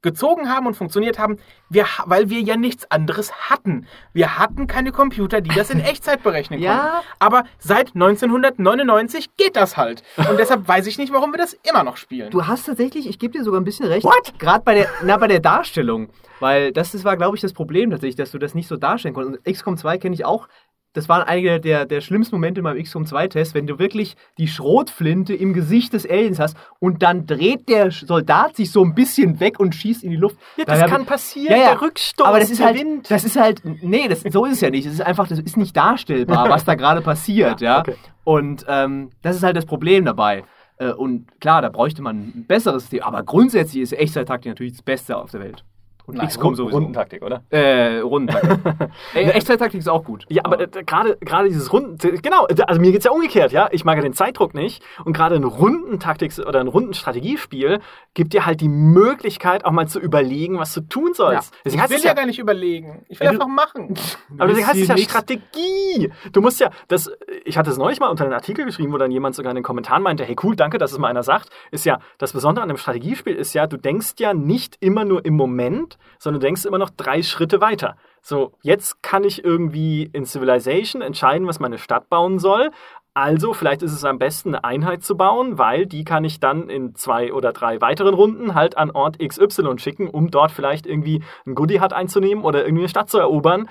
gezogen 0.04 0.48
haben 0.48 0.68
und 0.68 0.74
funktioniert 0.76 1.18
haben, 1.18 1.38
wir, 1.68 1.86
weil 2.04 2.30
wir 2.30 2.40
ja 2.40 2.56
nichts 2.56 2.88
anderes 2.92 3.32
hatten. 3.50 3.88
Wir 4.12 4.38
hatten 4.38 4.68
keine 4.68 4.92
Computer, 4.92 5.40
die 5.40 5.50
das 5.50 5.70
in 5.70 5.80
Echtzeit 5.84 6.22
berechnen 6.22 6.60
konnten. 6.60 6.76
ja. 6.76 7.02
Aber 7.18 7.44
seit 7.58 7.94
1999 7.94 9.36
geht 9.36 9.56
das 9.56 9.76
halt. 9.76 10.04
Und 10.16 10.38
deshalb 10.38 10.68
weiß 10.68 10.86
ich 10.86 10.98
nicht, 10.98 11.12
warum 11.12 11.32
wir 11.32 11.38
das 11.38 11.54
immer 11.68 11.82
noch 11.82 11.96
spielen. 11.96 12.30
Du 12.30 12.46
hast 12.46 12.66
tatsächlich, 12.66 13.08
ich 13.08 13.18
gebe 13.18 13.36
dir 13.36 13.42
sogar 13.42 13.60
ein 13.60 13.64
bisschen 13.64 13.86
recht. 13.86 14.04
Gerade 14.38 14.62
bei 14.64 14.74
der, 14.74 14.88
na, 15.02 15.16
bei 15.16 15.26
der 15.26 15.40
Darstellung. 15.40 16.10
Weil 16.40 16.72
das, 16.72 16.92
das 16.92 17.04
war, 17.04 17.16
glaube 17.16 17.36
ich, 17.36 17.40
das 17.40 17.52
Problem 17.52 17.90
tatsächlich, 17.90 18.16
dass 18.16 18.30
du 18.30 18.38
das 18.38 18.54
nicht 18.54 18.68
so 18.68 18.76
darstellen 18.76 19.14
konntest. 19.14 19.38
Und 19.38 19.52
XCOM 19.52 19.76
2 19.76 19.98
kenne 19.98 20.14
ich 20.14 20.24
auch 20.24 20.48
das 20.94 21.08
waren 21.08 21.22
einige 21.22 21.60
der, 21.60 21.84
der 21.84 22.00
schlimmsten 22.00 22.36
Momente 22.36 22.60
in 22.60 22.64
meinem 22.64 22.82
XCOM 22.82 23.04
2-Test, 23.04 23.54
wenn 23.54 23.66
du 23.66 23.78
wirklich 23.78 24.16
die 24.38 24.48
Schrotflinte 24.48 25.34
im 25.34 25.52
Gesicht 25.52 25.92
des 25.92 26.08
Aliens 26.08 26.38
hast 26.38 26.56
und 26.78 27.02
dann 27.02 27.26
dreht 27.26 27.68
der 27.68 27.90
Soldat 27.90 28.56
sich 28.56 28.70
so 28.70 28.82
ein 28.82 28.94
bisschen 28.94 29.40
weg 29.40 29.60
und 29.60 29.74
schießt 29.74 30.04
in 30.04 30.10
die 30.10 30.16
Luft. 30.16 30.36
Ja, 30.56 30.64
das 30.64 30.88
kann 30.88 31.04
passieren, 31.04 31.50
ja, 31.52 31.62
ja. 31.62 31.70
der 31.72 31.82
Rückstoß, 31.82 32.26
Aber 32.26 32.38
das 32.38 32.50
ist 32.50 32.62
halt, 32.62 32.78
Wind. 32.78 33.10
das 33.10 33.24
ist 33.24 33.36
halt, 33.38 33.60
nee, 33.64 34.08
das, 34.08 34.22
so 34.22 34.44
ist 34.44 34.54
es 34.54 34.60
ja 34.60 34.70
nicht. 34.70 34.86
Es 34.86 34.94
ist 34.94 35.02
einfach, 35.02 35.26
das 35.26 35.40
ist 35.40 35.56
nicht 35.56 35.76
darstellbar, 35.76 36.48
was 36.48 36.64
da 36.64 36.76
gerade 36.76 37.00
passiert, 37.00 37.60
ja. 37.60 37.80
Okay. 37.80 37.96
Und 38.22 38.64
ähm, 38.68 39.10
das 39.20 39.36
ist 39.36 39.42
halt 39.42 39.56
das 39.56 39.66
Problem 39.66 40.04
dabei. 40.04 40.44
Äh, 40.78 40.92
und 40.92 41.40
klar, 41.40 41.60
da 41.60 41.68
bräuchte 41.68 42.02
man 42.02 42.16
ein 42.16 42.44
besseres 42.46 42.84
System. 42.84 43.02
Aber 43.02 43.22
grundsätzlich 43.22 43.82
ist 43.82 43.92
Echtzeit-Taktik 43.92 44.50
natürlich 44.50 44.74
das 44.74 44.82
Beste 44.82 45.16
auf 45.16 45.30
der 45.30 45.40
Welt. 45.40 45.64
Und 46.06 46.16
Nein, 46.16 46.28
XCOM 46.28 46.54
sowieso. 46.54 46.76
Rundentaktik, 46.76 47.22
oder? 47.22 47.42
Äh, 47.48 48.00
Rundentaktik. 48.00 48.90
Ey, 49.14 49.24
Echtzeit-Taktik 49.30 49.80
ist 49.80 49.88
auch 49.88 50.04
gut. 50.04 50.26
Ja, 50.28 50.42
aber 50.44 50.60
äh, 50.60 50.66
gerade 50.84 51.16
gerade 51.16 51.48
dieses 51.48 51.72
Runden... 51.72 51.96
Genau, 52.20 52.46
also 52.66 52.80
mir 52.80 52.92
geht's 52.92 53.06
ja 53.06 53.10
umgekehrt, 53.10 53.52
ja. 53.52 53.68
Ich 53.72 53.86
mag 53.86 53.96
ja 53.96 54.02
den 54.02 54.12
Zeitdruck 54.12 54.52
nicht. 54.52 54.82
Und 55.04 55.14
gerade 55.14 55.34
ein 55.34 55.44
Rundentaktik- 55.44 56.38
oder 56.46 56.60
ein 56.60 56.68
Rundenstrategiespiel 56.68 57.80
gibt 58.12 58.34
dir 58.34 58.44
halt 58.44 58.60
die 58.60 58.68
Möglichkeit, 58.68 59.64
auch 59.64 59.70
mal 59.70 59.88
zu 59.88 59.98
überlegen, 59.98 60.58
was 60.58 60.74
du 60.74 60.82
tun 60.82 61.14
sollst. 61.14 61.54
Ja. 61.64 61.72
Ich 61.72 61.90
will 61.90 61.98
ja, 61.98 62.04
ja, 62.04 62.14
gar 62.14 62.26
nicht 62.26 62.38
überlegen. 62.38 63.06
Ich 63.08 63.18
will 63.20 63.28
einfach 63.28 63.48
machen. 63.48 63.94
aber 64.38 64.48
deswegen 64.48 64.66
heißt 64.66 64.80
es 64.80 64.88
ja 64.88 64.98
Strategie. 64.98 66.12
Du 66.32 66.42
musst 66.42 66.60
ja... 66.60 66.70
das. 66.88 67.10
Ich 67.46 67.56
hatte 67.56 67.70
es 67.70 67.78
neulich 67.78 67.98
mal 67.98 68.08
unter 68.08 68.24
einen 68.24 68.34
Artikel 68.34 68.66
geschrieben, 68.66 68.92
wo 68.92 68.98
dann 68.98 69.10
jemand 69.10 69.34
sogar 69.34 69.50
in 69.52 69.56
den 69.56 69.64
Kommentaren 69.64 70.02
meinte, 70.02 70.24
hey 70.24 70.36
cool, 70.42 70.54
danke, 70.54 70.76
dass 70.76 70.92
es 70.92 70.98
mal 70.98 71.08
einer 71.08 71.22
sagt. 71.22 71.48
Ist 71.70 71.86
ja, 71.86 71.98
das 72.18 72.34
Besondere 72.34 72.62
an 72.62 72.68
einem 72.68 72.78
Strategiespiel 72.78 73.34
ist 73.34 73.54
ja, 73.54 73.66
du 73.66 73.78
denkst 73.78 74.14
ja 74.18 74.34
nicht 74.34 74.76
immer 74.80 75.04
nur 75.04 75.24
im 75.24 75.34
Moment, 75.34 75.93
sondern 76.18 76.40
du 76.40 76.46
denkst 76.46 76.64
immer 76.64 76.78
noch 76.78 76.90
drei 76.90 77.22
Schritte 77.22 77.60
weiter. 77.60 77.96
So, 78.22 78.52
jetzt 78.62 79.02
kann 79.02 79.24
ich 79.24 79.44
irgendwie 79.44 80.08
in 80.12 80.24
Civilization 80.24 81.02
entscheiden, 81.02 81.46
was 81.46 81.60
meine 81.60 81.78
Stadt 81.78 82.08
bauen 82.08 82.38
soll, 82.38 82.70
Also 83.16 83.52
vielleicht 83.52 83.82
ist 83.82 83.92
es 83.92 84.04
am 84.04 84.18
besten, 84.18 84.56
eine 84.56 84.64
Einheit 84.64 85.04
zu 85.04 85.16
bauen, 85.16 85.56
weil 85.56 85.86
die 85.86 86.02
kann 86.02 86.24
ich 86.24 86.40
dann 86.40 86.68
in 86.68 86.96
zwei 86.96 87.32
oder 87.32 87.52
drei 87.52 87.80
weiteren 87.80 88.12
Runden 88.12 88.54
halt 88.56 88.76
an 88.76 88.90
Ort 88.90 89.20
XY 89.20 89.78
schicken, 89.78 90.08
um 90.08 90.32
dort 90.32 90.50
vielleicht 90.50 90.84
irgendwie 90.84 91.22
ein 91.46 91.54
Goodie 91.54 91.80
Hut 91.80 91.92
einzunehmen 91.92 92.42
oder 92.44 92.64
irgendwie 92.64 92.82
eine 92.82 92.88
Stadt 92.88 93.08
zu 93.08 93.18
erobern. 93.18 93.68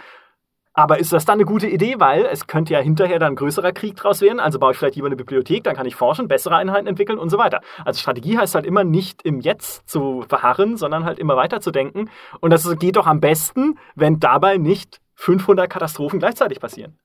Aber 0.76 1.00
ist 1.00 1.14
das 1.14 1.26
dann 1.26 1.36
eine 1.36 1.46
gute 1.46 1.68
Idee, 1.68 2.00
weil 2.00 2.26
es 2.26 2.48
könnte 2.48 2.74
ja 2.74 2.80
hinterher 2.80 3.20
dann 3.20 3.34
ein 3.34 3.36
größerer 3.36 3.74
Krieg 3.74 3.96
draus 3.96 4.22
werden. 4.22 4.40
Also 4.40 4.58
baue 4.58 4.72
ich 4.72 4.78
vielleicht 4.78 4.96
lieber 4.96 5.08
eine 5.08 5.16
Bibliothek, 5.16 5.64
dann 5.64 5.76
kann 5.76 5.86
ich 5.86 5.96
forschen, 5.96 6.28
bessere 6.28 6.56
Einheiten 6.56 6.88
entwickeln 6.88 7.20
und 7.20 7.30
so 7.30 7.38
weiter. 7.38 7.62
Also 7.86 8.00
Strategie 8.00 8.38
heißt 8.38 8.56
halt 8.56 8.66
immer 8.66 8.84
nicht 8.84 9.22
im 9.22 9.40
Jetzt 9.40 9.88
zu 9.88 10.26
verharren, 10.28 10.76
sondern 10.78 11.06
halt 11.06 11.20
immer 11.20 11.36
weiter 11.36 11.62
zu 11.62 11.70
denken. 11.70 12.10
Und 12.40 12.50
das 12.50 12.68
geht 12.80 12.96
doch 12.96 13.06
am 13.06 13.20
besten, 13.20 13.78
wenn 13.94 14.20
dabei 14.20 14.58
nicht 14.58 15.00
500 15.16 15.70
Katastrophen 15.70 16.20
gleichzeitig 16.20 16.60
passieren. 16.60 16.98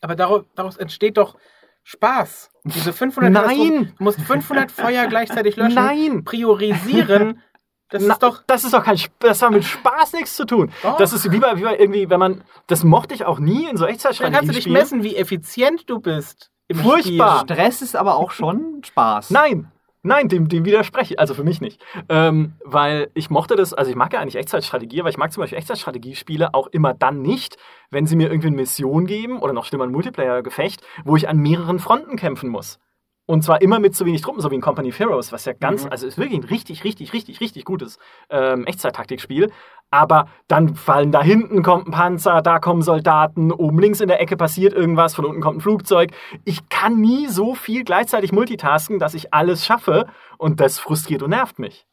Aber 0.00 0.16
daraus, 0.16 0.78
entsteht 0.78 1.18
doch 1.18 1.36
Spaß. 1.82 2.50
Diese 2.64 2.92
500 2.92 3.32
Nein! 3.32 3.92
Du 3.98 4.04
musst 4.04 4.20
500 4.20 4.72
Feuer 4.72 5.06
gleichzeitig 5.08 5.56
löschen. 5.56 5.74
Nein! 5.74 6.24
Priorisieren. 6.24 7.42
Das 7.90 8.02
Na, 8.04 8.14
ist 8.14 8.22
doch. 8.22 8.42
Das 8.46 8.64
ist 8.64 8.72
doch 8.72 8.84
kein 8.84 8.94
Sp 8.94 9.12
Das 9.20 9.42
hat 9.42 9.50
mit 9.50 9.64
Spaß 9.64 10.12
nichts 10.14 10.36
zu 10.36 10.44
tun. 10.44 10.72
Doch. 10.82 10.96
Das 10.96 11.12
ist 11.12 11.30
wie 11.30 11.38
bei, 11.38 11.56
wie 11.56 11.62
bei 11.62 11.76
irgendwie, 11.76 12.08
wenn 12.08 12.20
man. 12.20 12.44
Das 12.68 12.84
mochte 12.84 13.14
ich 13.14 13.24
auch 13.24 13.38
nie 13.38 13.68
in 13.68 13.76
so 13.76 13.84
Dann 13.84 13.94
Echtzeitstrategien. 13.94 14.32
kannst 14.32 14.50
du 14.50 14.54
dich 14.54 14.68
messen, 14.72 15.02
wie 15.02 15.16
effizient 15.16 15.90
du 15.90 16.00
bist. 16.00 16.50
Im 16.68 16.78
Furchtbar. 16.78 17.40
Spiel. 17.40 17.56
Stress 17.56 17.82
ist 17.82 17.96
aber 17.96 18.14
auch 18.14 18.30
schon 18.30 18.82
Spaß. 18.84 19.30
Nein, 19.30 19.72
nein, 20.04 20.28
dem, 20.28 20.48
dem 20.48 20.64
widerspreche 20.64 21.14
ich. 21.14 21.20
Also 21.20 21.34
für 21.34 21.42
mich 21.42 21.60
nicht. 21.60 21.84
Ähm, 22.08 22.52
weil 22.64 23.10
ich 23.14 23.28
mochte 23.28 23.56
das, 23.56 23.74
also 23.74 23.90
ich 23.90 23.96
mag 23.96 24.12
ja 24.12 24.20
eigentlich 24.20 24.36
Echtzeitstrategie, 24.36 25.00
aber 25.00 25.08
ich 25.10 25.18
mag 25.18 25.32
zum 25.32 25.40
Beispiel 25.42 25.58
Echtzeitstrategiespiele 25.58 26.54
auch 26.54 26.68
immer 26.68 26.94
dann 26.94 27.22
nicht, 27.22 27.56
wenn 27.90 28.06
sie 28.06 28.14
mir 28.14 28.30
irgendwie 28.30 28.48
eine 28.48 28.56
Mission 28.56 29.06
geben 29.06 29.40
oder 29.40 29.52
noch 29.52 29.64
schlimmer 29.64 29.84
ein 29.84 29.90
Multiplayer-Gefecht, 29.90 30.82
wo 31.04 31.16
ich 31.16 31.28
an 31.28 31.38
mehreren 31.38 31.80
Fronten 31.80 32.16
kämpfen 32.16 32.50
muss. 32.50 32.78
Und 33.30 33.42
zwar 33.42 33.62
immer 33.62 33.78
mit 33.78 33.94
so 33.94 34.04
wenig 34.06 34.22
Truppen, 34.22 34.40
so 34.40 34.50
wie 34.50 34.56
in 34.56 34.60
Company 34.60 34.88
of 34.88 34.98
Heroes, 34.98 35.30
was 35.30 35.44
ja 35.44 35.52
ganz, 35.52 35.84
Mhm. 35.84 35.92
also 35.92 36.04
ist 36.04 36.18
wirklich 36.18 36.40
ein 36.40 36.48
richtig, 36.48 36.82
richtig, 36.82 37.12
richtig, 37.12 37.40
richtig 37.40 37.64
gutes 37.64 38.00
ähm, 38.28 38.66
Echtzeit-Taktikspiel. 38.66 39.52
Aber 39.88 40.26
dann 40.48 40.74
fallen 40.74 41.12
da 41.12 41.22
hinten 41.22 41.62
kommt 41.62 41.86
ein 41.86 41.92
Panzer, 41.92 42.42
da 42.42 42.58
kommen 42.58 42.82
Soldaten, 42.82 43.52
oben 43.52 43.78
links 43.78 44.00
in 44.00 44.08
der 44.08 44.20
Ecke 44.20 44.36
passiert 44.36 44.72
irgendwas, 44.72 45.14
von 45.14 45.26
unten 45.26 45.40
kommt 45.40 45.58
ein 45.58 45.60
Flugzeug. 45.60 46.10
Ich 46.44 46.68
kann 46.70 47.00
nie 47.00 47.28
so 47.28 47.54
viel 47.54 47.84
gleichzeitig 47.84 48.32
multitasken, 48.32 48.98
dass 48.98 49.14
ich 49.14 49.32
alles 49.32 49.64
schaffe 49.64 50.06
und 50.36 50.58
das 50.58 50.80
frustriert 50.80 51.22
und 51.22 51.30
nervt 51.30 51.60
mich. 51.60 51.86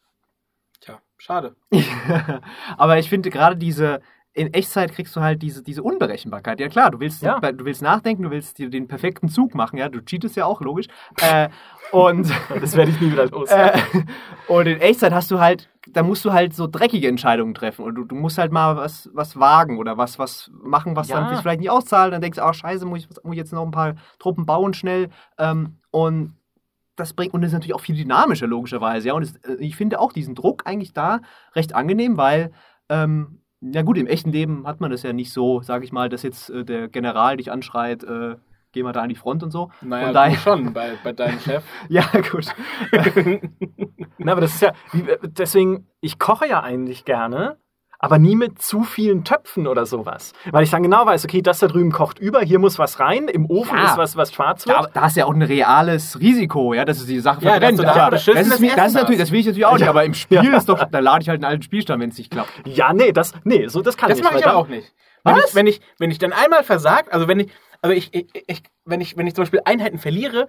Tja, 0.81 0.97
schade. 1.19 1.55
aber 2.77 2.97
ich 2.97 3.09
finde 3.09 3.29
gerade 3.29 3.57
diese, 3.57 4.01
in 4.38 4.53
Echtzeit 4.53 4.93
kriegst 4.93 5.15
du 5.15 5.21
halt 5.21 5.41
diese, 5.41 5.63
diese 5.63 5.81
Unberechenbarkeit. 5.81 6.59
Ja 6.59 6.67
klar, 6.69 6.91
du 6.91 6.99
willst, 6.99 7.21
Ja. 7.23 7.39
du 7.39 7.65
willst 7.65 7.81
nachdenken, 7.81 8.23
du 8.23 8.29
willst 8.29 8.57
dir 8.59 8.69
den 8.69 8.88
perfekten 8.88 9.29
Zug 9.29 9.55
machen, 9.55 9.77
ja, 9.77 9.89
du 9.89 9.99
cheatest 10.05 10.35
ja 10.35 10.45
auch, 10.45 10.61
logisch. 10.61 10.88
Äh, 11.21 11.49
und, 11.91 12.31
Das 12.61 12.75
werde 12.75 12.91
ich 12.91 13.01
nie 13.01 13.11
wieder 13.11 13.25
los. 13.27 13.49
äh, 13.49 13.71
und 14.47 14.67
in 14.67 14.79
Echtzeit 14.79 15.11
hast 15.13 15.31
du 15.31 15.39
halt, 15.39 15.69
da 15.89 16.03
musst 16.03 16.23
du 16.23 16.33
halt 16.33 16.53
so 16.53 16.67
dreckige 16.67 17.07
Entscheidungen 17.07 17.53
treffen 17.53 17.83
und 17.83 17.95
du, 17.95 18.03
du 18.03 18.13
musst 18.15 18.38
halt 18.38 18.51
mal 18.51 18.75
was, 18.75 19.09
was 19.13 19.39
wagen 19.39 19.77
oder 19.79 19.97
was, 19.97 20.19
was 20.19 20.51
machen, 20.53 20.95
was 20.95 21.07
Ja. 21.07 21.19
dann 21.21 21.41
vielleicht 21.41 21.59
nicht 21.61 21.69
auszahlt. 21.71 22.13
Dann 22.13 22.21
denkst 22.21 22.38
du, 22.38 22.43
ach 22.43 22.53
scheiße, 22.53 22.85
muss 22.85 22.99
ich, 22.99 23.09
muss 23.23 23.33
ich 23.33 23.38
jetzt 23.39 23.53
noch 23.53 23.65
ein 23.65 23.71
paar 23.71 23.95
Truppen 24.19 24.45
bauen 24.45 24.73
schnell. 24.73 25.09
Ähm, 25.39 25.77
und 25.91 26.35
das 26.95 27.13
bringt, 27.13 27.33
und 27.33 27.41
das 27.41 27.49
ist 27.49 27.53
natürlich 27.53 27.73
auch 27.75 27.81
viel 27.81 27.95
dynamischer, 27.95 28.47
logischerweise. 28.47 29.07
Ja, 29.07 29.13
und 29.13 29.23
es, 29.23 29.35
äh, 29.38 29.55
ich 29.59 29.75
finde 29.75 29.99
auch 29.99 30.11
diesen 30.11 30.35
Druck 30.35 30.63
eigentlich 30.65 30.93
da 30.93 31.21
recht 31.55 31.73
angenehm, 31.73 32.17
weil, 32.17 32.51
ähm, 32.89 33.41
ja 33.62 33.82
gut, 33.82 33.97
im 33.97 34.08
echten 34.08 34.32
Leben 34.32 34.66
hat 34.68 34.80
man 34.82 34.91
das 34.91 35.03
ja 35.03 35.14
nicht 35.14 35.32
so, 35.34 35.62
sage 35.62 35.84
ich 35.86 35.91
mal, 35.91 36.10
dass 36.10 36.24
jetzt 36.24 36.49
äh, 36.49 36.64
der 36.64 36.88
General 36.88 37.38
dich 37.38 37.51
anschreit, 37.51 38.03
äh, 38.03 38.36
geh 38.72 38.84
mal 38.84 38.91
da 38.93 39.01
an 39.01 39.10
die 39.10 39.16
Front 39.16 39.43
und 39.43 39.51
so. 39.51 39.72
Naja, 39.82 40.12
daher- 40.14 40.38
schon 40.38 40.74
bei, 40.74 40.93
bei 41.03 41.14
deinem 41.14 41.39
Chef. 41.39 41.64
Ja, 41.89 42.03
gut. 42.32 42.47
Na, 44.18 44.32
aber 44.34 44.41
das 44.41 44.55
ist 44.55 44.62
ja, 44.62 44.74
wie- 44.91 45.08
deswegen, 45.24 45.88
ich 46.01 46.20
koche 46.20 46.47
ja 46.47 46.62
eigentlich 46.62 47.05
gerne, 47.05 47.58
aber 48.00 48.20
nie 48.20 48.36
mit 48.36 48.62
zu 48.62 48.84
vielen 48.84 49.24
Töpfen 49.24 49.66
oder 49.68 49.86
sowas. 49.86 50.34
Weil 50.52 50.64
ich 50.64 50.70
dann 50.70 50.84
genau 50.84 51.06
weiß, 51.06 51.26
okay, 51.26 51.41
das 51.41 51.60
da 51.60 51.68
drüben 51.68 51.91
kocht 51.91 52.20
über, 52.20 52.41
hier 52.41 52.60
muss 52.60 52.78
was 52.78 53.00
rein, 53.00 53.28
im 53.28 53.45
Ofen 53.50 53.78
Ja. 53.78 53.86
ist 53.91 53.98
was, 53.98 54.16
was 54.16 54.32
schwarz 54.34 54.68
wird. 54.68 54.78
Da, 54.78 54.88
da 54.93 55.02
hast 55.02 55.16
du 55.16 55.22
ja 55.22 55.26
auch 55.26 55.34
ein 55.34 55.41
reales 55.41 56.20
Risiko, 56.20 56.74
ja, 56.74 56.86
dass 56.86 57.00
es 57.00 57.08
die 57.08 57.20
Sache 57.20 57.43
Ja, 57.43 57.52
verbrennt. 57.52 57.80
dass 57.80 57.86
du 57.88 57.93
da 57.93 58.02
Aber 58.04 58.12
beschissenes 58.12 58.45
das, 58.50 58.54
ist, 58.56 58.60
mir- 58.62 58.76
das, 58.76 58.88
ist 58.89 58.93
natürlich, 58.93 59.20
das 59.20 59.32
will 59.32 59.39
ich 59.39 59.45
natürlich 59.48 59.66
auch 59.66 59.74
nicht, 59.74 59.82
Ja. 59.82 59.89
aber 59.89 60.04
im 60.06 60.14
Spiel 60.14 60.43
Ja. 60.43 60.58
ist 60.58 60.70
doch, 60.70 60.84
da 60.84 61.00
lade 61.00 61.24
ich 61.24 61.30
halt 61.30 61.43
einen 61.43 61.52
alten 61.52 61.64
Spielstand, 61.64 62.02
wenn 62.02 62.10
es 62.10 62.18
nicht 62.18 62.32
klappt. 62.32 62.52
Ja, 62.66 62.93
nee, 62.93 63.12
das, 63.12 63.34
nee, 63.43 63.68
so, 63.68 63.82
das 63.82 63.98
kann 63.98 64.10
Das 64.10 64.18
ich 64.20 64.24
mache 64.24 64.36
nicht. 64.36 64.41
ich 64.41 64.45
weil 64.48 64.54
aber 64.56 64.68
dann- 64.68 64.72
auch 64.72 64.76
nicht. 64.76 64.93
Wenn 65.24 65.36
Was? 65.36 65.45
ich, 65.50 65.56
wenn, 65.56 65.68
ich, 65.68 65.82
wenn 66.00 66.12
ich 66.12 66.20
dann 66.20 66.32
einmal 66.34 66.64
versagt, 66.64 67.12
also 67.12 67.28
wenn 67.28 67.39
ich, 67.41 67.52
also 67.82 67.93
ich, 67.95 68.14
ich, 68.14 68.28
ich, 68.48 68.64
wenn 68.86 69.02
ich, 69.02 69.18
wenn 69.18 69.28
ich 69.28 69.36
zum 69.36 69.41
Beispiel 69.41 69.60
Einheiten 69.66 69.98
verliere, 69.98 70.48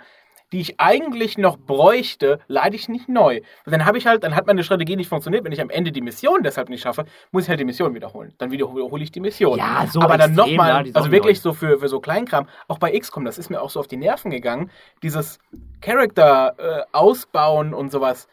die 0.53 0.61
ich 0.61 0.81
eigentlich 0.81 1.37
noch 1.37 1.57
bräuchte, 1.59 2.41
lade 2.49 2.75
ich 2.75 2.89
nicht 2.89 3.09
neu. 3.09 3.41
Und 3.67 3.73
dann 3.73 3.85
habe 3.85 3.99
ich 3.99 4.07
halt, 4.07 4.23
dann 4.25 4.35
hat 4.35 4.47
meine 4.47 4.65
Strategie 4.65 4.97
nicht 4.97 5.09
funktioniert. 5.09 5.45
Wenn 5.45 5.53
ich 5.53 5.61
am 5.61 5.71
Ende 5.71 5.93
die 5.93 6.01
Mission 6.01 6.43
deshalb 6.43 6.69
nicht 6.71 6.83
schaffe, 6.83 7.05
muss 7.33 7.45
ich 7.45 7.49
halt 7.51 7.61
die 7.61 7.65
Mission 7.65 7.95
wiederholen. 7.95 8.35
Dann 8.39 8.51
wiederhole 8.51 9.03
ich 9.03 9.11
die 9.13 9.21
Mission. 9.21 9.59
Ja, 9.59 9.87
so 9.91 10.01
Aber 10.01 10.17
dann 10.17 10.35
nochmal, 10.35 10.87
ja, 10.87 10.93
also 10.95 11.11
wirklich 11.11 11.41
so 11.41 11.53
für, 11.53 11.79
für 11.79 11.89
so 11.89 12.01
Kleinkram, 12.01 12.49
auch 12.67 12.79
bei 12.79 12.99
XCOM, 12.99 13.25
das 13.25 13.37
ist 13.39 13.51
mir 13.51 13.61
auch 13.61 13.71
so 13.71 13.81
auf 13.81 13.89
die 13.89 13.97
Nerven 13.99 14.31
gegangen, 14.31 14.71
dieses 15.03 15.39
Charakter 15.81 16.55
äh, 16.59 16.83
ausbauen 16.93 17.75
und 17.75 17.91
sowas. 17.93 18.29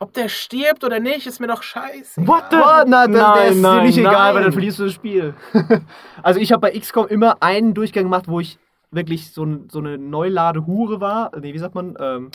Ob 0.00 0.12
der 0.14 0.28
stirbt 0.28 0.82
oder 0.82 0.98
nicht, 0.98 1.28
ist 1.28 1.38
mir 1.38 1.46
doch 1.46 1.62
scheiße. 1.62 2.26
What 2.26 2.46
the- 2.50 2.56
Oh, 2.56 2.82
na, 2.86 3.06
das, 3.06 3.08
Nein, 3.08 3.34
der 3.36 3.46
ist 3.46 3.54
dir 3.56 3.60
nein, 3.62 3.86
nicht 3.86 3.98
egal, 3.98 4.12
nein. 4.12 4.34
weil 4.34 4.42
dann 4.42 4.52
verlierst 4.52 4.78
du 4.80 4.84
das 4.84 4.92
Spiel. 4.94 5.34
also 6.24 6.40
ich 6.40 6.50
habe 6.50 6.60
bei 6.60 6.76
XCOM 6.76 7.06
immer 7.06 7.36
einen 7.40 7.72
Durchgang 7.72 8.02
gemacht, 8.04 8.24
wo 8.26 8.40
ich 8.40 8.58
wirklich 8.92 9.32
so, 9.32 9.44
ein, 9.44 9.68
so 9.70 9.78
eine 9.80 9.98
Neulade-Hure 9.98 11.00
war. 11.00 11.32
Nee, 11.38 11.52
wie 11.54 11.58
sagt 11.58 11.74
man? 11.74 11.96
Ähm, 11.98 12.30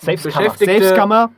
Safeskammer. 0.00 0.44
Beschäftigte 0.44 0.80
Safeskammer. 0.80 1.30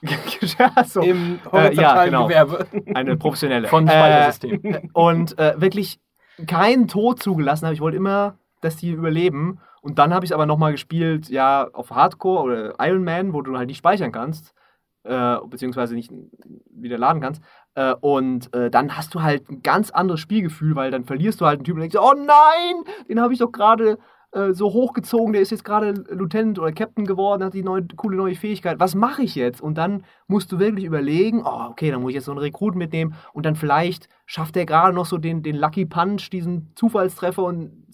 ja, 0.58 0.84
so. 0.84 1.00
im 1.00 1.34
Äh, 1.34 1.38
ja, 1.44 1.52
horizontalen 1.52 2.10
genau. 2.10 2.26
Gewerbe. 2.28 2.66
Eine 2.94 3.16
professionelle. 3.16 3.68
Von 3.68 3.88
Äh, 3.88 3.90
Speichersystem. 3.90 4.90
und 4.92 5.38
äh, 5.38 5.60
wirklich 5.60 6.00
keinen 6.46 6.86
Tod 6.86 7.20
zugelassen 7.22 7.66
habe. 7.66 7.74
Ich 7.74 7.80
wollte 7.80 7.96
immer, 7.96 8.38
dass 8.60 8.76
die 8.76 8.90
überleben. 8.90 9.60
Und 9.82 9.98
dann 9.98 10.14
habe 10.14 10.24
ich 10.24 10.34
aber 10.34 10.46
nochmal 10.46 10.72
gespielt, 10.72 11.28
ja, 11.28 11.68
auf 11.72 11.90
Hardcore 11.90 12.42
oder 12.42 12.74
Iron 12.80 13.04
Man, 13.04 13.32
wo 13.32 13.42
du 13.42 13.56
halt 13.56 13.68
nicht 13.68 13.78
speichern 13.78 14.12
kannst, 14.12 14.54
äh, 15.04 15.36
beziehungsweise 15.48 15.94
nicht 15.94 16.12
wieder 16.70 16.98
laden 16.98 17.20
kannst. 17.20 17.42
Äh, 17.78 17.94
und 18.00 18.52
äh, 18.54 18.70
dann 18.70 18.96
hast 18.96 19.14
du 19.14 19.22
halt 19.22 19.48
ein 19.48 19.62
ganz 19.62 19.90
anderes 19.90 20.18
Spielgefühl, 20.18 20.74
weil 20.74 20.90
dann 20.90 21.04
verlierst 21.04 21.40
du 21.40 21.46
halt 21.46 21.58
einen 21.58 21.64
Typen 21.64 21.80
und 21.80 21.82
denkst, 21.82 21.96
oh 21.96 22.14
nein, 22.16 22.82
den 23.08 23.20
habe 23.20 23.32
ich 23.32 23.38
doch 23.38 23.52
gerade 23.52 23.98
äh, 24.32 24.52
so 24.52 24.72
hochgezogen, 24.72 25.32
der 25.32 25.42
ist 25.42 25.52
jetzt 25.52 25.62
gerade 25.64 25.92
Lieutenant 26.10 26.58
oder 26.58 26.72
Captain 26.72 27.04
geworden, 27.04 27.44
hat 27.44 27.54
die 27.54 27.62
neue, 27.62 27.86
coole 27.94 28.16
neue 28.16 28.34
Fähigkeit. 28.34 28.80
Was 28.80 28.96
mache 28.96 29.22
ich 29.22 29.36
jetzt? 29.36 29.60
Und 29.60 29.78
dann 29.78 30.02
musst 30.26 30.50
du 30.50 30.58
wirklich 30.58 30.86
überlegen, 30.86 31.42
oh, 31.44 31.68
okay, 31.70 31.92
dann 31.92 32.02
muss 32.02 32.10
ich 32.10 32.16
jetzt 32.16 32.24
so 32.24 32.32
einen 32.32 32.40
Rekrut 32.40 32.74
mitnehmen 32.74 33.14
und 33.32 33.46
dann 33.46 33.54
vielleicht 33.54 34.08
schafft 34.26 34.56
er 34.56 34.66
gerade 34.66 34.92
noch 34.92 35.06
so 35.06 35.16
den, 35.16 35.44
den 35.44 35.54
Lucky 35.54 35.86
Punch, 35.86 36.30
diesen 36.30 36.72
Zufallstreffer 36.74 37.44
und 37.44 37.84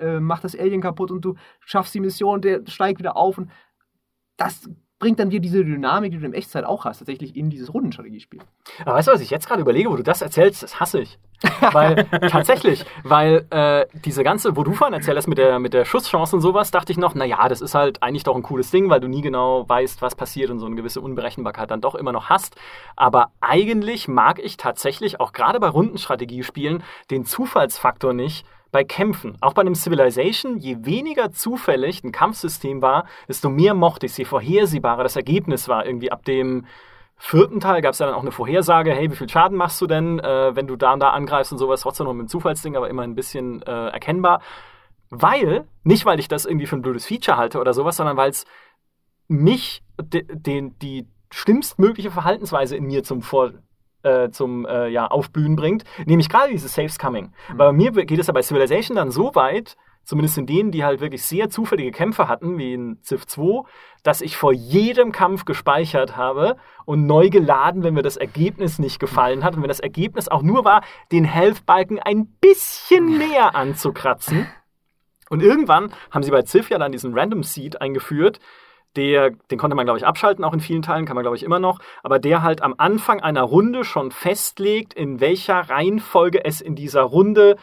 äh, 0.00 0.18
macht 0.18 0.42
das 0.42 0.58
Alien 0.58 0.80
kaputt 0.80 1.12
und 1.12 1.24
du 1.24 1.36
schaffst 1.60 1.94
die 1.94 2.00
Mission, 2.00 2.40
der 2.40 2.62
steigt 2.66 2.98
wieder 2.98 3.16
auf 3.16 3.38
und 3.38 3.48
das 4.36 4.68
bringt 5.00 5.18
dann 5.18 5.30
dir 5.30 5.40
diese 5.40 5.64
Dynamik, 5.64 6.12
die 6.12 6.18
du 6.18 6.26
in 6.26 6.34
Echtzeit 6.34 6.64
auch 6.64 6.84
hast, 6.84 6.98
tatsächlich 6.98 7.34
in 7.34 7.50
dieses 7.50 7.74
Rundenstrategiespiel. 7.74 8.40
Aber 8.84 8.94
weißt 8.94 9.08
du, 9.08 9.12
was 9.12 9.20
ich 9.20 9.30
jetzt 9.30 9.48
gerade 9.48 9.62
überlege, 9.62 9.90
wo 9.90 9.96
du 9.96 10.04
das 10.04 10.22
erzählst, 10.22 10.62
das 10.62 10.78
hasse 10.78 11.00
ich. 11.00 11.18
Weil, 11.72 12.04
tatsächlich, 12.28 12.84
weil 13.02 13.46
äh, 13.48 13.86
diese 14.04 14.22
ganze, 14.22 14.56
wo 14.56 14.62
du 14.62 14.72
vorhin 14.72 14.92
erzählt 14.92 15.16
hast 15.16 15.26
mit 15.26 15.38
der, 15.38 15.58
mit 15.58 15.72
der 15.72 15.86
Schusschance 15.86 16.36
und 16.36 16.42
sowas, 16.42 16.70
dachte 16.70 16.92
ich 16.92 16.98
noch, 16.98 17.14
naja, 17.14 17.48
das 17.48 17.62
ist 17.62 17.74
halt 17.74 18.02
eigentlich 18.02 18.24
doch 18.24 18.36
ein 18.36 18.42
cooles 18.42 18.70
Ding, 18.70 18.90
weil 18.90 19.00
du 19.00 19.08
nie 19.08 19.22
genau 19.22 19.66
weißt, 19.66 20.02
was 20.02 20.14
passiert 20.14 20.50
und 20.50 20.58
so 20.58 20.66
eine 20.66 20.76
gewisse 20.76 21.00
Unberechenbarkeit 21.00 21.70
dann 21.70 21.80
doch 21.80 21.94
immer 21.94 22.12
noch 22.12 22.28
hast. 22.28 22.56
Aber 22.94 23.30
eigentlich 23.40 24.06
mag 24.06 24.38
ich 24.38 24.58
tatsächlich 24.58 25.18
auch 25.18 25.32
gerade 25.32 25.60
bei 25.60 25.68
Rundenstrategiespielen 25.68 26.82
den 27.10 27.24
Zufallsfaktor 27.24 28.12
nicht, 28.12 28.44
bei 28.70 28.84
Kämpfen, 28.84 29.36
auch 29.40 29.54
bei 29.54 29.62
einem 29.62 29.74
Civilization, 29.74 30.56
je 30.58 30.84
weniger 30.84 31.32
zufällig 31.32 32.04
ein 32.04 32.12
Kampfsystem 32.12 32.82
war, 32.82 33.06
desto 33.28 33.50
mehr 33.50 33.74
mochte 33.74 34.06
ich 34.06 34.12
es, 34.12 34.18
je 34.18 34.24
vorhersehbarer 34.24 35.02
das 35.02 35.16
Ergebnis 35.16 35.68
war. 35.68 35.86
Irgendwie 35.86 36.12
ab 36.12 36.24
dem 36.24 36.66
vierten 37.16 37.60
Teil 37.60 37.82
gab 37.82 37.92
es 37.92 37.98
ja 37.98 38.06
dann 38.06 38.14
auch 38.14 38.22
eine 38.22 38.32
Vorhersage, 38.32 38.92
hey, 38.92 39.10
wie 39.10 39.16
viel 39.16 39.28
Schaden 39.28 39.56
machst 39.56 39.80
du 39.80 39.86
denn, 39.86 40.18
äh, 40.20 40.54
wenn 40.56 40.66
du 40.66 40.76
da 40.76 40.92
und 40.92 41.00
da 41.00 41.10
angreifst 41.10 41.52
und 41.52 41.58
sowas, 41.58 41.82
trotzdem 41.82 42.06
noch 42.06 42.14
mit 42.14 42.26
dem 42.26 42.28
Zufallsding, 42.28 42.76
aber 42.76 42.88
immer 42.88 43.02
ein 43.02 43.14
bisschen 43.14 43.60
äh, 43.62 43.88
erkennbar. 43.88 44.40
Weil, 45.10 45.66
nicht 45.82 46.06
weil 46.06 46.20
ich 46.20 46.28
das 46.28 46.46
irgendwie 46.46 46.66
für 46.66 46.76
ein 46.76 46.82
blödes 46.82 47.06
Feature 47.06 47.36
halte 47.36 47.60
oder 47.60 47.74
sowas, 47.74 47.96
sondern 47.96 48.16
weil 48.16 48.30
es 48.30 48.46
mich, 49.28 49.82
de, 50.00 50.24
den, 50.28 50.78
die 50.78 51.08
schlimmstmögliche 51.30 52.10
Verhaltensweise 52.10 52.76
in 52.76 52.84
mir 52.84 53.02
zum 53.02 53.22
Vor, 53.22 53.52
äh, 54.02 54.30
zum 54.30 54.66
äh, 54.66 54.88
ja, 54.88 55.06
Aufblühen 55.06 55.56
bringt, 55.56 55.84
nämlich 56.06 56.28
gerade 56.28 56.50
dieses 56.50 56.74
Saves 56.74 56.98
Coming. 56.98 57.32
Weil 57.48 57.68
bei 57.68 57.72
mir 57.72 57.92
geht 57.92 58.18
es 58.18 58.26
ja 58.26 58.32
bei 58.32 58.42
Civilization 58.42 58.96
dann 58.96 59.10
so 59.10 59.34
weit, 59.34 59.76
zumindest 60.04 60.38
in 60.38 60.46
denen, 60.46 60.70
die 60.72 60.84
halt 60.84 61.00
wirklich 61.00 61.22
sehr 61.22 61.50
zufällige 61.50 61.92
Kämpfe 61.92 62.28
hatten, 62.28 62.58
wie 62.58 62.74
in 62.74 62.98
Civ 63.02 63.26
2, 63.26 63.68
dass 64.02 64.20
ich 64.20 64.36
vor 64.36 64.52
jedem 64.52 65.12
Kampf 65.12 65.44
gespeichert 65.44 66.16
habe 66.16 66.56
und 66.84 67.06
neu 67.06 67.30
geladen, 67.30 67.82
wenn 67.82 67.94
mir 67.94 68.02
das 68.02 68.16
Ergebnis 68.16 68.78
nicht 68.78 68.98
gefallen 68.98 69.44
hat 69.44 69.54
und 69.54 69.62
wenn 69.62 69.68
das 69.68 69.80
Ergebnis 69.80 70.28
auch 70.28 70.42
nur 70.42 70.64
war, 70.64 70.82
den 71.12 71.24
Health-Balken 71.24 71.98
ein 72.00 72.26
bisschen 72.40 73.18
näher 73.18 73.54
anzukratzen. 73.54 74.48
Und 75.28 75.42
irgendwann 75.42 75.92
haben 76.10 76.24
sie 76.24 76.32
bei 76.32 76.42
Civ 76.42 76.70
ja 76.70 76.78
dann 76.78 76.90
diesen 76.90 77.16
Random 77.16 77.44
Seed 77.44 77.80
eingeführt, 77.80 78.40
der, 78.96 79.30
den 79.30 79.58
konnte 79.58 79.76
man, 79.76 79.86
glaube 79.86 79.98
ich, 79.98 80.06
abschalten, 80.06 80.44
auch 80.44 80.52
in 80.52 80.60
vielen 80.60 80.82
Teilen, 80.82 81.06
kann 81.06 81.14
man, 81.14 81.22
glaube 81.22 81.36
ich, 81.36 81.42
immer 81.42 81.58
noch, 81.58 81.78
aber 82.02 82.18
der 82.18 82.42
halt 82.42 82.62
am 82.62 82.74
Anfang 82.78 83.20
einer 83.20 83.42
Runde 83.42 83.84
schon 83.84 84.10
festlegt, 84.10 84.94
in 84.94 85.20
welcher 85.20 85.60
Reihenfolge 85.60 86.44
es 86.44 86.60
in 86.60 86.74
dieser 86.74 87.02
Runde 87.02 87.56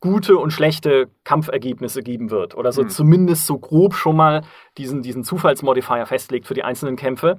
gute 0.00 0.38
und 0.38 0.50
schlechte 0.50 1.10
Kampfergebnisse 1.24 2.02
geben 2.02 2.30
wird. 2.30 2.56
Oder 2.56 2.72
so 2.72 2.82
hm. 2.82 2.88
zumindest 2.88 3.46
so 3.46 3.58
grob 3.58 3.94
schon 3.94 4.16
mal 4.16 4.42
diesen, 4.78 5.02
diesen 5.02 5.24
Zufallsmodifier 5.24 6.06
festlegt 6.06 6.46
für 6.46 6.54
die 6.54 6.64
einzelnen 6.64 6.96
Kämpfe. 6.96 7.38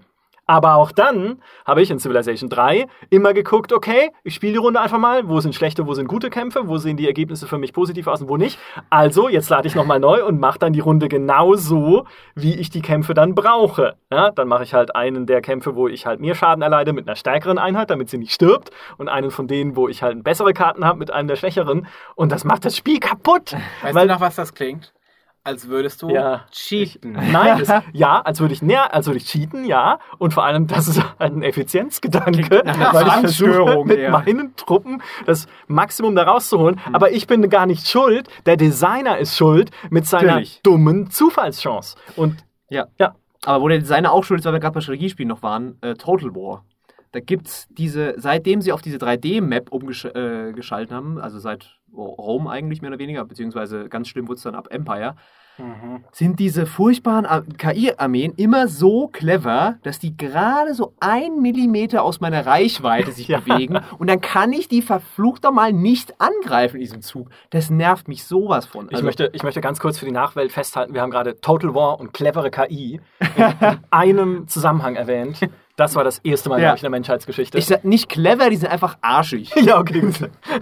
Aber 0.51 0.75
auch 0.75 0.91
dann 0.91 1.41
habe 1.65 1.81
ich 1.81 1.89
in 1.91 1.97
Civilization 1.97 2.49
3 2.49 2.85
immer 3.09 3.33
geguckt, 3.33 3.71
okay, 3.71 4.11
ich 4.25 4.35
spiele 4.35 4.51
die 4.51 4.57
Runde 4.57 4.81
einfach 4.81 4.97
mal, 4.97 5.29
wo 5.29 5.39
sind 5.39 5.55
schlechte, 5.55 5.87
wo 5.87 5.93
sind 5.93 6.09
gute 6.09 6.29
Kämpfe, 6.29 6.67
wo 6.67 6.77
sehen 6.77 6.97
die 6.97 7.07
Ergebnisse 7.07 7.47
für 7.47 7.57
mich 7.57 7.71
positiv 7.71 8.07
aus 8.07 8.21
und 8.21 8.27
wo 8.27 8.35
nicht. 8.35 8.59
Also, 8.89 9.29
jetzt 9.29 9.49
lade 9.49 9.69
ich 9.69 9.75
nochmal 9.75 10.01
neu 10.01 10.25
und 10.25 10.41
mache 10.41 10.59
dann 10.59 10.73
die 10.73 10.81
Runde 10.81 11.07
genau 11.07 11.55
so, 11.55 12.03
wie 12.35 12.55
ich 12.55 12.69
die 12.69 12.81
Kämpfe 12.81 13.13
dann 13.13 13.33
brauche. 13.33 13.95
Ja, 14.11 14.31
dann 14.31 14.49
mache 14.49 14.63
ich 14.63 14.73
halt 14.73 14.93
einen 14.93 15.25
der 15.25 15.39
Kämpfe, 15.39 15.77
wo 15.77 15.87
ich 15.87 16.05
halt 16.05 16.19
mehr 16.19 16.35
Schaden 16.35 16.61
erleide 16.61 16.91
mit 16.91 17.07
einer 17.07 17.15
stärkeren 17.15 17.57
Einheit, 17.57 17.89
damit 17.89 18.09
sie 18.09 18.17
nicht 18.17 18.33
stirbt. 18.33 18.71
Und 18.97 19.07
einen 19.07 19.31
von 19.31 19.47
denen, 19.47 19.77
wo 19.77 19.87
ich 19.87 20.03
halt 20.03 20.21
bessere 20.21 20.51
Karten 20.51 20.83
habe 20.83 20.99
mit 20.99 21.11
einem 21.11 21.29
der 21.29 21.37
schwächeren. 21.37 21.87
Und 22.15 22.29
das 22.33 22.43
macht 22.43 22.65
das 22.65 22.75
Spiel 22.75 22.99
kaputt. 22.99 23.53
Weißt 23.83 23.95
weil, 23.95 24.05
du 24.05 24.15
noch, 24.15 24.19
was 24.19 24.35
das 24.35 24.53
klingt? 24.53 24.91
Als 25.43 25.67
würdest 25.67 26.03
du 26.03 26.09
ja, 26.09 26.45
cheaten. 26.51 27.15
Ich, 27.15 27.31
nein, 27.31 27.63
das, 27.65 27.83
ja, 27.93 28.21
als 28.21 28.39
würde 28.39 28.53
ich 28.53 28.61
näher, 28.61 28.93
als 28.93 29.07
würde 29.07 29.17
ich 29.17 29.25
cheaten, 29.25 29.65
ja. 29.65 29.97
Und 30.19 30.35
vor 30.35 30.45
allem, 30.45 30.67
das 30.67 30.87
ist 30.87 31.01
ein 31.17 31.41
Effizienzgedanke, 31.41 32.61
weil 32.63 33.07
ich 33.07 33.13
versuche, 33.13 33.83
mit 33.85 33.99
ja. 33.99 34.11
meinen 34.11 34.55
Truppen 34.55 35.01
das 35.25 35.47
Maximum 35.67 36.15
da 36.15 36.23
rauszuholen. 36.23 36.85
Hm. 36.85 36.95
Aber 36.95 37.11
ich 37.11 37.25
bin 37.25 37.49
gar 37.49 37.65
nicht 37.65 37.87
schuld. 37.87 38.27
Der 38.45 38.55
Designer 38.55 39.17
ist 39.17 39.35
schuld 39.35 39.71
mit 39.89 40.05
seiner 40.05 40.27
Natürlich. 40.27 40.61
dummen 40.61 41.09
Zufallschance. 41.09 41.97
Und 42.15 42.43
ja. 42.69 42.87
ja. 42.99 43.15
Aber 43.43 43.63
wo 43.63 43.67
der 43.67 43.79
Designer 43.79 44.11
auch 44.11 44.23
schuld 44.23 44.41
ist, 44.41 44.45
weil 44.45 44.53
wir 44.53 44.59
gerade 44.59 44.75
bei 44.75 44.81
Strategiespielen 44.81 45.27
noch 45.27 45.41
waren, 45.41 45.77
äh, 45.81 45.95
Total 45.95 46.29
War. 46.35 46.63
Da 47.11 47.19
gibt 47.19 47.47
es 47.47 47.67
diese, 47.69 48.15
seitdem 48.17 48.61
sie 48.61 48.71
auf 48.71 48.81
diese 48.81 48.97
3D-Map 48.97 49.71
umgeschaltet 49.71 50.91
äh, 50.91 50.93
haben, 50.93 51.19
also 51.19 51.39
seit 51.39 51.81
Rom 51.93 52.47
eigentlich 52.47 52.81
mehr 52.81 52.91
oder 52.91 52.99
weniger, 52.99 53.25
beziehungsweise 53.25 53.89
ganz 53.89 54.07
schlimm 54.07 54.27
wurde 54.27 54.37
es 54.37 54.43
dann 54.43 54.55
ab 54.55 54.69
Empire, 54.71 55.15
mhm. 55.57 56.05
sind 56.13 56.39
diese 56.39 56.65
furchtbaren 56.65 57.57
KI-Armeen 57.57 58.33
immer 58.37 58.69
so 58.69 59.07
clever, 59.07 59.77
dass 59.83 59.99
die 59.99 60.15
gerade 60.15 60.73
so 60.73 60.93
ein 61.01 61.41
Millimeter 61.41 62.03
aus 62.03 62.21
meiner 62.21 62.45
Reichweite 62.45 63.11
sich 63.11 63.27
ja. 63.27 63.41
bewegen 63.41 63.79
und 63.97 64.09
dann 64.09 64.21
kann 64.21 64.53
ich 64.53 64.69
die 64.69 64.81
verflucht 64.81 65.43
mal 65.51 65.73
nicht 65.73 66.21
angreifen 66.21 66.77
in 66.77 66.81
diesem 66.81 67.01
Zug. 67.01 67.29
Das 67.49 67.69
nervt 67.69 68.07
mich 68.07 68.23
sowas 68.23 68.65
von. 68.65 68.87
Also 68.87 68.99
ich, 68.99 69.03
möchte, 69.03 69.29
ich 69.33 69.43
möchte 69.43 69.59
ganz 69.59 69.79
kurz 69.79 69.97
für 69.97 70.05
die 70.05 70.11
Nachwelt 70.11 70.53
festhalten, 70.53 70.93
wir 70.93 71.01
haben 71.01 71.11
gerade 71.11 71.41
Total 71.41 71.75
War 71.75 71.99
und 71.99 72.13
clevere 72.13 72.51
KI 72.51 73.01
in 73.35 73.79
einem 73.89 74.47
Zusammenhang 74.47 74.95
erwähnt. 74.95 75.41
Das 75.81 75.95
war 75.95 76.03
das 76.03 76.19
erste 76.19 76.47
Mal, 76.47 76.57
ja. 76.57 76.65
glaube 76.65 76.75
ich, 76.75 76.81
in 76.81 76.85
der 76.85 76.91
Menschheitsgeschichte. 76.91 77.57
Ich 77.57 77.65
sag 77.65 77.83
nicht 77.83 78.07
clever, 78.07 78.51
die 78.51 78.55
sind 78.55 78.69
einfach 78.71 78.99
arschig. 79.01 79.51
ja, 79.55 79.79
okay. 79.79 80.13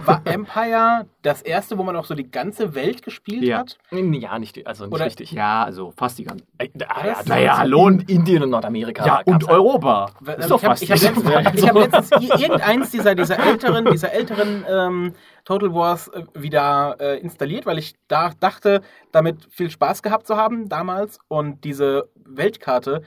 War 0.06 0.22
Empire 0.24 1.04
das 1.20 1.42
erste, 1.42 1.76
wo 1.76 1.82
man 1.82 1.94
auch 1.94 2.06
so 2.06 2.14
die 2.14 2.30
ganze 2.30 2.74
Welt 2.74 3.02
gespielt 3.02 3.42
ja. 3.42 3.58
hat? 3.58 3.76
Ja, 3.90 4.38
nicht, 4.38 4.66
also 4.66 4.84
nicht 4.84 4.94
Oder, 4.94 5.04
richtig. 5.04 5.32
Ja, 5.32 5.62
also 5.62 5.92
fast 5.94 6.18
die 6.18 6.24
ganze. 6.24 6.46
Äh, 6.56 6.70
ah, 6.88 7.06
ja, 7.06 7.16
naja, 7.26 7.58
hallo. 7.58 7.88
In 7.88 8.00
Indien 8.00 8.44
und 8.44 8.48
Nordamerika. 8.48 9.04
Ja, 9.04 9.20
und 9.26 9.46
Europa. 9.46 10.10
Halt. 10.26 10.38
Ist 10.38 10.50
doch 10.50 10.58
fast. 10.58 10.82
Ich 10.82 10.90
habe 10.90 11.04
hab 11.34 11.44
letztens, 11.44 11.68
hab 11.68 11.74
letztens 11.76 12.40
irgendeins 12.40 12.90
dieser, 12.90 13.14
dieser 13.14 13.38
älteren, 13.38 13.84
dieser 13.92 14.14
älteren 14.14 14.64
ähm, 14.66 15.12
Total 15.44 15.74
Wars 15.74 16.08
äh, 16.08 16.22
wieder 16.32 16.96
äh, 16.98 17.18
installiert, 17.18 17.66
weil 17.66 17.76
ich 17.76 17.94
da 18.08 18.30
dachte, 18.40 18.80
damit 19.12 19.48
viel 19.50 19.68
Spaß 19.68 20.02
gehabt 20.02 20.26
zu 20.26 20.38
haben 20.38 20.70
damals 20.70 21.18
und 21.28 21.62
diese 21.64 22.08
Weltkarte 22.24 23.02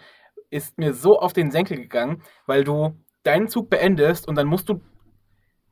ist 0.53 0.77
mir 0.77 0.93
so 0.93 1.19
auf 1.19 1.33
den 1.33 1.51
Senkel 1.51 1.77
gegangen, 1.77 2.21
weil 2.45 2.63
du 2.63 2.95
deinen 3.23 3.47
Zug 3.47 3.69
beendest 3.69 4.27
und 4.27 4.35
dann 4.35 4.47
musst 4.47 4.69
du 4.69 4.81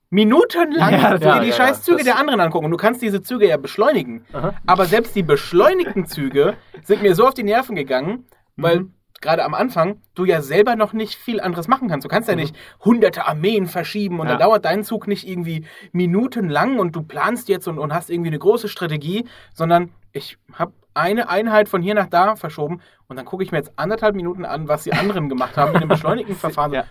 minutenlang 0.10 0.92
ja, 0.92 1.16
ja, 1.16 1.40
die 1.40 1.50
ja, 1.50 1.56
scheiß 1.56 1.84
Züge 1.84 2.04
der 2.04 2.18
anderen 2.18 2.42
angucken. 2.42 2.66
Und 2.66 2.72
du 2.72 2.78
kannst 2.78 3.02
diese 3.02 3.22
Züge 3.22 3.48
ja 3.48 3.58
beschleunigen. 3.58 4.26
Aha. 4.34 4.54
Aber 4.66 4.86
selbst 4.86 5.16
die 5.16 5.24
beschleunigten 5.24 6.06
Züge 6.06 6.56
sind 6.84 7.02
mir 7.02 7.16
so 7.16 7.28
auf 7.28 7.34
die 7.34 7.44
Nerven 7.44 7.76
gegangen, 7.76 8.26
weil 8.58 8.82
mhm. 8.82 8.94
gerade 9.22 9.46
am 9.46 9.54
Anfang 9.54 10.02
du 10.16 10.26
ja 10.26 10.42
selber 10.42 10.76
noch 10.76 10.92
nicht 10.92 11.16
viel 11.16 11.40
anderes 11.40 11.70
machen 11.70 11.88
kannst. 11.88 12.04
Du 12.04 12.10
kannst 12.10 12.28
ja 12.28 12.36
mhm. 12.36 12.42
nicht 12.42 12.56
hunderte 12.84 13.26
Armeen 13.26 13.68
verschieben 13.68 14.20
und 14.20 14.28
dann 14.28 14.40
dauert 14.40 14.66
dein 14.66 14.84
Zug 14.84 15.08
nicht 15.08 15.26
irgendwie 15.28 15.66
minutenlang 15.94 16.80
und 16.80 16.96
du 16.96 17.04
planst 17.04 17.48
jetzt 17.48 17.68
und, 17.68 17.80
und 17.80 17.94
hast 17.94 18.10
irgendwie 18.10 18.30
eine 18.30 18.40
große 18.40 18.68
Strategie, 18.68 19.26
sondern 19.54 19.92
ich 20.12 20.38
habe 20.54 20.74
eine 20.94 21.30
Einheit 21.30 21.70
von 21.70 21.82
hier 21.82 21.94
nach 21.94 22.08
da 22.08 22.36
verschoben 22.36 22.82
und 23.08 23.16
dann 23.16 23.26
gucke 23.26 23.44
ich 23.44 23.52
mir 23.52 23.58
jetzt 23.58 23.72
anderthalb 23.78 24.16
Minuten 24.16 24.46
an, 24.46 24.68
was 24.68 24.84
die 24.84 24.94
anderen 24.94 25.30
gemacht 25.30 25.58
haben 25.58 25.74
in 25.74 25.82
dem 25.82 25.90
beschleunigten 25.90 26.36
Verfahren. 26.36 26.74
Ja. 26.74 26.86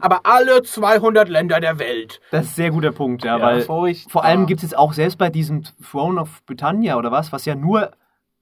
Aber 0.00 0.20
alle 0.24 0.62
200 0.62 1.28
Länder 1.28 1.60
der 1.60 1.78
Welt. 1.78 2.20
Das 2.30 2.46
ist 2.46 2.52
ein 2.52 2.54
sehr 2.54 2.70
guter 2.70 2.92
Punkt, 2.92 3.24
ja, 3.24 3.38
ja 3.38 3.42
weil 3.42 3.62
vor 3.62 4.24
allem 4.24 4.46
gibt 4.46 4.58
es 4.58 4.70
jetzt 4.70 4.78
auch 4.78 4.92
selbst 4.92 5.18
bei 5.18 5.30
diesem 5.30 5.64
Throne 5.90 6.20
of 6.20 6.44
Britannia 6.46 6.96
oder 6.96 7.10
was, 7.10 7.32
was 7.32 7.44
ja 7.44 7.54
nur 7.54 7.92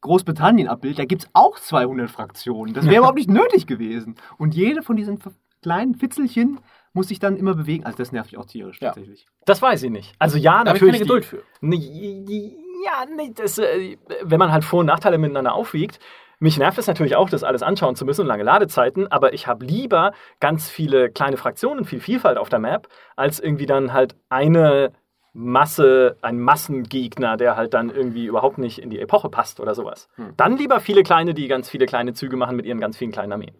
Großbritannien 0.03 0.69
abbildet, 0.69 0.99
da 1.01 1.05
gibt 1.05 1.25
es 1.25 1.31
auch 1.33 1.59
200 1.59 2.11
Fraktionen. 2.11 2.75
Das 2.75 2.85
wäre 2.85 2.97
überhaupt 2.99 3.17
nicht 3.17 3.31
nötig 3.31 3.67
gewesen. 3.67 4.17
Und 4.39 4.55
jede 4.55 4.83
von 4.83 4.97
diesen 4.97 5.19
kleinen 5.63 5.95
Fitzelchen 5.95 6.61
muss 6.93 7.09
sich 7.09 7.19
dann 7.19 7.37
immer 7.37 7.55
bewegen. 7.55 7.85
Also 7.85 7.99
das 7.99 8.13
nervt 8.13 8.33
mich 8.33 8.39
auch 8.39 8.47
tierisch 8.47 8.81
ja. 8.81 8.89
tatsächlich. 8.89 9.27
Das 9.45 9.61
weiß 9.61 9.83
ich 9.83 9.91
nicht. 9.91 10.15
Also 10.19 10.39
ja, 10.39 10.65
da 10.65 10.73
natürlich. 10.73 11.01
Ich 11.01 11.09
keine 11.09 11.21
Geduld 11.21 11.25
für. 11.25 11.43
Die, 11.61 12.57
ja, 12.87 13.05
nee, 13.15 13.33
das, 13.35 13.59
äh, 13.59 13.97
wenn 14.23 14.39
man 14.39 14.53
halt 14.53 14.65
Vor- 14.65 14.81
und 14.81 14.87
Nachteile 14.87 15.19
miteinander 15.19 15.55
aufwiegt, 15.55 15.99
mich 16.39 16.59
nervt 16.59 16.79
es 16.79 16.87
natürlich 16.87 17.17
auch, 17.17 17.31
das 17.31 17.45
alles 17.45 17.63
anschauen 17.63 17.97
zu 17.97 18.05
müssen 18.05 18.23
und 18.23 18.27
lange 18.27 18.43
Ladezeiten, 18.43 19.11
aber 19.11 19.33
ich 19.33 19.47
habe 19.47 19.65
lieber 19.65 20.13
ganz 20.39 20.69
viele 20.69 21.11
kleine 21.11 21.37
Fraktionen, 21.37 21.85
viel 21.85 22.01
Vielfalt 22.01 22.37
auf 22.39 22.49
der 22.49 22.59
Map, 22.59 22.89
als 23.17 23.41
irgendwie 23.41 23.67
dann 23.67 23.93
halt 23.93 24.15
eine 24.29 24.93
Masse, 25.33 26.17
ein 26.23 26.39
Massengegner, 26.39 27.37
der 27.37 27.57
halt 27.57 27.75
dann 27.75 27.91
irgendwie 27.91 28.27
überhaupt 28.27 28.59
nicht 28.59 28.79
in 28.79 28.91
die 28.91 29.01
Epoche 29.01 29.29
passt 29.29 29.61
oder 29.61 29.75
sowas. 29.75 30.09
Hm. 30.17 30.35
Dann 30.37 30.57
lieber 30.57 30.81
viele 30.81 31.03
kleine, 31.03 31.35
die 31.35 31.49
ganz 31.49 31.69
viele 31.69 31.87
kleine 31.87 32.15
Züge 32.15 32.37
machen 32.37 32.57
mit 32.57 32.67
ihren 32.67 32.81
ganz 32.81 32.97
vielen 32.97 33.13
kleinen 33.13 33.33
Armeen. 33.33 33.55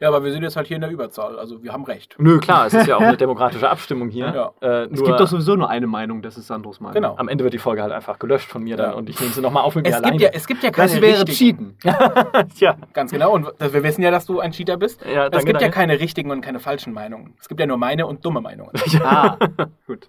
Ja, 0.00 0.08
aber 0.08 0.24
wir 0.24 0.32
sind 0.32 0.42
jetzt 0.42 0.56
halt 0.56 0.66
hier 0.66 0.76
in 0.76 0.80
der 0.80 0.90
Überzahl, 0.90 1.38
also 1.38 1.62
wir 1.62 1.72
haben 1.72 1.84
recht. 1.84 2.16
Nö, 2.18 2.38
klar, 2.38 2.66
es 2.66 2.74
ist 2.74 2.86
ja 2.86 2.96
auch 2.96 3.00
eine 3.00 3.16
demokratische 3.16 3.68
Abstimmung 3.68 4.08
hier. 4.08 4.22
Ja. 4.32 4.52
Äh, 4.60 4.86
es 4.86 5.02
gibt 5.02 5.20
doch 5.20 5.26
sowieso 5.26 5.56
nur 5.56 5.68
eine 5.68 5.86
Meinung, 5.86 6.22
das 6.22 6.38
ist 6.38 6.46
Sandros 6.46 6.80
Meinung. 6.80 6.94
Genau. 6.94 7.16
Am 7.16 7.28
Ende 7.28 7.44
wird 7.44 7.52
die 7.52 7.58
Folge 7.58 7.82
halt 7.82 7.92
einfach 7.92 8.18
gelöscht 8.18 8.48
von 8.48 8.62
mir 8.62 8.76
ja. 8.76 8.86
dann 8.86 8.94
und 8.94 9.10
ich 9.10 9.20
nehme 9.20 9.32
sie 9.32 9.42
nochmal 9.42 9.62
auf 9.62 9.74
mit 9.74 9.86
es 9.86 9.92
mir 9.92 9.96
alleine. 9.98 10.22
Ja, 10.22 10.30
es 10.32 10.46
gibt 10.46 10.62
ja 10.62 10.70
keine 10.70 10.90
Das 10.90 11.00
wäre 11.00 11.26
richtigen. 11.26 11.76
Cheaten. 11.78 12.48
ja. 12.56 12.76
Ganz 12.92 13.12
genau, 13.12 13.32
und 13.32 13.46
wir 13.58 13.82
wissen 13.82 14.00
ja, 14.02 14.10
dass 14.10 14.26
du 14.26 14.40
ein 14.40 14.52
Cheater 14.52 14.78
bist. 14.78 15.04
Ja, 15.04 15.24
danke, 15.24 15.38
es 15.38 15.44
gibt 15.44 15.60
danke. 15.60 15.64
ja 15.64 15.70
keine 15.70 16.00
richtigen 16.00 16.30
und 16.30 16.40
keine 16.40 16.60
falschen 16.60 16.92
Meinungen. 16.92 17.34
Es 17.40 17.48
gibt 17.48 17.60
ja 17.60 17.66
nur 17.66 17.76
meine 17.76 18.06
und 18.06 18.24
dumme 18.24 18.40
Meinungen. 18.40 18.72
ja, 18.86 19.36
ah, 19.38 19.66
gut. 19.86 20.08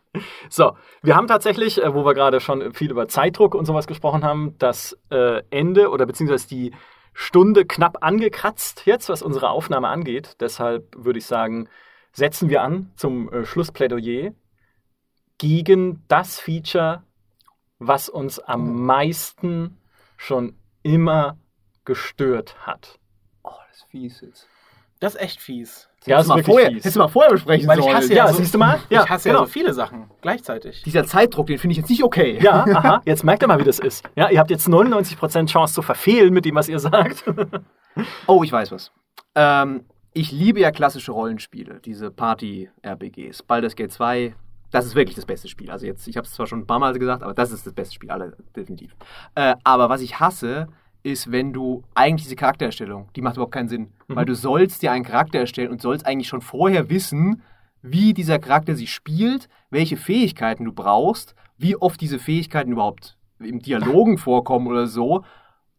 So, 0.49 0.73
wir 1.01 1.15
haben 1.15 1.27
tatsächlich, 1.27 1.83
äh, 1.83 1.93
wo 1.93 2.05
wir 2.05 2.13
gerade 2.13 2.39
schon 2.39 2.73
viel 2.73 2.91
über 2.91 3.07
Zeitdruck 3.07 3.55
und 3.55 3.65
sowas 3.65 3.87
gesprochen 3.87 4.23
haben, 4.23 4.55
das 4.59 4.97
äh, 5.09 5.41
Ende 5.49 5.89
oder 5.89 6.05
beziehungsweise 6.05 6.47
die 6.47 6.71
Stunde 7.13 7.65
knapp 7.65 8.03
angekratzt 8.03 8.85
jetzt, 8.85 9.09
was 9.09 9.21
unsere 9.21 9.49
Aufnahme 9.49 9.87
angeht. 9.87 10.35
Deshalb 10.39 10.95
würde 10.97 11.19
ich 11.19 11.25
sagen, 11.25 11.69
setzen 12.11 12.49
wir 12.49 12.61
an 12.61 12.91
zum 12.95 13.31
äh, 13.31 13.45
Schlussplädoyer 13.45 14.33
gegen 15.37 16.03
das 16.07 16.39
Feature, 16.39 17.03
was 17.79 18.09
uns 18.09 18.39
am 18.39 18.85
meisten 18.85 19.77
schon 20.17 20.57
immer 20.83 21.37
gestört 21.85 22.65
hat. 22.65 22.99
Oh, 23.43 23.51
das 23.67 23.77
ist 23.77 23.85
fies 23.89 24.21
jetzt. 24.21 24.52
Das 25.03 25.15
ist 25.15 25.21
echt 25.21 25.41
fies. 25.41 25.89
Ja, 26.05 26.15
das 26.15 26.27
ist 26.27 26.29
mal 26.29 26.41
vorher, 26.41 26.71
Hättest 26.71 26.95
du 26.95 26.99
mal 26.99 27.09
vorher 27.09 27.33
besprechen 27.33 27.67
Weil 27.67 27.79
ich 27.79 27.93
hasse 27.93 28.13
ja, 28.13 28.25
ja 28.25 28.31
so, 28.31 28.37
siehst 28.37 28.53
du 28.53 28.57
mal? 28.57 28.79
Ja, 28.89 29.03
ich 29.03 29.09
hasse 29.09 29.27
genau. 29.27 29.41
ja 29.41 29.45
so 29.45 29.51
viele 29.51 29.73
Sachen 29.73 30.09
gleichzeitig. 30.21 30.81
Dieser 30.83 31.05
Zeitdruck, 31.05 31.47
den 31.47 31.57
finde 31.57 31.73
ich 31.73 31.79
jetzt 31.79 31.89
nicht 31.89 32.05
okay. 32.05 32.39
Ja, 32.41 32.63
aha. 32.73 33.01
Jetzt 33.03 33.25
merkt 33.25 33.43
ihr 33.43 33.49
mal, 33.49 33.59
wie 33.59 33.65
das 33.65 33.79
ist. 33.79 34.09
Ja, 34.15 34.29
ihr 34.29 34.39
habt 34.39 34.49
jetzt 34.49 34.65
99% 34.65 35.47
Chance 35.47 35.73
zu 35.73 35.81
verfehlen 35.81 36.33
mit 36.33 36.45
dem, 36.45 36.55
was 36.55 36.69
ihr 36.69 36.79
sagt. 36.79 37.25
oh, 38.27 38.43
ich 38.45 38.51
weiß 38.53 38.71
was. 38.71 38.93
Ähm, 39.35 39.83
ich 40.13 40.31
liebe 40.31 40.61
ja 40.61 40.71
klassische 40.71 41.11
Rollenspiele, 41.11 41.81
diese 41.83 42.09
Party-RPGs. 42.09 43.43
Baldur's 43.43 43.75
Gate 43.75 43.91
2, 43.91 44.35
das 44.71 44.85
ist 44.85 44.95
wirklich 44.95 45.17
das 45.17 45.25
beste 45.25 45.49
Spiel. 45.49 45.69
Also 45.69 45.85
jetzt, 45.85 46.07
ich 46.07 46.15
habe 46.15 46.25
es 46.25 46.31
zwar 46.31 46.47
schon 46.47 46.59
ein 46.59 46.67
paar 46.67 46.79
Mal 46.79 46.97
gesagt, 46.97 47.23
aber 47.23 47.33
das 47.33 47.51
ist 47.51 47.67
das 47.67 47.73
beste 47.73 47.93
Spiel, 47.93 48.09
alle 48.09 48.37
definitiv. 48.55 48.95
Äh, 49.35 49.55
aber 49.65 49.89
was 49.89 49.99
ich 49.99 50.21
hasse, 50.21 50.69
ist, 51.03 51.31
wenn 51.31 51.53
du 51.53 51.83
eigentlich 51.93 52.23
diese 52.23 52.35
Charaktererstellung, 52.35 53.09
die 53.15 53.21
macht 53.21 53.35
überhaupt 53.35 53.53
keinen 53.53 53.69
Sinn. 53.69 53.91
Mhm. 54.07 54.15
Weil 54.15 54.25
du 54.25 54.35
sollst 54.35 54.81
dir 54.81 54.91
einen 54.91 55.05
Charakter 55.05 55.39
erstellen 55.39 55.71
und 55.71 55.81
sollst 55.81 56.05
eigentlich 56.05 56.27
schon 56.27 56.41
vorher 56.41 56.89
wissen, 56.89 57.41
wie 57.81 58.13
dieser 58.13 58.39
Charakter 58.39 58.75
sich 58.75 58.91
spielt, 58.93 59.49
welche 59.69 59.97
Fähigkeiten 59.97 60.65
du 60.65 60.71
brauchst, 60.71 61.35
wie 61.57 61.75
oft 61.75 61.99
diese 61.99 62.17
Fähigkeiten 62.17 62.71
überhaupt 62.71 63.17
im 63.39 63.59
Dialogen 63.59 64.17
vorkommen 64.17 64.67
oder 64.67 64.87
so. 64.87 65.23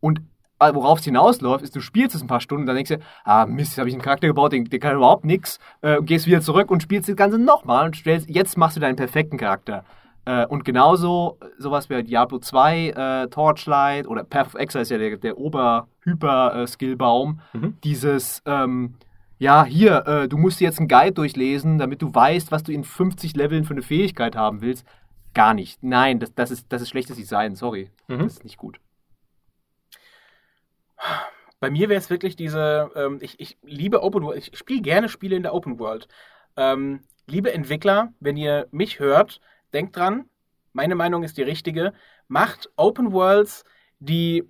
Und 0.00 0.20
äh, 0.60 0.74
worauf 0.74 0.98
es 0.98 1.04
hinausläuft, 1.06 1.64
ist, 1.64 1.74
du 1.74 1.80
spielst 1.80 2.14
es 2.14 2.22
ein 2.22 2.26
paar 2.26 2.40
Stunden 2.40 2.62
und 2.62 2.66
dann 2.66 2.76
denkst 2.76 2.90
du, 2.90 2.98
ah 3.24 3.46
Mist, 3.46 3.72
jetzt 3.72 3.78
habe 3.78 3.88
ich 3.88 3.94
einen 3.94 4.02
Charakter 4.02 4.26
gebaut, 4.26 4.52
der, 4.52 4.62
der 4.62 4.78
kann 4.78 4.96
überhaupt 4.96 5.24
nichts, 5.24 5.58
äh, 5.80 6.00
gehst 6.02 6.26
wieder 6.26 6.42
zurück 6.42 6.70
und 6.70 6.82
spielst 6.82 7.08
das 7.08 7.16
Ganze 7.16 7.38
nochmal 7.38 7.86
und 7.86 7.96
stellst, 7.96 8.28
jetzt 8.28 8.58
machst 8.58 8.76
du 8.76 8.80
deinen 8.80 8.96
perfekten 8.96 9.38
Charakter. 9.38 9.84
Äh, 10.26 10.46
und 10.46 10.64
genauso 10.64 11.38
sowas 11.58 11.90
wie 11.90 12.02
Diablo 12.02 12.38
2, 12.38 12.88
äh, 12.88 13.28
Torchlight 13.28 14.06
oder 14.06 14.24
Path 14.24 14.46
of 14.46 14.54
Exile 14.54 14.82
ist 14.82 14.90
ja 14.90 14.98
der, 14.98 15.16
der 15.16 15.38
Ober-Hyper-Skillbaum. 15.38 17.40
Mhm. 17.52 17.76
Dieses, 17.84 18.42
ähm, 18.46 18.94
ja, 19.38 19.64
hier, 19.64 20.06
äh, 20.06 20.28
du 20.28 20.38
musst 20.38 20.60
jetzt 20.60 20.78
einen 20.78 20.88
Guide 20.88 21.12
durchlesen, 21.12 21.78
damit 21.78 22.00
du 22.00 22.14
weißt, 22.14 22.52
was 22.52 22.62
du 22.62 22.72
in 22.72 22.84
50 22.84 23.36
Leveln 23.36 23.64
für 23.64 23.74
eine 23.74 23.82
Fähigkeit 23.82 24.36
haben 24.36 24.62
willst. 24.62 24.86
Gar 25.34 25.54
nicht. 25.54 25.82
Nein, 25.82 26.20
das, 26.20 26.34
das, 26.34 26.50
ist, 26.50 26.72
das 26.72 26.80
ist 26.80 26.88
schlechtes 26.88 27.16
Design, 27.16 27.54
sorry. 27.54 27.90
Mhm. 28.08 28.20
Das 28.20 28.34
ist 28.34 28.44
nicht 28.44 28.56
gut. 28.56 28.80
Bei 31.60 31.70
mir 31.70 31.88
wäre 31.88 31.98
es 31.98 32.10
wirklich 32.10 32.36
diese, 32.36 32.90
ähm, 32.94 33.18
ich, 33.20 33.40
ich 33.40 33.58
liebe 33.62 34.02
Open 34.02 34.22
World, 34.22 34.38
ich 34.38 34.56
spiele 34.56 34.82
gerne 34.82 35.08
Spiele 35.08 35.36
in 35.36 35.42
der 35.42 35.54
Open 35.54 35.78
World. 35.78 36.08
Ähm, 36.56 37.00
liebe 37.26 37.52
Entwickler, 37.52 38.12
wenn 38.20 38.36
ihr 38.36 38.68
mich 38.70 39.00
hört, 39.00 39.40
denkt 39.74 39.96
dran, 39.96 40.24
meine 40.72 40.94
Meinung 40.94 41.22
ist 41.22 41.36
die 41.36 41.42
richtige, 41.42 41.92
macht 42.28 42.70
Open 42.76 43.12
Worlds, 43.12 43.64
die, 43.98 44.44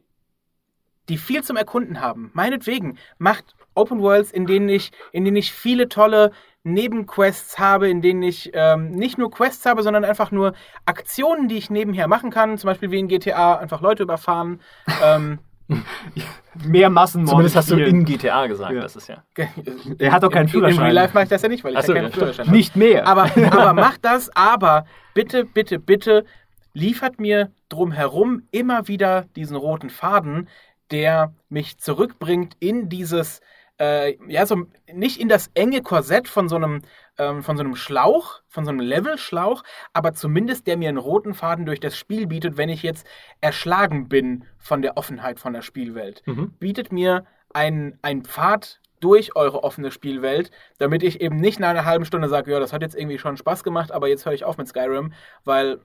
die 1.08 1.18
viel 1.18 1.42
zum 1.42 1.56
Erkunden 1.56 2.00
haben. 2.00 2.30
Meinetwegen, 2.34 2.98
macht 3.18 3.54
Open 3.74 4.00
Worlds, 4.00 4.30
in 4.30 4.46
denen 4.46 4.68
ich, 4.68 4.92
in 5.12 5.24
denen 5.24 5.36
ich 5.36 5.52
viele 5.52 5.88
tolle 5.88 6.30
Nebenquests 6.62 7.58
habe, 7.58 7.90
in 7.90 8.00
denen 8.00 8.22
ich 8.22 8.50
ähm, 8.54 8.92
nicht 8.92 9.18
nur 9.18 9.30
Quests 9.30 9.66
habe, 9.66 9.82
sondern 9.82 10.04
einfach 10.04 10.30
nur 10.30 10.54
Aktionen, 10.86 11.48
die 11.48 11.58
ich 11.58 11.68
nebenher 11.68 12.08
machen 12.08 12.30
kann. 12.30 12.56
Zum 12.56 12.68
Beispiel 12.68 12.90
wie 12.90 13.00
in 13.00 13.08
GTA 13.08 13.56
einfach 13.56 13.82
Leute 13.82 14.02
überfahren. 14.02 14.60
ähm, 15.02 15.40
Mehr 16.64 16.90
Massenmord. 16.90 17.30
Zumindest 17.30 17.56
hast 17.56 17.70
du 17.70 17.76
in 17.76 18.04
GTA 18.04 18.46
gesagt, 18.46 18.72
ja. 18.72 18.82
das 18.82 18.96
ist 18.96 19.08
ja. 19.08 19.24
Er 19.98 20.12
hat 20.12 20.22
doch 20.22 20.30
keinen 20.30 20.48
Führerschein. 20.48 20.76
In 20.76 20.82
Real 20.82 20.94
Life 20.94 21.14
mache 21.14 21.24
ich 21.24 21.30
das 21.30 21.42
ja 21.42 21.48
nicht, 21.48 21.64
weil 21.64 21.72
ich 21.72 21.78
Achso, 21.78 21.92
ja 21.92 22.02
keinen 22.02 22.12
Führerschein 22.12 22.46
habe. 22.46 22.56
Nicht 22.56 22.76
mehr. 22.76 23.06
Aber, 23.06 23.24
aber 23.50 23.72
macht 23.72 24.04
das, 24.04 24.34
aber 24.36 24.84
bitte, 25.14 25.44
bitte, 25.44 25.78
bitte 25.78 26.24
liefert 26.74 27.18
mir 27.20 27.50
drumherum 27.68 28.42
immer 28.50 28.88
wieder 28.88 29.26
diesen 29.36 29.56
roten 29.56 29.90
Faden, 29.90 30.48
der 30.90 31.34
mich 31.48 31.78
zurückbringt 31.78 32.56
in 32.60 32.88
dieses 32.88 33.40
äh, 33.78 34.16
ja, 34.28 34.46
so 34.46 34.66
nicht 34.92 35.20
in 35.20 35.28
das 35.28 35.50
enge 35.54 35.82
Korsett 35.82 36.28
von 36.28 36.48
so 36.48 36.56
einem, 36.56 36.82
ähm, 37.18 37.42
von 37.42 37.56
so 37.56 37.62
einem 37.62 37.76
Schlauch, 37.76 38.40
von 38.48 38.64
so 38.64 38.70
einem 38.70 38.80
Levelschlauch, 38.80 39.62
aber 39.92 40.14
zumindest 40.14 40.66
der 40.66 40.76
mir 40.76 40.88
einen 40.88 40.98
roten 40.98 41.34
Faden 41.34 41.66
durch 41.66 41.80
das 41.80 41.96
Spiel 41.96 42.26
bietet, 42.26 42.56
wenn 42.56 42.68
ich 42.68 42.82
jetzt 42.82 43.06
erschlagen 43.40 44.08
bin 44.08 44.44
von 44.58 44.82
der 44.82 44.96
Offenheit 44.96 45.40
von 45.40 45.52
der 45.52 45.62
Spielwelt. 45.62 46.22
Mhm. 46.26 46.52
Bietet 46.58 46.92
mir 46.92 47.24
ein, 47.52 47.98
ein 48.02 48.24
Pfad 48.24 48.80
durch 49.00 49.36
eure 49.36 49.62
offene 49.64 49.90
Spielwelt, 49.90 50.50
damit 50.78 51.02
ich 51.02 51.20
eben 51.20 51.36
nicht 51.36 51.60
nach 51.60 51.68
einer 51.68 51.84
halben 51.84 52.06
Stunde 52.06 52.28
sage, 52.28 52.50
ja, 52.50 52.58
das 52.58 52.72
hat 52.72 52.82
jetzt 52.82 52.96
irgendwie 52.96 53.18
schon 53.18 53.36
Spaß 53.36 53.62
gemacht, 53.62 53.92
aber 53.92 54.08
jetzt 54.08 54.24
höre 54.24 54.32
ich 54.32 54.44
auf 54.44 54.56
mit 54.56 54.66
Skyrim, 54.66 55.12
weil 55.44 55.80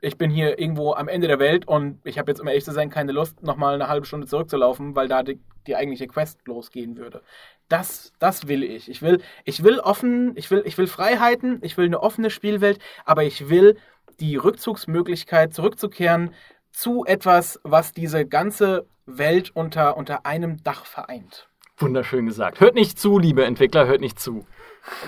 ich 0.00 0.16
bin 0.16 0.30
hier 0.30 0.58
irgendwo 0.58 0.94
am 0.94 1.08
Ende 1.08 1.28
der 1.28 1.38
Welt 1.38 1.68
und 1.68 2.00
ich 2.04 2.18
habe 2.18 2.30
jetzt, 2.30 2.40
um 2.40 2.48
ehrlich 2.48 2.64
zu 2.64 2.72
sein, 2.72 2.90
keine 2.90 3.12
Lust, 3.12 3.42
nochmal 3.42 3.74
eine 3.74 3.88
halbe 3.88 4.06
Stunde 4.06 4.26
zurückzulaufen, 4.26 4.94
weil 4.96 5.08
da 5.08 5.22
die, 5.22 5.40
die 5.66 5.76
eigentliche 5.76 6.06
Quest 6.06 6.40
losgehen 6.46 6.96
würde. 6.96 7.22
Das, 7.68 8.12
das 8.18 8.48
will 8.48 8.62
ich. 8.62 8.88
Ich 8.88 9.02
will, 9.02 9.20
ich 9.44 9.62
will 9.62 9.78
offen, 9.78 10.36
ich 10.36 10.50
will, 10.50 10.62
ich 10.64 10.78
will 10.78 10.86
Freiheiten, 10.86 11.58
ich 11.62 11.76
will 11.76 11.86
eine 11.86 12.02
offene 12.02 12.30
Spielwelt, 12.30 12.78
aber 13.04 13.24
ich 13.24 13.48
will 13.48 13.76
die 14.20 14.36
Rückzugsmöglichkeit 14.36 15.54
zurückzukehren 15.54 16.34
zu 16.72 17.04
etwas, 17.04 17.60
was 17.62 17.92
diese 17.92 18.26
ganze 18.26 18.86
Welt 19.06 19.50
unter, 19.54 19.96
unter 19.96 20.24
einem 20.26 20.62
Dach 20.62 20.86
vereint. 20.86 21.48
Wunderschön 21.76 22.26
gesagt. 22.26 22.60
Hört 22.60 22.74
nicht 22.74 22.98
zu, 22.98 23.18
liebe 23.18 23.44
Entwickler, 23.44 23.86
hört 23.86 24.00
nicht 24.00 24.18
zu. 24.18 24.46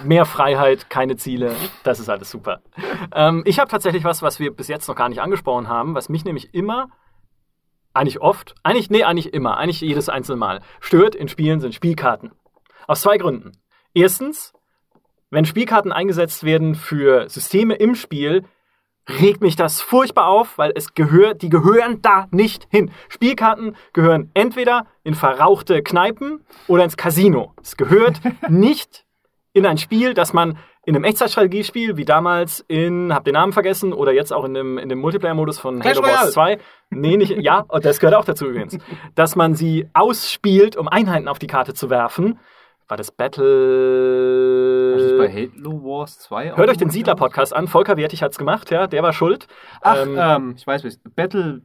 Mehr 0.04 0.24
Freiheit, 0.24 0.90
keine 0.90 1.16
Ziele, 1.16 1.54
das 1.82 1.98
ist 2.00 2.08
alles 2.08 2.30
super. 2.30 2.60
Ähm, 3.14 3.42
ich 3.46 3.58
habe 3.58 3.70
tatsächlich 3.70 4.04
was, 4.04 4.22
was 4.22 4.38
wir 4.38 4.54
bis 4.54 4.68
jetzt 4.68 4.88
noch 4.88 4.96
gar 4.96 5.08
nicht 5.08 5.20
angesprochen 5.20 5.68
haben, 5.68 5.94
was 5.94 6.08
mich 6.08 6.24
nämlich 6.24 6.54
immer, 6.54 6.88
eigentlich 7.94 8.20
oft, 8.20 8.54
eigentlich, 8.62 8.90
nee, 8.90 9.04
eigentlich 9.04 9.34
immer, 9.34 9.56
eigentlich 9.56 9.80
jedes 9.80 10.08
einzelne 10.08 10.36
Mal 10.36 10.60
stört 10.80 11.14
in 11.14 11.28
Spielen 11.28 11.60
sind 11.60 11.74
Spielkarten. 11.74 12.32
Aus 12.86 13.02
zwei 13.02 13.18
Gründen. 13.18 13.52
Erstens, 13.94 14.52
wenn 15.30 15.44
Spielkarten 15.44 15.92
eingesetzt 15.92 16.44
werden 16.44 16.74
für 16.74 17.28
Systeme 17.28 17.74
im 17.74 17.94
Spiel, 17.94 18.44
regt 19.08 19.40
mich 19.40 19.56
das 19.56 19.80
furchtbar 19.80 20.26
auf, 20.28 20.58
weil 20.58 20.72
es 20.74 20.94
gehört, 20.94 21.42
die 21.42 21.48
gehören 21.48 22.02
da 22.02 22.28
nicht 22.30 22.66
hin. 22.70 22.90
Spielkarten 23.08 23.76
gehören 23.92 24.30
entweder 24.34 24.86
in 25.04 25.14
verrauchte 25.14 25.82
Kneipen 25.82 26.44
oder 26.68 26.84
ins 26.84 26.96
Casino. 26.96 27.52
Es 27.62 27.76
gehört 27.76 28.20
nicht 28.48 29.04
in 29.52 29.66
ein 29.66 29.78
Spiel, 29.78 30.14
das 30.14 30.32
man 30.32 30.58
in 30.84 30.96
einem 30.96 31.04
Echtzeitstrategiespiel, 31.04 31.96
wie 31.96 32.04
damals 32.04 32.64
in, 32.66 33.14
hab 33.14 33.24
den 33.24 33.34
Namen 33.34 33.52
vergessen, 33.52 33.92
oder 33.92 34.12
jetzt 34.12 34.32
auch 34.32 34.44
in 34.44 34.54
dem, 34.54 34.78
in 34.78 34.88
dem 34.88 34.98
Multiplayer-Modus 34.98 35.58
von 35.58 35.80
Clash 35.80 35.98
Halo 35.98 36.06
Wars 36.08 36.32
2. 36.32 36.58
Nee, 36.90 37.16
nicht, 37.16 37.30
ja, 37.38 37.64
das 37.80 38.00
gehört 38.00 38.16
auch 38.16 38.24
dazu 38.24 38.46
übrigens. 38.46 38.78
dass 39.14 39.36
man 39.36 39.54
sie 39.54 39.88
ausspielt, 39.92 40.76
um 40.76 40.88
Einheiten 40.88 41.28
auf 41.28 41.38
die 41.38 41.46
Karte 41.46 41.74
zu 41.74 41.90
werfen. 41.90 42.40
War 42.88 42.96
das 42.96 43.12
Battle. 43.12 44.92
Was 44.96 45.02
ist 45.02 45.18
bei 45.18 45.30
Halo 45.30 45.82
Wars 45.84 46.18
2 46.18 46.56
Hört 46.56 46.68
euch 46.68 46.76
den 46.76 46.90
Siedler-Podcast 46.90 47.54
an. 47.54 47.68
Volker 47.68 47.96
Wertig 47.96 48.22
hat's 48.22 48.38
gemacht, 48.38 48.70
ja, 48.70 48.86
der 48.86 49.02
war 49.02 49.12
schuld. 49.12 49.46
Ach, 49.82 49.96
ähm, 50.04 50.16
ähm, 50.18 50.54
ich 50.56 50.66
weiß, 50.66 50.98
Battle. 51.14 51.62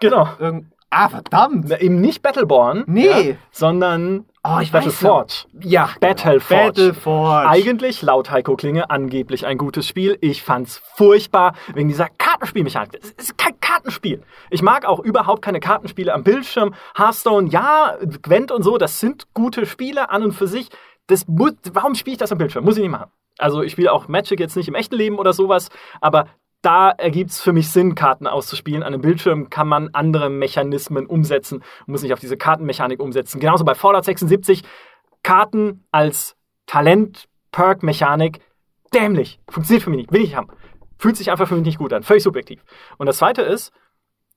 Genau. 0.00 0.28
Irgend 0.38 0.72
Ah, 0.90 1.08
verdammt! 1.08 1.66
Na, 1.68 1.80
eben 1.80 2.00
nicht 2.00 2.20
Battleborn. 2.20 2.82
Nee. 2.88 3.30
Ja, 3.30 3.36
sondern 3.52 4.26
oh, 4.42 4.58
ich 4.60 4.72
Battleforge. 4.72 5.46
Ja, 5.62 5.90
Battleforge. 6.00 6.64
Battleforge. 6.64 7.48
Eigentlich, 7.48 8.02
laut 8.02 8.32
Heiko 8.32 8.56
Klinge, 8.56 8.90
angeblich 8.90 9.46
ein 9.46 9.56
gutes 9.56 9.86
Spiel. 9.86 10.18
Ich 10.20 10.42
fand's 10.42 10.82
furchtbar 10.96 11.54
wegen 11.74 11.88
dieser 11.88 12.08
Kartenspielmechanik. 12.08 12.98
Es 13.00 13.10
ist 13.12 13.38
kein 13.38 13.58
Kartenspiel. 13.60 14.22
Ich 14.50 14.62
mag 14.62 14.84
auch 14.84 14.98
überhaupt 14.98 15.42
keine 15.42 15.60
Kartenspiele 15.60 16.12
am 16.12 16.24
Bildschirm. 16.24 16.74
Hearthstone, 16.98 17.48
ja, 17.50 17.96
Gwent 18.22 18.50
und 18.50 18.64
so, 18.64 18.76
das 18.76 18.98
sind 18.98 19.32
gute 19.32 19.66
Spiele 19.66 20.10
an 20.10 20.24
und 20.24 20.32
für 20.32 20.48
sich. 20.48 20.70
Das 21.06 21.26
muss, 21.28 21.52
warum 21.72 21.94
spiele 21.94 22.14
ich 22.14 22.18
das 22.18 22.32
am 22.32 22.38
Bildschirm? 22.38 22.64
Muss 22.64 22.76
ich 22.76 22.82
nicht 22.82 22.90
machen. 22.90 23.10
Also 23.38 23.62
ich 23.62 23.72
spiele 23.72 23.92
auch 23.92 24.08
Magic 24.08 24.38
jetzt 24.38 24.56
nicht 24.56 24.68
im 24.68 24.74
echten 24.74 24.96
Leben 24.96 25.18
oder 25.18 25.32
sowas, 25.32 25.70
aber 26.00 26.26
da 26.62 26.90
ergibt 26.90 27.30
es 27.30 27.40
für 27.40 27.52
mich 27.52 27.70
Sinn, 27.70 27.94
Karten 27.94 28.26
auszuspielen. 28.26 28.82
An 28.82 28.92
einem 28.92 29.02
Bildschirm 29.02 29.48
kann 29.50 29.68
man 29.68 29.90
andere 29.92 30.28
Mechanismen 30.28 31.06
umsetzen, 31.06 31.62
muss 31.86 32.02
nicht 32.02 32.12
auf 32.12 32.20
diese 32.20 32.36
Kartenmechanik 32.36 33.00
umsetzen. 33.00 33.40
Genauso 33.40 33.64
bei 33.64 33.74
Fallout 33.74 34.04
76, 34.04 34.62
Karten 35.22 35.84
als 35.90 36.36
Talent-Perk-Mechanik, 36.66 38.40
dämlich. 38.92 39.40
Funktioniert 39.48 39.84
für 39.84 39.90
mich 39.90 39.98
nicht, 39.98 40.12
will 40.12 40.22
ich 40.22 40.36
haben. 40.36 40.48
Fühlt 40.98 41.16
sich 41.16 41.30
einfach 41.30 41.48
für 41.48 41.54
mich 41.54 41.64
nicht 41.64 41.78
gut 41.78 41.92
an, 41.92 42.02
völlig 42.02 42.22
subjektiv. 42.22 42.62
Und 42.98 43.06
das 43.06 43.18
zweite 43.18 43.42
ist, 43.42 43.72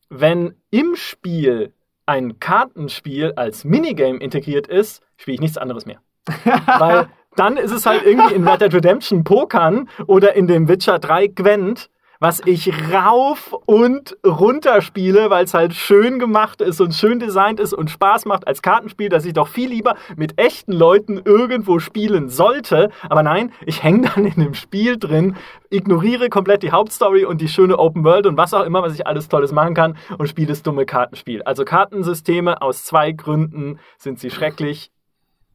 wenn 0.10 0.56
im 0.70 0.96
Spiel 0.96 1.74
ein 2.06 2.40
Kartenspiel 2.40 3.34
als 3.36 3.64
Minigame 3.64 4.20
integriert 4.20 4.68
ist, 4.68 5.02
spiele 5.18 5.36
ich 5.36 5.42
nichts 5.42 5.58
anderes 5.58 5.86
mehr. 5.86 6.00
Weil 6.44 7.10
dann 7.36 7.58
ist 7.58 7.72
es 7.72 7.86
halt 7.86 8.04
irgendwie 8.06 8.34
in 8.34 8.48
Red 8.48 8.62
Dead 8.62 8.74
Redemption 8.74 9.24
Pokern 9.24 9.90
oder 10.08 10.36
in 10.36 10.48
dem 10.48 10.68
Witcher 10.68 11.00
3 11.00 11.28
Gwent 11.28 11.90
was 12.20 12.42
ich 12.46 12.72
rauf 12.94 13.54
und 13.66 14.18
runter 14.26 14.82
spiele, 14.82 15.30
weil 15.30 15.46
es 15.46 15.54
halt 15.54 15.74
schön 15.74 16.20
gemacht 16.20 16.62
ist 16.62 16.80
und 16.80 16.94
schön 16.94 17.20
designt 17.20 17.60
ist 17.60 17.74
und 17.74 17.90
Spaß 17.90 18.26
macht 18.26 18.48
als 18.48 18.62
Kartenspiel, 18.62 19.10
dass 19.10 19.26
ich 19.26 19.34
doch 19.34 19.48
viel 19.48 19.70
lieber 19.70 19.96
mit 20.16 20.40
echten 20.40 20.72
Leuten 20.72 21.22
irgendwo 21.24 21.80
spielen 21.80 22.30
sollte. 22.30 22.90
Aber 23.10 23.24
nein, 23.24 23.52
ich 23.66 23.84
hänge 23.84 24.10
dann 24.16 24.26
in 24.26 24.42
dem 24.42 24.54
Spiel 24.54 24.98
drin, 24.98 25.36
ignoriere 25.70 26.30
komplett 26.30 26.64
die 26.64 26.72
Hauptstory 26.72 27.26
und 27.26 27.42
die 27.42 27.48
schöne 27.48 27.78
Open 27.78 28.04
World 28.04 28.28
und 28.28 28.38
was 28.38 28.54
auch 28.54 28.64
immer, 28.64 28.82
was 28.82 28.94
ich 28.94 29.06
alles 29.08 29.28
Tolles 29.28 29.52
machen 29.52 29.74
kann 29.74 29.98
und 30.18 30.28
spiele 30.28 30.48
das 30.48 30.64
dumme 30.64 30.86
Kartenspiel. 30.86 31.44
Also 31.44 31.66
Kartensysteme 31.66 32.62
aus 32.62 32.86
zwei 32.86 33.12
Gründen 33.12 33.80
sind 33.98 34.20
sie 34.20 34.30
schrecklich. 34.30 34.92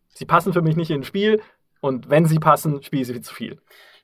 Sie 0.09 0.25
passen 0.25 0.53
für 0.53 0.63
mich 0.63 0.77
nicht 0.77 0.91
ins 0.91 1.07
Spiel 1.07 1.41
und 1.81 2.11
wenn 2.11 2.27
sie 2.27 2.39
passen, 2.39 2.83
spiele 2.83 3.03
ich 3.03 3.09
sie 3.09 3.21
zu 3.21 3.35
viel. 3.35 3.61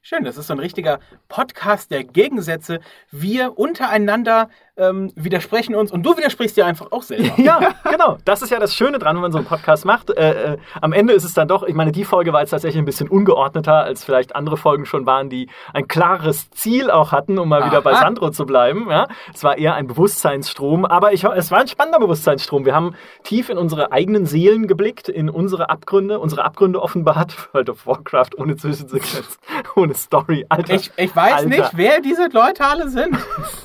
Schön, 0.07 0.23
das 0.23 0.37
ist 0.37 0.49
so 0.49 0.53
ein 0.53 0.59
richtiger 0.59 1.01
Podcast 1.29 1.91
der 1.91 2.05
Gegensätze. 2.05 2.81
Wir 3.11 3.59
untereinander 3.59 4.51
ähm, 4.77 5.13
widersprechen 5.15 5.75
uns 5.75 5.93
und 5.93 6.03
du 6.03 6.15
widersprichst 6.17 6.59
dir 6.59 6.67
einfach 6.67 6.91
auch 6.93 7.03
selber. 7.03 7.33
ja, 7.41 7.75
genau. 7.89 8.19
Das 8.27 8.43
ist 8.43 8.51
ja 8.51 8.59
das 8.59 8.75
Schöne 8.75 8.99
dran, 8.99 9.17
wenn 9.17 9.23
man 9.23 9.33
so 9.33 9.39
einen 9.39 9.47
Podcast 9.47 9.87
macht. 9.87 10.11
Äh, 10.11 10.55
äh, 10.55 10.59
am 10.83 10.93
Ende 10.93 11.15
ist 11.15 11.25
es 11.25 11.33
dann 11.33 11.49
doch, 11.49 11.63
ich 11.63 11.75
meine, 11.75 11.91
die 11.91 12.05
Folge 12.05 12.35
war 12.35 12.41
jetzt 12.41 12.51
tatsächlich 12.51 12.79
ein 12.79 12.85
bisschen 12.85 13.09
ungeordneter, 13.09 13.85
als 13.85 14.05
vielleicht 14.05 14.37
andere 14.37 14.59
Folgen 14.59 14.85
schon 14.85 15.07
waren, 15.07 15.31
die 15.31 15.49
ein 15.73 15.89
klares 15.89 16.51
Ziel 16.51 16.91
auch 16.91 17.13
hatten, 17.13 17.39
um 17.39 17.49
mal 17.49 17.63
Aha. 17.63 17.71
wieder 17.71 17.81
bei 17.81 17.95
Sandro 17.95 18.31
zu 18.31 18.45
bleiben. 18.45 18.91
Ja? 18.91 19.09
Es 19.33 19.43
war 19.43 19.57
eher 19.57 19.75
ein 19.75 19.87
Bewusstseinsstrom, 19.87 20.85
aber 20.85 21.15
ich, 21.15 21.25
es 21.25 21.51
war 21.51 21.61
ein 21.61 21.69
spannender 21.69 22.01
Bewusstseinsstrom. 22.01 22.67
Wir 22.67 22.75
haben 22.75 22.95
tief 23.23 23.49
in 23.49 23.57
unsere 23.57 23.93
eigenen 23.93 24.27
Seelen 24.27 24.67
geblickt, 24.67 25.09
in 25.09 25.31
unsere 25.31 25.71
Abgründe, 25.71 26.19
unsere 26.19 26.45
Abgründe 26.45 26.83
offenbart. 26.83 27.49
World 27.55 27.71
of 27.71 27.87
Warcraft 27.87 28.31
ohne 28.37 28.57
Zwischensequenz, 28.57 29.39
ohne 29.77 29.94
Story. 29.95 30.45
Alter, 30.49 30.75
ich, 30.75 30.91
ich 30.97 31.15
weiß 31.15 31.35
Alter. 31.35 31.49
nicht, 31.49 31.71
wer 31.75 32.01
diese 32.01 32.29
Leute 32.29 32.65
alle 32.65 32.89
sind. 32.89 33.17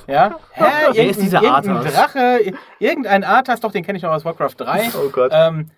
Ja? 0.08 0.40
Hä? 0.52 0.66
Wer 0.94 1.10
ist 1.10 1.22
dieser 1.22 1.42
irgendein 1.42 1.84
Drache, 1.84 2.54
irgendein 2.80 3.24
Arthas, 3.24 3.60
doch, 3.60 3.72
den 3.72 3.84
kenne 3.84 3.98
ich 3.98 4.04
noch 4.04 4.12
aus 4.12 4.26
Warcraft 4.26 4.56
3. 4.58 4.90
Oh 4.96 5.10
Gott. 5.10 5.32
Ähm, 5.34 5.72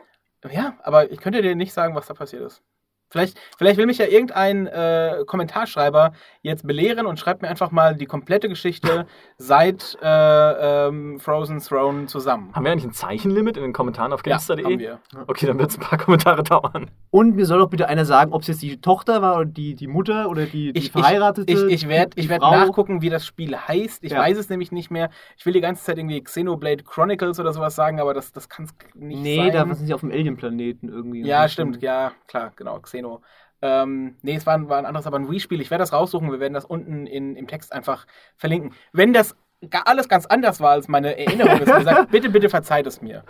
ja, 0.50 0.74
aber 0.84 1.12
ich 1.12 1.20
könnte 1.20 1.42
dir 1.42 1.56
nicht 1.56 1.74
sagen, 1.74 1.96
was 1.96 2.08
da 2.08 2.14
passiert 2.14 2.44
ist. 2.44 2.64
Vielleicht, 3.12 3.38
vielleicht 3.58 3.78
will 3.78 3.86
mich 3.86 3.98
ja 3.98 4.06
irgendein 4.08 4.68
äh, 4.68 5.24
Kommentarschreiber 5.28 6.14
jetzt 6.42 6.66
belehren 6.66 7.06
und 7.06 7.20
schreibt 7.20 7.42
mir 7.42 7.50
einfach 7.50 7.70
mal 7.72 7.96
die 7.96 8.06
komplette 8.06 8.48
Geschichte 8.50 9.06
seit 9.38 9.98
äh, 10.02 10.88
ähm, 10.88 11.20
Frozen 11.20 11.60
Throne 11.60 12.06
zusammen. 12.08 12.52
Haben 12.54 12.64
wir 12.66 12.72
eigentlich 12.72 12.86
ein 12.86 12.94
Zeichenlimit 12.94 13.58
in 13.58 13.64
den 13.64 13.74
Kommentaren 13.74 14.14
auf 14.14 14.24
gamester.de? 14.24 14.64
Ja, 14.64 14.70
haben 14.70 14.80
wir. 14.80 15.00
Okay, 15.28 15.46
dann 15.46 15.60
wird 15.60 15.72
es 15.72 15.78
ein 15.78 15.82
paar 15.82 16.00
Kommentare 16.00 16.42
dauern. 16.44 16.90
Und 17.10 17.36
mir 17.36 17.46
soll 17.46 17.60
doch 17.60 17.70
bitte 17.70 17.88
einer 17.90 18.06
sagen, 18.06 18.32
ob 18.32 18.42
es 18.44 18.48
jetzt 18.48 18.62
die 18.62 18.80
Tochter 18.80 19.22
war 19.22 19.36
oder 19.36 19.46
die, 19.46 19.76
die 19.76 19.88
Mutter 19.88 20.30
oder 20.30 20.46
die, 20.46 20.72
die 20.72 20.80
Ich, 20.80 20.92
verheiratete. 20.92 21.52
ich, 21.52 21.62
ich, 21.66 21.74
ich 21.84 21.88
werde 21.90 22.30
werd 22.30 22.42
nachgucken, 22.42 23.02
wie 23.02 23.10
das 23.10 23.26
Spiel 23.26 23.56
heißt. 23.58 24.04
Ich 24.04 24.14
Ja. 24.14 24.20
weiß 24.20 24.38
es 24.38 24.50
nämlich 24.50 24.72
nicht 24.72 24.90
mehr. 24.90 25.10
Ich 25.38 25.46
will 25.46 25.54
die 25.54 25.62
ganze 25.62 25.84
Zeit 25.84 25.98
irgendwie 25.98 26.24
Xenoblade 26.24 26.84
Chronicles 26.84 27.40
oder 27.40 27.52
sowas 27.52 27.76
sagen, 27.76 28.00
aber 28.00 28.14
das, 28.14 28.32
das 28.32 28.48
kann 28.48 28.66
es 28.66 28.74
nicht 28.96 29.22
Nee, 29.22 29.36
sein. 29.36 29.52
da 29.52 29.76
sind 29.76 29.86
sie 29.88 29.94
auf 29.94 30.00
dem 30.02 30.12
Alien-Planeten 30.12 30.88
irgendwie. 30.90 31.24
Ja, 31.24 31.48
stimmt, 31.50 31.82
ja, 31.82 32.14
klar, 32.28 32.54
genau, 32.56 32.80
Xeno. 33.02 33.22
Ähm, 33.62 34.18
nee, 34.22 34.36
es 34.36 34.46
war, 34.46 34.56
ein- 34.56 34.70
war 34.70 34.78
ein 34.80 34.86
anderes, 34.86 35.06
aber 35.08 35.20
ein 35.20 35.30
Wii-Spiel. 35.30 35.62
Ich 35.62 35.70
werde 35.72 35.84
das 35.84 35.94
raussuchen, 35.94 36.32
wir 36.32 36.40
werden 36.40 36.54
das 36.54 36.66
unten 36.66 37.06
in, 37.08 37.36
im 37.36 37.48
Text 37.48 37.72
einfach 37.74 38.08
verlinken. 38.38 38.74
Wenn 38.92 39.14
das 39.14 39.36
alles 39.86 40.10
ganz 40.10 40.26
anders 40.26 40.60
war 40.60 40.72
als 40.72 40.88
meine 40.88 41.18
Erinnerung 41.18 41.60
ist, 41.60 41.72
gesagt, 41.72 42.12
bitte, 42.12 42.30
bitte 42.30 42.50
verzeiht 42.50 42.88
es 42.88 43.02
mir. 43.02 43.24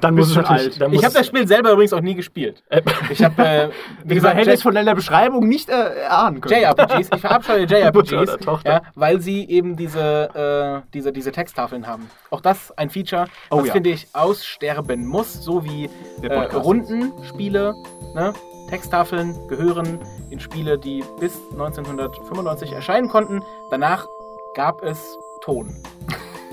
Dann 0.00 0.14
muss 0.14 0.28
Bist 0.34 0.38
es 0.38 0.46
schon 0.46 0.56
alt. 0.56 0.94
Ich 0.94 1.04
habe 1.04 1.14
das 1.14 1.26
Spiel 1.26 1.46
selber 1.46 1.72
übrigens 1.72 1.92
auch 1.92 2.00
nie 2.00 2.14
gespielt. 2.14 2.62
Äh, 2.70 2.82
Ich 3.10 3.22
habe, 3.22 3.42
äh, 3.42 3.68
wie 4.04 4.14
gesagt, 4.14 4.36
hätte 4.36 4.52
es 4.52 4.62
von 4.62 4.74
deiner 4.74 4.94
Beschreibung 4.94 5.46
nicht 5.46 5.68
äh, 5.68 5.72
erahnen 5.72 6.40
können. 6.40 6.62
JRPGs. 6.62 7.10
Ich 7.14 7.20
verabscheue 7.20 7.64
JRPGs, 7.68 8.38
ja, 8.64 8.82
weil 8.94 9.20
sie 9.20 9.48
eben 9.48 9.76
diese, 9.76 10.82
äh, 10.84 10.88
diese, 10.94 11.12
diese 11.12 11.32
Texttafeln 11.32 11.86
haben. 11.86 12.08
Auch 12.30 12.40
das 12.40 12.72
ein 12.78 12.88
Feature, 12.88 13.26
Oh 13.50 13.58
das 13.58 13.66
ja. 13.68 13.72
finde 13.74 13.90
ich 13.90 14.06
aussterben 14.14 15.06
muss, 15.06 15.44
so 15.44 15.64
wie 15.64 15.90
äh. 16.22 16.32
Rundenspiele. 16.32 17.74
Ne? 18.14 18.32
Texttafeln 18.70 19.34
gehören 19.48 19.98
in 20.30 20.40
Spiele, 20.40 20.78
die 20.78 21.04
bis 21.20 21.36
1995 21.52 22.72
erscheinen 22.72 23.08
konnten. 23.08 23.42
Danach 23.70 24.06
gab 24.54 24.82
es 24.82 25.18
Ton. 25.44 25.76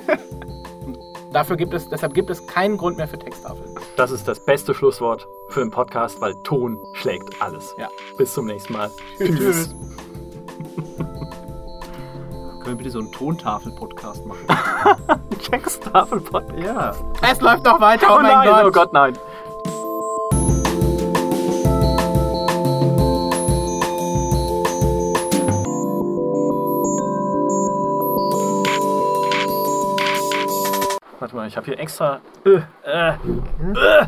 Dafür 1.32 1.56
gibt 1.56 1.74
es, 1.74 1.88
deshalb 1.88 2.14
gibt 2.14 2.30
es 2.30 2.46
keinen 2.46 2.76
Grund 2.76 2.98
mehr 2.98 3.08
für 3.08 3.18
Texttafeln. 3.18 3.74
Das 3.96 4.12
ist 4.12 4.28
das 4.28 4.42
beste 4.42 4.74
Schlusswort 4.74 5.30
für 5.48 5.62
den 5.62 5.72
Podcast, 5.72 6.20
weil 6.20 6.36
Ton 6.44 6.78
schlägt 6.92 7.42
alles. 7.42 7.74
Ja. 7.78 7.88
Bis 8.18 8.34
zum 8.34 8.48
nächsten 8.48 8.74
Mal. 8.74 8.92
Tschüss. 9.18 9.74
Können 10.98 12.66
wir 12.66 12.76
bitte 12.76 12.90
so 12.92 13.00
einen 13.00 13.14
Tontafel-Podcast 13.14 14.26
machen? 14.26 14.46
Texttafel-Podcast. 15.50 16.60
ja. 16.60 16.94
Es 17.32 17.40
läuft 17.40 17.64
noch 17.64 17.80
weiter, 17.80 18.08
oh, 18.10 18.18
Oh 18.18 18.22
mein 18.22 18.34
nein, 18.34 18.50
Gott. 18.50 18.66
oh 18.66 18.72
Gott, 18.72 18.92
nein. 18.94 19.18
Warte 31.22 31.36
mal, 31.36 31.48
ich 31.48 31.56
habe 31.56 31.68
hier 31.68 31.78
extra. 31.80 32.20
Äh, 32.44 32.62
äh, 32.84 33.14
äh, 33.14 34.08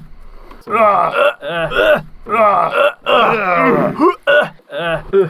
äh, 4.72 4.98
äh. 5.14 5.30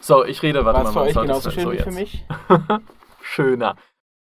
So, 0.00 0.24
ich 0.24 0.42
rede, 0.42 0.64
warte 0.64 0.78
War 0.78 0.88
es 0.88 0.94
mal. 0.94 1.02
für 1.02 1.08
euch 1.10 1.26
genauso 1.26 1.50
schön 1.50 1.64
so 1.64 1.72
wie 1.72 1.78
für 1.78 1.90
mich? 1.90 2.24
Schöner. 3.20 3.76